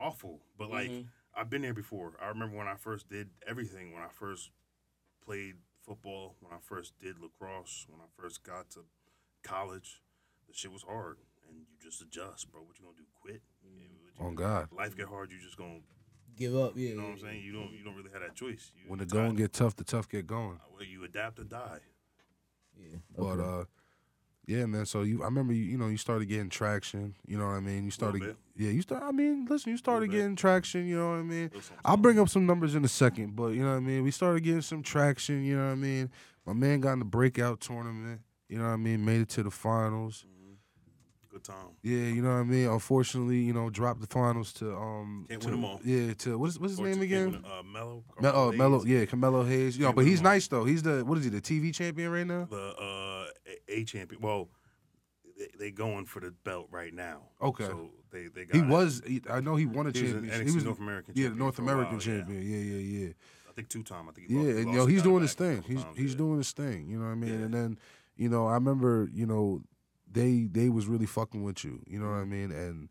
awful. 0.00 0.40
But 0.58 0.70
like 0.70 0.90
Mhm. 0.90 1.06
I've 1.34 1.50
been 1.50 1.62
there 1.62 1.74
before. 1.74 2.12
I 2.20 2.28
remember 2.28 2.56
when 2.56 2.66
I 2.66 2.74
first 2.76 3.08
did 3.08 3.30
everything. 3.46 3.92
When 3.92 4.02
I 4.02 4.08
first 4.08 4.50
played 5.24 5.56
football. 5.84 6.36
When 6.40 6.52
I 6.52 6.58
first 6.60 6.98
did 6.98 7.18
lacrosse. 7.18 7.86
When 7.88 8.00
I 8.00 8.06
first 8.16 8.42
got 8.42 8.70
to 8.70 8.84
college, 9.42 10.02
the 10.48 10.54
shit 10.54 10.72
was 10.72 10.82
hard, 10.82 11.18
and 11.48 11.56
you 11.58 11.64
just 11.82 12.02
adjust, 12.02 12.50
bro. 12.50 12.62
What 12.62 12.78
you 12.78 12.84
gonna 12.86 12.96
do? 12.98 13.04
Quit? 13.14 13.42
Yeah, 13.62 13.86
what 14.02 14.18
you 14.18 14.26
On 14.26 14.34
God, 14.34 14.68
Life 14.72 14.96
get 14.96 15.06
hard. 15.08 15.30
You 15.30 15.38
just 15.40 15.56
gonna. 15.56 15.80
Give 16.40 16.56
up, 16.56 16.72
yeah. 16.74 16.88
You 16.88 16.96
know 16.96 17.02
what 17.02 17.10
I'm 17.12 17.18
saying? 17.18 17.42
You 17.44 17.52
don't. 17.52 17.70
You 17.70 17.84
don't 17.84 17.94
really 17.94 18.08
have 18.14 18.22
that 18.22 18.34
choice. 18.34 18.72
You 18.74 18.88
when 18.88 18.98
the 18.98 19.04
try- 19.04 19.24
going 19.24 19.36
get 19.36 19.52
tough, 19.52 19.76
the 19.76 19.84
tough 19.84 20.08
get 20.08 20.26
going. 20.26 20.58
well, 20.74 20.82
you 20.82 21.04
adapt 21.04 21.38
or 21.38 21.44
die. 21.44 21.80
Yeah. 22.78 22.96
But 23.14 23.24
okay. 23.24 23.60
uh, 23.60 23.64
yeah, 24.46 24.64
man. 24.64 24.86
So 24.86 25.02
you, 25.02 25.20
I 25.20 25.26
remember 25.26 25.52
you, 25.52 25.64
you 25.64 25.76
know, 25.76 25.88
you 25.88 25.98
started 25.98 26.30
getting 26.30 26.48
traction. 26.48 27.14
You 27.26 27.36
know 27.36 27.44
what 27.44 27.52
I 27.52 27.60
mean? 27.60 27.84
You 27.84 27.90
started, 27.90 28.36
yeah. 28.56 28.70
You 28.70 28.80
start. 28.80 29.02
I 29.02 29.12
mean, 29.12 29.46
listen, 29.50 29.70
you 29.70 29.76
started 29.76 30.10
getting 30.10 30.34
traction. 30.34 30.86
You 30.88 30.96
know 30.96 31.10
what 31.10 31.16
I 31.18 31.22
mean? 31.24 31.50
I'll 31.84 31.98
bring 31.98 32.18
up 32.18 32.30
some 32.30 32.46
numbers 32.46 32.74
in 32.74 32.82
a 32.86 32.88
second, 32.88 33.36
but 33.36 33.48
you 33.48 33.62
know 33.62 33.72
what 33.72 33.76
I 33.76 33.80
mean. 33.80 34.02
We 34.02 34.10
started 34.10 34.42
getting 34.42 34.62
some 34.62 34.82
traction. 34.82 35.44
You 35.44 35.58
know 35.58 35.66
what 35.66 35.72
I 35.72 35.74
mean. 35.74 36.10
My 36.46 36.54
man 36.54 36.80
got 36.80 36.94
in 36.94 37.00
the 37.00 37.04
breakout 37.04 37.60
tournament. 37.60 38.22
You 38.48 38.56
know 38.56 38.64
what 38.64 38.70
I 38.70 38.76
mean. 38.76 39.04
Made 39.04 39.20
it 39.20 39.28
to 39.30 39.42
the 39.42 39.50
finals. 39.50 40.24
Good 41.32 41.44
time. 41.44 41.68
Yeah, 41.82 41.96
you 41.98 42.22
know 42.22 42.30
what 42.30 42.40
I 42.40 42.42
mean. 42.42 42.66
Unfortunately, 42.68 43.38
you 43.38 43.52
know, 43.52 43.70
dropped 43.70 44.00
the 44.00 44.08
finals 44.08 44.52
to 44.54 44.74
um. 44.74 45.26
Can't 45.28 45.40
to, 45.42 45.48
win 45.50 45.58
'em 45.58 45.64
all. 45.64 45.80
Yeah, 45.84 46.12
to 46.14 46.36
what's 46.38 46.58
what's 46.58 46.72
his 46.72 46.80
Or 46.80 46.88
name 46.88 47.00
again? 47.02 47.44
Uh, 47.44 47.62
Mello. 47.62 48.02
Me- 48.20 48.28
oh, 48.32 48.50
Melo. 48.50 48.84
Yeah, 48.84 49.04
Carmelo 49.04 49.44
Hayes. 49.44 49.78
You 49.78 49.84
know, 49.84 49.92
but 49.92 50.04
he's 50.06 50.20
nice 50.22 50.48
though. 50.48 50.64
He's 50.64 50.82
the 50.82 51.04
what 51.04 51.18
is 51.18 51.24
he? 51.24 51.30
The 51.30 51.40
TV 51.40 51.72
champion 51.72 52.10
right 52.10 52.26
now. 52.26 52.48
the 52.50 52.74
uh, 52.76 53.52
A- 53.68 53.84
champion. 53.84 54.20
Well, 54.20 54.48
they, 55.38 55.46
they 55.58 55.70
going 55.70 56.06
for 56.06 56.18
the 56.18 56.32
belt 56.32 56.66
right 56.72 56.92
now. 56.92 57.22
Okay. 57.40 57.64
So 57.64 57.90
they 58.10 58.26
they 58.26 58.44
got 58.46 58.56
He 58.56 58.62
it. 58.62 58.66
was. 58.68 59.00
He, 59.06 59.22
I 59.30 59.40
know 59.40 59.54
he 59.54 59.66
won 59.66 59.86
a 59.86 59.90
He 59.92 60.00
championship. 60.02 60.46
He 60.48 60.52
was 60.52 60.64
North 60.64 60.80
American 60.80 61.14
Yeah, 61.16 61.28
North 61.28 61.60
American 61.60 61.98
while, 61.98 62.06
yeah. 62.06 62.18
champion. 62.18 62.42
Yeah, 62.42 62.58
yeah, 62.58 63.00
yeah. 63.06 63.12
I 63.48 63.52
think 63.52 63.68
two 63.68 63.84
time. 63.84 64.08
I 64.08 64.12
think 64.12 64.26
he 64.28 64.34
Yeah, 64.34 64.40
lost, 64.40 64.58
and 64.58 64.74
yo, 64.74 64.86
the 64.86 64.92
he's 64.92 65.02
doing 65.02 65.22
his 65.22 65.34
thing. 65.34 65.62
He's 65.62 65.82
times, 65.84 65.96
he's 65.96 66.10
yeah. 66.12 66.18
doing 66.18 66.38
his 66.38 66.50
thing. 66.52 66.88
You 66.88 66.98
know 66.98 67.04
what 67.04 67.12
I 67.12 67.14
mean? 67.14 67.38
Yeah. 67.38 67.44
And 67.46 67.54
then, 67.54 67.78
you 68.16 68.28
know, 68.28 68.46
I 68.48 68.54
remember, 68.54 69.08
you 69.12 69.26
know, 69.26 69.62
they 70.10 70.48
they 70.50 70.68
was 70.68 70.86
really 70.86 71.06
fucking 71.06 71.42
with 71.42 71.64
you. 71.64 71.82
You 71.86 71.98
know 72.00 72.06
what 72.10 72.16
I 72.16 72.20
Mm-hmm. 72.22 72.30
mean? 72.30 72.52
And 72.52 72.88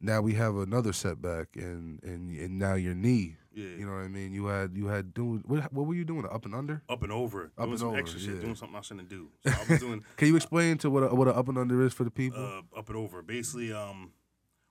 now 0.00 0.20
we 0.20 0.34
have 0.34 0.56
another 0.56 0.92
setback, 0.92 1.48
and 1.56 2.02
and 2.04 2.36
and 2.38 2.58
now 2.58 2.74
your 2.74 2.94
knee. 2.94 3.36
Yeah. 3.52 3.64
You 3.76 3.86
know 3.86 3.92
what 3.94 4.02
I 4.04 4.08
mean? 4.08 4.32
You 4.32 4.46
had 4.46 4.76
you 4.76 4.86
had 4.86 5.12
doing 5.12 5.42
what? 5.46 5.72
What 5.72 5.86
were 5.86 5.94
you 5.94 6.04
doing? 6.04 6.24
Up 6.30 6.44
and 6.44 6.54
under? 6.54 6.82
up 6.88 7.02
and 7.02 7.10
over, 7.10 7.44
Up 7.58 7.64
doing 7.64 7.70
and 7.70 7.78
some 7.80 7.88
over, 7.88 7.98
extra 7.98 8.20
shit, 8.20 8.34
yeah. 8.36 8.40
doing 8.40 8.54
something 8.54 8.76
I 8.76 8.80
shouldn't 8.82 9.08
do. 9.08 9.30
So 9.44 9.50
I 9.52 9.64
was 9.72 9.80
doing 9.86 10.04
Can 10.16 10.28
you 10.28 10.36
explain 10.36 10.78
to 10.78 10.90
what 10.90 11.02
a, 11.02 11.14
what 11.14 11.26
a 11.26 11.34
up 11.34 11.48
and 11.48 11.58
under 11.58 11.82
is 11.84 11.92
for 11.92 12.04
the 12.04 12.10
people? 12.12 12.38
uh, 12.40 12.78
up 12.78 12.88
and 12.88 12.96
over. 12.96 13.20
Basically, 13.22 13.72
um, 13.72 14.12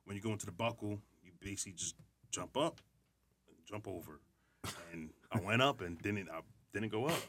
when 0.06 0.16
you 0.16 0.22
go 0.22 0.32
into 0.32 0.46
the 0.46 0.54
buckle, 0.54 1.02
you 1.24 1.32
basically 1.42 1.74
just 1.74 1.96
jump 2.32 2.56
up 2.56 2.80
and 3.50 3.58
jump 3.66 3.88
over. 3.90 4.22
And 4.94 5.10
I 5.32 5.40
went 5.42 5.62
up 5.62 5.82
and 5.82 6.02
didn't 6.02 6.30
I 6.30 6.40
didn't 6.74 6.90
go 6.92 7.08
up. 7.08 7.20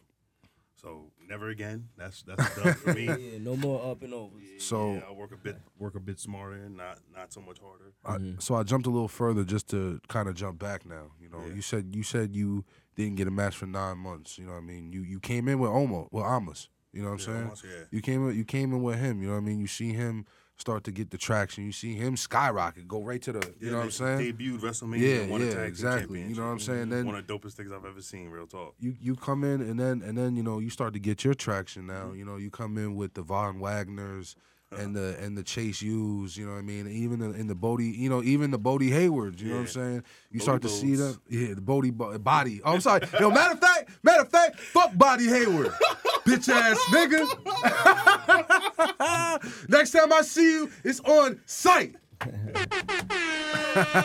So 0.81 1.11
never 1.29 1.49
again. 1.49 1.89
That's 1.97 2.23
that's 2.23 2.55
done 2.57 2.75
for 2.75 2.95
me. 2.95 3.05
yeah, 3.07 3.39
no 3.41 3.57
more 3.57 3.91
up 3.91 4.03
and 4.03 4.15
overs. 4.15 4.43
So- 4.59 4.95
yeah, 4.95 5.01
I 5.09 5.13
work 5.13 5.33
a 5.33 5.37
bit 5.37 5.57
work 5.79 5.95
a 5.97 6.01
bit 6.01 6.21
smarter, 6.21 6.69
not 6.69 6.99
not 7.15 7.33
so 7.33 7.41
much 7.41 7.59
harder. 7.59 7.93
I, 8.05 8.19
mm-hmm. 8.19 8.39
so 8.39 8.55
I 8.55 8.63
jumped 8.63 8.87
a 8.87 8.91
little 8.91 9.09
further 9.09 9.45
just 9.45 9.69
to 9.71 10.01
kind 10.09 10.29
of 10.29 10.35
jump 10.35 10.59
back 10.59 10.87
now. 10.87 11.11
You 11.21 11.29
know, 11.31 11.41
Yeah. 11.47 11.55
you 11.55 11.63
said 11.63 11.95
you 11.95 12.03
said 12.03 12.35
you 12.35 12.65
didn't 12.95 13.17
get 13.17 13.27
a 13.27 13.31
match 13.33 13.57
for 13.57 13.67
nine 13.67 13.99
months. 13.99 14.39
You 14.39 14.47
know 14.47 14.53
what 14.53 14.59
I 14.59 14.63
mean? 14.63 14.93
You 14.93 15.03
you 15.03 15.19
came 15.21 15.49
in 15.49 15.59
with 15.59 15.71
Omo, 15.71 16.09
well 16.11 16.25
Omos. 16.25 16.69
You 16.93 17.03
know 17.03 17.11
what 17.11 17.15
I'm 17.15 17.19
Yeah, 17.21 17.25
saying? 17.27 17.43
almost, 17.43 17.65
yeah. 17.65 17.85
You 17.91 18.01
came 18.01 18.29
in, 18.29 18.37
you 18.37 18.45
came 18.45 18.73
in 18.73 18.83
with 18.83 18.99
him. 18.99 19.21
You 19.21 19.29
know 19.29 19.35
what 19.35 19.41
I 19.43 19.45
mean? 19.45 19.61
You 19.61 19.67
see 19.67 19.93
him 19.93 20.27
start 20.59 20.85
to 20.85 20.91
get 20.93 21.11
the 21.11 21.19
traction. 21.19 21.65
You 21.65 21.73
see 21.73 21.95
him 21.95 22.17
skyrocket, 22.17 22.89
go 22.89 23.03
right 23.03 23.23
to 23.23 23.33
the. 23.33 23.47
You 23.61 23.67
Yeah, 23.67 23.71
know 23.71 23.77
what 23.79 23.85
I'm 23.85 23.91
saying? 23.91 24.21
Debuted 24.37 24.61
WrestleMania. 24.61 25.27
Yeah, 25.27 25.31
won 25.31 25.41
yeah, 25.41 25.63
exactly. 25.63 26.23
You 26.23 26.35
know 26.35 26.43
what 26.43 26.49
I'm 26.53 26.59
saying? 26.61 26.89
Then- 26.91 27.07
one 27.07 27.15
of 27.17 27.27
the 27.27 27.33
dopest 27.33 27.53
things 27.53 27.71
I've 27.73 27.85
ever 27.85 28.03
seen. 28.03 28.29
Real 28.29 28.47
talk. 28.47 28.75
You 28.81 28.95
you 29.01 29.15
come 29.17 29.45
in 29.45 29.61
and 29.61 29.79
then 29.79 30.03
and 30.03 30.17
then 30.19 30.37
you 30.37 30.43
know 30.43 30.59
you 30.59 30.71
start 30.71 30.93
to 30.95 30.99
get 31.01 31.25
your 31.25 31.35
traction 31.35 31.87
now. 31.87 32.07
Mm-hmm. 32.07 32.19
You 32.19 32.25
know 32.25 32.37
you 32.37 32.51
come 32.51 32.77
in 32.79 32.97
with 32.97 33.15
the 33.15 33.23
Von 33.23 33.59
Wagners. 33.61 34.35
And 34.71 34.95
the 34.95 35.17
and 35.19 35.35
the 35.35 35.43
Chase 35.43 35.81
U's, 35.81 36.37
you 36.37 36.45
know 36.45 36.53
what 36.53 36.59
I 36.59 36.61
mean. 36.61 36.87
Even 36.89 37.23
in, 37.23 37.35
in 37.35 37.47
the 37.47 37.55
Bodhi, 37.55 37.87
you 37.87 38.11
know, 38.11 38.23
even 38.23 38.51
the 38.51 38.59
Bodhi 38.59 38.91
Haywards, 38.91 39.41
you 39.41 39.49
know 39.49 39.55
what 39.55 39.61
I'm 39.63 39.67
saying. 39.69 40.03
You 40.31 40.41
Bodhi 40.41 40.43
start 40.43 40.61
to 40.61 40.69
see 40.69 40.95
them, 40.95 41.19
yeah, 41.27 41.55
the 41.55 41.63
Bodhi 41.63 41.91
bo- 41.91 42.19
body. 42.19 42.61
Oh, 42.63 42.75
I'm 42.75 42.83
sorry. 42.83 43.01
Yo, 43.19 43.31
matter 43.31 43.55
of 43.55 43.61
fact, 43.61 43.89
matter 44.03 44.21
of 44.25 44.29
fact, 44.31 44.61
fuck 44.61 44.93
Bodhi 44.93 45.25
Hayward, 45.27 45.69
bitch 46.27 46.51
ass 46.51 46.79
nigga. 46.91 47.25
Next 49.69 49.91
time 49.93 50.13
I 50.13 50.23
see 50.23 50.51
you, 50.51 50.71
it's 50.85 51.01
on 51.01 51.41
site. 51.47 51.95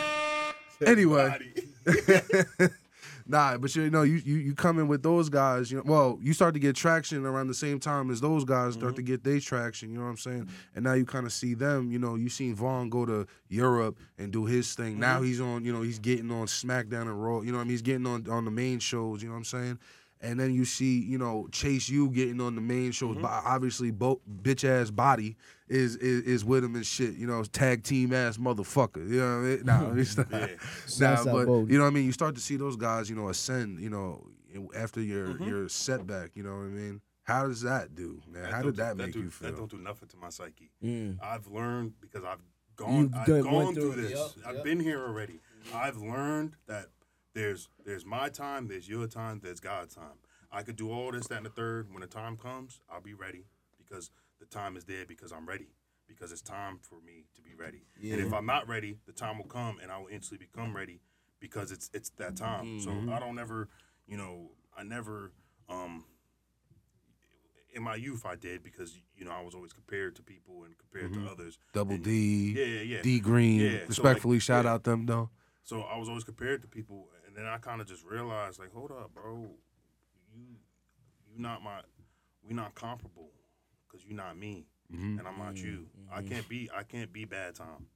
anyway, 0.86 1.38
Nah, 3.26 3.56
but 3.56 3.74
you 3.74 3.88
know, 3.88 4.02
you, 4.02 4.16
you 4.16 4.36
you 4.36 4.54
come 4.54 4.78
in 4.78 4.86
with 4.86 5.02
those 5.02 5.30
guys. 5.30 5.70
You 5.70 5.78
know, 5.78 5.84
well, 5.86 6.18
you 6.20 6.34
start 6.34 6.52
to 6.54 6.60
get 6.60 6.76
traction 6.76 7.24
around 7.24 7.46
the 7.46 7.54
same 7.54 7.80
time 7.80 8.10
as 8.10 8.20
those 8.20 8.44
guys 8.44 8.74
start 8.74 8.92
mm-hmm. 8.92 8.96
to 8.96 9.02
get 9.02 9.24
their 9.24 9.40
traction. 9.40 9.90
You 9.90 9.98
know 9.98 10.04
what 10.04 10.10
I'm 10.10 10.16
saying? 10.18 10.48
And 10.74 10.84
now 10.84 10.92
you 10.92 11.06
kind 11.06 11.24
of 11.24 11.32
see 11.32 11.54
them. 11.54 11.90
You 11.90 11.98
know, 11.98 12.16
you 12.16 12.28
seen 12.28 12.54
Von 12.54 12.90
go 12.90 13.06
to 13.06 13.26
Europe 13.48 13.98
and 14.18 14.30
do 14.30 14.44
his 14.44 14.74
thing. 14.74 14.98
Now 14.98 15.16
mm-hmm. 15.16 15.24
he's 15.24 15.40
on. 15.40 15.64
You 15.64 15.72
know, 15.72 15.80
he's 15.80 15.98
getting 15.98 16.30
on 16.30 16.46
SmackDown 16.46 17.02
and 17.02 17.22
Raw. 17.22 17.40
You 17.40 17.52
know, 17.52 17.58
what 17.58 17.62
I 17.62 17.64
mean, 17.64 17.70
he's 17.70 17.82
getting 17.82 18.06
on 18.06 18.28
on 18.28 18.44
the 18.44 18.50
main 18.50 18.78
shows. 18.78 19.22
You 19.22 19.28
know 19.28 19.34
what 19.34 19.38
I'm 19.38 19.44
saying? 19.44 19.78
And 20.24 20.40
then 20.40 20.54
you 20.54 20.64
see, 20.64 20.98
you 21.00 21.18
know, 21.18 21.46
Chase 21.52 21.88
U 21.90 22.08
getting 22.10 22.40
on 22.40 22.54
the 22.54 22.60
main 22.60 22.92
shows. 22.92 23.16
But 23.16 23.30
obviously, 23.44 23.90
bo- 23.90 24.20
bitch 24.42 24.64
ass 24.68 24.90
body 24.90 25.36
is, 25.68 25.96
is 25.96 26.22
is 26.22 26.44
with 26.44 26.64
him 26.64 26.74
and 26.76 26.86
shit. 26.86 27.14
You 27.14 27.26
know, 27.26 27.44
tag 27.44 27.82
team 27.82 28.12
ass 28.14 28.38
motherfucker. 28.38 29.08
You 29.08 29.20
know 29.20 29.40
what 29.40 29.44
I 29.44 29.48
mean? 29.48 29.62
Nah, 29.64 29.92
it's 30.00 30.16
not. 30.16 30.30
Yeah. 30.32 30.46
Nah, 30.46 30.56
Southside 30.86 31.32
but 31.34 31.46
Bodhi. 31.46 31.72
you 31.72 31.78
know 31.78 31.84
what 31.84 31.90
I 31.90 31.94
mean. 31.94 32.06
You 32.06 32.12
start 32.12 32.34
to 32.36 32.40
see 32.40 32.56
those 32.56 32.76
guys, 32.76 33.10
you 33.10 33.16
know, 33.16 33.28
ascend. 33.28 33.80
You 33.80 33.90
know, 33.90 34.26
after 34.76 35.00
your 35.00 35.28
Mm-hmm. 35.28 35.44
your 35.48 35.68
setback. 35.68 36.30
You 36.34 36.42
know 36.44 36.56
what 36.56 36.64
I 36.64 36.68
mean. 36.68 37.00
How 37.24 37.46
does 37.46 37.62
that 37.62 37.94
do, 37.94 38.20
man? 38.30 38.50
How 38.52 38.62
did 38.62 38.76
that 38.76 38.96
do- 38.96 39.02
make 39.04 39.12
do, 39.12 39.20
you 39.20 39.30
feel? 39.30 39.50
That 39.50 39.56
don't 39.56 39.70
do 39.70 39.78
nothing 39.78 40.08
to 40.08 40.16
my 40.16 40.28
psyche. 40.30 40.70
Mm. 40.82 41.18
I've 41.22 41.46
learned 41.46 41.94
because 42.00 42.22
I've 42.24 42.38
gone. 42.76 42.94
You've 43.02 43.14
I've 43.14 43.26
gone 43.44 43.74
through, 43.74 43.92
through 43.92 44.02
it. 44.04 44.08
this. 44.08 44.10
Yup, 44.12 44.30
I've 44.46 44.64
been 44.64 44.80
here 44.80 45.02
already. 45.04 45.40
I've 45.74 45.96
learned 45.96 46.56
that 46.66 46.88
there's 47.34 47.68
there's 47.84 48.04
my 48.06 48.28
time, 48.28 48.68
there's 48.68 48.88
your 48.88 49.06
time, 49.06 49.40
there's 49.42 49.60
God's 49.60 49.94
time. 49.94 50.18
I 50.52 50.62
could 50.62 50.76
do 50.76 50.90
all 50.90 51.10
this, 51.10 51.26
that, 51.28 51.36
and 51.38 51.46
the 51.46 51.50
third. 51.50 51.90
When 51.92 52.00
the 52.00 52.06
time 52.06 52.36
comes, 52.36 52.80
I'll 52.90 53.00
be 53.00 53.14
ready 53.14 53.44
because 53.76 54.10
the 54.38 54.46
time 54.46 54.76
is 54.76 54.84
there 54.84 55.04
because 55.06 55.32
I'm 55.32 55.46
ready. 55.46 55.68
Because 56.06 56.32
it's 56.32 56.42
time 56.42 56.78
for 56.82 56.96
me 57.04 57.24
to 57.34 57.40
be 57.42 57.54
ready. 57.54 57.82
And 58.02 58.20
if 58.20 58.32
I'm 58.32 58.44
not 58.46 58.68
ready, 58.68 58.98
the 59.06 59.12
time 59.12 59.38
will 59.38 59.46
come 59.46 59.78
and 59.82 59.90
I 59.90 59.96
will 59.98 60.08
instantly 60.08 60.46
become 60.46 60.76
ready 60.76 61.00
because 61.40 61.72
it's 61.72 61.90
it's 61.94 62.10
that 62.18 62.36
time. 62.36 62.64
Mm-hmm. 62.78 63.06
So 63.08 63.12
I 63.14 63.18
don't 63.18 63.38
ever, 63.38 63.68
you 64.06 64.16
know, 64.18 64.50
I 64.76 64.82
never 64.84 65.32
um 65.68 66.04
in 67.74 67.82
my 67.82 67.94
youth 67.96 68.24
I 68.26 68.36
did 68.36 68.62
because 68.62 69.00
you 69.16 69.24
know 69.24 69.32
I 69.32 69.40
was 69.42 69.54
always 69.54 69.72
compared 69.72 70.14
to 70.16 70.22
people 70.22 70.64
and 70.64 70.74
compared 70.78 71.10
Mhm. 71.12 71.24
to 71.24 71.32
others. 71.32 71.58
Double 71.72 71.94
And- 71.94 72.04
D, 72.04 72.52
Yeah, 72.56 72.64
yeah, 72.66 72.80
yeah. 72.96 73.02
D 73.02 73.18
Green. 73.18 73.60
Yeah, 73.60 73.78
so, 73.80 73.86
Respectfully, 73.88 74.36
like, 74.36 74.42
shout 74.42 74.64
yeah. 74.66 74.72
out 74.72 74.84
them 74.84 75.06
though. 75.06 75.30
So 75.64 75.80
I 75.80 75.96
was 75.96 76.08
always 76.10 76.24
compared 76.24 76.60
to 76.62 76.68
people, 76.68 77.08
and 77.34 77.44
then 77.44 77.52
I 77.52 77.58
kind 77.58 77.80
of 77.80 77.86
just 77.88 78.04
realized, 78.04 78.58
like, 78.60 78.72
hold 78.72 78.90
up, 78.92 79.12
bro, 79.14 79.48
you 80.32 80.42
you 81.32 81.40
not 81.40 81.62
my, 81.62 81.80
we 82.46 82.54
not 82.54 82.74
comparable, 82.74 83.30
cause 83.88 84.02
you 84.06 84.14
not 84.14 84.38
me, 84.38 84.66
hmm 84.90 85.18
and 85.18 85.26
I'm 85.26 85.38
not 85.38 85.56
you. 85.56 85.86
I 86.12 86.22
can't 86.22 86.48
be, 86.48 86.70
I 86.74 86.84
can't 86.84 87.12
be 87.12 87.24
bad 87.24 87.56
time. 87.56 87.86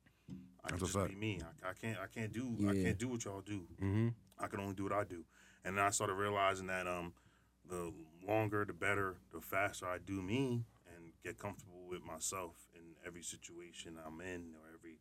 I 0.64 0.68
can 0.70 0.78
That's 0.78 0.82
a 0.82 0.86
just 0.86 0.98
fact. 0.98 1.10
be 1.10 1.14
me. 1.16 1.40
I, 1.64 1.70
I 1.70 1.72
can't, 1.72 1.98
I 2.02 2.06
can't 2.06 2.32
do, 2.32 2.68
I 2.68 2.72
can't 2.82 2.98
do 2.98 3.08
what 3.08 3.24
y'all 3.24 3.40
do. 3.42 3.62
hmm 3.78 4.08
I 4.40 4.46
can 4.48 4.60
only 4.60 4.74
do 4.74 4.84
what 4.84 4.92
I 4.92 5.04
do. 5.04 5.24
And 5.64 5.76
then 5.76 5.84
I 5.84 5.90
started 5.90 6.14
realizing 6.14 6.66
that 6.68 6.86
um, 6.86 7.12
the 7.68 7.92
longer, 8.26 8.64
the 8.64 8.72
better, 8.72 9.16
the 9.32 9.40
faster 9.40 9.86
I 9.86 9.98
do 9.98 10.22
me 10.22 10.64
and 10.94 11.12
get 11.24 11.38
comfortable 11.38 11.86
with 11.88 12.02
myself 12.04 12.54
in 12.74 12.82
every 13.06 13.22
situation 13.22 13.96
I'm 14.04 14.20
in 14.20 14.54
or 14.54 14.72
every 14.74 14.98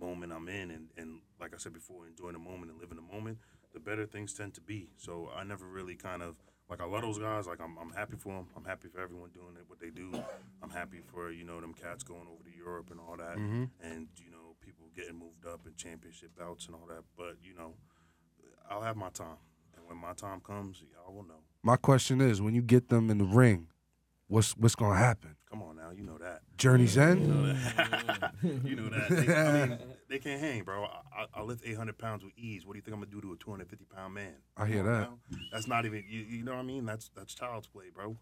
moment 0.00 0.32
I'm 0.32 0.48
in. 0.48 0.70
And, 0.70 0.88
and 0.96 1.20
like 1.40 1.54
I 1.54 1.58
said 1.58 1.72
before, 1.72 2.06
enjoying 2.06 2.32
the 2.32 2.38
moment 2.40 2.70
and 2.72 2.80
living 2.80 2.96
the 2.96 3.14
moment, 3.14 3.38
the 3.74 3.80
better 3.80 4.06
things 4.06 4.32
tend 4.32 4.54
to 4.54 4.60
be. 4.60 4.88
So 4.96 5.28
I 5.36 5.44
never 5.44 5.66
really 5.66 5.96
kind 5.96 6.22
of, 6.22 6.36
like 6.70 6.80
I 6.80 6.84
love 6.86 7.02
those 7.02 7.18
guys. 7.18 7.46
Like 7.46 7.60
I'm, 7.60 7.76
I'm 7.78 7.90
happy 7.92 8.16
for 8.16 8.32
them. 8.32 8.46
I'm 8.56 8.64
happy 8.64 8.88
for 8.88 9.00
everyone 9.00 9.30
doing 9.34 9.56
it, 9.58 9.64
what 9.66 9.80
they 9.80 9.90
do. 9.90 10.10
I'm 10.62 10.70
happy 10.70 11.00
for, 11.12 11.30
you 11.30 11.44
know, 11.44 11.60
them 11.60 11.74
cats 11.74 12.02
going 12.04 12.26
over 12.32 12.42
to 12.44 12.56
Europe 12.56 12.90
and 12.90 12.98
all 13.00 13.16
that. 13.18 13.36
Mhm. 13.36 13.68
And, 13.82 14.08
you 14.16 14.30
know, 14.30 14.56
people 14.60 14.86
getting 14.96 15.18
moved 15.18 15.44
up 15.46 15.66
and 15.66 15.76
championship 15.76 16.30
bouts 16.38 16.66
and 16.66 16.74
all 16.74 16.86
that. 16.88 17.02
But, 17.18 17.36
you 17.42 17.54
know, 17.54 17.74
I'll 18.70 18.80
have 18.82 18.96
my 18.96 19.10
time, 19.10 19.36
and 19.76 19.86
when 19.86 19.98
my 19.98 20.14
time 20.14 20.40
comes, 20.40 20.82
y'all 20.92 21.14
will 21.14 21.24
know. 21.24 21.42
My 21.62 21.76
question 21.76 22.20
is, 22.22 22.40
when 22.40 22.54
you 22.54 22.62
get 22.62 22.88
them 22.88 23.10
in 23.10 23.18
the 23.18 23.24
ring, 23.24 23.66
what's 24.28 24.56
what's 24.56 24.74
gonna 24.74 24.98
happen? 24.98 25.36
Come 25.48 25.62
on 25.62 25.76
now, 25.76 25.90
you 25.90 26.02
know 26.02 26.18
that. 26.18 26.40
Journey's 26.56 26.96
You 26.96 27.02
end. 27.02 27.28
know 27.28 27.52
that. 27.52 28.32
you 28.42 28.76
know 28.76 28.88
that. 28.88 29.08
They, 29.08 29.34
I 29.34 29.66
mean, 29.66 29.78
they 30.08 30.18
can't 30.18 30.40
hang, 30.40 30.62
bro. 30.64 30.84
I, 30.84 31.26
I, 31.32 31.42
lift 31.42 31.62
800 31.64 31.96
pounds 31.96 32.24
with 32.24 32.32
ease. 32.36 32.66
What 32.66 32.72
do 32.72 32.78
you 32.78 32.82
think 32.82 32.94
I'm 32.94 33.00
gonna 33.00 33.12
do 33.12 33.20
to 33.20 33.32
a 33.32 33.36
250 33.36 33.84
pound 33.94 34.14
man? 34.14 34.34
I 34.56 34.66
hear 34.66 34.82
that. 34.82 35.00
now. 35.00 35.18
That's 35.52 35.68
not 35.68 35.86
even. 35.86 36.04
You, 36.08 36.20
you 36.22 36.44
know 36.44 36.52
what 36.52 36.60
I 36.60 36.64
mean? 36.64 36.84
That's 36.84 37.10
that's 37.14 37.34
child's 37.34 37.66
play, 37.68 37.86
bro. 37.94 38.16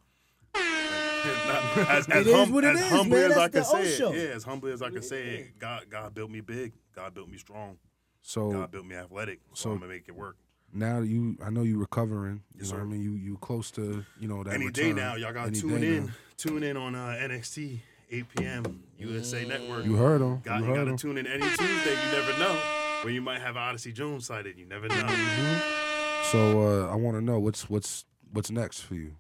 Like, 0.55 1.77
as, 1.89 2.09
as, 2.09 2.31
hum- 2.31 2.53
what 2.53 2.65
as 2.65 2.81
is, 2.81 2.87
humbly 2.91 3.21
man. 3.21 3.31
as 3.31 3.39
I 3.39 3.49
can 3.49 3.65
say 3.65 3.83
it, 3.83 4.01
yeah, 4.01 4.35
as 4.35 4.45
humbly 4.45 4.73
as 4.73 4.83
I 4.83 4.91
can 4.91 5.03
say 5.03 5.23
it, 5.23 5.59
God, 5.59 5.87
God 5.89 6.15
built 6.15 6.31
me 6.31 6.41
big. 6.41 6.73
God 6.95 7.15
built 7.15 7.29
me 7.29 7.39
strong. 7.39 7.79
So 8.21 8.51
God 8.51 8.71
built 8.71 8.85
me 8.85 8.97
athletic. 8.97 9.41
So, 9.55 9.63
so- 9.63 9.71
I'm 9.73 9.79
gonna 9.79 9.93
make 9.93 10.09
it 10.09 10.15
work. 10.15 10.37
Now 10.73 11.01
you, 11.01 11.37
I 11.45 11.51
know 11.51 11.63
you 11.63 11.79
recovering. 11.79 12.43
You 12.55 12.61
Yes, 12.63 12.71
know 12.73 12.79
what 12.79 12.85
I 12.85 12.87
mean? 12.87 13.03
You 13.03 13.13
you 13.13 13.37
close 13.39 13.71
to 13.73 14.05
you 14.21 14.29
know 14.29 14.43
that 14.45 14.55
Any 14.55 14.67
return. 14.67 14.85
day 14.85 14.93
now, 14.93 15.15
y'all 15.17 15.33
got 15.33 15.43
to 15.43 15.49
Any 15.49 15.61
tune 15.61 15.83
in. 15.83 16.07
now. 16.07 16.13
Tune 16.37 16.63
in 16.63 16.77
on 16.77 16.95
uh, 16.95 17.17
NXT, 17.21 17.79
8 18.11 18.25
p.m. 18.37 18.83
USA 18.99 19.45
Network. 19.45 19.85
You 19.85 19.95
heard 19.97 20.21
him. 20.21 20.41
Got, 20.41 20.61
you 20.61 20.69
you 20.69 20.75
gotta 20.75 20.91
him. 20.91 20.97
tune 20.97 21.19
in 21.19 21.27
any 21.27 21.43
Tuesday. 21.47 21.91
You 21.91 22.13
never 22.13 22.39
know 22.39 22.59
where 23.03 23.13
you 23.13 23.21
might 23.21 23.41
have 23.41 23.57
Odyssey 23.57 23.93
Jones 23.93 24.27
sighted. 24.27 24.59
You 24.59 24.67
never 24.67 24.89
know. 24.89 24.95
Mm-hmm. 24.95 26.29
So 26.31 26.63
uh, 26.89 26.93
I 26.93 26.97
want 26.97 27.17
to 27.17 27.21
know 27.21 27.39
what's 27.39 27.69
what's 27.71 28.05
what's 28.33 28.51
next 28.51 28.81
for 28.81 28.95
you. 28.95 29.13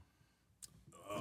Uh, 1.10 1.20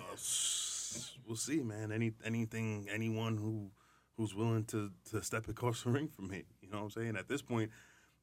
we'll 1.27 1.35
see, 1.35 1.61
man. 1.61 1.91
Any 1.91 2.13
anything, 2.25 2.87
anyone 2.91 3.37
who 3.37 3.69
who's 4.17 4.33
willing 4.35 4.63
to 4.65 4.91
to 5.11 5.21
step 5.21 5.47
across 5.47 5.83
the 5.83 5.89
ring 5.91 6.07
for 6.07 6.21
me. 6.21 6.43
You 6.61 6.69
know 6.69 6.77
what 6.79 6.83
I'm 6.85 6.89
saying? 6.91 7.15
At 7.17 7.27
this 7.27 7.41
point, 7.41 7.69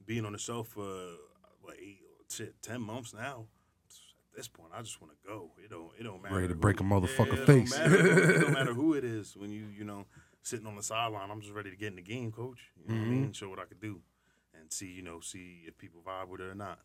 being 0.07 0.25
on 0.25 0.33
the 0.33 0.39
show 0.39 0.63
for 0.63 0.83
what 1.69 1.77
eight, 1.81 2.01
shit, 2.31 2.61
ten 2.63 2.81
months 2.81 3.15
now. 3.15 3.47
At 4.33 4.37
this 4.37 4.49
point, 4.49 4.71
I 4.75 4.83
just 4.83 5.01
want 5.01 5.13
to 5.13 5.29
go. 5.29 5.51
It 5.63 5.71
don't. 5.71 5.91
It 5.99 6.05
don't 6.05 6.23
matter. 6.23 6.37
Ready 6.37 6.49
to 6.49 6.55
break 6.55 6.81
a 6.81 6.85
motherfucker 6.85 7.39
yeah, 7.39 7.45
face. 7.45 7.71
Don't 7.77 7.91
matter, 7.91 8.31
it 8.35 8.41
don't 8.41 8.53
matter 8.53 8.75
who 8.83 8.95
it 8.95 9.05
is. 9.05 9.37
When 9.37 9.51
you 9.51 9.67
you 9.77 9.85
know 9.85 10.07
sitting 10.43 10.67
on 10.67 10.77
the 10.77 10.83
sideline, 10.83 11.31
I'm 11.31 11.41
just 11.41 11.53
ready 11.53 11.71
to 11.71 11.77
get 11.77 11.89
in 11.89 11.97
the 11.97 12.03
game, 12.03 12.31
coach. 12.33 12.61
You 12.77 12.89
know 12.89 12.95
what 12.95 13.01
I 13.01 13.05
Mm-hmm. 13.05 13.23
mean? 13.23 13.33
Show 13.33 13.49
what 13.51 13.59
I 13.59 13.65
could 13.65 13.81
do, 13.81 14.01
and 14.59 14.73
see 14.73 14.87
you 14.87 15.03
know 15.03 15.21
see 15.21 15.63
if 15.67 15.77
people 15.77 16.01
vibe 16.07 16.29
with 16.29 16.41
it 16.41 16.45
or 16.45 16.55
not. 16.55 16.79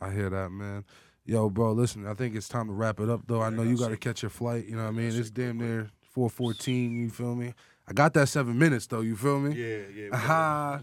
I 0.00 0.10
hear 0.12 0.28
that, 0.30 0.50
man. 0.50 0.84
Yo, 1.24 1.48
bro, 1.50 1.72
listen, 1.72 2.06
I 2.06 2.14
think 2.14 2.34
it's 2.36 2.48
time 2.48 2.66
to 2.66 2.72
wrap 2.72 3.00
it 3.00 3.08
up, 3.08 3.22
though. 3.26 3.42
I 3.42 3.50
know 3.50 3.62
you 3.62 3.76
gotta 3.76 3.90
got 3.90 3.90
to 3.90 3.96
catch 3.96 4.22
your 4.22 4.30
flight. 4.30 4.66
You 4.66 4.76
know 4.76 4.82
what 4.84 4.88
I 4.88 4.92
mean? 4.92 5.18
It's 5.18 5.30
damn 5.30 5.58
near 5.58 5.90
414, 6.12 6.96
you 6.96 7.10
feel 7.10 7.34
me? 7.34 7.52
I 7.88 7.92
got 7.92 8.14
that 8.14 8.28
seven 8.28 8.58
minutes, 8.58 8.86
though, 8.86 9.00
you 9.00 9.16
feel 9.16 9.40
me? 9.40 9.54
Yeah, 9.54 9.78
yeah. 9.92 10.08
Aha. 10.12 10.80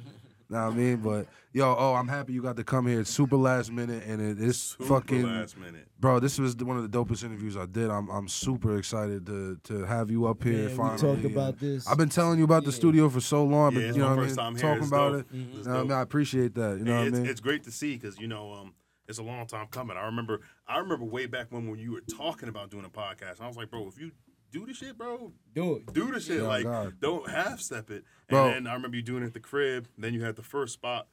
Know 0.53 0.65
what 0.65 0.73
I 0.73 0.77
mean? 0.77 0.95
But, 0.97 1.27
yo, 1.51 1.75
oh, 1.77 1.93
I'm 1.95 2.07
happy 2.07 2.33
you 2.33 2.41
got 2.41 2.55
to 2.57 2.63
come 2.63 2.87
here. 2.87 3.01
It's 3.01 3.09
super 3.09 3.35
last 3.35 3.71
minute, 3.71 4.03
and 4.07 4.21
it 4.21 4.39
is 4.39 4.57
Super 4.61 4.85
fucking. 4.85 5.23
last 5.23 5.57
minute. 5.57 5.87
Bro, 5.99 6.19
this 6.21 6.37
was 6.39 6.55
one 6.57 6.77
of 6.77 6.89
the 6.89 6.97
dopest 6.97 7.23
interviews 7.23 7.57
I 7.57 7.65
did. 7.65 7.89
I'm 7.89 8.09
I'm 8.09 8.27
super 8.27 8.77
excited 8.77 9.25
to 9.27 9.57
to 9.63 9.85
have 9.85 10.11
you 10.11 10.25
up 10.27 10.43
here 10.43 10.53
Man, 10.53 10.69
we 10.69 10.73
finally. 10.75 10.97
talked 10.99 11.23
and 11.23 11.31
about 11.31 11.59
this. 11.59 11.87
I've 11.87 11.97
been 11.97 12.09
telling 12.09 12.37
you 12.39 12.43
about 12.45 12.65
the 12.65 12.71
studio 12.71 13.09
for 13.09 13.21
so 13.21 13.43
long, 13.45 13.73
but 13.73 13.81
Yeah, 13.81 13.87
it's 13.87 13.97
you 13.97 14.03
know 14.03 14.09
what 14.09 14.19
I 14.19 14.23
first 14.23 14.37
mean? 14.37 14.55
Talking 14.55 14.77
It's 14.79 14.87
about 14.87 15.11
dope. 15.13 15.19
it. 15.21 15.25
It's 15.31 15.67
You 15.67 15.73
know 15.73 15.79
I 15.79 15.81
mean? 15.83 15.91
I 15.91 16.01
appreciate 16.01 16.55
that. 16.55 16.77
You 16.79 16.85
know 16.85 16.97
what 16.99 17.07
it's, 17.07 17.17
I 17.17 17.21
mean? 17.21 17.29
it's 17.29 17.41
great 17.41 17.63
to 17.63 17.71
see 17.71 17.95
because 17.95 18.19
you 18.19 18.27
know 18.27 18.51
um, 18.53 18.73
it's 19.07 19.17
a 19.19 19.23
long 19.23 19.45
time 19.47 19.67
coming. 19.67 19.95
I 19.97 20.05
remember 20.05 20.41
I 20.67 20.77
remember 20.79 21.05
way 21.05 21.25
back 21.25 21.47
when 21.51 21.69
when 21.69 21.79
you 21.79 21.93
were 21.93 22.01
talking 22.01 22.49
about 22.49 22.69
doing 22.69 22.85
a 22.85 22.89
podcast. 22.89 23.41
I 23.41 23.47
was 23.47 23.55
like, 23.57 23.69
bro, 23.71 23.87
if 23.87 23.97
you 23.99 24.11
do 24.53 24.65
the 24.65 24.73
shit, 24.73 24.97
bro, 24.97 25.33
Do 25.53 25.75
it. 25.77 25.93
do 25.93 26.11
the 26.11 26.19
shit. 26.21 26.41
Yeah, 26.41 26.47
like, 26.47 26.63
God. 26.63 26.93
don't 27.01 27.29
half 27.29 27.59
step 27.59 27.89
it. 27.89 28.05
And 28.29 28.37
Bro. 28.37 28.51
then 28.53 28.67
I 28.67 28.73
remember 28.75 28.95
you 28.95 29.03
doing 29.03 29.23
it 29.23 29.27
at 29.27 29.33
the 29.33 29.39
crib. 29.41 29.87
Then 29.97 30.13
you 30.13 30.23
had 30.23 30.35
the 30.37 30.43
first 30.43 30.73
spot. 30.73 31.07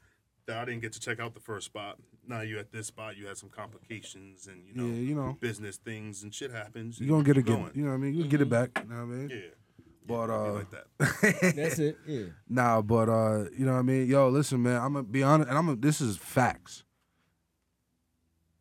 That 0.47 0.57
I 0.59 0.65
didn't 0.65 0.81
get 0.83 0.93
to 0.95 1.01
check 1.01 1.21
out 1.21 1.35
the 1.35 1.41
first 1.41 1.67
spot. 1.67 1.99
Now 2.27 2.41
you 2.41 2.59
at 2.59 2.73
this 2.73 2.87
spot. 2.89 3.17
You 3.17 3.27
had 3.27 3.37
some 3.37 3.51
complications 3.51 4.47
and 4.47 4.67
you 4.67 4.75
know, 4.75 4.87
Yeah, 4.87 4.95
you 5.01 5.15
know. 5.15 5.37
business 5.41 5.77
things 5.77 6.23
and 6.23 6.35
shit 6.35 6.51
happens. 6.51 6.99
You're 7.01 7.11
gonna 7.11 7.23
get 7.25 7.37
it 7.37 7.47
Keep 7.47 7.55
again. 7.57 7.71
You 7.75 7.83
know 7.85 7.89
what 7.91 7.95
I 7.95 7.99
mean? 7.99 8.15
You 8.15 8.23
can 8.23 8.31
get 8.31 8.41
it 8.41 8.49
back. 8.49 8.71
You 8.83 8.89
know 8.89 8.97
what 8.97 9.03
I 9.03 9.05
mean? 9.07 9.29
Yeah. 9.31 9.37
But 10.07 10.29
Yeah, 10.29 10.35
uh 10.35 10.53
like 10.53 10.71
that. 10.71 11.53
That's 11.57 11.79
it. 11.79 11.99
Yeah. 12.07 12.23
Nah, 12.49 12.81
but 12.83 13.09
uh, 13.09 13.45
you 13.57 13.65
know 13.65 13.73
what 13.75 13.79
I 13.79 13.83
mean? 13.83 14.07
Yo, 14.09 14.29
listen, 14.29 14.63
man, 14.63 14.81
I'm 14.81 14.93
gonna 14.95 15.05
be 15.05 15.23
honest, 15.23 15.49
and 15.51 15.57
I'm 15.59 15.67
gonna, 15.67 15.79
this 15.79 16.01
is 16.01 16.17
facts. 16.17 16.85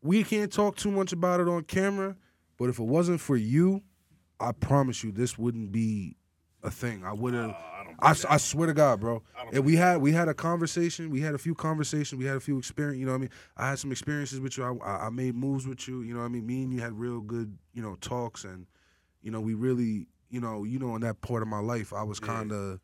We 0.01 0.23
can't 0.23 0.51
talk 0.51 0.75
too 0.75 0.91
much 0.91 1.11
about 1.11 1.39
it 1.39 1.47
on 1.47 1.63
camera, 1.63 2.15
but 2.57 2.69
if 2.69 2.79
it 2.79 2.83
wasn't 2.85 3.19
for 3.19 3.35
you, 3.35 3.81
I 4.39 4.51
promise 4.51 5.03
you 5.03 5.11
this 5.11 5.37
wouldn't 5.37 5.71
be 5.71 6.15
a 6.63 6.71
thing. 6.71 7.03
I 7.03 7.13
would 7.13 7.33
have 7.33 7.51
Uh, 7.51 7.53
I. 7.53 8.09
I, 8.11 8.15
I 8.29 8.37
swear 8.37 8.67
to 8.67 8.73
God, 8.73 8.99
bro. 8.99 9.23
And 9.51 9.65
we 9.65 9.75
had 9.75 9.97
we 9.97 10.11
had 10.13 10.27
a 10.27 10.33
conversation. 10.33 11.09
We 11.09 11.21
had 11.21 11.35
a 11.35 11.37
few 11.37 11.55
conversations. 11.55 12.17
We 12.17 12.25
had 12.25 12.37
a 12.37 12.39
few 12.39 12.57
experience. 12.57 12.99
You 12.99 13.05
know 13.05 13.11
what 13.11 13.17
I 13.17 13.21
mean? 13.21 13.29
I 13.57 13.69
had 13.69 13.79
some 13.79 13.91
experiences 13.91 14.39
with 14.39 14.57
you. 14.57 14.63
I, 14.81 15.07
I 15.07 15.09
made 15.09 15.35
moves 15.35 15.67
with 15.67 15.87
you. 15.87 16.01
You 16.01 16.13
know 16.13 16.19
what 16.21 16.27
I 16.27 16.29
mean? 16.29 16.45
Me 16.45 16.63
and 16.63 16.73
you 16.73 16.79
had 16.81 16.93
real 16.93 17.19
good 17.19 17.57
you 17.73 17.81
know 17.81 17.95
talks, 17.95 18.43
and 18.45 18.67
you 19.21 19.31
know 19.31 19.41
we 19.41 19.53
really 19.53 20.07
you 20.29 20.39
know 20.39 20.63
you 20.63 20.79
know 20.79 20.95
in 20.95 21.01
that 21.01 21.21
part 21.21 21.41
of 21.41 21.47
my 21.47 21.59
life 21.59 21.91
I 21.91 22.03
was 22.03 22.19
kind 22.19 22.51
of 22.51 22.79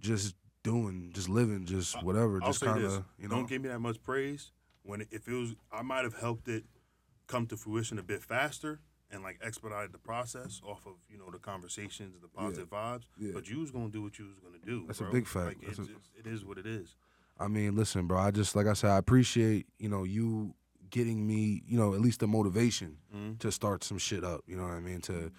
just 0.00 0.34
doing, 0.62 1.12
just 1.14 1.28
living, 1.28 1.64
just 1.64 2.02
whatever, 2.02 2.40
I'll 2.42 2.48
just 2.48 2.60
kind 2.60 2.84
of 2.84 3.04
you 3.18 3.28
know. 3.28 3.36
don't 3.36 3.48
give 3.48 3.62
me 3.62 3.68
that 3.68 3.80
much 3.80 4.02
praise. 4.02 4.52
When 4.82 5.02
it, 5.02 5.08
if 5.10 5.28
it 5.28 5.34
was, 5.34 5.54
I 5.72 5.82
might 5.82 6.04
have 6.04 6.14
helped 6.14 6.48
it 6.48 6.64
come 7.26 7.46
to 7.46 7.56
fruition 7.56 7.98
a 7.98 8.02
bit 8.02 8.22
faster 8.22 8.80
and 9.10 9.22
like 9.22 9.38
expedited 9.42 9.92
the 9.92 9.98
process 9.98 10.60
off 10.66 10.86
of 10.86 10.92
you 11.08 11.18
know 11.18 11.30
the 11.30 11.38
conversations 11.38 12.14
and 12.14 12.22
the 12.22 12.28
positive 12.28 12.68
vibes. 12.70 13.02
yeah. 13.18 13.30
But 13.34 13.48
you 13.48 13.60
was 13.60 13.70
gonna 13.70 13.88
do 13.88 14.02
what 14.02 14.18
you 14.18 14.26
was 14.26 14.38
gonna 14.38 14.58
do. 14.64 14.84
That's 14.86 15.00
a 15.00 15.04
big 15.04 15.26
fact. 15.26 15.46
Like, 15.46 15.58
it's, 15.62 15.78
a- 15.78 15.82
it's, 15.82 16.10
it 16.18 16.26
is 16.26 16.44
what 16.44 16.58
it 16.58 16.66
is. 16.66 16.94
I 17.40 17.46
mean, 17.48 17.76
listen, 17.76 18.06
bro. 18.06 18.18
I 18.18 18.30
just 18.32 18.56
like 18.56 18.66
I 18.66 18.72
said, 18.72 18.90
I 18.90 18.96
appreciate 18.98 19.66
you 19.78 19.88
know 19.88 20.04
you 20.04 20.54
getting 20.90 21.26
me 21.26 21.62
you 21.66 21.76
know 21.78 21.94
at 21.94 22.00
least 22.00 22.20
the 22.20 22.26
motivation 22.26 22.96
Mhm. 23.14 23.38
to 23.40 23.52
start 23.52 23.84
some 23.84 23.98
shit 23.98 24.24
up. 24.24 24.42
You 24.46 24.56
know 24.56 24.64
what 24.64 24.72
I 24.72 24.80
mean? 24.80 25.00
To 25.02 25.30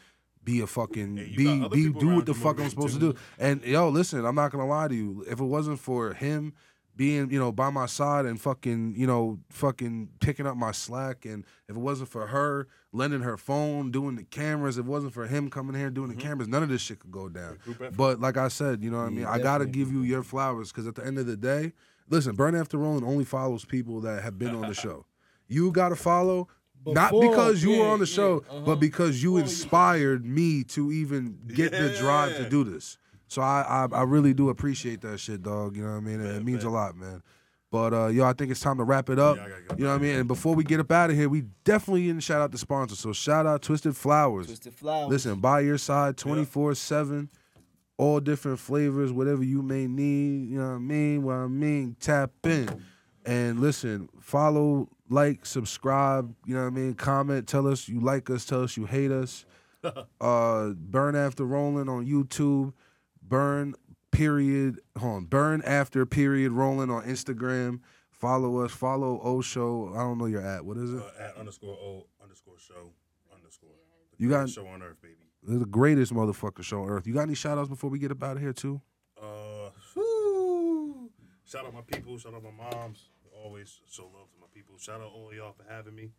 be 0.44 0.62
a 0.62 0.68
fucking 0.68 1.18
you 1.18 1.36
be 1.36 1.68
be 1.68 1.90
do 2.00 2.16
what 2.16 2.26
the 2.26 2.34
fuck 2.34 2.60
I'm 2.60 2.70
supposed 2.70 2.94
to 2.94 3.00
do. 3.00 3.16
And 3.38 3.64
yo, 3.66 3.90
listen, 3.90 4.26
I'm 4.26 4.36
not 4.36 4.52
gonna 4.52 4.66
lie 4.68 4.88
to 4.88 4.96
you. 4.96 5.26
If 5.30 5.40
it 5.40 5.44
wasn't 5.46 5.80
for 5.80 6.14
him 6.14 6.54
being 7.00 7.32
you 7.32 7.40
know 7.40 7.50
by 7.50 7.70
my 7.70 7.86
side 7.86 8.26
and 8.26 8.42
fucking 8.42 8.94
you 8.98 9.08
know 9.08 9.40
fucking 9.50 10.10
picking 10.20 10.46
up 10.46 10.58
my 10.58 10.74
slack, 10.74 11.24
and 11.24 11.46
if 11.70 11.78
it 11.78 11.80
wasn't 11.80 12.10
for 12.10 12.28
her 12.28 12.68
lending 12.92 13.22
her 13.22 13.38
phone, 13.38 13.90
doing 13.90 14.18
the 14.18 14.24
cameras, 14.24 14.78
if 14.78 14.86
it 14.86 14.90
wasn't 14.90 15.14
for 15.14 15.26
him 15.26 15.50
coming 15.50 15.76
here 15.78 15.86
and 15.86 15.96
doing 15.96 16.10
the 16.10 16.22
cameras, 16.22 16.50
none 16.50 16.62
of 16.62 16.68
this 16.68 16.82
shit 16.82 17.00
could 17.00 17.10
go 17.12 17.30
down. 17.30 17.58
But 17.96 18.20
like 18.20 18.36
I 18.36 18.50
said, 18.50 18.84
you 18.84 18.92
know 18.92 18.98
what 18.98 19.06
I 19.06 19.12
mean. 19.12 19.24
I 19.26 19.40
gotta 19.40 19.66
give 19.66 19.94
you 19.94 20.02
your 20.02 20.24
flowers 20.24 20.74
because 20.74 20.88
at 20.88 20.96
the 20.96 21.06
end 21.06 21.18
of 21.18 21.26
the 21.26 21.38
day, 21.38 21.72
listen, 22.10 22.36
Burn 22.36 22.54
After 22.54 22.78
Rolling 22.78 23.06
only 23.06 23.24
follows 23.24 23.64
people 23.64 24.02
that 24.02 24.22
have 24.22 24.38
been 24.38 24.54
on 24.54 24.68
the 24.68 24.74
show. 24.86 25.06
You 25.48 25.72
gotta 25.72 25.96
follow. 25.96 26.50
Not 26.86 27.12
because 27.12 27.64
you 27.64 27.80
were 27.80 27.88
on 27.88 28.00
the 28.00 28.06
yeah, 28.06 28.14
show, 28.14 28.38
uh-huh. 28.50 28.60
but 28.66 28.76
because 28.80 29.22
you 29.24 29.38
inspired 29.38 30.26
me 30.26 30.64
to 30.66 30.92
even 30.92 31.38
get 31.48 31.72
the 31.72 31.96
drive 31.98 32.36
to 32.38 32.44
Yeah. 32.44 32.50
do 32.50 32.64
this. 32.66 32.98
So 33.30 33.42
I, 33.42 33.88
I 33.92 34.00
I 34.00 34.04
really 34.04 34.34
do 34.34 34.50
appreciate 34.50 35.02
that 35.02 35.20
shit, 35.20 35.44
dog. 35.44 35.78
You 35.78 35.84
know 35.84 35.92
what 35.92 35.98
I 35.98 36.00
mean? 36.02 36.20
It, 36.20 36.34
Bet, 36.34 36.44
means 36.44 36.64
bet. 36.64 36.68
a 36.68 36.70
lot, 36.72 36.98
man. 36.98 37.24
But 37.72 37.94
uh, 37.94 38.08
yo, 38.08 38.26
I 38.26 38.34
think 38.34 38.50
it's 38.50 38.60
time 38.60 38.78
to 38.78 38.84
wrap 38.84 39.10
it 39.10 39.20
up. 39.20 39.38
Yeah, 39.38 39.48
go. 39.68 39.76
you 39.78 39.84
know 39.84 39.92
what 39.92 40.00
I 40.00 40.04
mean? 40.04 40.16
And 40.16 40.28
before 40.28 40.56
we 40.56 40.64
get 40.64 40.80
up 40.80 40.92
out 40.92 41.12
of 41.12 41.16
here, 41.16 41.30
we 41.30 41.44
definitely 41.64 42.08
didn't 42.08 42.24
shout 42.24 42.42
out 42.42 42.52
the 42.52 42.58
sponsor. 42.58 42.96
So 42.96 43.14
shout 43.14 43.46
out 43.46 43.62
Twisted 43.62 43.96
Flowers. 43.96 44.48
Twisted 44.48 44.74
flowers. 44.74 45.10
Listen, 45.10 45.40
by 45.40 45.60
your 45.60 45.78
side 45.78 46.18
24 46.18 46.74
7, 46.74 47.30
all 47.98 48.20
different 48.20 48.58
flavors, 48.58 49.12
whatever 49.12 49.44
you 49.44 49.62
may 49.62 49.86
need. 49.86 50.50
You 50.50 50.58
know 50.58 50.70
what 50.70 50.76
I 50.76 50.80
mean? 50.80 51.24
What 51.24 51.36
I 51.36 51.48
mean, 51.48 51.96
tap 52.00 52.32
in. 52.44 52.84
And 53.26 53.60
listen, 53.60 54.10
follow, 54.20 54.90
like, 55.08 55.46
subscribe, 55.46 56.34
you 56.48 56.56
know 56.56 56.62
what 56.62 56.68
I 56.68 56.72
mean? 56.72 56.96
Comment, 56.96 57.48
tell 57.48 57.68
us 57.68 57.88
you 57.88 58.00
like 58.00 58.32
us, 58.32 58.46
tell 58.46 58.64
us 58.64 58.76
you 58.76 58.86
hate 58.86 59.12
us. 59.12 59.46
uh, 60.22 60.70
Burn 60.70 61.16
After 61.16 61.46
Rolling 61.46 61.88
on 61.88 62.08
YouTube. 62.08 62.74
Burn 63.30 63.76
period. 64.12 64.80
Hold 64.98 65.16
on. 65.16 65.26
Burn 65.26 65.62
After 65.64 66.06
period 66.06 66.52
Rolling 66.52 66.90
on 66.90 67.04
Instagram. 67.04 67.80
Follow 68.12 68.60
us. 68.62 68.72
Follow 68.72 69.22
O 69.24 69.40
Show. 69.42 69.92
I 69.96 70.00
don't 70.00 70.18
know 70.18 70.26
your 70.26 70.42
at. 70.42 70.66
What 70.66 70.78
is 70.78 70.94
it? 70.94 71.00
Uh, 71.02 71.24
at 71.24 71.38
underscore 71.38 71.76
o 71.76 72.08
underscore 72.22 72.58
show 72.60 72.92
underscore. 73.34 73.70
The 74.18 74.24
You 74.24 74.30
got- 74.30 74.38
greatest 74.40 74.56
show 74.56 74.68
on 74.68 74.82
earth, 74.84 74.98
baby. 75.02 75.16
The 75.60 75.66
greatest 75.66 76.12
motherfucker 76.14 76.64
show 76.64 76.84
on 76.84 76.90
earth. 76.90 77.08
You 77.08 77.14
got 77.14 77.22
any 77.22 77.36
shout 77.36 77.58
outs 77.58 77.70
before 77.70 77.90
we 77.90 77.98
get 77.98 78.12
up 78.12 78.22
out 78.22 78.36
of 78.36 78.42
here 78.42 78.52
too? 78.52 78.82
Uh, 79.22 79.70
whew. 79.94 81.10
shout 81.46 81.66
out 81.66 81.74
my 81.74 81.82
people. 81.82 82.18
Shout 82.18 82.34
out 82.34 82.44
my 82.44 82.52
moms. 82.52 83.10
Always 83.44 83.80
show 83.90 84.04
love 84.04 84.30
to 84.34 84.38
my 84.42 84.48
people. 84.54 84.78
Shout 84.78 85.00
out 85.00 85.12
all 85.14 85.32
y'all 85.34 85.54
for 85.54 85.64
having 85.72 85.96
me. 85.96 86.12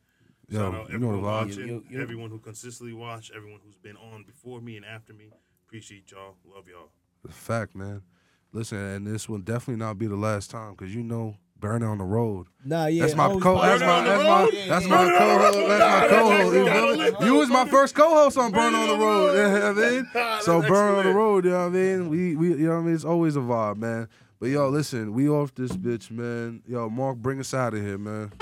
Yo, 0.48 0.58
Shout 0.58 0.74
out 0.74 0.90
you 0.90 0.98
know 0.98 1.08
the 1.12 1.18
everyone 1.18 1.20
vibes. 1.22 1.48
watching, 1.48 1.68
You- 1.68 1.84
you- 1.90 2.00
everyone 2.00 2.30
who 2.30 2.38
consistently 2.38 2.94
watch, 2.94 3.30
everyone 3.34 3.60
who's 3.62 3.76
been 3.76 3.96
on 3.98 4.24
before 4.24 4.60
me 4.62 4.76
and 4.78 4.86
after 4.86 5.12
me. 5.12 5.30
Appreciate 5.66 6.10
y'all. 6.10 6.36
Love 6.46 6.66
y'all. 6.66 6.90
The 7.24 7.32
fact, 7.32 7.74
man. 7.74 8.02
Listen, 8.52 8.78
and 8.78 9.06
this 9.06 9.28
will 9.28 9.38
definitely 9.38 9.76
not 9.84 9.98
be 9.98 10.06
the 10.06 10.16
last 10.16 10.50
time 10.50 10.72
because 10.72 10.94
you 10.94 11.02
know, 11.02 11.36
burn 11.58 11.82
on 11.82 11.98
the 11.98 12.04
road. 12.04 12.46
Nah, 12.64 12.86
yeah. 12.86 13.02
That's 13.02 13.14
my 13.14 13.28
co. 13.38 13.60
That's 13.60 13.80
my. 13.80 14.02
That's 14.02 14.24
my. 14.24 14.50
That's 14.68 14.86
my 14.88 14.96
Burn 14.96 15.08
it 15.08 15.20
on 15.22 15.38
co-host. 15.38 15.68
That's 15.68 15.80
my 15.80 16.08
co-host. 16.08 16.54
You, 16.54 16.64
gotta 16.64 16.80
feel 16.80 16.90
me? 16.90 16.96
live 16.96 17.14
you 17.22 17.34
was 17.34 17.48
my 17.48 17.68
first 17.68 17.94
co-host 17.94 18.38
on 18.38 18.50
Burn 18.50 18.74
on 18.74 18.88
the 18.88 18.96
Road. 18.96 19.34
road. 19.34 19.36
You 19.52 19.58
know 19.60 19.74
what 19.74 19.84
I 19.84 19.90
mean? 19.90 20.10
So 20.42 20.62
Burn 20.62 20.94
on 20.98 21.04
the. 21.04 21.12
Road. 21.12 21.44
You 21.44 21.50
know 21.50 21.58
what 21.60 21.66
I 21.66 21.68
mean? 21.68 22.08
We 22.08 22.36
we 22.36 22.48
you 22.48 22.56
know 22.66 22.74
what 22.74 22.80
I 22.80 22.84
mean? 22.84 22.94
It's 22.94 23.04
always 23.04 23.36
a 23.36 23.40
vibe, 23.40 23.76
man. 23.76 24.08
But 24.40 24.46
yo, 24.48 24.68
listen, 24.70 25.12
we 25.12 25.28
off 25.28 25.54
this 25.54 25.72
bitch, 25.72 26.10
man. 26.10 26.62
Yo, 26.66 26.88
Mark, 26.88 27.18
bring 27.18 27.38
us 27.40 27.52
out 27.52 27.74
of 27.74 27.80
here, 27.82 27.98
man. 27.98 28.32